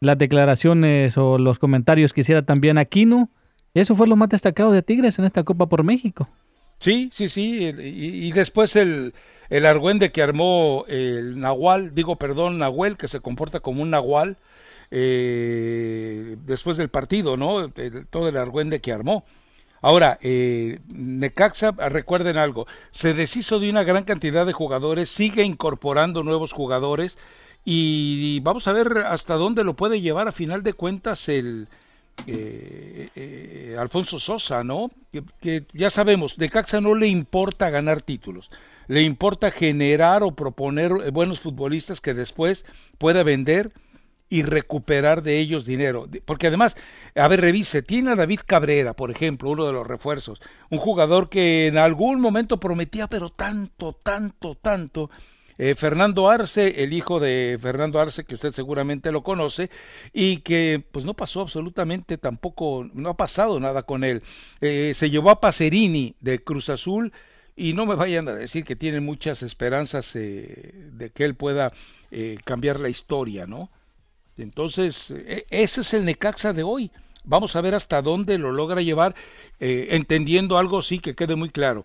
las 0.00 0.18
declaraciones 0.18 1.16
o 1.16 1.38
los 1.38 1.58
comentarios 1.58 2.12
que 2.12 2.20
hiciera 2.20 2.42
también 2.42 2.76
Aquino. 2.76 3.30
Eso 3.72 3.96
fue 3.96 4.06
lo 4.06 4.16
más 4.16 4.28
destacado 4.28 4.70
de 4.70 4.82
Tigres 4.82 5.18
en 5.18 5.24
esta 5.24 5.44
Copa 5.44 5.66
por 5.66 5.82
México. 5.82 6.28
Sí, 6.80 7.10
sí, 7.12 7.28
sí. 7.28 7.74
Y, 7.78 8.30
después 8.32 8.76
el, 8.76 9.14
el 9.50 9.66
argüende 9.66 10.12
que 10.12 10.22
armó 10.22 10.84
el 10.88 11.40
Nahual, 11.40 11.94
digo, 11.94 12.16
perdón, 12.16 12.58
Nahuel, 12.58 12.96
que 12.96 13.08
se 13.08 13.20
comporta 13.20 13.60
como 13.60 13.82
un 13.82 13.90
Nahual, 13.90 14.36
eh, 14.90 16.36
después 16.46 16.76
del 16.76 16.88
partido, 16.88 17.36
¿no? 17.36 17.70
todo 18.10 18.28
el 18.28 18.36
argüende 18.36 18.80
que 18.80 18.92
armó. 18.92 19.24
Ahora, 19.80 20.18
eh, 20.22 20.80
Necaxa, 20.88 21.72
recuerden 21.72 22.36
algo, 22.36 22.66
se 22.90 23.14
deshizo 23.14 23.60
de 23.60 23.70
una 23.70 23.84
gran 23.84 24.04
cantidad 24.04 24.44
de 24.44 24.52
jugadores, 24.52 25.08
sigue 25.08 25.44
incorporando 25.44 26.24
nuevos 26.24 26.52
jugadores 26.52 27.16
y 27.64 28.40
vamos 28.40 28.66
a 28.66 28.72
ver 28.72 28.98
hasta 29.06 29.34
dónde 29.34 29.62
lo 29.62 29.76
puede 29.76 30.00
llevar 30.00 30.26
a 30.26 30.32
final 30.32 30.62
de 30.64 30.72
cuentas 30.72 31.28
el, 31.28 31.68
eh, 32.26 33.08
eh, 33.14 33.76
Alfonso 33.78 34.18
Sosa, 34.18 34.64
¿no? 34.64 34.90
Que, 35.40 35.64
ya 35.72 35.90
sabemos, 35.90 36.36
de 36.36 36.50
Caxa 36.50 36.80
no 36.80 36.94
le 36.94 37.08
importa 37.08 37.70
ganar 37.70 38.02
títulos, 38.02 38.50
le 38.86 39.02
importa 39.02 39.50
generar 39.50 40.22
o 40.22 40.32
proponer 40.32 40.92
eh, 41.04 41.10
buenos 41.10 41.40
futbolistas 41.40 42.00
que 42.00 42.14
después 42.14 42.66
pueda 42.98 43.22
vender 43.22 43.72
y 44.28 44.42
recuperar 44.42 45.22
de 45.22 45.38
ellos 45.38 45.64
dinero. 45.64 46.06
Porque 46.24 46.48
además, 46.48 46.76
a 47.14 47.28
ver, 47.28 47.40
revise, 47.40 47.82
tiene 47.82 48.10
a 48.10 48.16
David 48.16 48.40
Cabrera, 48.44 48.94
por 48.94 49.10
ejemplo, 49.10 49.50
uno 49.50 49.66
de 49.66 49.72
los 49.72 49.86
refuerzos, 49.86 50.40
un 50.70 50.78
jugador 50.78 51.30
que 51.30 51.66
en 51.66 51.78
algún 51.78 52.20
momento 52.20 52.60
prometía, 52.60 53.06
pero 53.06 53.30
tanto, 53.30 53.94
tanto, 53.94 54.54
tanto, 54.54 55.10
eh, 55.58 55.74
Fernando 55.74 56.30
Arce, 56.30 56.84
el 56.84 56.92
hijo 56.92 57.18
de 57.18 57.58
Fernando 57.60 57.98
Arce, 57.98 58.24
que 58.24 58.34
usted 58.34 58.52
seguramente 58.52 59.10
lo 59.10 59.24
conoce, 59.24 59.70
y 60.12 60.38
que 60.38 60.82
pues 60.92 61.04
no 61.04 61.14
pasó 61.14 61.40
absolutamente 61.40 62.16
tampoco, 62.16 62.88
no 62.94 63.10
ha 63.10 63.16
pasado 63.16 63.58
nada 63.58 63.82
con 63.82 64.04
él. 64.04 64.22
Eh, 64.60 64.92
se 64.94 65.10
llevó 65.10 65.30
a 65.30 65.40
Pacerini 65.40 66.14
de 66.20 66.38
Cruz 66.38 66.68
Azul 66.68 67.12
y 67.56 67.72
no 67.72 67.86
me 67.86 67.96
vayan 67.96 68.28
a 68.28 68.34
decir 68.34 68.62
que 68.62 68.76
tienen 68.76 69.04
muchas 69.04 69.42
esperanzas 69.42 70.14
eh, 70.14 70.72
de 70.92 71.10
que 71.10 71.24
él 71.24 71.34
pueda 71.34 71.72
cambiar 72.44 72.80
la 72.80 72.88
historia, 72.88 73.46
¿no? 73.46 73.70
Entonces, 74.38 75.10
e, 75.10 75.44
ese 75.50 75.82
es 75.82 75.92
el 75.92 76.06
Necaxa 76.06 76.54
de 76.54 76.62
hoy. 76.62 76.90
Vamos 77.24 77.54
a 77.54 77.60
ver 77.60 77.74
hasta 77.74 78.00
dónde 78.00 78.38
lo 78.38 78.52
logra 78.52 78.80
llevar, 78.80 79.14
entendiendo 79.58 80.56
algo 80.56 80.80
sí 80.80 81.00
que 81.00 81.14
quede 81.14 81.36
muy 81.36 81.50
claro 81.50 81.84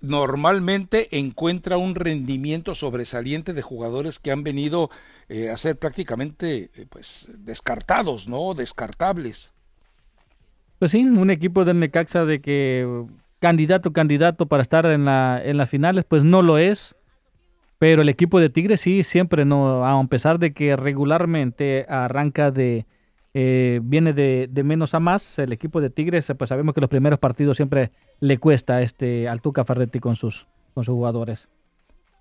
normalmente 0.00 1.08
encuentra 1.18 1.78
un 1.78 1.94
rendimiento 1.94 2.74
sobresaliente 2.74 3.52
de 3.52 3.62
jugadores 3.62 4.18
que 4.18 4.30
han 4.30 4.42
venido 4.42 4.90
eh, 5.28 5.50
a 5.50 5.56
ser 5.56 5.78
prácticamente 5.78 6.70
eh, 6.74 6.86
pues 6.88 7.28
descartados, 7.38 8.28
¿no? 8.28 8.54
Descartables. 8.54 9.52
Pues 10.78 10.90
sí, 10.90 11.04
un 11.04 11.30
equipo 11.30 11.64
del 11.64 11.80
Necaxa 11.80 12.24
de 12.24 12.40
que 12.40 13.04
candidato, 13.40 13.92
candidato 13.92 14.46
para 14.46 14.62
estar 14.62 14.86
en, 14.86 15.06
la, 15.06 15.40
en 15.42 15.56
las 15.56 15.70
finales, 15.70 16.04
pues 16.04 16.24
no 16.24 16.42
lo 16.42 16.58
es. 16.58 16.96
Pero 17.78 18.02
el 18.02 18.08
equipo 18.08 18.40
de 18.40 18.48
Tigres 18.48 18.80
sí, 18.80 19.02
siempre 19.02 19.44
no, 19.44 19.84
a 19.84 20.06
pesar 20.06 20.38
de 20.38 20.54
que 20.54 20.76
regularmente 20.76 21.84
arranca 21.88 22.50
de, 22.50 22.86
eh, 23.34 23.80
viene 23.82 24.14
de, 24.14 24.48
menos 24.64 24.94
a 24.94 25.00
más. 25.00 25.38
El 25.38 25.52
equipo 25.52 25.82
de 25.82 25.90
Tigres, 25.90 26.32
pues 26.38 26.48
sabemos 26.48 26.74
que 26.74 26.80
los 26.80 26.88
primeros 26.88 27.18
partidos 27.18 27.58
siempre 27.58 27.90
le 28.20 28.38
cuesta 28.38 28.82
este 28.82 29.28
al 29.28 29.42
Tuca 29.42 29.64
Ferretti 29.64 29.98
con 30.00 30.16
sus, 30.16 30.46
con 30.74 30.84
sus 30.84 30.94
jugadores. 30.94 31.48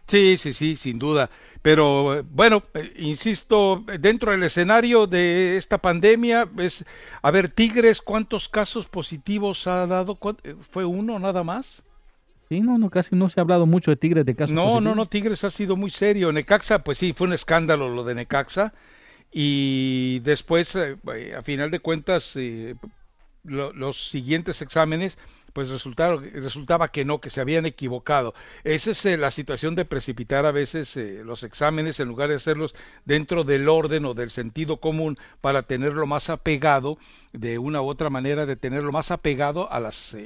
Sí, 0.07 0.37
sí, 0.37 0.53
sí, 0.53 0.75
sin 0.75 0.99
duda. 0.99 1.29
Pero 1.61 2.23
bueno, 2.25 2.61
eh, 2.75 2.93
insisto, 2.97 3.83
dentro 3.99 4.31
del 4.31 4.43
escenario 4.43 5.07
de 5.07 5.57
esta 5.57 5.79
pandemia, 5.79 6.47
es, 6.59 6.85
a 7.21 7.31
ver, 7.31 7.49
Tigres, 7.49 8.01
¿cuántos 8.01 8.47
casos 8.47 8.87
positivos 8.87 9.65
ha 9.65 9.87
dado? 9.87 10.19
¿Fue 10.69 10.85
uno 10.85 11.17
nada 11.17 11.43
más? 11.43 11.83
Sí, 12.49 12.61
no, 12.61 12.77
no, 12.77 12.91
casi 12.91 13.15
no 13.15 13.27
se 13.29 13.39
ha 13.39 13.41
hablado 13.41 13.65
mucho 13.65 13.89
de 13.89 13.97
Tigres 13.97 14.25
de 14.25 14.35
casos 14.35 14.53
No, 14.53 14.79
no, 14.79 14.93
no, 14.93 15.07
Tigres 15.07 15.43
ha 15.43 15.49
sido 15.49 15.75
muy 15.75 15.89
serio. 15.89 16.31
Necaxa, 16.31 16.83
pues 16.83 16.99
sí, 16.99 17.13
fue 17.13 17.27
un 17.27 17.33
escándalo 17.33 17.89
lo 17.89 18.03
de 18.03 18.13
Necaxa 18.13 18.73
y 19.31 20.19
después, 20.19 20.75
eh, 20.75 20.97
a 21.35 21.41
final 21.41 21.71
de 21.71 21.79
cuentas, 21.79 22.35
eh, 22.35 22.75
los 23.43 24.09
siguientes 24.09 24.61
exámenes, 24.61 25.17
pues 25.55 25.69
resultaron, 25.69 26.29
resultaba 26.33 26.89
que 26.89 27.05
no, 27.05 27.21
que 27.21 27.29
se 27.29 27.39
habían 27.39 27.65
equivocado. 27.65 28.35
Esa 28.65 28.91
es 28.91 29.05
eh, 29.05 29.17
la 29.17 29.31
situación 29.31 29.73
de 29.73 29.85
precipitar 29.85 30.45
a 30.45 30.51
veces 30.51 30.97
los 31.23 31.43
exámenes 31.43 31.99
en 32.01 32.09
lugar 32.09 32.27
de 32.27 32.35
hacerlos 32.35 32.75
dentro 33.05 33.45
del 33.45 33.69
orden 33.69 34.03
o 34.03 34.13
del 34.13 34.31
sentido 34.31 34.81
común 34.81 35.17
para 35.39 35.63
tenerlo 35.63 36.05
más 36.07 36.29
apegado, 36.29 36.97
de 37.31 37.57
una 37.57 37.81
u 37.81 37.87
otra 37.87 38.09
manera, 38.09 38.45
de 38.45 38.57
tenerlo 38.57 38.91
más 38.91 39.11
apegado 39.11 39.71
a 39.71 39.79
las... 39.79 40.17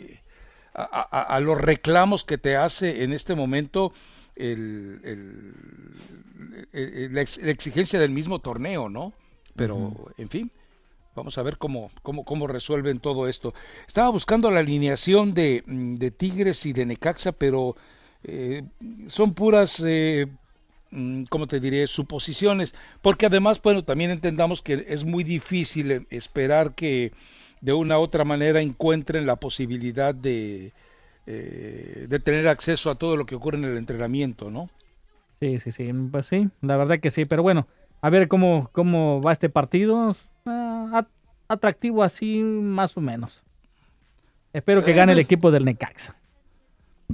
a 0.73 1.39
los 1.41 1.61
reclamos 1.61 2.23
que 2.23 2.38
te 2.39 2.57
hace 2.57 3.03
en 3.03 3.14
este 3.14 3.35
momento 3.35 3.93
el, 4.39 5.53
la, 6.72 7.22
exigencia 7.22 7.99
del 7.99 8.11
mismo 8.11 8.39
torneo, 8.39 8.89
¿no? 8.89 9.14
Pero, 9.56 9.93
en 10.18 10.30
fin, 10.30 10.51
vamos 11.19 11.37
a 11.37 11.43
ver 11.43 11.57
cómo, 11.57 11.91
cómo, 12.01 12.23
cómo 12.23 12.47
resuelven 12.47 12.99
todo 12.99 13.27
esto. 13.27 13.53
Estaba 13.87 14.09
buscando 14.09 14.49
la 14.51 14.61
alineación 14.61 15.33
de, 15.33 15.63
mm, 15.65 15.95
de 15.95 16.11
Tigres 16.11 16.65
y 16.65 16.73
de 16.73 16.85
Necaxa, 16.85 17.33
pero 17.33 17.75
eh, 18.23 18.63
son 19.07 19.33
puras, 19.33 19.83
eh, 19.85 20.27
mm, 20.91 21.23
¿cómo 21.25 21.47
te 21.47 21.59
diré?, 21.59 21.87
suposiciones, 21.87 22.73
porque 23.01 23.25
además, 23.25 23.61
bueno, 23.61 23.83
también 23.83 24.11
entendamos 24.11 24.61
que 24.61 24.85
es 24.87 25.03
muy 25.03 25.23
difícil 25.23 25.91
eh, 25.91 26.07
esperar 26.09 26.73
que 26.73 27.11
de 27.61 27.73
una 27.73 27.99
u 27.99 28.01
otra 28.01 28.23
manera 28.23 28.61
encuentren 28.61 29.25
la 29.25 29.35
posibilidad 29.35 30.15
de, 30.15 30.71
eh, 31.27 32.05
de 32.07 32.19
tener 32.19 32.47
acceso 32.47 32.89
a 32.89 32.95
todo 32.95 33.17
lo 33.17 33.25
que 33.25 33.35
ocurre 33.35 33.57
en 33.57 33.65
el 33.65 33.77
entrenamiento, 33.77 34.49
¿no? 34.49 34.69
Sí, 35.39 35.59
sí, 35.59 35.71
sí, 35.71 35.91
pues 36.11 36.25
sí, 36.25 36.47
la 36.61 36.77
verdad 36.77 36.99
que 36.99 37.09
sí, 37.09 37.25
pero 37.25 37.43
bueno, 37.43 37.67
a 38.01 38.09
ver 38.09 38.27
cómo, 38.27 38.69
cómo 38.71 39.21
va 39.21 39.31
este 39.31 39.49
partido, 39.49 40.11
ah, 40.45 40.68
atractivo 41.49 42.03
así 42.03 42.41
más 42.41 42.95
o 42.95 43.01
menos. 43.01 43.43
Espero 44.53 44.84
que 44.84 44.93
gane 44.93 45.11
el 45.11 45.19
equipo 45.19 45.51
del 45.51 45.65
Necaxa. 45.65 46.15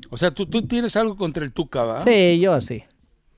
O 0.09 0.17
sea, 0.17 0.31
tú, 0.31 0.45
tú 0.45 0.67
tienes 0.67 0.95
algo 0.95 1.17
contra 1.17 1.43
el 1.43 1.51
Tuca, 1.51 1.83
¿va? 1.83 2.01
Sí, 2.01 2.39
yo 2.39 2.59
sí. 2.61 2.83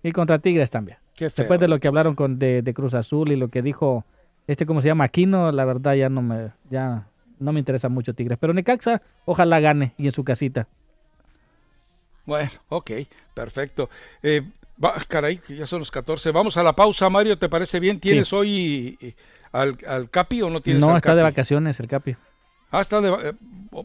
Y 0.03 0.11
contra 0.11 0.39
Tigres 0.39 0.69
también. 0.69 0.97
Después 1.17 1.59
de 1.59 1.67
lo 1.67 1.79
que 1.79 1.87
hablaron 1.87 2.15
con 2.15 2.37
de, 2.37 2.61
de, 2.61 2.73
Cruz 2.73 2.93
Azul 2.93 3.31
y 3.31 3.35
lo 3.35 3.47
que 3.47 3.63
dijo 3.63 4.05
este, 4.47 4.65
¿cómo 4.65 4.81
se 4.81 4.87
llama? 4.87 5.03
Aquino, 5.03 5.51
la 5.51 5.65
verdad 5.65 5.93
ya 5.95 6.09
no 6.09 6.21
me, 6.21 6.51
ya 6.69 7.07
no 7.39 7.51
me 7.53 7.59
interesa 7.59 7.89
mucho 7.89 8.13
Tigres. 8.13 8.37
Pero 8.39 8.53
Necaxa, 8.53 9.01
ojalá 9.25 9.59
gane 9.59 9.93
y 9.97 10.05
en 10.05 10.11
su 10.11 10.23
casita. 10.23 10.67
Bueno, 12.25 12.51
ok, 12.69 12.91
perfecto. 13.33 13.89
Eh, 14.23 14.43
caray, 15.07 15.41
ya 15.49 15.65
son 15.65 15.79
los 15.79 15.91
14. 15.91 16.31
Vamos 16.31 16.55
a 16.57 16.63
la 16.63 16.73
pausa, 16.73 17.09
Mario, 17.09 17.37
¿te 17.37 17.49
parece 17.49 17.79
bien? 17.79 17.99
¿Tienes 17.99 18.31
hoy 18.31 19.15
al, 19.51 19.77
al, 19.87 20.09
Capi 20.09 20.41
o 20.41 20.49
no 20.49 20.61
tienes 20.61 20.81
No, 20.81 20.95
está 20.95 21.15
de 21.15 21.23
vacaciones 21.23 21.79
el 21.79 21.87
Capi. 21.87 22.15
Ah, 22.71 22.81
está 22.81 23.01
de... 23.01 23.09
Eh, 23.29 23.33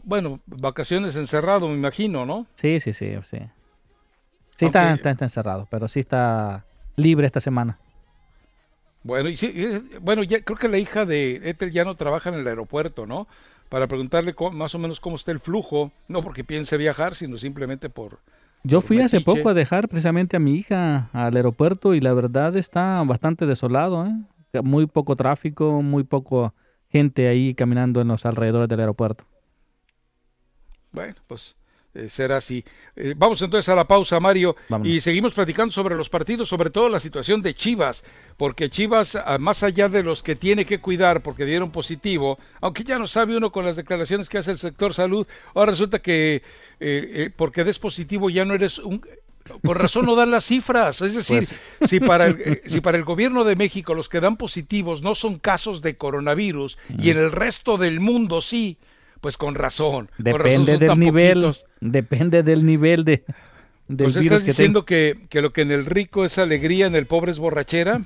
bueno, 0.03 0.39
vacaciones 0.45 1.15
encerrado, 1.15 1.67
me 1.67 1.75
imagino, 1.75 2.25
¿no? 2.25 2.47
Sí, 2.55 2.79
sí, 2.79 2.91
sí, 2.91 3.15
sí. 3.23 3.39
Sí 4.55 4.65
está, 4.65 4.93
está, 4.93 5.25
encerrado, 5.25 5.67
pero 5.69 5.87
sí 5.87 5.99
está 5.99 6.65
libre 6.95 7.25
esta 7.25 7.39
semana. 7.39 7.79
Bueno, 9.03 9.29
y 9.29 9.35
sí, 9.35 9.53
bueno, 10.01 10.23
ya 10.23 10.41
creo 10.41 10.57
que 10.57 10.69
la 10.69 10.77
hija 10.77 11.05
de 11.05 11.41
Ethel 11.43 11.71
ya 11.71 11.83
no 11.83 11.95
trabaja 11.95 12.29
en 12.29 12.35
el 12.35 12.47
aeropuerto, 12.47 13.05
¿no? 13.05 13.27
Para 13.69 13.87
preguntarle 13.87 14.35
más 14.53 14.75
o 14.75 14.79
menos 14.79 14.99
cómo 14.99 15.15
está 15.15 15.31
el 15.31 15.39
flujo, 15.39 15.91
no 16.07 16.21
porque 16.21 16.43
piense 16.43 16.77
viajar, 16.77 17.15
sino 17.15 17.37
simplemente 17.37 17.89
por 17.89 18.19
Yo 18.63 18.79
fui 18.79 19.01
hace 19.01 19.19
poco 19.19 19.49
a 19.49 19.53
dejar 19.53 19.89
precisamente 19.89 20.37
a 20.37 20.39
mi 20.39 20.53
hija 20.53 21.09
al 21.11 21.35
aeropuerto 21.35 21.93
y 21.95 21.99
la 21.99 22.13
verdad 22.13 22.55
está 22.55 23.03
bastante 23.03 23.45
desolado, 23.45 24.05
¿eh? 24.05 24.13
Muy 24.61 24.85
poco 24.85 25.15
tráfico, 25.15 25.81
muy 25.81 26.03
poco 26.03 26.53
gente 26.89 27.27
ahí 27.27 27.55
caminando 27.55 28.01
en 28.01 28.07
los 28.09 28.25
alrededores 28.25 28.69
del 28.69 28.81
aeropuerto. 28.81 29.25
Bueno, 30.91 31.15
pues 31.25 31.55
eh, 31.95 32.07
será 32.07 32.37
así. 32.37 32.63
Eh, 32.95 33.15
vamos 33.17 33.41
entonces 33.41 33.67
a 33.69 33.75
la 33.75 33.87
pausa, 33.87 34.19
Mario, 34.19 34.55
y 34.83 35.01
seguimos 35.01 35.33
platicando 35.33 35.71
sobre 35.71 35.95
los 35.95 36.07
partidos, 36.07 36.49
sobre 36.49 36.69
todo 36.69 36.87
la 36.87 36.99
situación 36.99 37.41
de 37.41 37.55
Chivas, 37.55 38.03
porque 38.37 38.69
Chivas, 38.69 39.15
ah, 39.15 39.39
más 39.39 39.63
allá 39.63 39.89
de 39.89 40.03
los 40.03 40.21
que 40.21 40.35
tiene 40.35 40.65
que 40.65 40.79
cuidar 40.79 41.21
porque 41.21 41.45
dieron 41.45 41.71
positivo, 41.71 42.37
aunque 42.61 42.83
ya 42.83 42.99
no 42.99 43.07
sabe 43.07 43.35
uno 43.35 43.51
con 43.51 43.65
las 43.65 43.75
declaraciones 43.75 44.29
que 44.29 44.37
hace 44.37 44.51
el 44.51 44.59
sector 44.59 44.93
salud, 44.93 45.27
ahora 45.55 45.71
resulta 45.71 45.97
que 45.97 46.43
eh, 46.79 47.31
porque 47.35 47.63
des 47.63 47.79
positivo 47.79 48.29
ya 48.29 48.45
no 48.45 48.53
eres 48.53 48.77
un... 48.77 49.01
Con 49.63 49.75
razón 49.75 50.05
no 50.05 50.15
dan 50.15 50.31
las 50.31 50.45
cifras, 50.45 51.01
es 51.01 51.15
decir, 51.15 51.43
pues. 51.79 51.89
si, 51.89 51.99
para 51.99 52.27
el, 52.27 52.61
si 52.65 52.79
para 52.79 52.97
el 52.97 53.03
gobierno 53.03 53.43
de 53.43 53.55
México 53.55 53.93
los 53.93 54.07
que 54.07 54.21
dan 54.21 54.37
positivos 54.37 55.01
no 55.01 55.15
son 55.15 55.37
casos 55.37 55.81
de 55.81 55.97
coronavirus 55.97 56.77
y 56.97 57.09
en 57.09 57.17
el 57.17 57.31
resto 57.31 57.77
del 57.77 57.99
mundo 57.99 58.39
sí, 58.39 58.77
pues 59.23 59.37
con 59.37 59.55
razón. 59.55 60.09
Depende 60.17 60.77
del 60.77 60.99
nivel. 60.99 61.53
Depende 61.79 62.43
del 62.43 62.65
nivel 62.65 63.05
de. 63.05 63.23
Del 63.87 64.05
pues 64.05 64.15
estás 64.15 64.45
diciendo 64.45 64.85
que, 64.85 65.25
que, 65.29 65.41
lo 65.41 65.51
que 65.51 65.61
en 65.61 65.71
el 65.71 65.85
rico 65.85 66.25
es 66.25 66.37
alegría, 66.37 66.87
en 66.87 66.95
el 66.95 67.05
pobre 67.05 67.31
es 67.31 67.39
borrachera. 67.39 68.01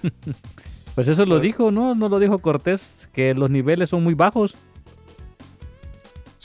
pues 0.96 1.08
eso 1.08 1.26
lo 1.26 1.36
pues 1.36 1.44
dijo, 1.44 1.72
¿no? 1.72 1.96
No 1.96 2.10
lo 2.10 2.20
dijo 2.20 2.40
Cortés, 2.40 3.10
que 3.14 3.34
los 3.34 3.50
niveles 3.50 3.90
son 3.90 4.04
muy 4.04 4.14
bajos. 4.14 4.56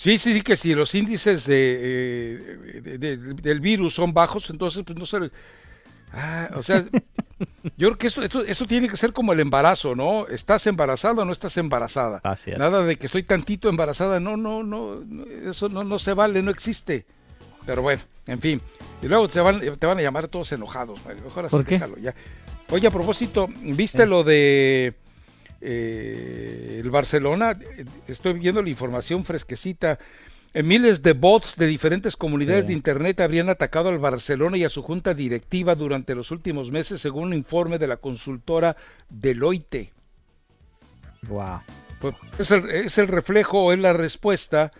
Sí, 0.02 0.18
sí, 0.18 0.32
sí, 0.34 0.42
que 0.42 0.56
si 0.56 0.74
los 0.74 0.92
índices 0.96 1.46
de, 1.46 1.78
eh, 2.82 3.34
del 3.40 3.60
virus 3.60 3.94
son 3.94 4.12
bajos, 4.12 4.50
entonces 4.50 4.82
pues 4.84 4.98
no 4.98 5.06
se, 5.06 5.30
Ah, 6.12 6.50
o 6.56 6.62
sea, 6.62 6.84
yo 7.76 7.88
creo 7.88 7.98
que 7.98 8.08
esto, 8.08 8.42
esto, 8.42 8.66
tiene 8.66 8.88
que 8.88 8.96
ser 8.96 9.12
como 9.12 9.32
el 9.32 9.38
embarazo, 9.38 9.94
¿no? 9.94 10.26
¿Estás 10.26 10.66
embarazada 10.66 11.22
o 11.22 11.24
no 11.24 11.30
estás 11.30 11.56
embarazada? 11.56 12.20
Nada 12.58 12.82
de 12.82 12.96
que 12.96 13.06
estoy 13.06 13.22
tantito 13.22 13.68
embarazada, 13.68 14.18
no, 14.18 14.36
no, 14.36 14.64
no, 14.64 15.02
eso 15.48 15.68
no, 15.68 15.84
no 15.84 16.00
se 16.00 16.14
vale, 16.14 16.42
no 16.42 16.50
existe. 16.50 17.06
Pero 17.64 17.82
bueno, 17.82 18.02
en 18.26 18.40
fin. 18.40 18.60
Y 19.02 19.06
luego 19.06 19.28
te 19.28 19.40
van, 19.40 19.60
te 19.60 19.86
van 19.86 19.98
a 19.98 20.02
llamar 20.02 20.26
todos 20.26 20.50
enojados, 20.50 20.98
Mejor 21.06 21.46
así 21.46 21.54
¿Por 21.56 21.64
qué? 21.64 21.80
ya. 22.00 22.12
Oye, 22.70 22.88
a 22.88 22.90
propósito, 22.90 23.46
¿viste 23.62 24.04
lo 24.04 24.24
de 24.24 24.94
eh, 25.62 26.80
el 26.82 26.90
Barcelona? 26.90 27.58
Estoy 28.08 28.34
viendo 28.34 28.62
la 28.62 28.68
información 28.68 29.24
fresquecita. 29.24 29.98
Miles 30.54 31.02
de 31.02 31.14
bots 31.14 31.56
de 31.56 31.66
diferentes 31.66 32.14
comunidades 32.14 32.66
de 32.66 32.74
Internet 32.74 33.20
habrían 33.20 33.48
atacado 33.48 33.88
al 33.88 33.98
Barcelona 33.98 34.58
y 34.58 34.64
a 34.64 34.68
su 34.68 34.82
junta 34.82 35.14
directiva 35.14 35.74
durante 35.74 36.14
los 36.14 36.30
últimos 36.30 36.70
meses, 36.70 37.00
según 37.00 37.28
un 37.28 37.34
informe 37.34 37.78
de 37.78 37.86
la 37.86 37.96
consultora 37.96 38.76
Deloitte. 39.08 39.92
Wow. 41.28 41.60
Pues, 42.00 42.50
es, 42.50 42.98
el, 42.98 43.08
reflejo, 43.08 43.64
o 43.64 43.72
es 43.72 43.78
la 43.78 43.92
respuesta 43.92 44.72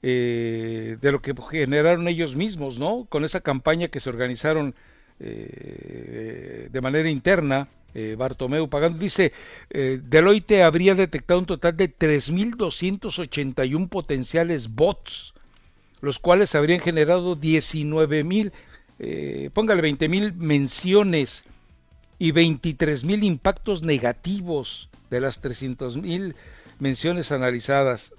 eh, 0.00 0.96
de 1.00 1.12
lo 1.12 1.20
que 1.20 1.34
generaron 1.50 2.06
ellos 2.06 2.36
mismos, 2.36 2.78
¿no? 2.78 3.06
Con 3.06 3.24
esa 3.24 3.40
campaña 3.40 3.88
que 3.88 4.00
se 4.00 4.08
organizaron 4.08 4.74
eh, 5.18 6.68
de 6.70 6.80
manera 6.80 7.10
interna 7.10 7.68
eh, 7.94 8.16
Bartomeu 8.18 8.68
Pagando, 8.68 8.98
dice, 8.98 9.32
eh, 9.70 10.00
Deloitte 10.02 10.62
habría 10.62 10.94
detectado 10.94 11.40
un 11.40 11.46
total 11.46 11.76
de 11.76 11.92
3.281 11.94 13.88
potenciales 13.88 14.74
bots, 14.74 15.34
los 16.00 16.18
cuales 16.18 16.54
habrían 16.54 16.80
generado 16.80 17.36
19.000, 17.36 18.52
eh, 18.98 19.50
póngale 19.52 19.82
20.000 19.82 20.34
menciones 20.34 21.44
y 22.18 22.32
23.000 22.32 23.22
impactos 23.22 23.82
negativos 23.82 24.90
de 25.10 25.20
las 25.20 25.42
300.000 25.42 26.34
menciones 26.78 27.32
analizadas. 27.32 28.12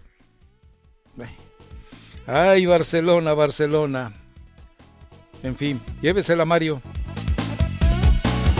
Ay, 2.25 2.65
Barcelona, 2.65 3.33
Barcelona. 3.33 4.13
En 5.43 5.55
fin, 5.55 5.81
llévesela, 6.01 6.45
Mario. 6.45 6.81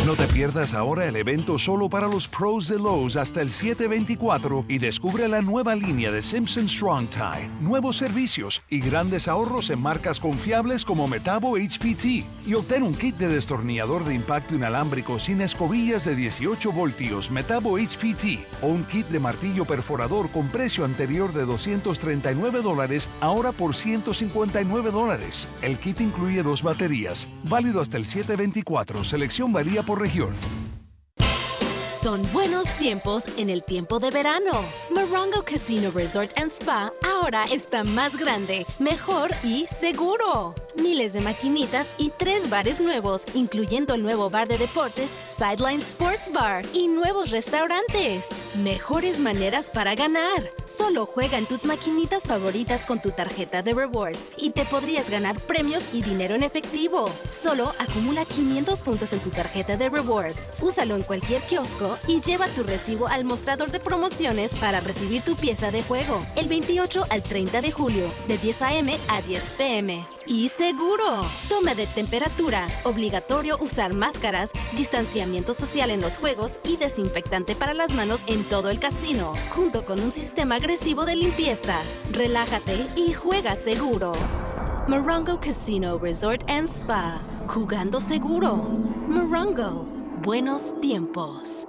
No 0.10 0.16
te 0.16 0.26
pierdas 0.26 0.74
ahora 0.74 1.06
el 1.06 1.16
evento 1.18 1.60
solo 1.60 1.88
para 1.88 2.08
los 2.08 2.28
pros 2.28 2.68
de 2.68 2.80
Lowe's 2.80 3.16
hasta 3.16 3.44
el 3.44 3.52
724 3.52 4.66
y 4.68 4.80
descubre 4.80 5.28
la 5.28 5.44
nueva 5.44 5.76
línea 5.76 6.12
de 6.12 6.24
Simpson 6.24 6.68
Strong 6.68 7.10
Tie, 7.10 7.48
nuevos 7.62 7.98
servicios 7.98 8.64
y 8.70 8.80
grandes 8.80 9.28
ahorros 9.28 9.70
en 9.70 9.80
marcas 9.80 10.20
confiables 10.20 10.84
como 10.84 11.08
Metabo 11.08 11.58
HPT. 11.58 12.26
Y 12.48 12.56
obtén 12.56 12.82
un 12.82 12.96
kit 12.96 13.18
de 13.18 13.28
destornillador 13.28 14.04
de 14.04 14.16
impacto 14.16 14.56
inalámbrico 14.56 15.20
sin 15.20 15.42
escobillas 15.42 16.06
de 16.06 16.16
18 16.16 16.72
voltios 16.72 17.30
Metabo 17.30 17.78
HPT 17.78 18.64
o 18.64 18.68
un 18.68 18.86
kit 18.86 19.06
de 19.10 19.20
martillo 19.20 19.66
perforador 19.66 20.32
con 20.32 20.48
precio 20.48 20.86
anterior 20.86 21.32
de 21.34 21.46
239 21.46 22.64
dólares 22.64 23.08
ahora 23.22 23.52
por 23.52 23.76
159 23.76 24.90
dólares. 24.90 25.48
El 25.62 25.78
kit 25.78 26.02
incluye 26.02 26.42
dos 26.42 26.64
baterías, 26.64 27.28
válido 27.44 27.80
hasta 27.80 27.98
el 27.98 28.06
724. 28.06 29.04
Selección 29.04 29.54
varía 29.54 29.84
por 29.84 29.99
región. 30.00 30.69
Son 32.02 32.26
buenos 32.32 32.66
tiempos 32.78 33.24
en 33.38 33.50
el 33.50 33.62
tiempo 33.62 34.00
de 34.00 34.10
verano. 34.10 34.52
Morongo 34.90 35.44
Casino 35.44 35.92
Resort 35.92 36.32
and 36.38 36.50
Spa 36.50 36.94
ahora 37.06 37.44
está 37.52 37.84
más 37.84 38.18
grande, 38.18 38.66
mejor 38.80 39.32
y 39.44 39.68
seguro. 39.68 40.56
Miles 40.76 41.12
de 41.12 41.20
maquinitas 41.20 41.94
y 41.98 42.12
tres 42.16 42.50
bares 42.50 42.80
nuevos, 42.80 43.26
incluyendo 43.34 43.96
el 43.96 44.04
nuevo 44.04 44.30
bar 44.30 44.48
de 44.48 44.58
deportes 44.58 45.10
Sideline 45.28 45.82
Sports 45.82 46.32
Bar 46.32 46.66
y 46.74 46.88
nuevos 46.88 47.32
restaurantes. 47.32 48.28
Mejores 48.56 49.20
maneras 49.20 49.70
para 49.70 49.94
ganar. 49.96 50.42
Solo 50.66 51.06
juega 51.06 51.38
en 51.38 51.48
tus 51.48 51.66
maquinitas 51.66 52.24
favoritas 52.24 52.86
con 52.86 53.02
tu 53.02 53.12
tarjeta 53.12 53.62
de 53.62 53.74
rewards 53.74 54.32
y 54.38 54.52
te 54.52 54.64
podrías 54.66 55.10
ganar 55.10 55.38
premios 55.42 55.84
y 55.92 56.02
dinero 56.02 56.36
en 56.36 56.44
efectivo. 56.44 57.10
Solo 57.30 57.74
acumula 57.78 58.24
500 58.24 58.80
puntos 58.82 59.12
en 59.12 59.20
tu 59.20 59.32
tarjeta 59.32 59.76
de 59.76 59.90
rewards. 59.90 60.54
Úsalo 60.62 60.96
en 60.96 61.04
cualquier 61.04 61.42
kiosco 61.42 61.89
y 62.08 62.22
lleva 62.22 62.48
tu 62.48 62.64
recibo 62.64 63.08
al 63.08 63.26
mostrador 63.26 63.72
de 63.72 63.80
promociones 63.80 64.54
para 64.56 64.80
recibir 64.80 65.22
tu 65.22 65.36
pieza 65.36 65.72
de 65.72 65.84
juego 65.84 66.26
el 66.36 66.48
28 66.48 67.06
al 67.10 67.24
30 67.24 67.62
de 67.62 67.72
julio, 67.72 68.06
de 68.28 68.38
10 68.38 68.62
a.m. 68.62 68.98
a 69.10 69.22
10 69.22 69.44
p.m. 69.58 70.06
Y 70.26 70.50
seguro. 70.50 71.22
Toma 71.48 71.74
de 71.76 71.88
temperatura, 71.88 72.68
obligatorio 72.84 73.58
usar 73.62 73.94
máscaras, 73.94 74.52
distanciamiento 74.76 75.54
social 75.54 75.90
en 75.90 76.02
los 76.02 76.14
juegos 76.18 76.54
y 76.64 76.78
desinfectante 76.78 77.56
para 77.56 77.74
las 77.74 77.94
manos 77.94 78.22
en 78.28 78.44
todo 78.44 78.70
el 78.70 78.80
casino, 78.80 79.34
junto 79.50 79.86
con 79.86 80.00
un 80.00 80.12
sistema 80.12 80.56
agresivo 80.56 81.06
de 81.06 81.16
limpieza. 81.16 81.82
Relájate 82.12 82.88
y 82.96 83.14
juega 83.14 83.56
seguro. 83.56 84.12
Morongo 84.88 85.40
Casino 85.40 86.00
Resort 86.00 86.50
and 86.50 86.68
Spa. 86.68 87.20
Jugando 87.48 88.00
seguro. 88.00 88.56
Morongo. 89.08 89.86
Buenos 90.24 90.80
tiempos. 90.82 91.68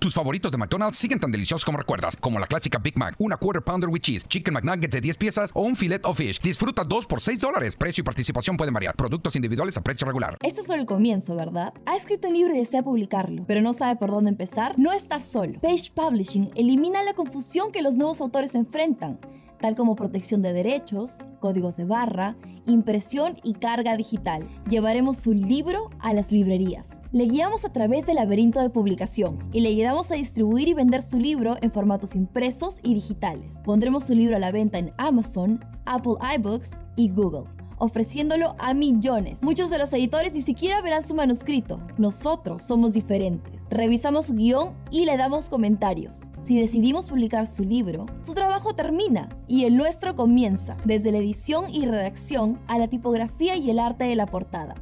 Tus 0.00 0.14
favoritos 0.14 0.52
de 0.52 0.58
McDonald's 0.58 0.96
siguen 0.96 1.18
tan 1.18 1.32
deliciosos 1.32 1.64
como 1.64 1.76
recuerdas, 1.76 2.14
como 2.14 2.38
la 2.38 2.46
clásica 2.46 2.78
Big 2.78 2.96
Mac, 2.96 3.16
una 3.18 3.36
Quarter 3.36 3.64
Pounder 3.64 3.90
with 3.90 3.98
Cheese, 3.98 4.28
Chicken 4.28 4.54
McNuggets 4.54 4.94
de 4.94 5.00
10 5.00 5.16
piezas 5.16 5.50
o 5.54 5.62
un 5.62 5.74
Filet 5.74 6.06
of 6.06 6.16
Fish. 6.16 6.38
Disfruta 6.38 6.84
dos 6.84 7.04
por 7.04 7.20
6 7.20 7.40
dólares. 7.40 7.74
Precio 7.74 8.02
y 8.02 8.04
participación 8.04 8.56
pueden 8.56 8.72
variar. 8.72 8.94
Productos 8.94 9.34
individuales 9.34 9.76
a 9.76 9.82
precio 9.82 10.06
regular. 10.06 10.36
Esto 10.40 10.60
es 10.60 10.68
solo 10.68 10.78
el 10.78 10.86
comienzo, 10.86 11.34
¿verdad? 11.34 11.74
Ha 11.84 11.96
escrito 11.96 12.28
un 12.28 12.34
libro 12.34 12.54
y 12.54 12.58
desea 12.58 12.84
publicarlo, 12.84 13.44
pero 13.48 13.60
no 13.60 13.72
sabe 13.74 13.96
por 13.96 14.12
dónde 14.12 14.30
empezar. 14.30 14.78
No 14.78 14.92
estás 14.92 15.24
solo. 15.24 15.58
Page 15.60 15.90
Publishing 15.92 16.52
elimina 16.54 17.02
la 17.02 17.14
confusión 17.14 17.72
que 17.72 17.82
los 17.82 17.96
nuevos 17.96 18.20
autores 18.20 18.54
enfrentan, 18.54 19.18
tal 19.60 19.74
como 19.74 19.96
protección 19.96 20.42
de 20.42 20.52
derechos, 20.52 21.16
códigos 21.40 21.76
de 21.76 21.86
barra, 21.86 22.36
impresión 22.66 23.36
y 23.42 23.54
carga 23.54 23.96
digital. 23.96 24.48
Llevaremos 24.70 25.16
su 25.16 25.32
libro 25.32 25.90
a 25.98 26.12
las 26.12 26.30
librerías 26.30 26.86
le 27.10 27.24
guiamos 27.24 27.64
a 27.64 27.72
través 27.72 28.04
del 28.04 28.16
laberinto 28.16 28.60
de 28.60 28.68
publicación 28.68 29.38
y 29.52 29.60
le 29.60 29.70
ayudamos 29.70 30.10
a 30.10 30.14
distribuir 30.14 30.68
y 30.68 30.74
vender 30.74 31.00
su 31.00 31.18
libro 31.18 31.56
en 31.62 31.72
formatos 31.72 32.14
impresos 32.14 32.76
y 32.82 32.94
digitales. 32.94 33.58
Pondremos 33.64 34.04
su 34.04 34.14
libro 34.14 34.36
a 34.36 34.38
la 34.38 34.52
venta 34.52 34.78
en 34.78 34.92
Amazon, 34.98 35.64
Apple 35.86 36.14
iBooks 36.36 36.70
y 36.96 37.08
Google 37.10 37.44
ofreciéndolo 37.80 38.56
a 38.58 38.74
millones. 38.74 39.40
Muchos 39.40 39.70
de 39.70 39.78
los 39.78 39.92
editores 39.92 40.32
ni 40.34 40.42
siquiera 40.42 40.82
verán 40.82 41.06
su 41.06 41.14
manuscrito. 41.14 41.80
Nosotros 41.96 42.64
somos 42.64 42.92
diferentes. 42.92 43.68
Revisamos 43.70 44.26
su 44.26 44.34
guion 44.34 44.74
y 44.90 45.04
le 45.04 45.16
damos 45.16 45.48
comentarios. 45.48 46.16
Si 46.42 46.58
decidimos 46.58 47.08
publicar 47.08 47.46
su 47.46 47.62
libro, 47.62 48.06
su 48.26 48.34
trabajo 48.34 48.74
termina 48.74 49.28
y 49.46 49.64
el 49.64 49.76
nuestro 49.76 50.16
comienza, 50.16 50.76
desde 50.84 51.12
la 51.12 51.18
edición 51.18 51.72
y 51.72 51.86
redacción 51.86 52.58
a 52.66 52.78
la 52.78 52.88
tipografía 52.88 53.56
y 53.56 53.70
el 53.70 53.78
arte 53.78 54.04
de 54.04 54.16
la 54.16 54.26
portada. 54.26 54.74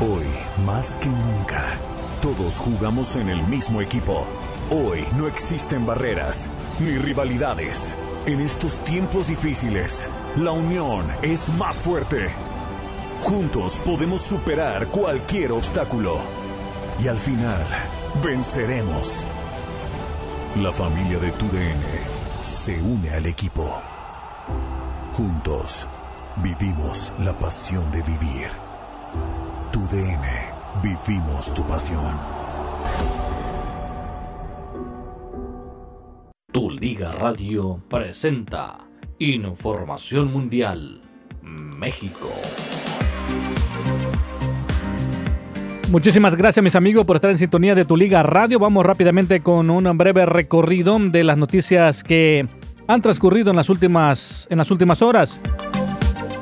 Hoy, 0.00 0.26
más 0.74 0.96
que 0.96 1.08
nunca, 1.08 1.78
todos 2.20 2.58
jugamos 2.58 3.14
en 3.14 3.28
el 3.28 3.46
mismo 3.46 3.80
equipo. 3.80 4.26
Hoy 4.72 5.06
no 5.16 5.28
existen 5.28 5.86
barreras 5.86 6.48
ni 6.80 6.98
rivalidades. 6.98 7.96
En 8.26 8.40
estos 8.40 8.82
tiempos 8.82 9.28
difíciles, 9.28 10.08
la 10.34 10.50
unión 10.50 11.06
es 11.22 11.48
más 11.50 11.76
fuerte. 11.76 12.28
Juntos 13.22 13.80
podemos 13.84 14.20
superar 14.20 14.88
cualquier 14.88 15.52
obstáculo. 15.52 16.16
Y 17.00 17.06
al 17.06 17.20
final, 17.20 17.64
venceremos. 18.24 19.24
La 20.56 20.72
familia 20.72 21.20
de 21.20 21.30
tu 21.30 21.46
DN 21.50 21.84
se 22.40 22.82
une 22.82 23.10
al 23.10 23.26
equipo. 23.26 23.80
Juntos, 25.16 25.86
vivimos 26.42 27.12
la 27.20 27.38
pasión 27.38 27.92
de 27.92 28.02
vivir. 28.02 28.48
Tu 29.70 29.80
DN, 29.88 30.53
vivimos 30.82 31.52
tu 31.54 31.66
pasión. 31.66 32.18
Tu 36.52 36.70
Liga 36.70 37.12
Radio 37.12 37.80
presenta 37.88 38.78
Información 39.18 40.32
Mundial 40.32 41.00
México. 41.42 42.30
Muchísimas 45.90 46.34
gracias 46.34 46.62
mis 46.62 46.74
amigos 46.74 47.04
por 47.04 47.16
estar 47.16 47.30
en 47.30 47.38
sintonía 47.38 47.74
de 47.74 47.84
Tu 47.84 47.96
Liga 47.96 48.22
Radio. 48.22 48.58
Vamos 48.58 48.84
rápidamente 48.84 49.40
con 49.40 49.70
un 49.70 49.96
breve 49.96 50.26
recorrido 50.26 50.98
de 50.98 51.22
las 51.24 51.36
noticias 51.36 52.02
que 52.02 52.46
han 52.88 53.02
transcurrido 53.02 53.50
en 53.50 53.56
las 53.56 53.68
últimas, 53.68 54.46
en 54.50 54.58
las 54.58 54.70
últimas 54.70 55.02
horas. 55.02 55.40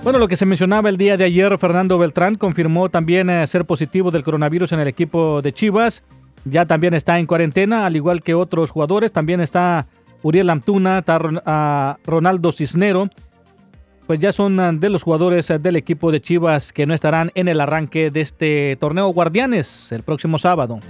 Bueno, 0.02 0.18
lo 0.18 0.26
que 0.26 0.34
se 0.34 0.46
mencionaba 0.46 0.88
el 0.88 0.96
día 0.96 1.16
de 1.16 1.22
ayer, 1.22 1.56
Fernando 1.58 1.96
Beltrán 1.96 2.34
confirmó 2.34 2.88
también 2.88 3.30
eh, 3.30 3.46
ser 3.46 3.64
positivo 3.64 4.10
del 4.10 4.24
coronavirus 4.24 4.72
en 4.72 4.80
el 4.80 4.88
equipo 4.88 5.40
de 5.42 5.52
Chivas. 5.52 6.02
Ya 6.44 6.66
también 6.66 6.92
está 6.94 7.20
en 7.20 7.26
cuarentena, 7.26 7.86
al 7.86 7.94
igual 7.94 8.20
que 8.20 8.34
otros 8.34 8.72
jugadores. 8.72 9.12
También 9.12 9.40
está 9.40 9.86
Uriel 10.22 10.50
Antuna, 10.50 10.98
está 10.98 11.20
ah, 11.46 11.98
Ronaldo 12.04 12.50
Cisnero. 12.50 13.10
Pues 14.08 14.18
ya 14.18 14.32
son 14.32 14.58
ah, 14.58 14.72
de 14.72 14.90
los 14.90 15.04
jugadores 15.04 15.52
ah, 15.52 15.58
del 15.58 15.76
equipo 15.76 16.10
de 16.10 16.20
Chivas 16.20 16.72
que 16.72 16.84
no 16.84 16.94
estarán 16.94 17.30
en 17.36 17.46
el 17.46 17.60
arranque 17.60 18.10
de 18.10 18.22
este 18.22 18.76
torneo 18.80 19.06
Guardianes 19.10 19.92
el 19.92 20.02
próximo 20.02 20.36
sábado. 20.36 20.80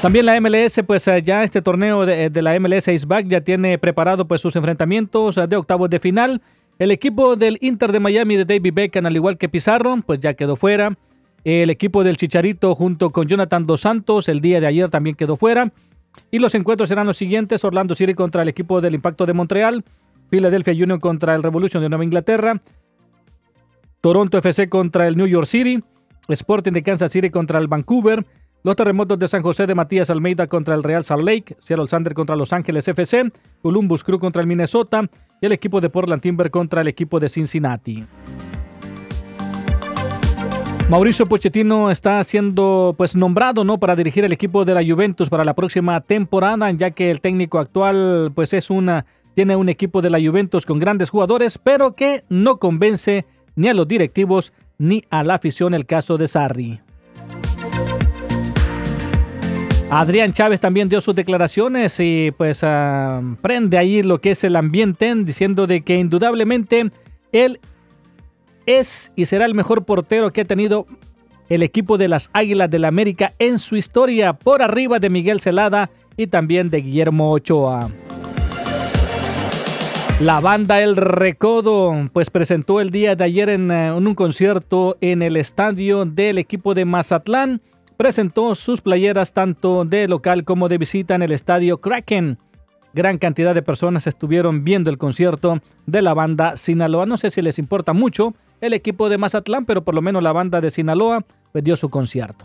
También 0.00 0.24
la 0.24 0.40
MLS, 0.40 0.80
pues 0.86 1.04
ya 1.22 1.44
este 1.44 1.60
torneo 1.60 2.06
de, 2.06 2.42
la 2.42 2.58
MLS 2.58 2.88
is 2.88 3.06
back 3.06 3.26
ya 3.28 3.42
tiene 3.42 3.78
preparado 3.78 4.26
pues 4.26 4.40
sus 4.40 4.56
enfrentamientos 4.56 5.38
de 5.48 5.54
octavos 5.54 5.90
de 5.90 5.98
final. 5.98 6.40
El 6.82 6.90
equipo 6.90 7.36
del 7.36 7.58
Inter 7.60 7.92
de 7.92 8.00
Miami 8.00 8.34
de 8.34 8.44
David 8.44 8.74
Beckham, 8.74 9.06
al 9.06 9.14
igual 9.14 9.38
que 9.38 9.48
Pizarro, 9.48 9.98
pues 10.04 10.18
ya 10.18 10.34
quedó 10.34 10.56
fuera. 10.56 10.98
El 11.44 11.70
equipo 11.70 12.02
del 12.02 12.16
Chicharito 12.16 12.74
junto 12.74 13.10
con 13.10 13.28
Jonathan 13.28 13.66
Dos 13.66 13.82
Santos 13.82 14.28
el 14.28 14.40
día 14.40 14.60
de 14.60 14.66
ayer 14.66 14.90
también 14.90 15.14
quedó 15.14 15.36
fuera. 15.36 15.72
Y 16.32 16.40
los 16.40 16.56
encuentros 16.56 16.88
serán 16.88 17.06
los 17.06 17.16
siguientes: 17.16 17.62
Orlando 17.62 17.94
City 17.94 18.14
contra 18.14 18.42
el 18.42 18.48
equipo 18.48 18.80
del 18.80 18.96
Impacto 18.96 19.26
de 19.26 19.32
Montreal, 19.32 19.84
Philadelphia 20.28 20.72
Union 20.72 20.98
contra 20.98 21.36
el 21.36 21.44
Revolution 21.44 21.84
de 21.84 21.88
Nueva 21.88 22.02
Inglaterra, 22.02 22.58
Toronto 24.00 24.38
FC 24.38 24.68
contra 24.68 25.06
el 25.06 25.16
New 25.16 25.28
York 25.28 25.46
City, 25.46 25.84
Sporting 26.26 26.72
de 26.72 26.82
Kansas 26.82 27.12
City 27.12 27.30
contra 27.30 27.60
el 27.60 27.68
Vancouver, 27.68 28.26
los 28.64 28.74
terremotos 28.74 29.20
de 29.20 29.28
San 29.28 29.44
José 29.44 29.68
de 29.68 29.76
Matías 29.76 30.10
Almeida 30.10 30.48
contra 30.48 30.74
el 30.74 30.82
Real 30.82 31.04
Salt 31.04 31.22
Lake, 31.22 31.54
Seattle 31.60 31.86
Sander 31.86 32.12
contra 32.12 32.34
Los 32.34 32.52
Ángeles 32.52 32.88
FC, 32.88 33.30
Columbus 33.62 34.02
Crew 34.02 34.18
contra 34.18 34.42
el 34.42 34.48
Minnesota 34.48 35.08
el 35.46 35.52
equipo 35.52 35.80
de 35.80 35.90
Portland 35.90 36.22
Timber 36.22 36.50
contra 36.50 36.80
el 36.80 36.88
equipo 36.88 37.20
de 37.20 37.28
Cincinnati. 37.28 38.04
Mauricio 40.88 41.26
Pochettino 41.26 41.90
está 41.90 42.22
siendo 42.22 42.94
pues 42.98 43.16
nombrado 43.16 43.64
no 43.64 43.78
para 43.78 43.96
dirigir 43.96 44.24
el 44.24 44.32
equipo 44.32 44.64
de 44.64 44.74
la 44.74 44.84
Juventus 44.84 45.30
para 45.30 45.44
la 45.44 45.54
próxima 45.54 46.00
temporada, 46.00 46.70
ya 46.72 46.90
que 46.90 47.10
el 47.10 47.20
técnico 47.20 47.58
actual 47.58 48.30
pues 48.34 48.52
es 48.52 48.68
una 48.68 49.06
tiene 49.34 49.56
un 49.56 49.68
equipo 49.68 50.02
de 50.02 50.10
la 50.10 50.20
Juventus 50.20 50.66
con 50.66 50.78
grandes 50.78 51.08
jugadores, 51.08 51.56
pero 51.56 51.94
que 51.94 52.24
no 52.28 52.58
convence 52.58 53.24
ni 53.56 53.68
a 53.68 53.74
los 53.74 53.88
directivos 53.88 54.52
ni 54.78 55.02
a 55.10 55.24
la 55.24 55.34
afición 55.34 55.74
el 55.74 55.86
caso 55.86 56.18
de 56.18 56.28
Sarri. 56.28 56.80
Adrián 59.94 60.32
Chávez 60.32 60.58
también 60.58 60.88
dio 60.88 61.02
sus 61.02 61.14
declaraciones 61.14 62.00
y 62.00 62.32
pues 62.38 62.64
ah, 62.64 63.20
prende 63.42 63.76
ahí 63.76 64.02
lo 64.02 64.22
que 64.22 64.30
es 64.30 64.42
el 64.42 64.56
ambiente 64.56 65.14
diciendo 65.16 65.66
de 65.66 65.82
que 65.82 65.96
indudablemente 65.96 66.90
él 67.30 67.60
es 68.64 69.12
y 69.16 69.26
será 69.26 69.44
el 69.44 69.52
mejor 69.52 69.84
portero 69.84 70.32
que 70.32 70.40
ha 70.40 70.44
tenido 70.46 70.86
el 71.50 71.62
equipo 71.62 71.98
de 71.98 72.08
las 72.08 72.30
Águilas 72.32 72.70
del 72.70 72.80
la 72.82 72.88
América 72.88 73.34
en 73.38 73.58
su 73.58 73.76
historia 73.76 74.32
por 74.32 74.62
arriba 74.62 74.98
de 74.98 75.10
Miguel 75.10 75.42
Celada 75.42 75.90
y 76.16 76.26
también 76.26 76.70
de 76.70 76.80
Guillermo 76.80 77.30
Ochoa. 77.30 77.90
La 80.20 80.40
banda 80.40 80.80
El 80.80 80.96
Recodo 80.96 81.92
pues 82.14 82.30
presentó 82.30 82.80
el 82.80 82.88
día 82.88 83.14
de 83.14 83.24
ayer 83.24 83.50
en, 83.50 83.70
eh, 83.70 83.88
en 83.88 84.06
un 84.06 84.14
concierto 84.14 84.96
en 85.02 85.20
el 85.20 85.36
estadio 85.36 86.06
del 86.06 86.38
equipo 86.38 86.72
de 86.72 86.86
Mazatlán. 86.86 87.60
Presentó 87.96 88.54
sus 88.54 88.80
playeras 88.80 89.32
tanto 89.32 89.84
de 89.84 90.08
local 90.08 90.44
como 90.44 90.68
de 90.68 90.78
visita 90.78 91.14
en 91.14 91.22
el 91.22 91.32
estadio 91.32 91.80
Kraken. 91.80 92.38
Gran 92.94 93.18
cantidad 93.18 93.54
de 93.54 93.62
personas 93.62 94.06
estuvieron 94.06 94.64
viendo 94.64 94.90
el 94.90 94.98
concierto 94.98 95.60
de 95.86 96.02
la 96.02 96.14
banda 96.14 96.56
Sinaloa. 96.56 97.06
No 97.06 97.16
sé 97.16 97.30
si 97.30 97.40
les 97.42 97.58
importa 97.58 97.92
mucho 97.92 98.34
el 98.60 98.74
equipo 98.74 99.08
de 99.08 99.18
Mazatlán, 99.18 99.64
pero 99.64 99.82
por 99.82 99.94
lo 99.94 100.02
menos 100.02 100.22
la 100.22 100.32
banda 100.32 100.60
de 100.60 100.70
Sinaloa 100.70 101.24
pues, 101.52 101.64
dio 101.64 101.76
su 101.76 101.88
concierto. 101.88 102.44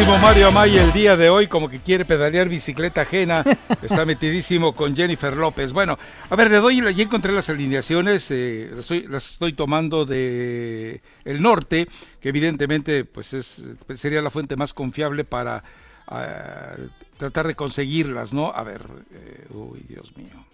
Metidísimo 0.00 0.26
Mario 0.26 0.48
Amaya 0.48 0.82
el 0.82 0.92
día 0.94 1.14
de 1.14 1.28
hoy, 1.28 1.46
como 1.46 1.68
que 1.68 1.80
quiere 1.80 2.06
pedalear 2.06 2.48
bicicleta 2.48 3.02
ajena. 3.02 3.44
Está 3.82 4.06
metidísimo 4.06 4.74
con 4.74 4.96
Jennifer 4.96 5.36
López. 5.36 5.72
Bueno, 5.72 5.98
a 6.30 6.36
ver, 6.36 6.50
le 6.50 6.56
doy, 6.56 6.80
ya 6.94 7.02
encontré 7.02 7.32
las 7.32 7.50
alineaciones, 7.50 8.30
eh, 8.30 8.70
las, 8.70 8.80
estoy, 8.80 9.06
las, 9.08 9.32
estoy, 9.32 9.52
tomando 9.52 10.06
de 10.06 11.02
el 11.26 11.42
norte, 11.42 11.86
que 12.18 12.30
evidentemente 12.30 13.04
pues 13.04 13.34
es, 13.34 13.62
sería 13.94 14.22
la 14.22 14.30
fuente 14.30 14.56
más 14.56 14.72
confiable 14.72 15.24
para 15.24 15.62
uh, 16.10 16.80
tratar 17.18 17.46
de 17.46 17.54
conseguirlas, 17.54 18.32
¿no? 18.32 18.52
A 18.54 18.64
ver, 18.64 18.80
eh, 19.12 19.46
uy, 19.50 19.84
Dios 19.86 20.16
mío. 20.16 20.46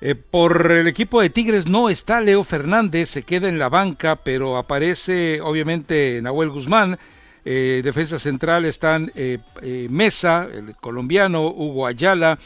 Eh, 0.00 0.16
por 0.16 0.72
el 0.72 0.88
equipo 0.88 1.20
de 1.20 1.30
Tigres 1.30 1.68
no 1.68 1.88
está 1.88 2.20
Leo 2.20 2.42
Fernández, 2.42 3.10
se 3.10 3.22
queda 3.22 3.48
en 3.48 3.60
la 3.60 3.68
banca, 3.68 4.16
pero 4.16 4.56
aparece 4.56 5.40
obviamente 5.40 6.18
Nahuel 6.20 6.50
Guzmán, 6.50 6.98
eh, 7.44 7.82
defensa 7.84 8.18
central 8.18 8.64
están 8.64 9.12
eh, 9.14 9.38
eh, 9.60 9.86
Mesa, 9.90 10.48
el 10.50 10.74
colombiano, 10.76 11.46
Hugo 11.48 11.86
Ayala, 11.86 12.38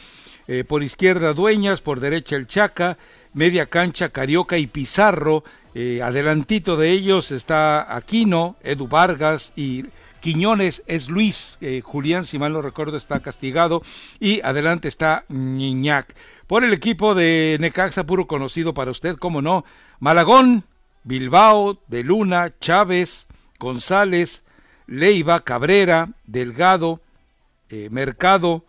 por 0.67 0.81
izquierda 0.81 1.35
Dueñas, 1.35 1.79
por 1.79 1.99
derecha 1.99 2.35
el 2.35 2.47
Chaca, 2.47 2.97
media 3.33 3.67
cancha 3.67 4.09
Carioca 4.09 4.57
y 4.57 4.65
Pizarro, 4.65 5.43
adelantito 6.03 6.75
de 6.75 6.89
ellos 6.89 7.29
está 7.29 7.95
Aquino, 7.95 8.55
Edu 8.63 8.87
Vargas 8.87 9.53
y 9.55 9.85
Quiñones 10.21 10.81
es 10.87 11.07
Luis, 11.07 11.59
Julián, 11.83 12.25
si 12.25 12.39
mal 12.39 12.51
no 12.51 12.63
recuerdo, 12.63 12.97
está 12.97 13.19
castigado, 13.19 13.83
y 14.19 14.41
adelante 14.41 14.87
está 14.87 15.23
Niñac. 15.27 16.15
Por 16.47 16.63
el 16.63 16.73
equipo 16.73 17.13
de 17.13 17.57
Necaxa, 17.59 18.07
puro 18.07 18.25
conocido 18.25 18.73
para 18.73 18.89
usted, 18.89 19.17
cómo 19.17 19.43
no, 19.43 19.65
Malagón, 19.99 20.63
Bilbao, 21.03 21.79
De 21.85 22.03
Luna, 22.03 22.49
Chávez, 22.59 23.27
González, 23.59 24.43
Leiva, 24.89 25.43
Cabrera, 25.43 26.09
Delgado, 26.25 26.99
eh, 27.69 27.89
Mercado, 27.91 28.65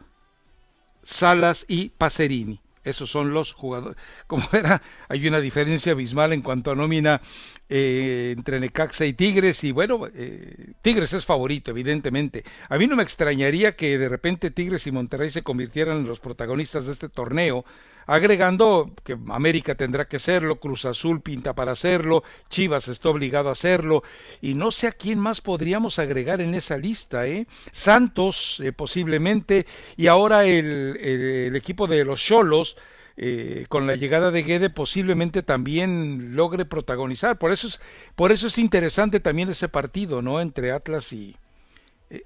Salas 1.02 1.64
y 1.66 1.88
Pacerini. 1.88 2.60
Esos 2.84 3.10
son 3.10 3.32
los 3.32 3.52
jugadores. 3.52 3.96
Como 4.26 4.46
era, 4.52 4.82
hay 5.08 5.26
una 5.26 5.40
diferencia 5.40 5.92
abismal 5.92 6.32
en 6.32 6.42
cuanto 6.42 6.70
a 6.70 6.74
nómina 6.74 7.20
eh, 7.68 8.34
entre 8.36 8.60
Necaxa 8.60 9.06
y 9.06 9.14
Tigres. 9.14 9.64
Y 9.64 9.72
bueno, 9.72 10.08
eh, 10.14 10.72
Tigres 10.82 11.12
es 11.14 11.24
favorito, 11.24 11.70
evidentemente. 11.70 12.44
A 12.68 12.76
mí 12.76 12.86
no 12.86 12.96
me 12.96 13.02
extrañaría 13.02 13.74
que 13.76 13.96
de 13.96 14.08
repente 14.08 14.50
Tigres 14.50 14.86
y 14.86 14.92
Monterrey 14.92 15.30
se 15.30 15.42
convirtieran 15.42 15.98
en 15.98 16.06
los 16.06 16.20
protagonistas 16.20 16.86
de 16.86 16.92
este 16.92 17.08
torneo, 17.08 17.64
agregando 18.10 18.90
que 19.04 19.16
América 19.28 19.76
tendrá 19.76 20.08
que 20.08 20.16
hacerlo, 20.16 20.58
Cruz 20.58 20.84
Azul 20.84 21.20
pinta 21.22 21.54
para 21.54 21.70
hacerlo, 21.70 22.24
Chivas 22.48 22.88
está 22.88 23.08
obligado 23.08 23.48
a 23.48 23.52
hacerlo, 23.52 24.02
y 24.40 24.54
no 24.54 24.72
sé 24.72 24.88
a 24.88 24.92
quién 24.92 25.20
más 25.20 25.40
podríamos 25.40 26.00
agregar 26.00 26.40
en 26.40 26.56
esa 26.56 26.76
lista, 26.76 27.28
¿eh? 27.28 27.46
Santos 27.70 28.58
eh, 28.64 28.72
posiblemente, 28.72 29.64
y 29.96 30.08
ahora 30.08 30.44
el, 30.44 30.96
el, 31.00 31.54
equipo 31.54 31.86
de 31.86 32.04
los 32.04 32.20
Cholos, 32.20 32.76
eh, 33.16 33.66
con 33.68 33.86
la 33.86 33.94
llegada 33.94 34.32
de 34.32 34.42
Guede 34.42 34.70
posiblemente 34.70 35.44
también 35.44 36.34
logre 36.34 36.64
protagonizar. 36.64 37.38
Por 37.38 37.52
eso 37.52 37.68
es, 37.68 37.80
por 38.16 38.32
eso 38.32 38.48
es 38.48 38.58
interesante 38.58 39.20
también 39.20 39.50
ese 39.50 39.68
partido, 39.68 40.20
¿no? 40.20 40.40
Entre 40.40 40.72
Atlas 40.72 41.12
y, 41.12 41.36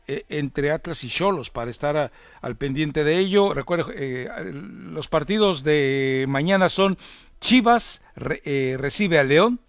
entre 0.06 0.70
Atlas 0.70 1.04
y 1.04 1.08
Cholos 1.08 1.50
para 1.50 1.70
estar 1.70 2.10
al 2.40 2.56
pendiente 2.56 3.04
de 3.04 3.18
ello. 3.18 3.52
Recuerdo, 3.52 3.90
eh, 3.94 4.28
los 4.52 5.08
partidos 5.08 5.62
de 5.62 6.24
mañana 6.28 6.68
son 6.68 6.96
Chivas 7.40 8.00
recibe 8.16 9.18
a 9.18 9.24
León, 9.24 9.60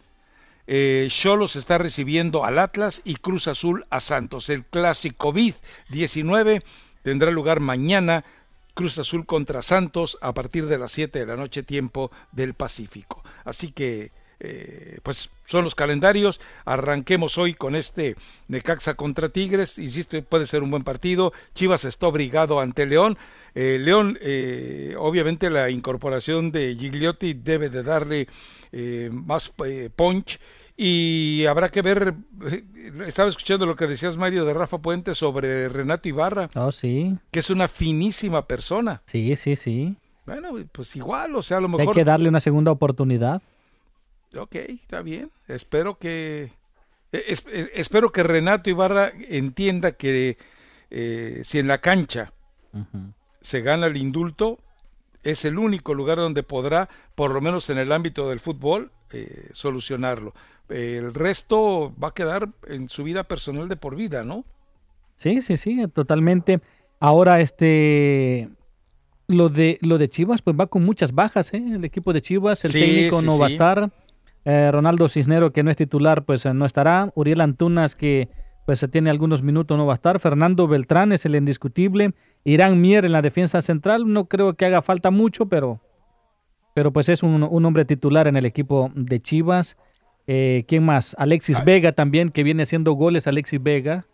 Cholos 1.10 1.56
está 1.56 1.78
recibiendo 1.78 2.46
al 2.46 2.60
Atlas 2.60 3.02
y 3.04 3.16
Cruz 3.16 3.48
Azul 3.48 3.86
a 3.90 4.00
Santos. 4.00 4.50
El 4.50 4.66
clásico 4.66 5.34
COVID-19 5.34 6.64
tendrá 7.04 7.32
lugar 7.32 7.60
mañana. 7.60 8.24
Cruz 8.76 9.00
Azul 9.00 9.26
contra 9.26 9.62
Santos 9.62 10.18
a 10.22 10.34
partir 10.34 10.68
de 10.68 10.78
las 10.78 10.92
7 10.92 11.20
de 11.20 11.26
la 11.26 11.38
noche 11.38 11.64
tiempo 11.64 12.12
del 12.34 12.54
Pacífico. 12.54 13.24
Así 13.46 13.72
que 13.72 14.12
eh, 14.40 15.00
pues 15.04 15.30
son 15.46 15.64
los 15.64 15.76
calendarios. 15.76 16.40
Arranquemos 16.66 17.38
hoy 17.38 17.54
con 17.54 17.76
este 17.76 18.16
Necaxa 18.48 18.96
contra 18.96 19.30
Tigres. 19.30 19.78
Insisto, 19.80 20.22
puede 20.24 20.46
ser 20.46 20.64
un 20.64 20.72
buen 20.72 20.84
partido. 20.84 21.34
Chivas 21.54 21.86
está 21.86 22.08
obligado 22.08 22.60
ante 22.60 22.86
León. 22.86 23.18
Eh, 23.54 23.78
León, 23.80 24.18
eh, 24.22 24.96
obviamente 24.98 25.50
la 25.50 25.70
incorporación 25.70 26.52
de 26.52 26.76
Gigliotti 26.76 27.34
debe 27.34 27.70
de 27.70 27.84
darle 27.84 28.28
más 29.12 29.54
punch. 29.96 30.40
Y 30.78 31.46
habrá 31.46 31.70
que 31.70 31.82
ver, 31.82 32.16
estaba 33.08 33.30
escuchando 33.30 33.66
lo 33.66 33.78
que 33.78 33.88
decías 33.88 34.18
Mario 34.18 34.44
de 34.44 34.54
Rafa 34.54 34.80
Puente 34.80 35.16
sobre 35.16 35.70
Renato 35.70 36.10
Ibarra. 36.10 36.50
Oh, 36.56 36.74
sí. 36.74 37.18
Que 37.32 37.40
es 37.40 37.50
una 37.50 37.70
finísima 37.70 38.46
persona. 38.46 39.02
Sí, 39.06 39.38
sí, 39.38 39.56
sí. 39.56 39.96
Bueno, 40.26 40.50
pues 40.74 40.94
igual, 40.98 41.34
o 41.36 41.42
sea, 41.42 41.58
a 41.58 41.62
lo 41.62 41.70
mejor... 41.70 41.88
Hay 41.88 41.94
que 41.94 42.04
darle 42.04 42.28
una 42.28 42.42
segunda 42.42 42.72
oportunidad. 42.72 43.42
Ok, 44.36 44.56
está 44.56 45.02
bien. 45.02 45.30
Espero 45.48 45.98
que 45.98 46.52
e, 47.12 47.70
espero 47.74 48.12
que 48.12 48.24
Renato 48.24 48.70
Ibarra 48.70 49.12
entienda 49.30 49.94
que 49.94 50.38
eh, 50.90 51.42
si 51.44 51.60
en 51.60 51.68
la 51.68 51.80
cancha 51.80 52.34
se 53.42 53.62
gana 53.62 53.88
el 53.88 53.96
indulto, 53.96 54.60
es 55.24 55.46
el 55.46 55.58
único 55.58 55.94
lugar 55.94 56.18
donde 56.18 56.44
podrá, 56.44 56.90
por 57.16 57.32
lo 57.32 57.40
menos 57.40 57.70
en 57.70 57.78
el 57.78 57.92
ámbito 57.92 58.30
del 58.30 58.42
fútbol, 58.42 58.92
eh, 59.12 59.50
solucionarlo. 59.54 60.34
el 60.68 61.14
resto 61.14 61.94
va 62.02 62.10
a 62.10 62.14
quedar 62.14 62.50
en 62.68 62.90
su 62.90 63.04
vida 63.04 63.24
personal 63.24 63.70
de 63.70 63.78
por 63.78 63.96
vida, 63.96 64.24
¿no? 64.24 64.44
Sí, 65.16 65.42
sí, 65.42 65.56
sí, 65.56 65.88
totalmente. 65.88 66.60
Ahora, 67.00 67.40
este, 67.40 68.50
lo 69.28 69.50
de 69.50 69.78
lo 69.82 69.98
de 69.98 70.10
Chivas, 70.10 70.42
pues 70.42 70.58
va 70.60 70.68
con 70.68 70.84
muchas 70.84 71.14
bajas, 71.14 71.54
¿eh? 71.54 71.64
El 71.76 71.86
equipo 71.86 72.12
de 72.12 72.22
Chivas, 72.22 72.66
el 72.66 72.74
técnico 72.74 73.22
no 73.22 73.38
va 73.38 73.46
a 73.46 73.50
estar. 73.50 73.92
Eh, 74.46 74.70
Ronaldo 74.72 75.10
Cisnero, 75.10 75.52
que 75.52 75.64
no 75.64 75.72
es 75.72 75.78
titular, 75.78 76.24
pues 76.24 76.46
eh, 76.46 76.54
no 76.54 76.66
estará. 76.66 77.12
Uriel 77.16 77.42
Antunas, 77.42 77.96
que 77.96 78.30
pues 78.66 78.86
tiene 78.92 79.10
algunos 79.10 79.42
minutos, 79.44 79.78
no 79.78 79.86
va 79.86 79.94
a 79.94 79.96
estar. 79.96 80.20
Fernando 80.20 80.68
Beltrán 80.68 81.12
es 81.12 81.26
el 81.26 81.36
indiscutible. 81.36 82.14
Irán 82.44 82.80
Mier 82.80 83.06
en 83.06 83.12
la 83.12 83.22
defensa 83.22 83.62
central. 83.62 84.12
No 84.12 84.26
creo 84.26 84.56
que 84.56 84.66
haga 84.66 84.82
falta 84.82 85.12
mucho, 85.12 85.48
pero 85.48 85.82
Pero 86.74 86.92
pues 86.92 87.10
es 87.10 87.24
un, 87.24 87.44
hombre 87.44 87.86
titular 87.86 88.28
en 88.28 88.36
el 88.36 88.46
equipo 88.46 88.92
de 88.96 89.20
Chivas. 89.20 89.78
Eh, 90.28 90.66
¿Quién 90.68 90.84
más? 90.84 91.16
Alexis 91.20 91.64
Vega 91.64 91.92
también, 91.92 92.30
que 92.30 92.44
viene 92.44 92.64
haciendo 92.64 92.94
goles, 92.94 93.28
Alexis 93.28 93.62
Vega. 93.62 94.08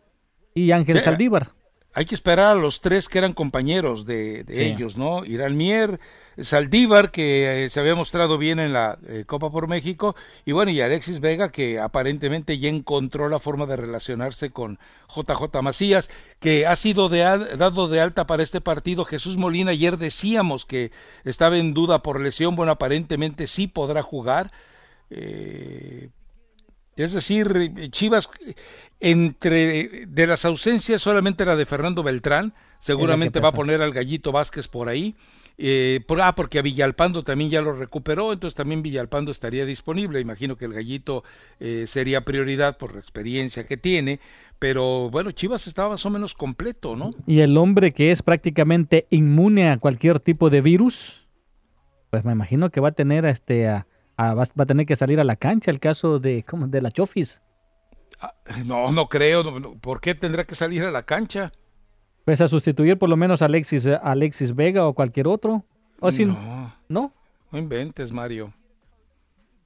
Y 0.54 0.72
Ángel 0.72 1.00
Saldívar. 1.00 1.54
Hay 1.94 2.06
que 2.06 2.16
esperar 2.16 2.48
a 2.48 2.56
los 2.56 2.80
tres 2.80 3.10
que 3.10 3.18
eran 3.18 3.34
compañeros 3.34 4.06
de, 4.06 4.46
ellos, 4.48 4.98
¿no? 4.98 5.26
Irán 5.26 5.58
Mier, 5.58 6.00
Saldívar, 6.38 7.12
que 7.12 7.66
eh, 7.66 7.70
se 7.70 7.82
había 7.82 7.96
mostrado 7.96 8.38
bien 8.38 8.60
en 8.60 8.72
la 8.72 8.98
eh, 9.08 9.26
Copa 9.28 9.52
por 9.52 9.68
México, 9.68 10.16
y 10.46 10.54
bueno, 10.54 10.72
y 10.72 10.80
Alexis 10.80 11.20
Vega, 11.20 11.52
que 11.52 11.80
aparentemente 11.80 12.58
ya 12.58 12.70
encontró 12.70 13.28
la 13.28 13.40
forma 13.40 13.66
de 13.66 13.76
relacionarse 13.76 14.52
con 14.52 14.80
JJ 15.14 15.62
Macías, 15.62 16.10
que 16.40 16.66
ha 16.66 16.78
sido 16.78 17.10
dado 17.10 17.90
de 17.90 18.00
alta 18.00 18.26
para 18.26 18.44
este 18.44 18.62
partido. 18.62 19.04
Jesús 19.04 19.36
Molina, 19.36 19.72
ayer 19.72 19.98
decíamos 19.98 20.66
que 20.66 20.92
estaba 21.26 21.58
en 21.58 21.74
duda 21.74 22.02
por 22.02 22.22
lesión, 22.22 22.56
bueno, 22.56 22.72
aparentemente 22.72 23.48
sí 23.48 23.68
podrá 23.68 24.02
jugar. 24.02 24.52
Eh, 25.10 26.08
es 26.96 27.14
decir, 27.14 27.72
Chivas, 27.90 28.30
entre 29.00 30.06
de 30.08 30.28
las 30.28 30.46
ausencias 30.46 31.02
solamente 31.02 31.46
la 31.46 31.56
de 31.56 31.66
Fernando 31.66 32.04
Beltrán, 32.04 32.54
seguramente 32.80 33.40
va 33.40 33.50
a 33.50 33.54
poner 33.54 33.82
al 33.82 33.94
Gallito 33.94 34.32
Vázquez 34.32 34.68
por 34.68 34.90
ahí. 34.90 35.16
Eh, 35.58 36.00
por, 36.08 36.20
ah, 36.22 36.34
porque 36.34 36.60
a 36.60 36.62
Villalpando 36.64 37.24
también 37.24 37.52
ya 37.52 37.62
lo 37.62 37.74
recuperó, 37.74 38.34
entonces 38.34 38.56
también 38.56 38.82
Villalpando 38.82 39.32
estaría 39.32 39.66
disponible. 39.66 40.20
Imagino 40.20 40.58
que 40.58 40.66
el 40.66 40.74
Gallito 40.74 41.24
eh, 41.60 41.86
sería 41.88 42.22
prioridad 42.22 42.78
por 42.78 42.94
la 42.94 43.00
experiencia 43.00 43.66
que 43.66 43.78
tiene, 43.78 44.20
pero 44.58 45.10
bueno, 45.12 45.32
Chivas 45.32 45.68
estaba 45.68 45.90
más 45.90 46.06
o 46.06 46.10
menos 46.10 46.34
completo, 46.34 46.96
¿no? 46.96 47.14
Y 47.28 47.42
el 47.42 47.58
hombre 47.58 47.92
que 47.92 48.12
es 48.12 48.24
prácticamente 48.24 49.08
inmune 49.12 49.70
a 49.70 49.78
cualquier 49.78 50.20
tipo 50.20 50.50
de 50.50 50.62
virus, 50.62 51.28
pues 52.10 52.26
me 52.26 52.32
imagino 52.32 52.72
que 52.72 52.82
va 52.82 52.90
a 52.90 52.94
tener 52.94 53.26
este 53.26 53.68
a, 53.68 53.88
va, 54.36 54.44
a 54.44 54.66
tener 54.66 54.86
que 54.86 54.96
salir 54.96 55.20
a 55.20 55.24
la 55.24 55.36
cancha 55.36 55.72
el 55.72 55.80
caso 55.80 56.20
de, 56.20 56.44
¿cómo? 56.44 56.68
de 56.68 56.82
la 56.82 56.92
Chofis. 56.92 57.42
Ah, 58.20 58.34
no, 58.66 58.92
no 58.92 59.08
creo. 59.10 59.44
¿Por 59.80 60.00
qué 60.00 60.16
tendrá 60.16 60.46
que 60.46 60.56
salir 60.56 60.84
a 60.84 60.92
la 60.92 61.04
cancha? 61.04 61.52
Pues 62.26 62.40
a 62.42 62.48
sustituir 62.48 62.98
por 62.98 63.10
lo 63.10 63.18
menos 63.18 63.42
a 63.42 63.46
Alexis, 63.46 63.88
Alexis 63.88 64.56
Vega 64.56 64.88
o 64.88 64.94
cualquier 64.94 65.28
otro. 65.28 65.66
¿O 66.00 66.12
si, 66.12 66.26
no, 66.26 66.74
no. 66.88 67.12
No 67.52 67.60
inventes, 67.60 68.12
Mario. 68.12 68.54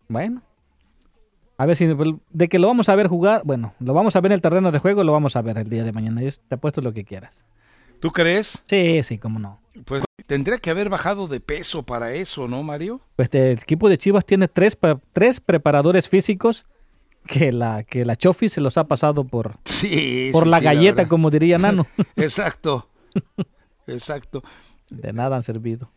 Bueno. 0.07 0.41
A 1.57 1.65
ver 1.65 1.76
si 1.76 1.88
de 2.32 2.48
que 2.49 2.60
lo 2.60 2.68
vamos 2.68 2.90
a 2.90 2.95
ver 2.95 3.07
jugar, 3.07 3.41
bueno, 3.45 3.73
lo 3.80 3.94
vamos 3.94 4.15
a 4.15 4.22
ver 4.22 4.32
en 4.32 4.36
el 4.36 4.41
terreno 4.41 4.72
de 4.72 4.80
juego, 4.80 5.03
lo 5.06 5.14
vamos 5.14 5.38
a 5.38 5.41
ver 5.41 5.57
el 5.57 5.69
día 5.69 5.84
de 5.84 5.94
mañana. 5.94 6.22
Yo 6.22 6.30
te 6.49 6.56
apuesto 6.56 6.82
lo 6.82 6.91
que 6.91 7.06
quieras. 7.06 7.45
¿Tú 8.06 8.11
crees? 8.11 8.60
Sí, 8.68 9.02
sí, 9.02 9.18
cómo 9.18 9.40
no. 9.40 9.60
Pues 9.84 10.03
tendría 10.27 10.60
que 10.60 10.69
haber 10.69 10.90
bajado 10.90 11.27
de 11.27 11.40
peso 11.40 11.82
para 11.82 12.14
eso, 12.14 12.48
¿no, 12.48 12.61
Mario? 12.61 13.02
Pues 13.15 13.34
el 13.34 13.57
equipo 13.57 13.90
de 13.90 13.98
Chivas 13.98 14.23
tiene 14.27 14.48
tres, 14.48 14.77
tres 15.11 15.40
preparadores 15.40 16.07
físicos 16.07 16.68
que 17.26 17.52
la, 17.52 17.82
que 17.82 18.06
la 18.06 18.15
Chofi 18.15 18.48
se 18.48 18.61
los 18.61 18.77
ha 18.77 18.84
pasado 18.84 19.23
por, 19.23 19.56
por 20.32 20.45
la 20.45 20.60
galleta, 20.60 21.07
como 21.07 21.32
diría 21.32 21.57
Nano. 21.57 21.88
Exacto. 22.15 22.88
Exacto. 23.88 24.44
De 24.91 25.11
nada 25.11 25.38
han 25.38 25.41
servido. 25.41 25.90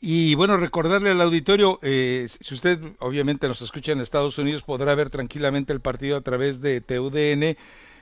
Y, 0.00 0.34
bueno, 0.34 0.56
recordarle 0.56 1.12
al 1.12 1.20
auditorio, 1.20 1.78
eh, 1.82 2.26
si 2.28 2.52
usted 2.52 2.80
obviamente 2.98 3.46
nos 3.46 3.62
escucha 3.62 3.92
en 3.92 4.00
Estados 4.00 4.38
Unidos, 4.38 4.64
podrá 4.64 4.92
ver 4.96 5.08
tranquilamente 5.08 5.72
el 5.72 5.80
partido 5.80 6.16
a 6.16 6.20
través 6.20 6.60
de 6.60 6.80
TUDN 6.80 7.56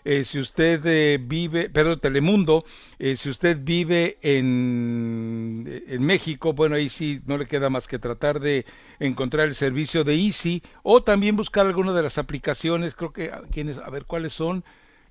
eh, 0.08 0.22
si 0.22 0.38
usted 0.38 0.86
eh, 0.86 1.18
vive, 1.20 1.68
perdón, 1.68 1.98
Telemundo, 1.98 2.64
eh, 3.00 3.16
si 3.16 3.28
usted 3.28 3.58
vive 3.60 4.18
en, 4.22 5.82
en 5.88 6.06
México, 6.06 6.52
bueno, 6.52 6.76
ahí 6.76 6.88
sí 6.88 7.20
no 7.26 7.36
le 7.36 7.46
queda 7.46 7.70
más 7.70 7.88
que 7.88 7.98
tratar 7.98 8.38
de 8.38 8.64
encontrar 9.00 9.48
el 9.48 9.54
servicio 9.56 10.04
de 10.04 10.14
Easy 10.14 10.62
o 10.84 11.02
también 11.02 11.34
buscar 11.34 11.66
alguna 11.66 11.92
de 11.92 12.04
las 12.04 12.18
aplicaciones, 12.18 12.94
creo 12.94 13.12
que, 13.12 13.32
ah, 13.32 13.42
¿quiénes? 13.50 13.78
a 13.78 13.90
ver 13.90 14.04
cuáles 14.04 14.32
son. 14.32 14.62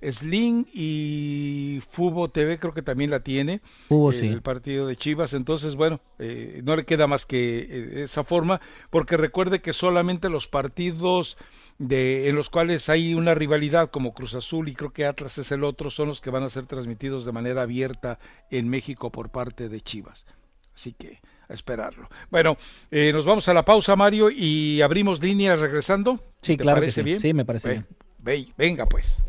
Sling 0.02 0.66
y 0.72 1.82
Fubo 1.92 2.30
TV 2.30 2.58
creo 2.60 2.74
que 2.74 2.82
también 2.82 3.10
la 3.10 3.22
tiene. 3.22 3.62
Fubo, 3.90 4.14
sí. 4.14 4.28
El 4.28 4.42
partido 4.42 4.88
de 4.88 4.96
Chivas. 4.96 5.34
Entonces, 5.34 5.76
bueno, 5.76 6.00
no 6.64 6.76
le 6.76 6.86
queda 6.86 7.08
más 7.08 7.26
que 7.26 8.04
esa 8.04 8.24
forma, 8.24 8.62
porque 8.92 9.18
recuerde 9.18 9.62
que 9.62 9.74
solamente 9.74 10.30
los 10.30 10.48
partidos 10.48 11.38
de, 11.78 12.30
en 12.30 12.36
los 12.36 12.50
cuales 12.50 12.90
hay 12.90 13.14
una 13.14 13.36
rivalidad 13.36 13.90
como 13.90 14.14
Cruz 14.14 14.36
Azul 14.36 14.70
y 14.70 14.76
creo 14.76 14.92
que 14.92 15.06
Atlas 15.06 15.38
es 15.38 15.52
el 15.52 15.64
otro, 15.64 15.90
son 15.90 16.08
los 16.08 16.22
que 16.22 16.30
van 16.30 16.44
a 16.44 16.50
ser 16.50 16.66
transmitidos 16.66 17.26
de 17.26 17.32
manera 17.32 17.64
abierta 17.64 18.20
en 18.50 18.70
México 18.70 19.12
por 19.12 19.30
parte 19.30 19.70
de 19.70 19.82
Chivas. 19.82 20.26
Así 20.74 20.94
que 20.94 21.22
a 21.48 21.54
esperarlo. 21.54 22.10
Bueno, 22.30 22.58
eh, 22.92 23.12
nos 23.14 23.26
vamos 23.26 23.48
a 23.48 23.54
la 23.54 23.64
pausa, 23.64 23.96
Mario, 23.96 24.30
y 24.30 24.82
abrimos 24.82 25.22
líneas 25.22 25.60
regresando. 25.60 26.20
Sí, 26.42 26.58
claro. 26.58 26.80
Parece 26.80 27.04
bien? 27.04 27.20
Sí, 27.20 27.34
me 27.34 27.46
parece 27.46 27.70
bien. 28.24 28.48
venga, 28.58 28.86
pues. 28.86 29.24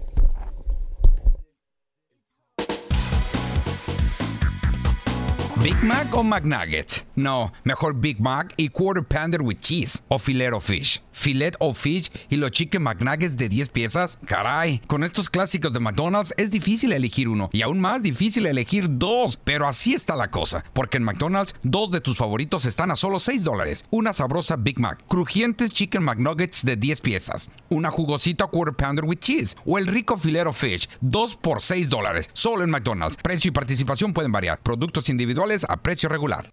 ¿Big 5.66 5.82
Mac 5.82 6.14
o 6.14 6.22
McNuggets? 6.22 7.04
No, 7.16 7.52
mejor 7.64 7.98
Big 7.98 8.20
Mac 8.20 8.54
y 8.56 8.68
Quarter 8.68 9.02
Pounder 9.02 9.42
with 9.42 9.58
Cheese 9.58 10.00
o 10.06 10.20
Filet 10.20 10.52
o 10.52 10.60
Fish. 10.60 11.02
Filet 11.10 11.56
o 11.60 11.72
Fish 11.72 12.10
y 12.28 12.36
los 12.36 12.50
Chicken 12.50 12.82
McNuggets 12.82 13.36
de 13.36 13.48
10 13.48 13.70
piezas. 13.70 14.18
Caray, 14.26 14.80
con 14.86 15.02
estos 15.02 15.28
clásicos 15.30 15.72
de 15.72 15.80
McDonald's 15.80 16.34
es 16.36 16.50
difícil 16.50 16.92
elegir 16.92 17.28
uno 17.28 17.48
y 17.52 17.62
aún 17.62 17.80
más 17.80 18.02
difícil 18.02 18.46
elegir 18.46 18.86
dos. 18.90 19.38
Pero 19.42 19.66
así 19.66 19.94
está 19.94 20.14
la 20.14 20.30
cosa, 20.30 20.62
porque 20.72 20.98
en 20.98 21.04
McDonald's 21.04 21.56
dos 21.62 21.90
de 21.90 22.02
tus 22.02 22.18
favoritos 22.18 22.64
están 22.66 22.92
a 22.92 22.96
solo 22.96 23.18
6 23.18 23.42
dólares. 23.42 23.86
Una 23.90 24.12
sabrosa 24.12 24.54
Big 24.54 24.78
Mac, 24.78 25.02
crujientes 25.08 25.70
Chicken 25.70 26.04
McNuggets 26.04 26.64
de 26.64 26.76
10 26.76 27.00
piezas, 27.00 27.50
una 27.70 27.90
jugosita 27.90 28.46
Quarter 28.46 28.76
Pounder 28.76 29.06
with 29.06 29.18
Cheese 29.18 29.56
o 29.64 29.78
el 29.78 29.88
rico 29.88 30.16
Filet 30.18 30.46
o 30.46 30.52
Fish, 30.52 30.88
2 31.00 31.36
por 31.38 31.60
6 31.60 31.88
dólares. 31.88 32.30
Solo 32.34 32.62
en 32.62 32.70
McDonald's. 32.70 33.16
Precio 33.16 33.48
y 33.48 33.52
participación 33.52 34.12
pueden 34.12 34.30
variar. 34.30 34.60
Productos 34.60 35.08
individuales 35.08 35.55
a 35.68 35.76
precio 35.76 36.08
regular. 36.08 36.52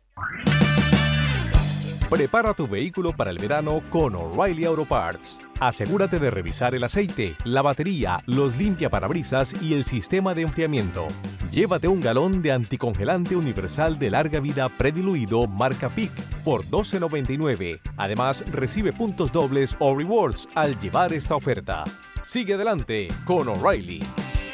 Prepara 2.09 2.53
tu 2.53 2.67
vehículo 2.67 3.11
para 3.11 3.31
el 3.31 3.39
verano 3.39 3.81
con 3.89 4.15
O'Reilly 4.15 4.65
Auto 4.65 4.85
Parts. 4.85 5.39
Asegúrate 5.59 6.19
de 6.19 6.29
revisar 6.29 6.75
el 6.75 6.83
aceite, 6.83 7.35
la 7.43 7.63
batería, 7.63 8.19
los 8.27 8.55
limpiaparabrisas 8.55 9.59
y 9.63 9.73
el 9.73 9.83
sistema 9.83 10.35
de 10.35 10.43
enfriamiento. 10.43 11.07
Llévate 11.51 11.87
un 11.87 12.01
galón 12.01 12.43
de 12.43 12.51
anticongelante 12.51 13.35
universal 13.35 13.97
de 13.97 14.11
larga 14.11 14.39
vida 14.39 14.69
prediluido 14.69 15.47
marca 15.47 15.89
PIC 15.89 16.11
por 16.43 16.63
$12.99. 16.65 17.79
Además, 17.97 18.43
recibe 18.51 18.93
puntos 18.93 19.31
dobles 19.31 19.75
o 19.79 19.95
rewards 19.95 20.47
al 20.53 20.77
llevar 20.77 21.13
esta 21.13 21.35
oferta. 21.35 21.83
Sigue 22.21 22.53
adelante 22.53 23.07
con 23.25 23.47
O'Reilly. 23.47 24.03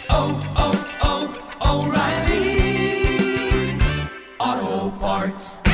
Oh, 0.09 0.41
oh, 0.57 1.31
oh, 1.59 1.91
Auto 4.39 4.89
Parts. 4.99 5.68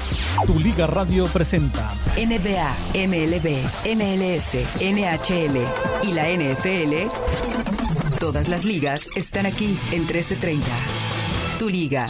Tu 0.44 0.58
Liga 0.58 0.88
Radio 0.88 1.24
presenta 1.26 1.88
NBA, 2.16 2.76
MLB, 2.94 3.62
MLS, 3.96 4.54
NHL 4.80 5.56
y 6.02 6.12
la 6.12 6.28
NFL. 6.28 7.08
Todas 8.18 8.48
las 8.48 8.64
ligas 8.64 9.08
están 9.14 9.46
aquí 9.46 9.78
en 9.92 10.06
1330. 10.06 10.66
Tu 11.58 11.70
Liga. 11.70 12.04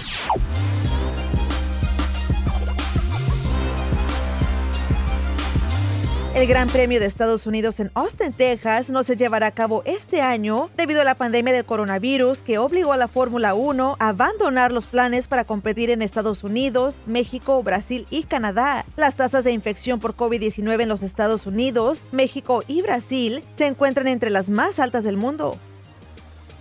El 6.35 6.47
Gran 6.49 6.69
Premio 6.69 6.99
de 6.99 7.07
Estados 7.07 7.47
Unidos 7.47 7.79
en 7.79 7.93
Austin, 7.95 8.33
Texas, 8.33 8.91
no 8.91 9.05
se 9.05 9.17
llevará 9.17 9.47
a 9.47 9.51
cabo 9.53 9.83
este 9.87 10.21
año 10.21 10.69
debido 10.77 11.01
a 11.01 11.05
la 11.05 11.15
pandemia 11.15 11.53
del 11.53 11.65
coronavirus 11.65 12.43
que 12.43 12.59
obligó 12.59 12.93
a 12.93 12.97
la 12.97 13.09
Fórmula 13.09 13.55
1 13.55 13.97
a 13.99 14.09
abandonar 14.09 14.73
los 14.73 14.87
planes 14.87 15.29
para 15.29 15.45
competir 15.45 15.91
en 15.91 16.03
Estados 16.03 16.43
Unidos, 16.43 17.03
México, 17.07 17.63
Brasil 17.63 18.07
y 18.11 18.25
Canadá. 18.25 18.85
Las 18.97 19.15
tasas 19.15 19.45
de 19.45 19.53
infección 19.53 20.01
por 20.01 20.17
COVID-19 20.17 20.83
en 20.83 20.89
los 20.89 21.05
Estados 21.05 21.47
Unidos, 21.47 22.05
México 22.11 22.65
y 22.67 22.83
Brasil 22.83 23.45
se 23.55 23.67
encuentran 23.67 24.09
entre 24.09 24.31
las 24.31 24.51
más 24.51 24.81
altas 24.81 25.05
del 25.05 25.17
mundo. 25.17 25.57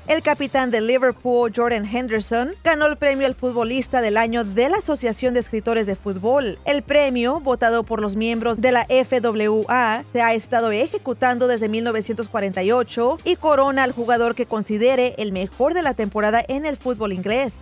El 0.08 0.22
capitán 0.22 0.70
de 0.70 0.82
Liverpool, 0.82 1.52
Jordan 1.56 1.84
Henderson, 1.84 2.52
ganó 2.64 2.86
el 2.86 2.96
premio 2.96 3.26
al 3.26 3.34
futbolista 3.34 4.02
del 4.02 4.18
año 4.18 4.44
de 4.44 4.70
la 4.70 4.78
Asociación 4.78 5.34
de 5.34 5.40
Escritores 5.40 5.88
de 5.88 5.96
Fútbol. 5.96 6.60
El 6.64 6.84
premio, 6.84 7.40
votado 7.40 7.82
por 7.82 8.02
los 8.02 8.16
miembros 8.16 8.62
de 8.62 8.72
la 8.72 8.86
FWA, 8.86 10.04
se 10.14 10.22
ha 10.22 10.36
estado 10.36 10.72
ejecutando 10.72 11.48
desde 11.48 11.70
1948 11.70 13.18
y 13.24 13.36
corona 13.36 13.82
al 13.82 13.94
jugador 13.94 14.36
que 14.36 14.46
considere 14.46 15.16
el 15.18 15.32
mejor 15.32 15.74
de 15.74 15.82
la 15.82 15.96
temporada 15.96 16.44
en 16.48 16.68
el 16.68 16.78
fútbol 16.78 17.12
inglés. 17.12 17.54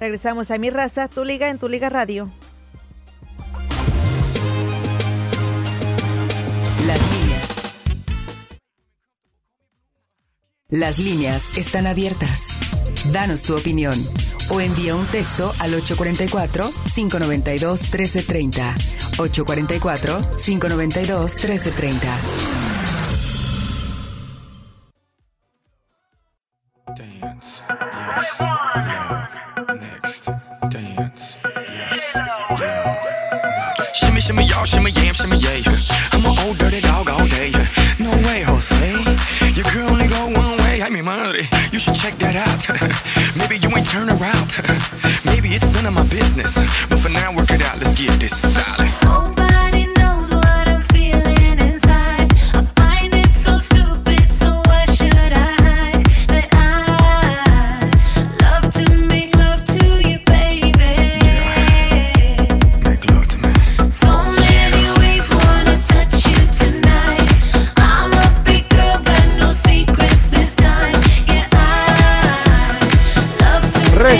Regresamos 0.00 0.50
a 0.50 0.56
Mi 0.56 0.70
Raza, 0.70 1.08
Tu 1.08 1.26
Liga 1.26 1.50
en 1.50 1.58
Tu 1.58 1.68
Liga 1.68 1.90
Radio. 1.90 2.30
Las 10.68 10.98
líneas 10.98 11.56
están 11.56 11.86
abiertas. 11.86 12.48
Danos 13.12 13.44
tu 13.44 13.56
opinión 13.56 14.04
o 14.50 14.60
envía 14.60 14.96
un 14.96 15.06
texto 15.06 15.52
al 15.60 15.72
844-592-1330. 15.80 18.74
844-592-1330. 19.16 22.00
Dance, 30.68 31.38
yes. 31.68 32.18
Shimmy, 33.94 34.20
shimmy, 34.20 34.42
shimmy, 34.64 34.90
yam, 34.90 35.14
shimmy. 35.14 35.36
I'm. 36.12 36.22
No 37.98 38.10
way. 38.10 38.44
Way. 40.90 40.98
I 40.98 41.02
money. 41.02 41.48
You 41.72 41.78
should 41.78 41.94
check 41.94 42.14
that 42.18 42.36
out. 42.36 43.36
Maybe 43.36 43.56
you 43.58 43.74
ain't 43.76 43.88
turn 43.88 44.08
around. 44.08 44.56
Maybe 45.24 45.54
it's 45.54 45.72
none 45.74 45.86
of 45.86 45.94
my 45.94 46.06
business. 46.08 46.56
But 46.88 46.98
for 46.98 47.08
now, 47.10 47.34
work 47.34 47.50
it 47.50 47.62
out. 47.62 47.78
Let's 47.78 47.94
get 47.94 48.18
this, 48.20 48.40
darling. 48.40 49.45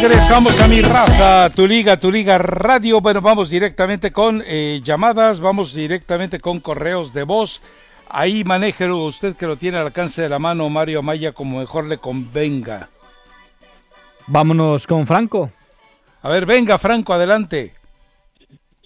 Regresamos 0.09 0.62
a 0.62 0.69
mi 0.69 0.83
raza, 0.83 1.51
tu 1.53 1.66
liga, 1.66 1.99
tu 1.99 2.12
liga 2.12 2.39
radio. 2.39 3.01
Bueno, 3.01 3.20
vamos 3.20 3.51
directamente 3.51 4.12
con 4.12 4.41
eh, 4.47 4.81
llamadas, 4.85 5.41
vamos 5.41 5.74
directamente 5.74 6.39
con 6.39 6.61
correos 6.61 7.12
de 7.12 7.24
voz. 7.24 7.61
Ahí 8.09 8.45
manéjelo 8.45 8.99
usted 8.99 9.35
que 9.35 9.49
lo 9.49 9.57
tiene 9.57 9.78
al 9.78 9.87
alcance 9.87 10.23
de 10.23 10.28
la 10.28 10.39
mano, 10.39 10.69
Mario 10.69 11.01
Amaya, 11.01 11.33
como 11.33 11.59
mejor 11.59 11.87
le 11.87 11.99
convenga. 11.99 12.89
Vámonos 14.28 14.87
con 14.87 15.09
Franco. 15.09 15.51
A 16.23 16.28
ver, 16.28 16.47
venga, 16.47 16.78
Franco, 16.78 17.12
adelante. 17.12 17.73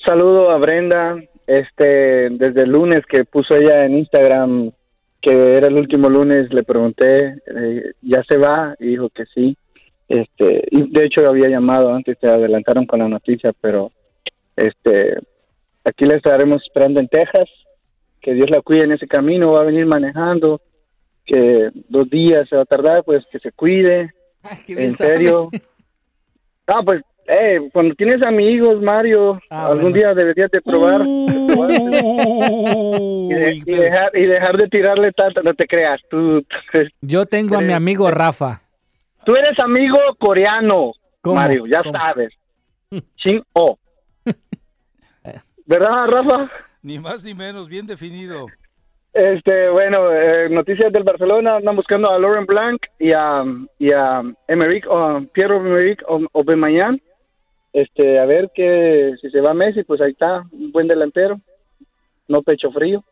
Saludo 0.02 0.50
a 0.50 0.56
Brenda, 0.56 1.16
este, 1.46 2.30
desde 2.30 2.62
el 2.62 2.70
lunes 2.70 3.00
que 3.06 3.26
puso 3.26 3.56
ella 3.56 3.84
en 3.84 3.98
Instagram 3.98 4.72
que 5.20 5.58
era 5.58 5.66
el 5.66 5.74
último 5.74 6.08
lunes, 6.08 6.50
le 6.50 6.62
pregunté, 6.62 7.34
eh, 7.54 7.92
¿ya 8.00 8.22
se 8.26 8.38
va? 8.38 8.74
Y 8.78 8.86
dijo 8.86 9.10
que 9.10 9.26
sí. 9.34 9.54
Este, 10.10 10.64
y 10.72 10.90
de 10.90 11.04
hecho 11.04 11.26
había 11.28 11.48
llamado 11.48 11.94
antes, 11.94 12.18
se 12.20 12.26
adelantaron 12.28 12.84
con 12.84 12.98
la 12.98 13.08
noticia, 13.08 13.52
pero 13.60 13.92
este, 14.56 15.14
aquí 15.84 16.04
la 16.04 16.16
estaremos 16.16 16.60
esperando 16.64 16.98
en 16.98 17.06
Texas, 17.06 17.48
que 18.20 18.34
Dios 18.34 18.50
la 18.50 18.60
cuide 18.60 18.82
en 18.82 18.92
ese 18.92 19.06
camino, 19.06 19.52
va 19.52 19.60
a 19.60 19.64
venir 19.66 19.86
manejando, 19.86 20.60
que 21.24 21.70
dos 21.88 22.10
días 22.10 22.48
se 22.48 22.56
va 22.56 22.62
a 22.62 22.66
tardar, 22.66 23.04
pues 23.04 23.24
que 23.30 23.38
se 23.38 23.52
cuide, 23.52 24.12
en 24.66 24.90
serio. 24.92 25.48
Ah, 26.66 26.82
pues, 26.84 27.02
eh, 27.28 27.60
cuando 27.72 27.94
tienes 27.94 28.20
amigos, 28.26 28.82
Mario, 28.82 29.40
algún 29.48 29.92
día 29.92 30.12
deberías 30.12 30.50
de 30.50 30.60
probar. 30.60 31.02
y, 31.06 33.28
de- 33.34 33.62
y 33.64 33.74
dejar, 33.76 34.10
y 34.18 34.26
dejar 34.26 34.56
de 34.56 34.66
tirarle 34.68 35.12
tanto, 35.12 35.40
no 35.44 35.54
te 35.54 35.68
creas, 35.68 36.00
tú, 36.10 36.44
Yo 37.00 37.26
tengo 37.26 37.58
a 37.58 37.60
mi 37.60 37.72
amigo 37.72 38.10
Rafa. 38.10 38.62
Tú 39.24 39.34
eres 39.34 39.58
amigo 39.62 39.98
coreano, 40.18 40.92
¿Cómo? 41.20 41.36
Mario, 41.36 41.66
ya 41.66 41.82
¿Cómo? 41.82 41.98
sabes. 41.98 42.32
Chin 43.16 43.42
O. 43.52 43.78
¿Verdad, 45.66 46.06
Rafa? 46.08 46.50
Ni 46.82 46.98
más 46.98 47.22
ni 47.22 47.34
menos, 47.34 47.68
bien 47.68 47.86
definido. 47.86 48.46
Este, 49.12 49.68
bueno, 49.70 50.10
eh, 50.12 50.48
noticias 50.50 50.92
del 50.92 51.02
Barcelona, 51.04 51.56
andan 51.56 51.76
buscando 51.76 52.10
a 52.10 52.18
Laurent 52.18 52.48
Blanc 52.48 52.80
y 52.98 53.12
a, 53.12 53.44
y 53.78 53.92
a 53.92 54.22
Emerick, 54.48 54.86
o 54.88 55.20
Pierre 55.32 55.56
Emerick 55.56 56.02
O- 56.08 56.26
Aubameyang. 56.32 57.00
Este, 57.72 58.18
a 58.18 58.24
ver 58.24 58.50
que 58.54 59.14
si 59.20 59.30
se 59.30 59.40
va 59.40 59.54
Messi, 59.54 59.84
pues 59.84 60.00
ahí 60.00 60.10
está, 60.12 60.44
un 60.52 60.72
buen 60.72 60.88
delantero, 60.88 61.40
no 62.28 62.42
pecho 62.42 62.70
frío. 62.72 63.04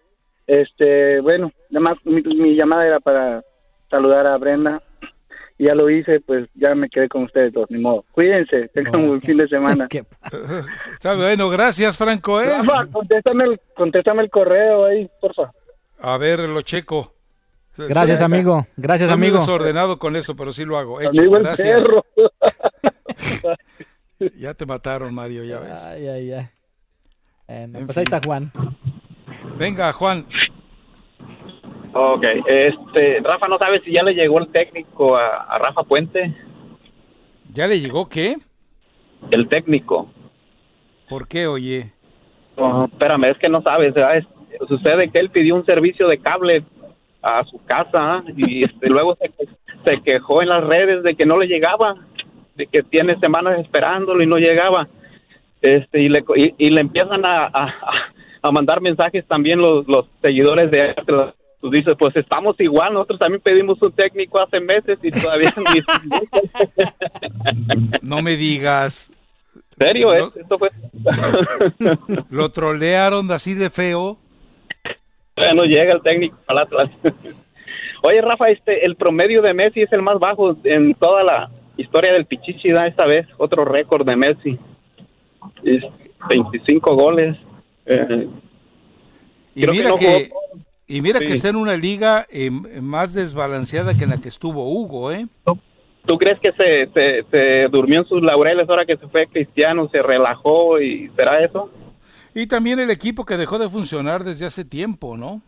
Este, 0.47 1.20
bueno, 1.20 1.52
nada 1.70 1.90
más 1.90 1.98
mi, 2.05 2.22
mi 2.22 2.56
llamada 2.56 2.86
era 2.86 3.01
para 3.01 3.44
saludar 3.90 4.26
a 4.26 4.36
Brenda. 4.39 4.82
Ya 5.59 5.74
lo 5.74 5.90
hice, 5.90 6.20
pues 6.20 6.48
ya 6.55 6.74
me 6.74 6.89
quedé 6.89 7.09
con 7.09 7.24
ustedes 7.24 7.52
dos, 7.52 7.68
ni 7.70 7.78
modo. 7.80 8.05
Cuídense, 8.12 8.68
tengan 8.74 9.01
un 9.01 9.09
buen 9.09 9.20
fin 9.22 9.36
de 9.39 9.48
semana. 9.48 9.89
Está 10.93 11.16
bueno, 11.16 11.48
gracias, 11.48 11.97
Franco. 11.97 12.40
¿eh? 12.40 12.47
Rafa, 12.47 12.86
contéstame 12.93 13.44
el, 13.44 13.60
contéstame 13.74 14.22
el 14.22 14.30
correo 14.30 14.85
ahí, 14.86 15.10
por 15.20 15.35
favor. 15.35 15.52
A 16.01 16.16
ver, 16.16 16.39
lo 16.40 16.62
checo. 16.62 17.12
Gracias, 17.76 18.18
Sí, 18.18 18.24
amigo. 18.24 18.66
Gracias, 18.76 19.10
amigo. 19.10 19.39
desordenado 19.39 19.98
con 19.98 20.16
eso, 20.16 20.35
pero 20.36 20.52
sí 20.52 20.64
lo 20.64 20.78
hago. 20.78 21.01
Hecho, 21.01 21.10
Amigo 21.10 21.36
el 21.36 21.43
gracias. 21.44 21.80
perro. 21.82 22.05
Ya 24.36 24.52
te 24.55 24.66
mataron, 24.66 25.14
Mario, 25.14 25.44
ya 25.44 25.60
ves. 25.60 25.80
Ay, 25.85 26.09
ay, 26.09 26.32
ay. 26.32 26.48
Pues 27.86 27.97
ahí 27.98 28.05
está 28.05 28.20
Juan. 28.24 28.51
Venga, 29.56 29.93
Juan. 29.93 30.26
Ok, 32.00 32.24
este, 32.46 33.18
Rafa, 33.24 33.48
¿no 33.48 33.58
sabes 33.58 33.82
si 33.84 33.92
ya 33.92 34.04
le 34.04 34.14
llegó 34.14 34.38
el 34.38 34.46
técnico 34.52 35.16
a, 35.16 35.38
a 35.48 35.58
Rafa 35.58 35.82
Puente? 35.82 36.32
¿Ya 37.52 37.66
le 37.66 37.80
llegó 37.80 38.08
qué? 38.08 38.36
El 39.32 39.48
técnico. 39.48 40.08
¿Por 41.08 41.26
qué, 41.26 41.48
oye? 41.48 41.90
Oh, 42.54 42.84
espérame, 42.84 43.24
es 43.32 43.38
que 43.38 43.48
no 43.48 43.62
sabes, 43.62 43.92
¿verdad? 43.94 44.16
Es- 44.18 44.68
sucede 44.68 45.10
que 45.10 45.18
él 45.20 45.30
pidió 45.30 45.56
un 45.56 45.64
servicio 45.66 46.06
de 46.06 46.18
cable 46.18 46.62
a 47.20 47.42
su 47.44 47.60
casa 47.64 48.22
y 48.36 48.64
este, 48.64 48.88
luego 48.90 49.16
se, 49.16 49.32
se 49.84 50.00
quejó 50.02 50.40
en 50.40 50.50
las 50.50 50.62
redes 50.62 51.02
de 51.02 51.16
que 51.16 51.26
no 51.26 51.36
le 51.36 51.48
llegaba, 51.48 51.96
de 52.54 52.66
que 52.68 52.82
tiene 52.84 53.18
semanas 53.18 53.58
esperándolo 53.58 54.22
y 54.22 54.26
no 54.26 54.36
llegaba. 54.36 54.86
Este, 55.60 56.00
y, 56.00 56.06
le, 56.06 56.22
y, 56.36 56.54
y 56.58 56.70
le 56.70 56.80
empiezan 56.80 57.26
a, 57.26 57.50
a, 57.52 57.74
a 58.42 58.50
mandar 58.52 58.80
mensajes 58.80 59.26
también 59.26 59.58
los, 59.58 59.88
los 59.88 60.06
seguidores 60.22 60.70
de. 60.70 60.94
Tú 61.60 61.70
dices, 61.70 61.94
pues 61.98 62.14
estamos 62.14 62.55
igual, 62.60 62.93
nosotros 62.94 63.18
también 63.18 63.40
pedimos 63.43 63.82
un 63.82 63.90
técnico 63.93 64.40
hace 64.40 64.60
meses 64.60 64.98
y 65.02 65.10
todavía 65.10 65.52
ni... 65.56 65.80
No 68.09 68.22
me 68.22 68.36
digas. 68.36 69.12
¿Serio? 69.78 70.14
Lo- 70.14 70.32
Esto 70.35 70.59
fue... 70.59 70.70
Lo 72.30 72.51
trolearon 72.51 73.30
así 73.32 73.55
de 73.55 73.70
feo. 73.70 74.18
no 75.55 75.62
llega 75.64 75.94
el 75.94 76.02
técnico 76.02 76.36
al 76.47 76.59
Atlas. 76.59 76.90
Oye, 78.02 78.20
Rafa, 78.20 78.48
este, 78.48 78.85
el 78.85 78.94
promedio 78.97 79.43
de 79.43 79.52
Messi 79.55 79.82
es 79.82 79.93
el 79.93 80.02
más 80.02 80.18
bajo 80.20 80.56
en 80.64 80.94
toda 80.94 81.24
la 81.24 81.51
historia 81.76 82.12
del 82.12 82.26
Pichichi, 82.26 82.70
da 82.70 82.86
esta 82.86 83.06
vez 83.06 83.26
otro 83.36 83.64
récord 83.64 84.06
de 84.06 84.16
Messi. 84.16 84.59
Es 85.64 85.82
25 86.28 86.94
goles. 86.94 87.36
Eh, 87.86 88.28
Y 89.56 89.66
mira 89.66 89.72
que 89.72 89.82
no 89.89 89.94
que, 89.97 90.28
jugó- 90.30 90.40
y 90.89 91.01
mira 91.02 91.20
que 91.20 91.32
está 91.32 91.48
en 91.51 91.56
una 91.56 91.77
liga 91.77 92.27
eh, 92.31 92.51
más 92.51 93.12
desbalanceada 93.15 93.94
que 93.94 94.05
en 94.05 94.10
la 94.10 94.20
que 94.20 94.28
estuvo 94.28 94.69
Hugo, 94.73 95.12
¿eh? 95.12 95.27
¿Tú 96.06 96.16
crees 96.16 96.40
que 96.40 96.51
se, 96.52 96.86
se, 96.94 97.24
se 97.31 97.69
durmió 97.69 98.01
en 98.01 98.06
sus 98.06 98.23
laureles 98.23 98.69
ahora 98.69 98.86
que 98.86 98.97
se 98.97 99.06
fue 99.09 99.27
Cristiano, 99.27 99.89
se 99.93 100.01
relajó 100.02 100.81
y 100.81 101.09
será 101.10 101.44
eso? 101.44 101.70
Y 102.35 102.47
también 102.47 102.78
el 102.81 102.90
equipo 102.90 103.24
que 103.27 103.36
dejó 103.36 103.59
de 103.59 103.69
funcionar 103.69 104.24
desde 104.24 104.47
hace 104.47 104.65
tiempo, 104.65 105.16
¿no? 105.16 105.43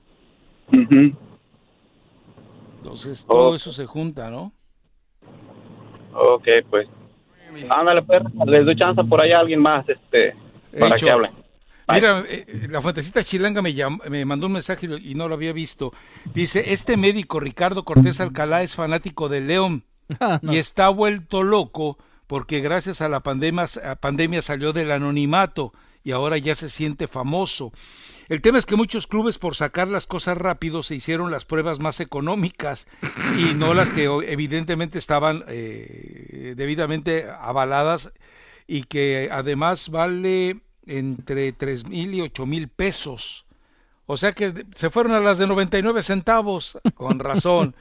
Entonces 2.79 3.27
todo 3.27 3.51
Oh. 3.51 3.55
eso 3.55 3.73
se 3.73 3.87
junta, 3.87 4.31
¿no? 4.31 4.53
Ok, 6.15 6.47
pues. 6.69 6.89
Ándale, 7.71 8.03
pues, 8.03 8.21
les 8.47 8.65
doy 8.65 8.77
chance 8.77 9.03
por 9.05 9.23
ahí 9.25 9.33
a 9.33 9.41
alguien 9.41 9.61
más 9.61 9.89
este, 9.89 10.35
para 10.79 10.95
que 10.97 11.11
hable. 11.11 11.31
Mira, 11.93 12.25
eh, 12.29 12.67
la 12.71 12.81
fuentecita 12.81 13.23
chilanga 13.25 13.63
me, 13.63 13.75
llam- 13.75 14.03
me 14.09 14.25
mandó 14.25 14.47
un 14.47 14.53
mensaje 14.55 14.87
y 14.87 14.89
lo- 14.89 14.99
y 14.99 15.15
no 15.15 15.29
lo 15.29 15.35
había 15.35 15.53
visto. 15.53 15.93
Dice, 16.35 16.73
este 16.73 16.97
médico 16.97 17.41
Ricardo 17.41 17.85
Cortés 17.85 18.21
Alcalá 18.21 18.63
es 18.63 18.75
fanático 18.75 19.29
de 19.29 19.41
León 19.41 19.85
y 20.43 20.57
está 20.59 20.89
vuelto 20.89 21.43
loco 21.43 21.99
porque 22.27 22.61
gracias 22.61 23.01
a 23.01 23.09
la 23.09 23.21
pandemia, 23.21 23.67
a 23.85 23.97
pandemia 23.97 24.43
salió 24.43 24.73
del 24.73 24.91
anonimato 24.93 25.73
y 26.03 26.13
ahora 26.13 26.39
ya 26.39 26.55
se 26.55 26.69
siente 26.69 27.09
famoso. 27.09 27.73
El 28.29 28.41
tema 28.41 28.59
es 28.59 28.65
que 28.67 28.77
muchos 28.77 29.09
clubes 29.09 29.39
por 29.39 29.57
sacar 29.57 29.89
las 29.89 30.07
cosas 30.07 30.37
rápido 30.39 30.85
se 30.85 30.95
hicieron 30.95 31.33
las 31.33 31.45
pruebas 31.45 31.81
más 31.81 31.99
económicas 31.99 32.87
y 33.37 33.55
no 33.55 33.75
las 33.75 33.91
que 33.91 34.05
evidentemente 34.05 34.99
estaban 35.01 35.45
eh, 35.49 36.55
debidamente 36.57 37.27
avaladas 37.41 38.13
y 38.69 38.85
que 38.85 39.29
además 39.33 39.89
vale 39.89 40.61
entre 40.99 41.53
tres 41.53 41.87
mil 41.87 42.15
y 42.15 42.21
ocho 42.21 42.47
mil 42.47 42.69
pesos. 42.69 43.47
O 44.07 44.17
sea 44.17 44.33
que 44.33 44.67
se 44.75 44.91
fueron 44.91 45.13
a 45.13 45.21
las 45.21 45.39
de 45.39 45.47
99 45.47 46.03
centavos, 46.03 46.79
con 46.95 47.19
razón. 47.21 47.75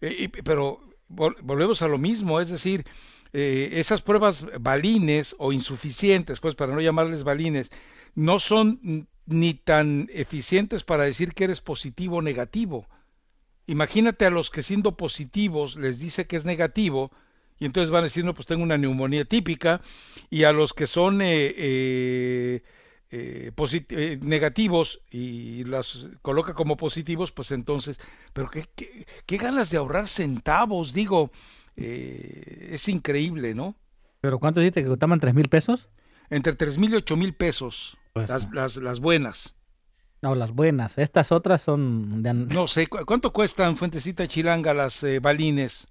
Eh, 0.00 0.16
y- 0.20 0.28
pero 0.28 0.80
vol- 1.10 1.36
volvemos 1.42 1.82
a 1.82 1.88
lo 1.88 1.98
mismo, 1.98 2.40
es 2.40 2.48
decir, 2.48 2.84
eh, 3.32 3.70
esas 3.72 4.00
pruebas 4.02 4.46
balines 4.60 5.34
o 5.38 5.52
insuficientes, 5.52 6.40
pues 6.40 6.54
para 6.54 6.72
no 6.74 6.80
llamarles 6.80 7.24
balines, 7.24 7.70
no 8.14 8.38
son 8.38 9.06
ni 9.26 9.52
tan 9.54 10.08
eficientes 10.12 10.84
para 10.84 11.04
decir 11.04 11.34
que 11.34 11.44
eres 11.44 11.60
positivo 11.60 12.16
o 12.18 12.22
negativo. 12.22 12.86
Imagínate 13.66 14.24
a 14.24 14.30
los 14.30 14.50
que 14.50 14.62
siendo 14.62 14.96
positivos 14.96 15.76
les 15.76 15.98
dice 15.98 16.26
que 16.26 16.36
es 16.36 16.44
negativo 16.46 17.10
y 17.58 17.64
entonces 17.66 17.90
van 17.90 18.00
a 18.00 18.04
decir, 18.04 18.24
no, 18.24 18.34
pues 18.34 18.46
tengo 18.46 18.62
una 18.62 18.78
neumonía 18.78 19.24
típica 19.24 19.80
y 20.30 20.44
a 20.44 20.52
los 20.52 20.72
que 20.72 20.86
son 20.86 21.20
eh, 21.22 21.52
eh, 21.56 22.62
eh, 23.10 23.52
eh, 23.90 24.18
negativos 24.22 25.00
y 25.10 25.64
las 25.64 26.06
coloca 26.22 26.54
como 26.54 26.76
positivos, 26.76 27.32
pues 27.32 27.50
entonces, 27.52 27.98
pero 28.32 28.50
qué, 28.50 28.66
qué, 28.76 29.06
qué 29.26 29.36
ganas 29.38 29.70
de 29.70 29.78
ahorrar 29.78 30.08
centavos, 30.08 30.92
digo, 30.92 31.30
eh, 31.76 32.68
es 32.72 32.88
increíble, 32.88 33.54
¿no? 33.54 33.74
¿Pero 34.20 34.38
cuánto 34.38 34.60
dijiste 34.60 34.82
que 34.82 34.88
costaban 34.88 35.20
tres 35.20 35.34
mil 35.34 35.48
pesos? 35.48 35.88
Entre 36.30 36.52
tres 36.54 36.76
mil 36.76 36.92
y 36.92 36.96
ocho 36.96 37.16
mil 37.16 37.32
pesos, 37.34 37.96
Pues, 38.12 38.28
las, 38.28 38.52
las, 38.52 38.76
las 38.76 39.00
buenas. 39.00 39.54
No, 40.20 40.34
las 40.34 40.50
buenas. 40.50 40.98
Estas 40.98 41.30
otras 41.30 41.62
son 41.62 42.22
de... 42.24 42.34
No 42.34 42.66
sé, 42.66 42.88
¿cu- 42.88 43.06
¿cuánto 43.06 43.32
cuestan 43.32 43.76
Fuentecita 43.76 44.26
Chilanga 44.26 44.74
las 44.74 45.04
balines? 45.22 45.86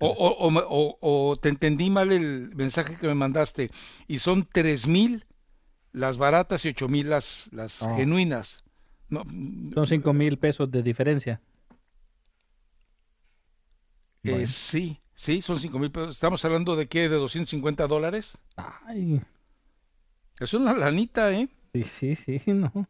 O, 0.00 0.08
o, 0.08 0.46
o 0.46 0.50
me- 0.50 0.62
o- 0.68 0.98
o 1.00 1.36
te 1.36 1.48
entendí 1.48 1.90
mal 1.90 2.12
el 2.12 2.54
mensaje 2.54 2.96
que 2.96 3.06
me 3.06 3.14
mandaste. 3.14 3.70
Y 4.06 4.18
son 4.20 4.46
tres 4.52 4.86
mil 4.86 5.24
las 5.92 6.16
baratas 6.18 6.64
y 6.64 6.68
ocho 6.68 6.88
mil 6.88 7.08
las, 7.10 7.48
las 7.52 7.82
Oh. 7.82 7.96
genuinas. 7.96 8.62
No, 9.08 9.24
Son 9.74 9.86
cinco 9.86 10.12
mil 10.12 10.38
pesos 10.38 10.70
de 10.70 10.82
diferencia. 10.82 11.40
eh, 14.24 14.30
Bueno. 14.30 14.46
sí, 14.46 15.00
sí, 15.14 15.40
son 15.42 15.58
cinco 15.58 15.78
mil 15.78 15.90
pesos. 15.90 16.14
¿Estamos 16.16 16.44
hablando 16.44 16.76
de 16.76 16.88
qué? 16.88 17.08
¿De 17.08 17.16
250 17.16 17.86
dólares? 17.86 18.38
Ay. 18.56 19.20
Es 20.40 20.54
una 20.54 20.72
lanita, 20.74 21.32
¿eh? 21.32 21.48
Sí, 21.84 22.14
sí, 22.14 22.38
sí, 22.38 22.52
no. 22.52 22.88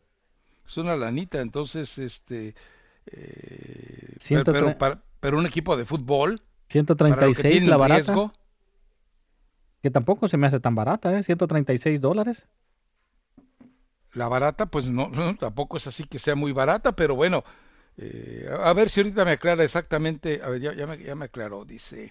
Es 0.67 0.77
una 0.77 0.97
lanita. 0.97 1.41
Entonces, 1.41 1.99
este... 1.99 2.55
eh, 3.07 4.15
Ciento 4.19 4.53
pero, 4.53 4.67
tre- 4.67 4.69
pero, 4.71 4.79
para- 4.79 5.03
pero 5.21 5.39
un 5.39 5.47
equipo 5.47 5.77
de 5.77 5.85
fútbol... 5.85 6.43
para 6.69 7.27
lo 7.27 7.33
que 7.33 7.35
136 7.35 7.53
tienen 7.53 7.71
la 7.71 7.77
barata. 7.77 8.13
riesgo, 8.13 8.33
Que 9.83 9.91
tampoco 9.91 10.29
se 10.29 10.37
me 10.37 10.47
hace 10.47 10.61
tan 10.61 10.75
barata, 10.75 11.19
¿eh? 11.19 11.23
136 11.23 12.01
dólares. 12.01 12.49
La 14.13 14.29
barata, 14.29 14.67
pues 14.67 14.91
no, 14.91 15.09
no, 15.09 15.37
tampoco 15.37 15.77
es 15.77 15.87
así 15.87 16.05
que 16.05 16.19
sea 16.19 16.35
muy 16.35 16.53
barata, 16.53 16.93
pero 16.97 17.15
bueno, 17.15 17.45
eh, 17.97 18.49
a 18.63 18.73
ver 18.73 18.89
si 18.89 19.01
ahorita 19.01 19.25
me 19.25 19.33
aclara 19.33 19.65
exactamente, 19.65 20.41
a 20.43 20.49
ver, 20.49 20.61
ya, 20.61 20.73
ya 20.75 20.87
me, 20.87 20.99
ya 20.99 21.15
me 21.15 21.27
aclaró, 21.27 21.65
dice, 21.65 22.11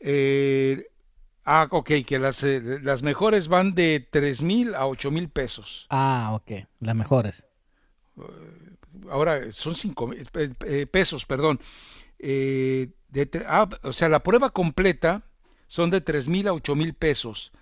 eh, 0.00 0.86
ah, 1.44 1.66
ok, 1.70 1.90
que 2.06 2.18
las, 2.18 2.42
eh, 2.42 2.78
las 2.82 3.02
mejores 3.02 3.48
van 3.48 3.74
de 3.74 4.06
tres 4.10 4.42
mil 4.42 4.74
a 4.74 4.86
ocho 4.86 5.10
mil 5.10 5.28
pesos. 5.28 5.86
Ah, 5.90 6.30
ok. 6.34 6.66
Las 6.80 6.94
mejores. 6.94 7.46
Ahora 9.10 9.52
son 9.52 9.74
cinco 9.74 10.06
mil 10.06 10.28
eh, 10.34 10.52
eh, 10.64 10.86
pesos, 10.86 11.26
perdón. 11.26 11.60
Eh, 12.18 12.90
de 13.08 13.30
ah, 13.46 13.68
o 13.82 13.92
sea, 13.92 14.08
la 14.08 14.22
prueba 14.22 14.50
completa 14.50 15.22
son 15.66 15.90
de 15.90 16.00
tres 16.00 16.28
mil 16.28 16.48
a 16.48 16.52
ocho 16.52 16.74
mil 16.74 16.94
pesos. 16.94 17.52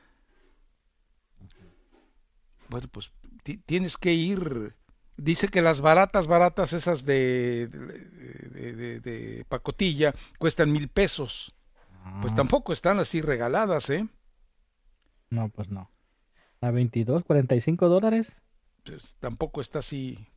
Bueno, 2.68 2.88
pues 2.90 3.12
ti- 3.42 3.58
tienes 3.58 3.96
que 3.96 4.12
ir. 4.12 4.74
Dice 5.16 5.48
que 5.48 5.62
las 5.62 5.80
baratas, 5.80 6.26
baratas, 6.26 6.72
esas 6.72 7.06
de, 7.06 7.68
de, 7.68 8.72
de- 8.74 9.00
de 9.00 9.44
pacotilla, 9.48 10.14
cuestan 10.38 10.72
mil 10.72 10.88
pesos. 10.88 11.54
Pues 12.20 12.34
tampoco 12.36 12.72
están 12.72 13.00
así 13.00 13.20
regaladas, 13.20 13.90
¿eh? 13.90 14.06
No, 15.28 15.48
pues 15.48 15.70
no. 15.70 15.90
A 16.60 16.70
22, 16.70 17.24
45 17.24 17.88
dólares. 17.88 18.42
Pues 18.84 19.16
tampoco 19.18 19.60
está 19.60 19.80
así. 19.80 20.28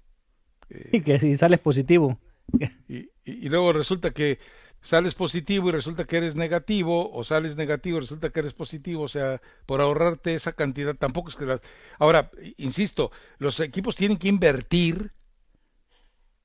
Y 0.91 1.02
que 1.02 1.20
si 1.20 1.36
sales 1.36 1.60
positivo. 1.60 2.20
Y, 3.26 3.47
luego 3.49 3.73
resulta 3.73 4.11
que 4.11 4.39
sales 4.81 5.13
positivo 5.13 5.69
y 5.69 5.71
resulta 5.71 6.05
que 6.05 6.17
eres 6.17 6.35
negativo, 6.35 7.11
o 7.11 7.23
sales 7.23 7.55
negativo 7.55 7.97
y 7.97 8.01
resulta 8.01 8.30
que 8.31 8.39
eres 8.39 8.53
positivo, 8.53 9.03
o 9.03 9.07
sea, 9.07 9.41
por 9.65 9.81
ahorrarte 9.81 10.34
esa 10.34 10.53
cantidad, 10.53 10.95
tampoco 10.95 11.30
es 11.30 11.35
que. 11.35 11.59
Ahora, 11.99 12.31
insisto, 12.57 13.11
los 13.38 13.59
equipos 13.59 13.95
tienen 13.95 14.17
que 14.17 14.30
invertir 14.30 15.11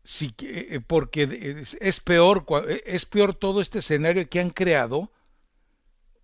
si, 0.03 0.33
que- 0.33 0.69
eh, 0.77 0.81
porque 0.81 1.65
es, 1.81 2.01
peor, 2.01 2.45
eh, 2.69 2.83
es 2.87 3.07
peor 3.07 3.35
todo 3.35 3.61
este 3.61 3.79
escenario 3.79 4.29
que 4.29 4.41
han 4.41 4.51
creado 4.51 5.11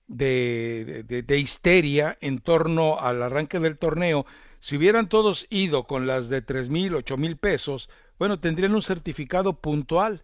de- 0.07 1.05
de 1.05 1.39
histeria 1.39 2.19
en 2.21 2.41
torno 2.41 2.99
al 2.99 3.23
arranque 3.23 3.61
del 3.61 3.79
torneo. 3.79 4.27
Si 4.61 4.77
hubieran 4.77 5.09
todos 5.09 5.47
ido 5.51 5.89
con 5.89 6.07
las 6.07 6.29
de 6.29 6.43
tres 6.43 6.69
mil, 6.69 6.95
ocho 6.95 7.17
mil 7.17 7.37
pesos, 7.37 7.91
bueno, 8.19 8.39
tendrían 8.39 8.75
un 8.75 8.83
certificado 8.83 9.55
puntual. 9.55 10.23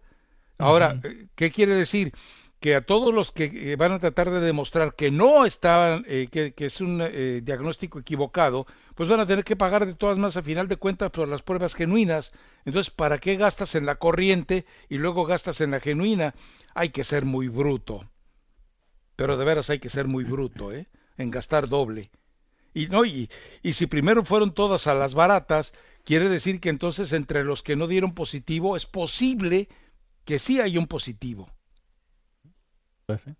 Ahora, 0.57 0.99
eh, 1.03 1.27
¿qué 1.35 1.51
quiere 1.51 1.73
decir? 1.73 2.13
Que 2.59 2.73
a 2.75 2.81
todos 2.81 3.13
los 3.13 3.31
que 3.31 3.51
eh, 3.53 3.75
van 3.75 3.91
a 3.91 3.99
tratar 3.99 4.31
de 4.31 4.39
demostrar 4.39 4.95
que 4.95 5.11
no 5.11 5.45
estaban, 5.45 6.05
eh, 6.07 6.27
que, 6.31 6.53
que 6.53 6.65
es 6.67 6.81
un 6.81 6.99
eh, 7.01 7.41
diagnóstico 7.43 7.99
equivocado, 7.99 8.65
pues 8.95 9.09
van 9.09 9.19
a 9.19 9.27
tener 9.27 9.43
que 9.43 9.55
pagar 9.55 9.85
de 9.85 9.93
todas 9.93 10.17
más 10.17 10.37
a 10.37 10.41
final 10.41 10.67
de 10.67 10.77
cuentas 10.77 11.11
por 11.11 11.27
las 11.27 11.43
pruebas 11.43 11.75
genuinas. 11.75 12.31
Entonces, 12.65 12.91
¿para 12.91 13.19
qué 13.19 13.35
gastas 13.35 13.75
en 13.75 13.85
la 13.85 13.95
corriente 13.95 14.65
y 14.89 14.97
luego 14.97 15.25
gastas 15.25 15.61
en 15.61 15.71
la 15.71 15.79
genuina? 15.79 16.33
Hay 16.73 16.89
que 16.89 17.03
ser 17.03 17.25
muy 17.25 17.47
bruto. 17.47 18.09
Pero 19.15 19.37
de 19.37 19.45
veras 19.45 19.69
hay 19.69 19.79
que 19.79 19.89
ser 19.89 20.07
muy 20.07 20.23
bruto, 20.23 20.71
¿eh? 20.71 20.87
En 21.17 21.29
gastar 21.31 21.67
doble. 21.69 22.09
Y 22.77 22.87
no, 22.87 23.05
y, 23.05 23.29
y 23.63 23.73
si 23.73 23.87
primero 23.87 24.23
fueron 24.23 24.53
todas 24.53 24.85
a 24.87 24.93
las 24.93 25.15
baratas, 25.15 25.73
quiere 26.03 26.29
decir 26.29 26.59
que 26.59 26.69
entonces 26.69 27.11
entre 27.11 27.43
los 27.43 27.63
que 27.63 27.75
no 27.75 27.87
dieron 27.87 28.13
positivo 28.13 28.75
es 28.75 28.85
posible 28.85 29.67
que 30.25 30.37
sí 30.37 30.59
hay 30.59 30.77
un 30.77 30.85
positivo. 30.85 31.49
Pues 33.07 33.21
sí. 33.21 33.31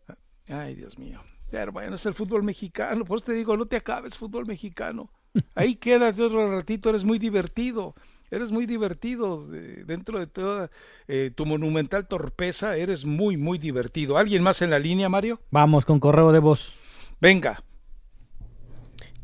Ay, 0.48 0.76
Dios 0.76 0.98
mío. 0.98 1.22
Pero 1.52 1.72
bueno, 1.72 1.96
es 1.96 2.06
el 2.06 2.14
fútbol 2.14 2.42
mexicano. 2.44 3.06
Por 3.06 3.18
eso 3.18 3.26
te 3.28 3.34
digo, 3.34 3.56
no 3.56 3.66
te 3.66 3.76
acabes, 3.76 4.18
fútbol 4.18 4.46
mexicano. 4.46 5.12
Ahí 5.54 5.76
quédate 5.76 6.24
otro 6.24 6.50
ratito, 6.50 6.90
eres 6.90 7.04
muy 7.04 7.20
divertido. 7.20 7.94
Eres 8.32 8.52
muy 8.52 8.66
divertido 8.66 9.48
de- 9.48 9.84
dentro 9.86 10.20
de 10.20 10.28
toda 10.28 10.70
eh, 11.08 11.32
tu 11.34 11.46
monumental 11.46 12.08
torpeza. 12.08 12.76
Eres 12.76 13.06
muy, 13.06 13.38
muy 13.38 13.58
divertido. 13.58 14.18
¿Alguien 14.18 14.42
más 14.44 14.62
en 14.62 14.72
la 14.72 14.80
línea, 14.80 15.10
Mario? 15.10 15.40
Vamos 15.52 15.86
con 15.86 16.00
correo 16.00 16.32
de 16.32 16.40
voz. 16.40 16.76
Venga. 17.22 17.64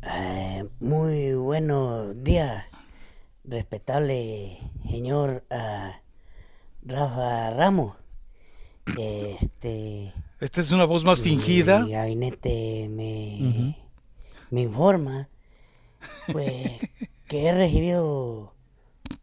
Eh, 0.06 0.68
muy 0.80 1.32
buenos 1.34 2.22
días, 2.22 2.64
respetable 3.44 4.58
señor 4.86 5.44
ah, 5.50 6.00
Rafa 6.82 7.50
Ramos. 7.50 7.96
Este. 8.98 10.12
Esta 10.40 10.60
es 10.60 10.70
una 10.72 10.84
voz 10.84 11.04
más 11.04 11.22
fingida. 11.22 11.80
Mi 11.80 11.92
gabinete 11.92 12.88
me, 12.90 13.76
me 14.50 14.60
informa, 14.60 15.30
pues, 16.30 16.80
que 17.26 17.46
he 17.46 17.52
recibido 17.54 18.54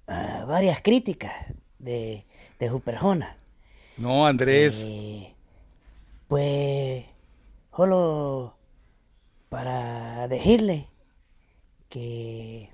ah, 0.08 0.46
varias 0.48 0.82
críticas 0.82 1.34
de, 1.78 2.26
de 2.60 2.70
su 2.70 2.80
persona. 2.80 3.38
No, 3.98 4.26
Andrés. 4.26 4.82
Eh, 4.84 5.36
pues, 6.28 7.06
solo 7.76 8.58
para 9.52 10.30
decirle 10.30 10.88
que 11.90 12.70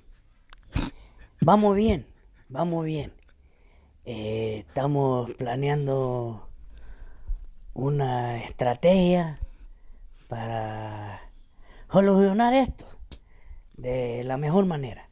vamos 1.40 1.76
bien, 1.76 2.06
vamos 2.48 2.86
bien. 2.86 3.12
Eh, 4.04 4.58
estamos 4.60 5.32
planeando 5.32 6.48
una 7.74 8.36
estrategia 8.44 9.40
para 10.28 11.20
solucionar 11.90 12.54
esto 12.54 12.86
de 13.76 14.22
la 14.22 14.36
mejor 14.36 14.64
manera. 14.64 15.10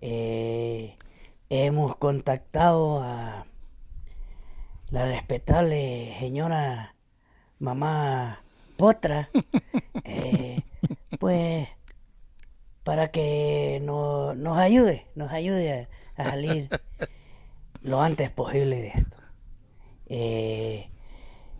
Eh, 0.00 0.96
hemos 1.50 1.96
contactado 1.96 3.02
a 3.02 3.46
la 4.92 5.04
respetable 5.06 6.14
señora 6.20 6.94
mamá 7.58 8.44
Potra, 8.78 9.28
eh, 10.04 10.62
pues 11.18 11.68
para 12.84 13.10
que 13.10 13.80
no- 13.82 14.36
nos 14.36 14.56
ayude, 14.56 15.04
nos 15.16 15.32
ayude 15.32 15.88
a, 16.16 16.24
salir 16.24 16.70
lo 17.82 18.00
antes 18.00 18.30
posible 18.30 18.76
de 18.76 18.88
esto. 18.90 19.16
Eh, 20.06 20.90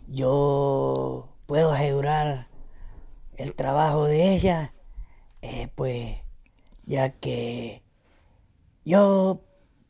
yo 0.07 1.27
puedo 1.45 1.73
asegurar 1.73 2.47
el 3.35 3.53
trabajo 3.53 4.05
de 4.05 4.33
ella, 4.33 4.73
eh, 5.41 5.67
pues 5.75 6.15
ya 6.85 7.09
que 7.09 7.83
yo 8.85 9.41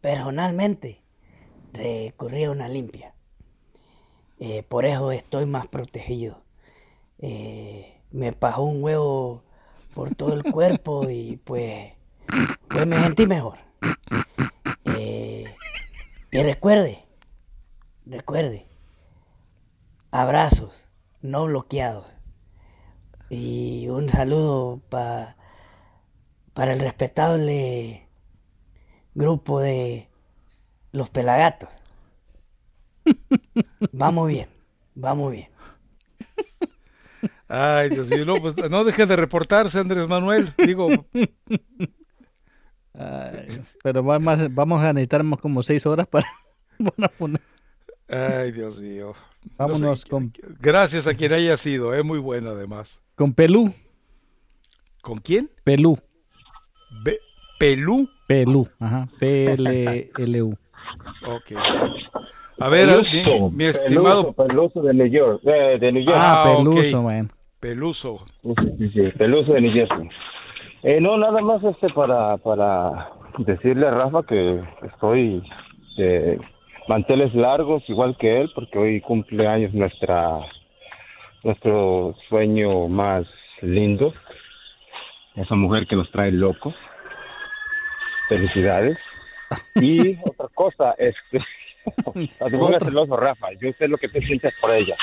personalmente 0.01 1.03
recurrí 1.73 2.45
a 2.45 2.51
una 2.51 2.68
limpia. 2.68 3.14
Por 4.68 4.85
eso 4.88 5.11
estoy 5.11 5.45
más 5.45 5.68
protegido. 5.68 6.48
Eh, 7.20 8.02
me 8.12 8.32
pasó 8.34 8.64
un 8.64 8.84
huevo 8.84 9.44
por 9.94 10.14
todo 10.16 10.34
el 10.34 10.44
cuerpo 10.44 11.10
y 11.10 11.38
pues, 11.44 11.94
pues 12.70 12.88
me 12.88 12.98
sentí 12.98 13.28
mejor. 13.28 13.60
Eh, 14.86 15.46
y 16.32 16.44
recuerde, 16.44 17.06
recuerde, 18.06 18.68
abrazos 20.12 20.88
no 21.22 21.46
bloqueados. 21.46 22.16
Y 23.30 23.88
un 23.90 24.10
saludo 24.10 24.82
pa- 24.90 25.36
para 26.54 26.74
el 26.74 26.80
respetable 26.80 28.08
grupo 29.14 29.60
de 29.60 30.10
los 30.91 31.10
pelagatos. 31.10 31.70
Vamos 33.91 34.28
bien, 34.30 34.50
vamos 34.96 35.32
bien. 35.32 35.50
Ay, 37.49 37.89
Dios 37.89 38.09
mío. 38.09 38.26
No, 38.26 38.35
pues, 38.35 38.55
no 38.69 38.84
deje 38.84 39.05
de 39.07 39.15
reportarse, 39.15 39.80
Andrés 39.80 40.07
Manuel. 40.07 40.53
Digo, 40.57 40.88
Ay, 42.93 43.61
pero 43.84 44.03
vamos, 44.03 44.53
vamos 44.53 44.81
a 44.84 44.93
necesitar 44.93 45.23
más 45.23 45.39
como 45.39 45.63
seis 45.63 45.85
horas 45.85 46.07
para, 46.07 46.26
para 46.97 47.07
poner. 47.09 47.41
ay, 48.09 48.51
Dios 48.51 48.80
mío. 48.80 49.13
No 49.43 49.49
sé, 49.49 49.55
Vámonos 49.73 50.05
con, 50.05 50.34
Gracias 50.59 51.07
a 51.07 51.13
quien 51.13 51.31
haya 51.34 51.55
sido, 51.57 51.93
es 51.93 52.03
muy 52.03 52.19
bueno 52.19 52.49
además. 52.49 53.01
con 53.15 53.34
Pelú. 53.34 53.73
¿Con 55.01 55.19
quién? 55.19 55.49
Pelú. 55.63 55.97
Be- 57.03 57.19
Pelú. 57.57 58.09
Pelú. 58.27 58.67
Ajá. 58.80 59.07
P-L-L-U. 59.19 60.57
Ok. 61.26 61.51
A 62.61 62.67
ver, 62.69 62.88
mi, 62.89 63.23
Peluso, 63.23 63.49
mi 63.51 63.63
estimado 63.65 64.34
Peluso, 64.34 64.73
Peluso 64.73 64.81
de 64.81 64.93
New 64.93 65.07
York. 65.07 65.41
eh, 65.45 65.77
de 65.80 65.91
New 65.93 66.03
York. 66.03 66.17
Ah, 66.19 66.43
Ah. 66.43 66.57
Peluso, 66.57 67.01
man. 67.03 67.30
Peluso. 67.60 68.26
Sí, 68.41 68.53
sí, 68.77 68.90
sí, 68.90 69.02
Peluso 69.18 69.53
de 69.53 69.61
New 69.61 69.73
Jersey. 69.73 70.10
Eh, 70.84 71.02
no, 71.02 71.18
nada 71.18 71.41
más 71.41 71.61
este 71.64 71.90
para, 71.90 72.38
para 72.38 73.10
decirle 73.40 73.88
a 73.88 73.91
Rafa 73.91 74.23
que 74.23 74.64
estoy 74.84 75.44
de 75.98 76.40
manteles 76.88 77.34
largos 77.36 77.84
igual 77.90 78.15
que 78.18 78.41
él 78.41 78.52
porque 78.56 78.80
hoy 78.80 79.02
cumple 79.02 79.45
años 79.45 79.73
nuestra 79.73 80.40
nuestro 81.44 82.15
sueño 82.30 82.88
más 82.88 83.26
lindo. 83.61 84.14
Esa 85.36 85.56
mujer 85.56 85.86
que 85.88 85.98
nos 85.98 86.10
trae 86.11 86.31
locos. 86.31 86.73
Felicidades. 88.27 88.98
Y 89.76 90.15
otra 90.23 90.48
cosa 90.53 90.94
este 90.99 91.40
no 92.06 92.11
te 92.14 92.57
pongas 92.57 92.84
celoso 92.84 93.15
Rafa 93.18 93.48
yo 93.60 93.72
sé 93.80 93.88
lo 93.88 93.98
que 93.98 94.10
te 94.10 94.22
sientes 94.22 94.53
por 94.61 94.72
ella. 94.72 94.95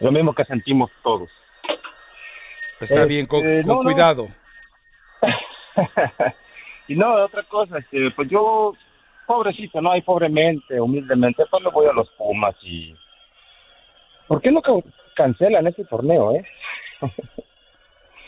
Lo 0.00 0.12
mismo 0.12 0.34
que 0.34 0.44
sentimos 0.44 0.90
todos 1.02 1.30
Está 2.80 3.04
bien, 3.04 3.26
con, 3.26 3.40
Este, 3.46 3.62
con 3.66 3.76
no, 3.76 3.82
no. 3.82 3.90
cuidado. 3.92 4.28
y 6.88 6.94
no, 6.96 7.14
otra 7.24 7.42
cosa, 7.44 7.78
este, 7.78 8.10
pues 8.12 8.28
yo, 8.30 8.74
pobrecito, 9.26 9.80
no, 9.80 9.96
y 9.96 10.02
pobremente, 10.02 10.80
humildemente, 10.80 11.44
pues 11.50 11.62
le 11.62 11.70
voy 11.70 11.86
a 11.86 11.92
los 11.92 12.08
Pumas 12.10 12.54
y... 12.62 12.94
¿Por 14.26 14.40
qué 14.42 14.50
no 14.50 14.60
ca- 14.62 14.72
cancelan 15.16 15.66
ese 15.66 15.84
torneo, 15.84 16.32
eh? 16.34 16.46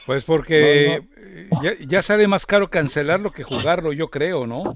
Pues 0.07 0.25
porque 0.25 1.03
Ya, 1.63 1.73
ya 1.87 2.03
sale 2.03 2.27
más 2.27 2.45
caro 2.45 2.69
cancelarlo 2.69 3.31
que 3.31 3.45
jugarlo, 3.45 3.93
yo 3.93 4.09
creo, 4.09 4.45
¿no? 4.47 4.75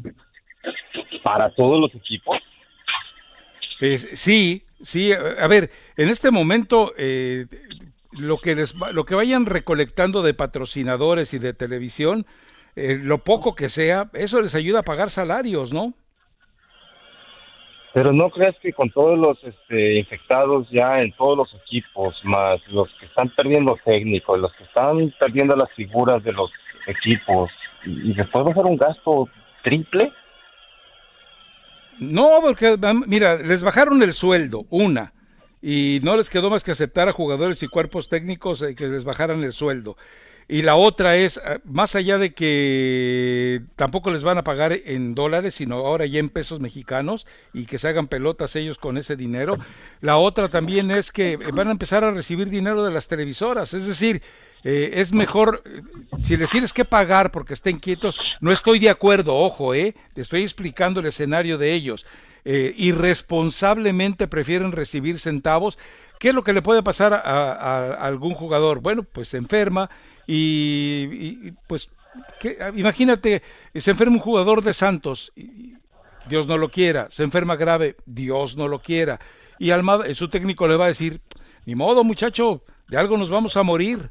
Para 1.25 1.51
todos 1.55 1.81
los 1.81 1.93
equipos. 1.95 2.39
Sí, 3.81 4.63
sí. 4.83 5.13
A 5.13 5.45
a 5.45 5.49
ver, 5.49 5.71
en 5.97 6.09
este 6.11 6.31
momento 6.31 6.93
eh, 6.97 7.47
lo 8.19 8.39
que 8.39 8.55
les 8.55 8.75
lo 8.93 9.05
que 9.05 9.15
vayan 9.15 9.47
recolectando 9.47 10.23
de 10.23 10.35
patrocinadores 10.35 11.35
y 11.35 11.39
de 11.39 11.55
televisión, 11.55 12.27
eh, 12.77 12.99
lo 13.01 13.19
poco 13.19 13.55
que 13.55 13.69
sea, 13.69 14.11
eso 14.15 14.41
les 14.41 14.55
ayuda 14.55 14.81
a 14.81 14.85
pagar 14.85 15.11
salarios, 15.11 15.73
¿no? 15.73 15.95
Pero 17.93 18.13
no 18.13 18.29
crees 18.31 18.57
que 18.61 18.73
con 18.73 18.91
todos 18.91 19.17
los 19.17 19.39
este, 19.45 19.99
infectados 19.99 20.69
ya 20.71 21.01
en 21.01 21.13
todos 21.13 21.39
los 21.39 21.55
equipos, 21.63 22.17
más 22.25 22.61
los 22.67 22.89
que 22.99 23.07
están 23.07 23.33
perdiendo 23.37 23.79
técnicos, 23.85 24.41
los 24.41 24.53
que 24.55 24.65
están 24.65 25.15
perdiendo 25.21 25.55
las 25.55 25.71
figuras 25.75 26.23
de 26.25 26.33
los 26.33 26.51
equipos, 26.89 27.51
y, 27.87 28.11
y 28.11 28.15
después 28.15 28.45
va 28.45 28.51
a 28.51 28.55
ser 28.55 28.65
un 28.65 28.77
gasto 28.77 29.29
triple? 29.63 30.13
No, 32.01 32.29
porque 32.43 32.77
mira, 33.07 33.37
les 33.37 33.63
bajaron 33.63 34.03
el 34.03 34.13
sueldo, 34.13 34.65
una, 34.71 35.14
y 35.67 36.01
no 36.03 36.15
les 36.19 36.29
quedó 36.29 36.51
más 36.51 36.63
que 36.63 36.73
aceptar 36.73 37.09
a 37.09 37.13
jugadores 37.13 37.63
y 37.63 37.69
cuerpos 37.69 38.11
técnicos 38.11 38.61
eh, 38.61 38.75
que 38.75 38.87
les 38.87 39.05
bajaran 39.05 39.43
el 39.43 39.55
sueldo. 39.55 39.97
Y 40.47 40.61
la 40.61 40.77
otra 40.77 41.17
es, 41.17 41.39
eh, 41.39 41.59
más 41.65 41.95
allá 41.95 42.19
de 42.19 42.35
que 42.35 43.63
tampoco 43.75 44.13
les 44.13 44.23
van 44.23 44.37
a 44.37 44.45
pagar 44.45 44.73
en 44.73 45.15
dólares, 45.15 45.55
sino 45.55 45.77
ahora 45.77 46.05
ya 46.05 46.21
en 46.21 46.29
pesos 46.29 46.61
mexicanos 46.61 47.27
y 47.55 47.65
que 47.65 47.79
se 47.79 47.89
hagan 47.89 48.09
pelotas 48.09 48.55
ellos 48.57 48.77
con 48.77 48.99
ese 48.99 49.17
dinero, 49.17 49.57
la 50.03 50.19
otra 50.19 50.51
también 50.51 50.91
es 50.91 51.11
que 51.11 51.39
van 51.39 51.69
a 51.69 51.71
empezar 51.71 52.05
a 52.05 52.11
recibir 52.11 52.51
dinero 52.51 52.85
de 52.85 52.93
las 52.93 53.09
televisoras. 53.09 53.73
Es 53.73 53.87
decir, 53.87 54.21
eh, 54.65 55.01
es 55.01 55.13
mejor, 55.13 55.63
eh, 55.67 55.83
si 56.23 56.39
les 56.39 56.51
tienes 56.51 56.73
que 56.73 56.87
pagar 56.87 57.31
porque 57.31 57.53
estén 57.53 57.79
quietos, 57.79 58.19
no 58.41 58.51
estoy 58.51 58.79
de 58.79 58.89
acuerdo, 58.89 59.37
ojo, 59.37 59.75
eh, 59.75 59.95
te 60.15 60.23
estoy 60.23 60.43
explicando 60.43 61.01
el 61.01 61.07
escenario 61.07 61.59
de 61.59 61.75
ellos. 61.75 62.07
Eh, 62.45 62.75
irresponsablemente 62.77 64.29
prefieren 64.29 64.73
recibir 64.73 65.19
centavos. 65.19 65.79
¿Qué 66.19 66.29
es 66.29 66.35
lo 66.35 66.45
que 66.45 66.53
le 66.53 66.63
puede 66.63 66.83
pasar 66.83 67.13
a, 67.15 67.19
a- 67.19 67.53
a 67.95 68.07
algún 68.07 68.35
jugador? 68.35 68.81
Bueno, 68.81 69.03
pues 69.03 69.29
se 69.29 69.37
enferma 69.39 69.91
y, 70.27 71.09
y, 71.11 71.53
pues 71.67 71.91
que, 72.41 72.57
imagínate, 72.77 73.43
se 73.75 73.91
enferma 73.91 74.15
un 74.17 74.21
jugador 74.23 74.63
de 74.63 74.73
Santos, 74.73 75.33
y- 75.37 75.75
Dios 76.29 76.47
no 76.47 76.57
lo 76.57 76.71
quiera, 76.71 77.07
se 77.11 77.23
enferma 77.23 77.57
grave, 77.57 77.97
Dios 78.07 78.57
no 78.57 78.69
lo 78.69 78.81
quiera, 78.81 79.21
y 79.59 79.71
Almada, 79.71 80.13
su 80.15 80.29
técnico 80.29 80.67
le 80.69 80.77
va 80.77 80.87
a 80.87 80.89
decir, 80.89 81.21
ni 81.67 81.75
modo 81.75 82.03
muchacho, 82.05 82.63
de 82.89 82.97
algo 82.97 83.19
nos 83.19 83.29
vamos 83.31 83.57
a 83.59 83.63
morir. 83.63 84.11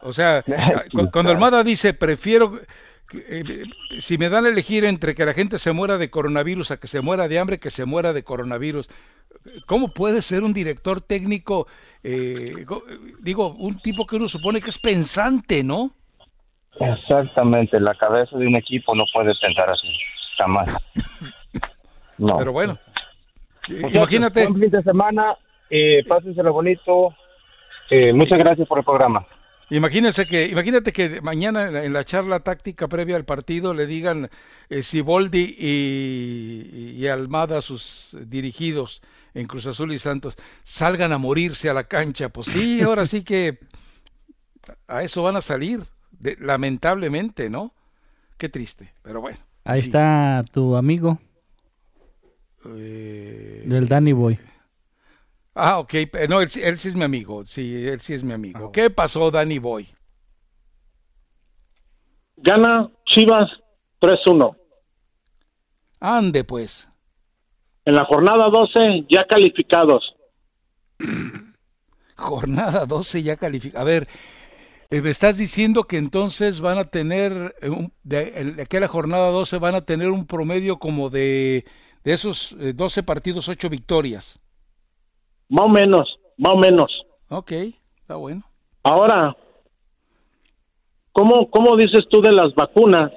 O 0.00 0.12
sea, 0.12 0.42
cu- 0.92 1.10
cuando 1.10 1.30
Almada 1.30 1.62
dice, 1.64 1.94
prefiero, 1.94 2.60
eh, 3.12 3.64
si 3.98 4.18
me 4.18 4.28
dan 4.28 4.46
a 4.46 4.48
elegir 4.48 4.84
entre 4.84 5.14
que 5.14 5.24
la 5.24 5.34
gente 5.34 5.58
se 5.58 5.72
muera 5.72 5.98
de 5.98 6.10
coronavirus 6.10 6.70
a 6.72 6.76
que 6.78 6.86
se 6.86 7.00
muera 7.00 7.28
de 7.28 7.38
hambre, 7.38 7.58
que 7.58 7.70
se 7.70 7.84
muera 7.84 8.12
de 8.12 8.22
coronavirus, 8.24 8.88
¿cómo 9.66 9.88
puede 9.92 10.22
ser 10.22 10.42
un 10.42 10.52
director 10.52 11.00
técnico, 11.00 11.66
eh, 12.02 12.64
go- 12.66 12.84
digo, 13.20 13.54
un 13.54 13.78
tipo 13.80 14.06
que 14.06 14.16
uno 14.16 14.28
supone 14.28 14.60
que 14.60 14.70
es 14.70 14.78
pensante, 14.78 15.62
¿no? 15.64 15.92
Exactamente, 16.78 17.78
la 17.80 17.94
cabeza 17.94 18.36
de 18.38 18.46
un 18.46 18.56
equipo 18.56 18.94
no 18.94 19.04
puede 19.12 19.32
pensar 19.40 19.68
así, 19.70 19.88
jamás. 20.38 20.68
No. 22.18 22.36
Pero 22.36 22.52
bueno, 22.52 22.76
imagínate. 23.68 24.46
Buen 24.46 24.60
fin 24.60 24.70
de 24.70 24.82
semana, 24.82 25.38
eh, 25.70 26.04
pásenselo 26.06 26.52
bonito. 26.52 27.14
Eh, 27.88 28.12
muchas 28.12 28.38
gracias 28.38 28.68
por 28.68 28.76
el 28.78 28.84
programa. 28.84 29.26
Imagínense 29.70 30.26
que, 30.26 30.46
imagínate 30.48 30.92
que 30.92 31.20
mañana 31.20 31.68
en 31.68 31.72
la, 31.74 31.84
en 31.84 31.92
la 31.92 32.04
charla 32.04 32.40
táctica 32.40 32.88
previa 32.88 33.14
al 33.16 33.24
partido 33.24 33.72
le 33.72 33.86
digan 33.86 34.28
eh, 34.68 34.82
Siboldi 34.82 35.54
y, 35.58 36.94
y 36.98 37.06
Almada, 37.06 37.60
sus 37.60 38.16
dirigidos 38.26 39.00
en 39.32 39.46
Cruz 39.46 39.66
Azul 39.68 39.92
y 39.92 39.98
Santos, 40.00 40.36
salgan 40.64 41.12
a 41.12 41.18
morirse 41.18 41.70
a 41.70 41.74
la 41.74 41.84
cancha. 41.84 42.30
Pues 42.30 42.48
sí, 42.48 42.80
ahora 42.82 43.06
sí 43.06 43.22
que 43.22 43.58
a 44.88 45.04
eso 45.04 45.22
van 45.22 45.36
a 45.36 45.40
salir, 45.40 45.84
de- 46.10 46.36
lamentablemente, 46.40 47.48
¿no? 47.48 47.72
Qué 48.36 48.48
triste, 48.48 48.92
pero 49.02 49.20
bueno. 49.20 49.38
Ahí 49.64 49.80
está 49.80 50.44
tu 50.52 50.74
amigo, 50.74 51.20
Eh, 52.66 53.62
del 53.66 53.88
Danny 53.88 54.12
Boy. 54.12 54.38
Ah, 55.60 55.78
ok, 55.78 55.94
eh, 55.94 56.08
no, 56.28 56.40
él, 56.40 56.50
sí- 56.50 56.62
él 56.62 56.78
sí 56.78 56.88
es 56.88 56.94
mi 56.94 57.04
amigo, 57.04 57.44
sí, 57.44 57.86
él 57.86 58.00
sí 58.00 58.14
es 58.14 58.22
mi 58.22 58.32
amigo. 58.32 58.72
¿Qué 58.72 58.90
pasó, 58.90 59.30
Danny 59.30 59.58
Boy? 59.58 59.88
Gana 62.36 62.90
Chivas 63.06 63.50
3-1. 64.00 64.56
Ande 66.00 66.44
pues. 66.44 66.88
En 67.84 67.94
la 67.94 68.04
jornada 68.04 68.48
12 68.50 69.06
ya 69.10 69.24
calificados. 69.26 70.14
Jornada 72.16 72.86
12 72.86 73.22
ya 73.22 73.36
califica. 73.36 73.80
A 73.80 73.84
ver, 73.84 74.08
eh, 74.90 75.00
me 75.02 75.10
estás 75.10 75.38
diciendo 75.38 75.84
que 75.84 75.96
entonces 75.98 76.60
van 76.60 76.78
a 76.78 76.84
tener, 76.84 77.54
eh, 77.60 77.70
un- 77.70 77.92
de, 78.02 78.28
el- 78.36 78.56
de 78.56 78.62
aquella 78.62 78.88
jornada 78.88 79.28
12 79.30 79.58
van 79.58 79.74
a 79.74 79.84
tener 79.84 80.08
un 80.10 80.26
promedio 80.26 80.78
como 80.78 81.10
de, 81.10 81.64
de 82.04 82.12
esos 82.12 82.52
eh, 82.60 82.72
12 82.74 83.02
partidos, 83.02 83.48
8 83.48 83.68
victorias. 83.68 84.38
Más 85.50 85.66
o 85.66 85.68
menos, 85.68 86.18
más 86.38 86.54
o 86.54 86.56
menos. 86.56 87.06
Ok, 87.28 87.52
está 88.00 88.14
bueno. 88.14 88.42
Ahora, 88.82 89.36
¿cómo, 91.12 91.50
¿cómo 91.50 91.76
dices 91.76 92.08
tú 92.08 92.22
de 92.22 92.32
las 92.32 92.54
vacunas? 92.54 93.12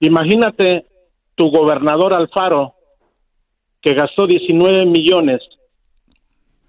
Imagínate 0.00 0.86
tu 1.34 1.50
gobernador 1.50 2.14
Alfaro, 2.14 2.74
que 3.82 3.94
gastó 3.94 4.26
19 4.26 4.86
millones 4.86 5.40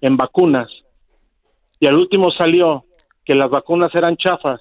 en 0.00 0.16
vacunas, 0.16 0.68
y 1.80 1.86
al 1.86 1.96
último 1.96 2.30
salió 2.32 2.84
que 3.24 3.34
las 3.34 3.50
vacunas 3.50 3.94
eran 3.94 4.16
chafas 4.16 4.60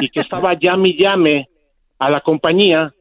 y 0.00 0.08
que 0.10 0.20
estaba 0.20 0.52
llame 0.60 0.90
y 0.90 1.02
llame 1.02 1.48
a 1.98 2.10
la 2.10 2.20
compañía 2.22 2.92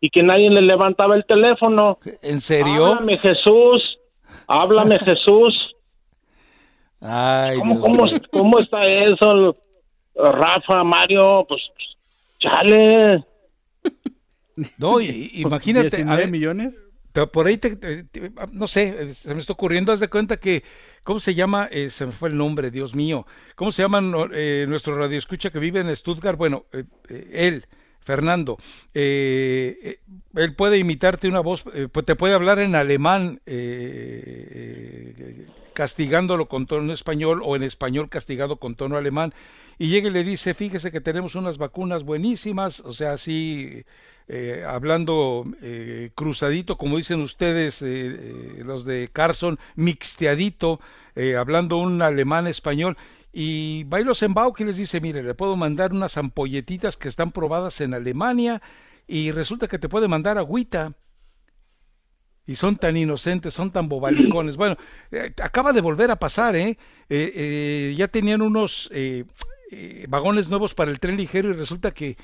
y 0.00 0.10
que 0.10 0.22
nadie 0.22 0.50
le 0.50 0.60
levantaba 0.60 1.14
el 1.16 1.24
teléfono. 1.24 1.98
¿En 2.22 2.40
serio? 2.40 2.86
Háblame 2.86 3.18
Jesús, 3.18 3.99
háblame 4.50 4.98
Jesús. 4.98 5.74
Ay, 7.00 7.58
¿Cómo, 7.58 7.74
Dios 7.74 7.82
cómo, 7.86 8.04
mío. 8.04 8.20
cómo 8.30 8.58
está 8.58 8.84
eso, 8.86 9.56
Rafa, 10.14 10.84
Mario? 10.84 11.46
Pues, 11.48 11.62
chale. 12.38 13.24
No, 14.76 15.00
y- 15.00 15.06
y- 15.32 15.42
imagínate. 15.42 15.86
a 15.86 15.90
19 15.90 16.16
ver, 16.22 16.30
millones. 16.30 16.84
te- 17.12 17.26
Por 17.26 17.46
ahí, 17.46 17.56
te- 17.56 17.76
te- 17.76 18.04
te- 18.04 18.30
no 18.52 18.66
sé, 18.66 19.14
se 19.14 19.34
me 19.34 19.40
está 19.40 19.54
ocurriendo, 19.54 19.92
haz 19.92 20.00
de 20.00 20.08
cuenta 20.08 20.36
que, 20.38 20.62
¿cómo 21.02 21.18
se 21.20 21.34
llama? 21.34 21.66
Eh, 21.70 21.88
se 21.88 22.04
me 22.06 22.12
fue 22.12 22.28
el 22.28 22.36
nombre, 22.36 22.70
Dios 22.70 22.94
mío. 22.94 23.26
¿Cómo 23.54 23.72
se 23.72 23.82
llama 23.82 24.00
eh, 24.34 24.66
nuestro 24.68 24.96
radioescucha 24.96 25.50
que 25.50 25.58
vive 25.58 25.80
en 25.80 25.94
Stuttgart? 25.96 26.36
Bueno, 26.36 26.66
eh, 26.72 26.84
eh, 27.08 27.28
él, 27.32 27.66
Fernando, 28.02 28.58
eh, 28.94 29.78
eh, 29.82 29.98
él 30.36 30.54
puede 30.54 30.78
imitarte 30.78 31.28
una 31.28 31.40
voz, 31.40 31.64
eh, 31.74 31.88
pues 31.90 32.06
te 32.06 32.16
puede 32.16 32.34
hablar 32.34 32.58
en 32.58 32.74
alemán, 32.74 33.40
eh, 33.46 35.14
eh, 35.18 35.46
castigándolo 35.74 36.46
con 36.46 36.66
tono 36.66 36.92
español 36.92 37.40
o 37.44 37.56
en 37.56 37.62
español 37.62 38.08
castigado 38.08 38.56
con 38.56 38.74
tono 38.74 38.96
alemán. 38.96 39.32
Y 39.78 39.88
llega 39.88 40.08
y 40.08 40.12
le 40.12 40.24
dice, 40.24 40.54
fíjese 40.54 40.90
que 40.90 41.00
tenemos 41.00 41.34
unas 41.34 41.56
vacunas 41.56 42.04
buenísimas, 42.04 42.80
o 42.80 42.92
sea, 42.92 43.12
así 43.12 43.84
hablando 44.68 45.44
cruzadito, 46.14 46.76
como 46.76 46.98
dicen 46.98 47.20
ustedes, 47.20 47.82
los 48.62 48.84
de 48.84 49.08
Carson, 49.10 49.58
mixteadito, 49.76 50.80
hablando 51.38 51.78
un 51.78 52.02
alemán 52.02 52.46
español. 52.46 52.96
Y 53.32 53.84
Bailos 53.84 54.22
en 54.22 54.34
Bauch 54.34 54.60
y 54.60 54.64
les 54.64 54.76
dice, 54.76 55.00
mire, 55.00 55.22
le 55.22 55.34
puedo 55.34 55.56
mandar 55.56 55.92
unas 55.92 56.16
ampolletitas 56.16 56.96
que 56.96 57.08
están 57.08 57.30
probadas 57.30 57.80
en 57.80 57.94
Alemania 57.94 58.60
y 59.06 59.30
resulta 59.32 59.68
que 59.68 59.78
te 59.78 59.88
puede 59.88 60.08
mandar 60.08 60.36
agüita. 60.38 60.92
Y 62.46 62.56
son 62.56 62.74
tan 62.76 62.96
inocentes, 62.96 63.54
son 63.54 63.70
tan 63.70 63.88
bobalicones. 63.88 64.56
Bueno, 64.56 64.76
eh, 65.12 65.32
acaba 65.42 65.72
de 65.72 65.80
volver 65.80 66.10
a 66.10 66.16
pasar, 66.16 66.56
¿eh? 66.56 66.70
Eh, 67.08 67.32
eh, 67.34 67.94
ya 67.96 68.08
tenían 68.08 68.42
unos 68.42 68.88
eh, 68.92 69.24
eh, 69.70 70.06
vagones 70.08 70.48
nuevos 70.48 70.74
para 70.74 70.90
el 70.90 70.98
tren 70.98 71.16
ligero 71.16 71.50
y 71.50 71.52
resulta 71.52 71.92
que 71.92 72.16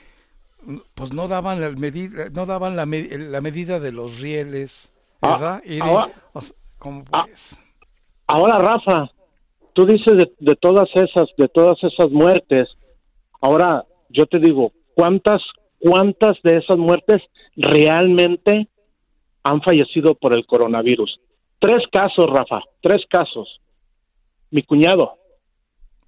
mm, 0.65 0.79
pues 0.95 1.13
no 1.13 1.29
daban 1.29 1.61
la 1.61 1.71
medida, 1.71 2.29
no 2.33 2.45
daban 2.47 2.75
la, 2.75 2.87
me- 2.87 3.07
la 3.19 3.41
medida 3.41 3.79
de 3.79 3.93
los 3.93 4.19
rieles, 4.19 4.91
¿verdad? 5.23 5.63
Y- 5.65 5.79
ahora- 5.81 6.13
o 6.33 6.41
sea, 6.41 6.57
¿cómo 6.81 7.05
Ah? 7.13 7.27
Ahora, 8.27 8.59
Rafa, 8.59 9.09
tú 9.77 9.85
dices 9.85 10.17
de, 10.17 10.33
de 10.41 10.57
todas 10.57 10.89
esas, 10.95 11.29
de 11.37 11.49
todas 11.49 11.77
esas 11.85 12.11
muertes. 12.11 12.67
Ahora, 13.43 13.85
yo 14.09 14.25
te 14.25 14.39
digo, 14.39 14.73
¿cuántas, 14.95 15.43
cuántas 15.79 16.39
de 16.43 16.57
esas 16.57 16.79
muertes 16.79 17.23
realmente 17.57 18.69
han 19.43 19.61
fallecido 19.61 20.15
por 20.15 20.35
el 20.35 20.47
coronavirus? 20.47 21.21
Tres 21.59 21.85
casos, 21.93 22.27
Rafa, 22.27 22.63
tres 22.81 23.05
casos. 23.11 23.61
Mi 24.51 24.63
cuñado, 24.63 25.19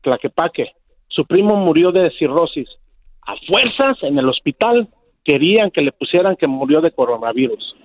Tlaquepaque, 0.00 0.72
su 1.08 1.26
primo 1.26 1.56
murió 1.56 1.92
de 1.92 2.10
cirrosis. 2.18 2.70
A 3.26 3.34
fuerzas 3.46 4.02
en 4.02 4.18
el 4.18 4.30
hospital 4.30 4.88
querían 5.22 5.70
que 5.70 5.82
le 5.82 5.92
pusieran 5.92 6.36
que 6.36 6.48
murió 6.48 6.80
de 6.80 6.92
coronavirus. 6.92 7.76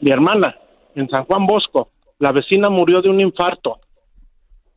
Mi 0.00 0.10
hermana, 0.10 0.56
en 0.94 1.10
San 1.10 1.24
Juan 1.26 1.44
Bosco, 1.44 1.90
la 2.20 2.32
vecina 2.32 2.70
murió 2.70 3.02
de 3.02 3.10
un 3.10 3.20
infarto 3.20 3.80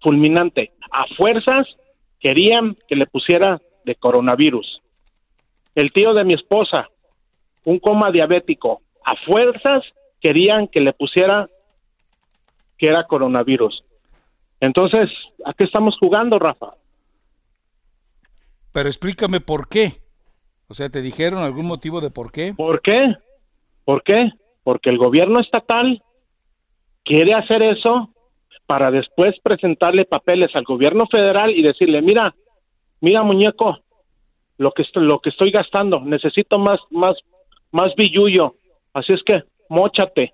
fulminante. 0.01 0.71
A 0.91 1.05
fuerzas 1.17 1.67
querían 2.19 2.77
que 2.87 2.95
le 2.95 3.05
pusiera 3.05 3.61
de 3.85 3.95
coronavirus. 3.95 4.81
El 5.75 5.91
tío 5.91 6.13
de 6.13 6.23
mi 6.23 6.33
esposa, 6.33 6.87
un 7.65 7.79
coma 7.79 8.11
diabético. 8.11 8.81
A 9.05 9.15
fuerzas 9.25 9.83
querían 10.19 10.67
que 10.67 10.81
le 10.81 10.93
pusiera 10.93 11.47
que 12.77 12.87
era 12.87 13.05
coronavirus. 13.05 13.83
Entonces, 14.59 15.09
¿a 15.45 15.53
qué 15.53 15.65
estamos 15.65 15.97
jugando, 15.99 16.37
Rafa? 16.39 16.73
Pero 18.71 18.89
explícame 18.89 19.39
por 19.39 19.67
qué. 19.67 19.93
O 20.67 20.73
sea, 20.73 20.89
¿te 20.89 21.01
dijeron 21.01 21.43
algún 21.43 21.65
motivo 21.65 22.01
de 22.01 22.11
por 22.11 22.31
qué? 22.31 22.53
¿Por 22.55 22.81
qué? 22.81 23.01
¿Por 23.85 24.03
qué? 24.03 24.31
Porque 24.63 24.89
el 24.89 24.97
gobierno 24.97 25.39
estatal 25.39 26.03
quiere 27.03 27.33
hacer 27.33 27.63
eso 27.63 28.13
para 28.69 28.91
después 28.91 29.35
presentarle 29.41 30.05
papeles 30.05 30.49
al 30.53 30.63
gobierno 30.63 31.07
federal 31.11 31.49
y 31.49 31.63
decirle, 31.63 32.03
mira, 32.03 32.35
mira 33.01 33.23
muñeco, 33.23 33.79
lo 34.59 34.69
que 34.73 34.83
estoy, 34.83 35.07
lo 35.07 35.17
que 35.17 35.31
estoy 35.31 35.49
gastando, 35.49 36.01
necesito 36.01 36.59
más, 36.59 36.79
más, 36.91 37.15
más 37.71 37.95
billullo, 37.97 38.57
así 38.93 39.11
es 39.13 39.23
que 39.23 39.41
móchate, 39.69 40.33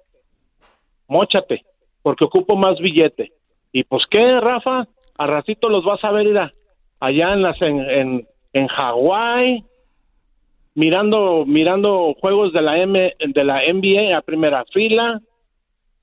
móchate, 1.07 1.64
porque 2.02 2.26
ocupo 2.26 2.57
más 2.57 2.78
billete. 2.80 3.32
Y 3.72 3.86
pues 3.86 4.03
qué, 4.12 4.41
Rafa, 4.41 4.86
a 5.18 5.28
ratito 5.28 5.70
los 5.70 5.86
vas 5.86 6.03
a 6.03 6.12
ver 6.12 6.28
ir 6.28 6.38
allá 6.99 7.32
en 7.32 7.41
las 7.41 7.62
en, 7.62 7.80
en, 7.90 8.28
en 8.52 8.68
Hawái, 8.68 9.64
mirando 10.74 11.45
mirando 11.45 12.14
juegos 12.20 12.52
de 12.52 12.62
la 12.62 12.80
M 12.80 13.16
de 13.18 13.44
la 13.45 13.62
NBA 13.62 14.18
a 14.18 14.22
primera 14.24 14.66
fila 14.74 15.22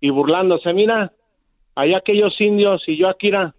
y 0.00 0.09
burlándose, 0.09 0.72
mira, 0.72 1.12
allá 1.74 1.98
aquellos 1.98 2.38
indios 2.40 2.82
y 2.86 2.96
yo 2.98 3.08
aquí 3.08 3.28
era 3.28 3.54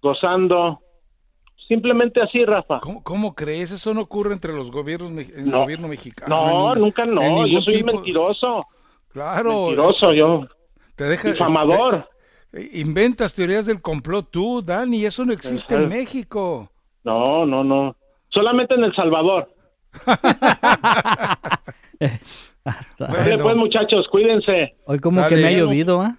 gozando, 0.00 0.80
simplemente 1.66 2.20
así, 2.22 2.40
Rafa. 2.44 2.80
¿Cómo, 2.80 3.02
cómo 3.02 3.34
crees? 3.34 3.70
Eso 3.72 3.92
no 3.94 4.02
ocurre 4.02 4.32
entre 4.32 4.52
los 4.52 4.70
gobiernos, 4.70 5.28
el 5.28 5.50
No. 5.50 5.60
gobierno 5.60 5.88
mexicano. 5.88 6.34
No, 6.36 6.72
en 6.74 6.80
nunca 6.80 7.04
no, 7.04 7.46
yo 7.46 7.60
soy 7.60 7.76
tipo- 7.82 7.92
mentiroso. 7.94 8.60
Claro. 9.08 9.66
Mentiroso 9.66 10.12
yo. 10.12 10.46
Te 10.96 11.04
deja, 11.04 11.30
Difamador. 11.32 12.08
te- 12.50 12.78
inventas 12.78 13.34
teorías 13.34 13.66
del 13.66 13.80
complot 13.82 14.30
tú, 14.30 14.62
Dani, 14.62 15.04
eso 15.04 15.24
no 15.24 15.32
existe 15.32 15.74
en. 15.74 15.88
México. 15.88 16.70
No, 17.04 17.46
no, 17.46 17.64
no. 17.64 17.96
Solamente 18.30 18.74
en 18.74 18.84
El 18.84 18.94
Salvador. 18.94 19.48
Dale, 22.98 23.38
pues, 23.38 23.56
muchachos, 23.56 24.06
cuídense. 24.10 24.74
Hoy 24.84 24.98
como 24.98 25.26
que 25.26 25.36
me 25.36 25.46
ha 25.46 25.50
llovido, 25.52 26.00
¿ah? 26.02 26.16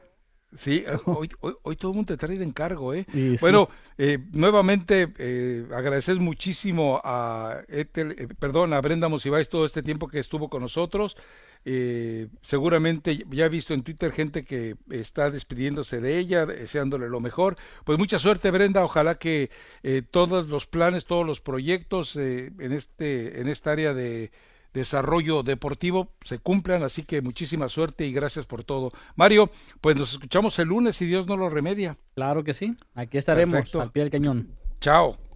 Sí, 0.56 0.84
hoy, 1.06 1.30
hoy, 1.42 1.54
hoy 1.62 1.76
todo 1.76 1.92
el 1.92 1.96
mundo 1.98 2.14
te 2.14 2.18
trae 2.18 2.38
de 2.38 2.44
encargo, 2.44 2.94
¿eh? 2.94 3.06
Sí. 3.12 3.36
Bueno, 3.42 3.70
eh, 3.98 4.18
nuevamente 4.32 5.14
eh, 5.18 5.66
agradecer 5.72 6.18
muchísimo 6.18 7.02
a 7.04 7.62
eh, 7.68 7.86
perdón, 8.40 8.74
a 8.74 8.82
Brenda 8.82 9.10
Monsiváis 9.10 9.50
todo 9.50 9.66
este 9.66 9.84
tiempo 9.84 10.08
que 10.08 10.20
estuvo 10.20 10.50
con 10.50 10.62
nosotros. 10.62 11.16
Eh, 11.66 12.30
seguramente 12.42 13.20
ya 13.30 13.46
he 13.46 13.50
visto 13.50 13.74
en 13.74 13.84
Twitter 13.84 14.12
gente 14.14 14.46
que 14.46 14.78
está 14.90 15.30
despidiéndose 15.30 16.00
de 16.00 16.18
ella, 16.18 16.46
deseándole 16.46 17.10
lo 17.10 17.20
mejor. 17.20 17.58
Pues 17.84 17.98
mucha 17.98 18.18
suerte, 18.18 18.50
Brenda. 18.52 18.84
Ojalá 18.84 19.18
que 19.18 19.50
eh, 19.84 20.02
todos 20.10 20.48
los 20.48 20.68
planes, 20.68 21.06
todos 21.06 21.26
los 21.26 21.42
proyectos 21.42 22.16
eh, 22.16 22.52
en 22.60 22.72
este, 22.72 23.42
en 23.42 23.48
esta 23.50 23.72
área 23.72 23.94
de 23.94 24.32
desarrollo 24.74 25.44
deportivo 25.44 26.12
se 26.22 26.40
cumplan, 26.40 26.84
así 26.84 27.04
que 27.04 27.22
muchísima 27.22 27.70
suerte 27.70 28.06
y 28.06 28.12
gracias 28.14 28.46
por 28.46 28.64
todo. 28.64 28.92
Mario, 29.16 29.50
pues 29.82 29.96
nos 29.96 30.14
escuchamos 30.14 30.58
el 30.60 30.70
lunes 30.70 30.96
si 30.96 31.06
Dios 31.06 31.28
no 31.28 31.38
lo 31.38 31.50
remedia. 31.50 31.98
Claro 32.16 32.44
que 32.44 32.54
sí. 32.54 32.76
Aquí 32.96 33.18
estaremos 33.18 33.54
Perfecto. 33.54 33.82
al 33.82 33.92
pie 33.92 34.04
del 34.04 34.12
cañón. 34.12 34.56
Chao. 34.82 35.29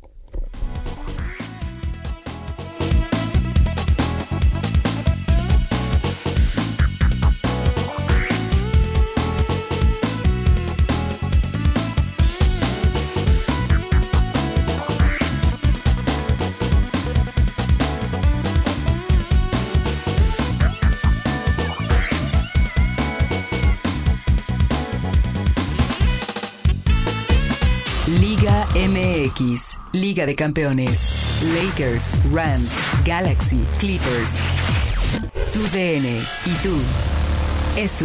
Liga 29.93 30.25
de 30.25 30.33
Campeones. 30.33 30.99
Lakers, 31.53 32.03
Rams, 32.33 32.71
Galaxy, 33.05 33.59
Clippers. 33.77 34.29
Tu 35.53 35.61
DN 35.71 36.07
y 36.47 36.53
tú. 36.63 36.75
Es 37.75 37.91
tu 37.91 38.01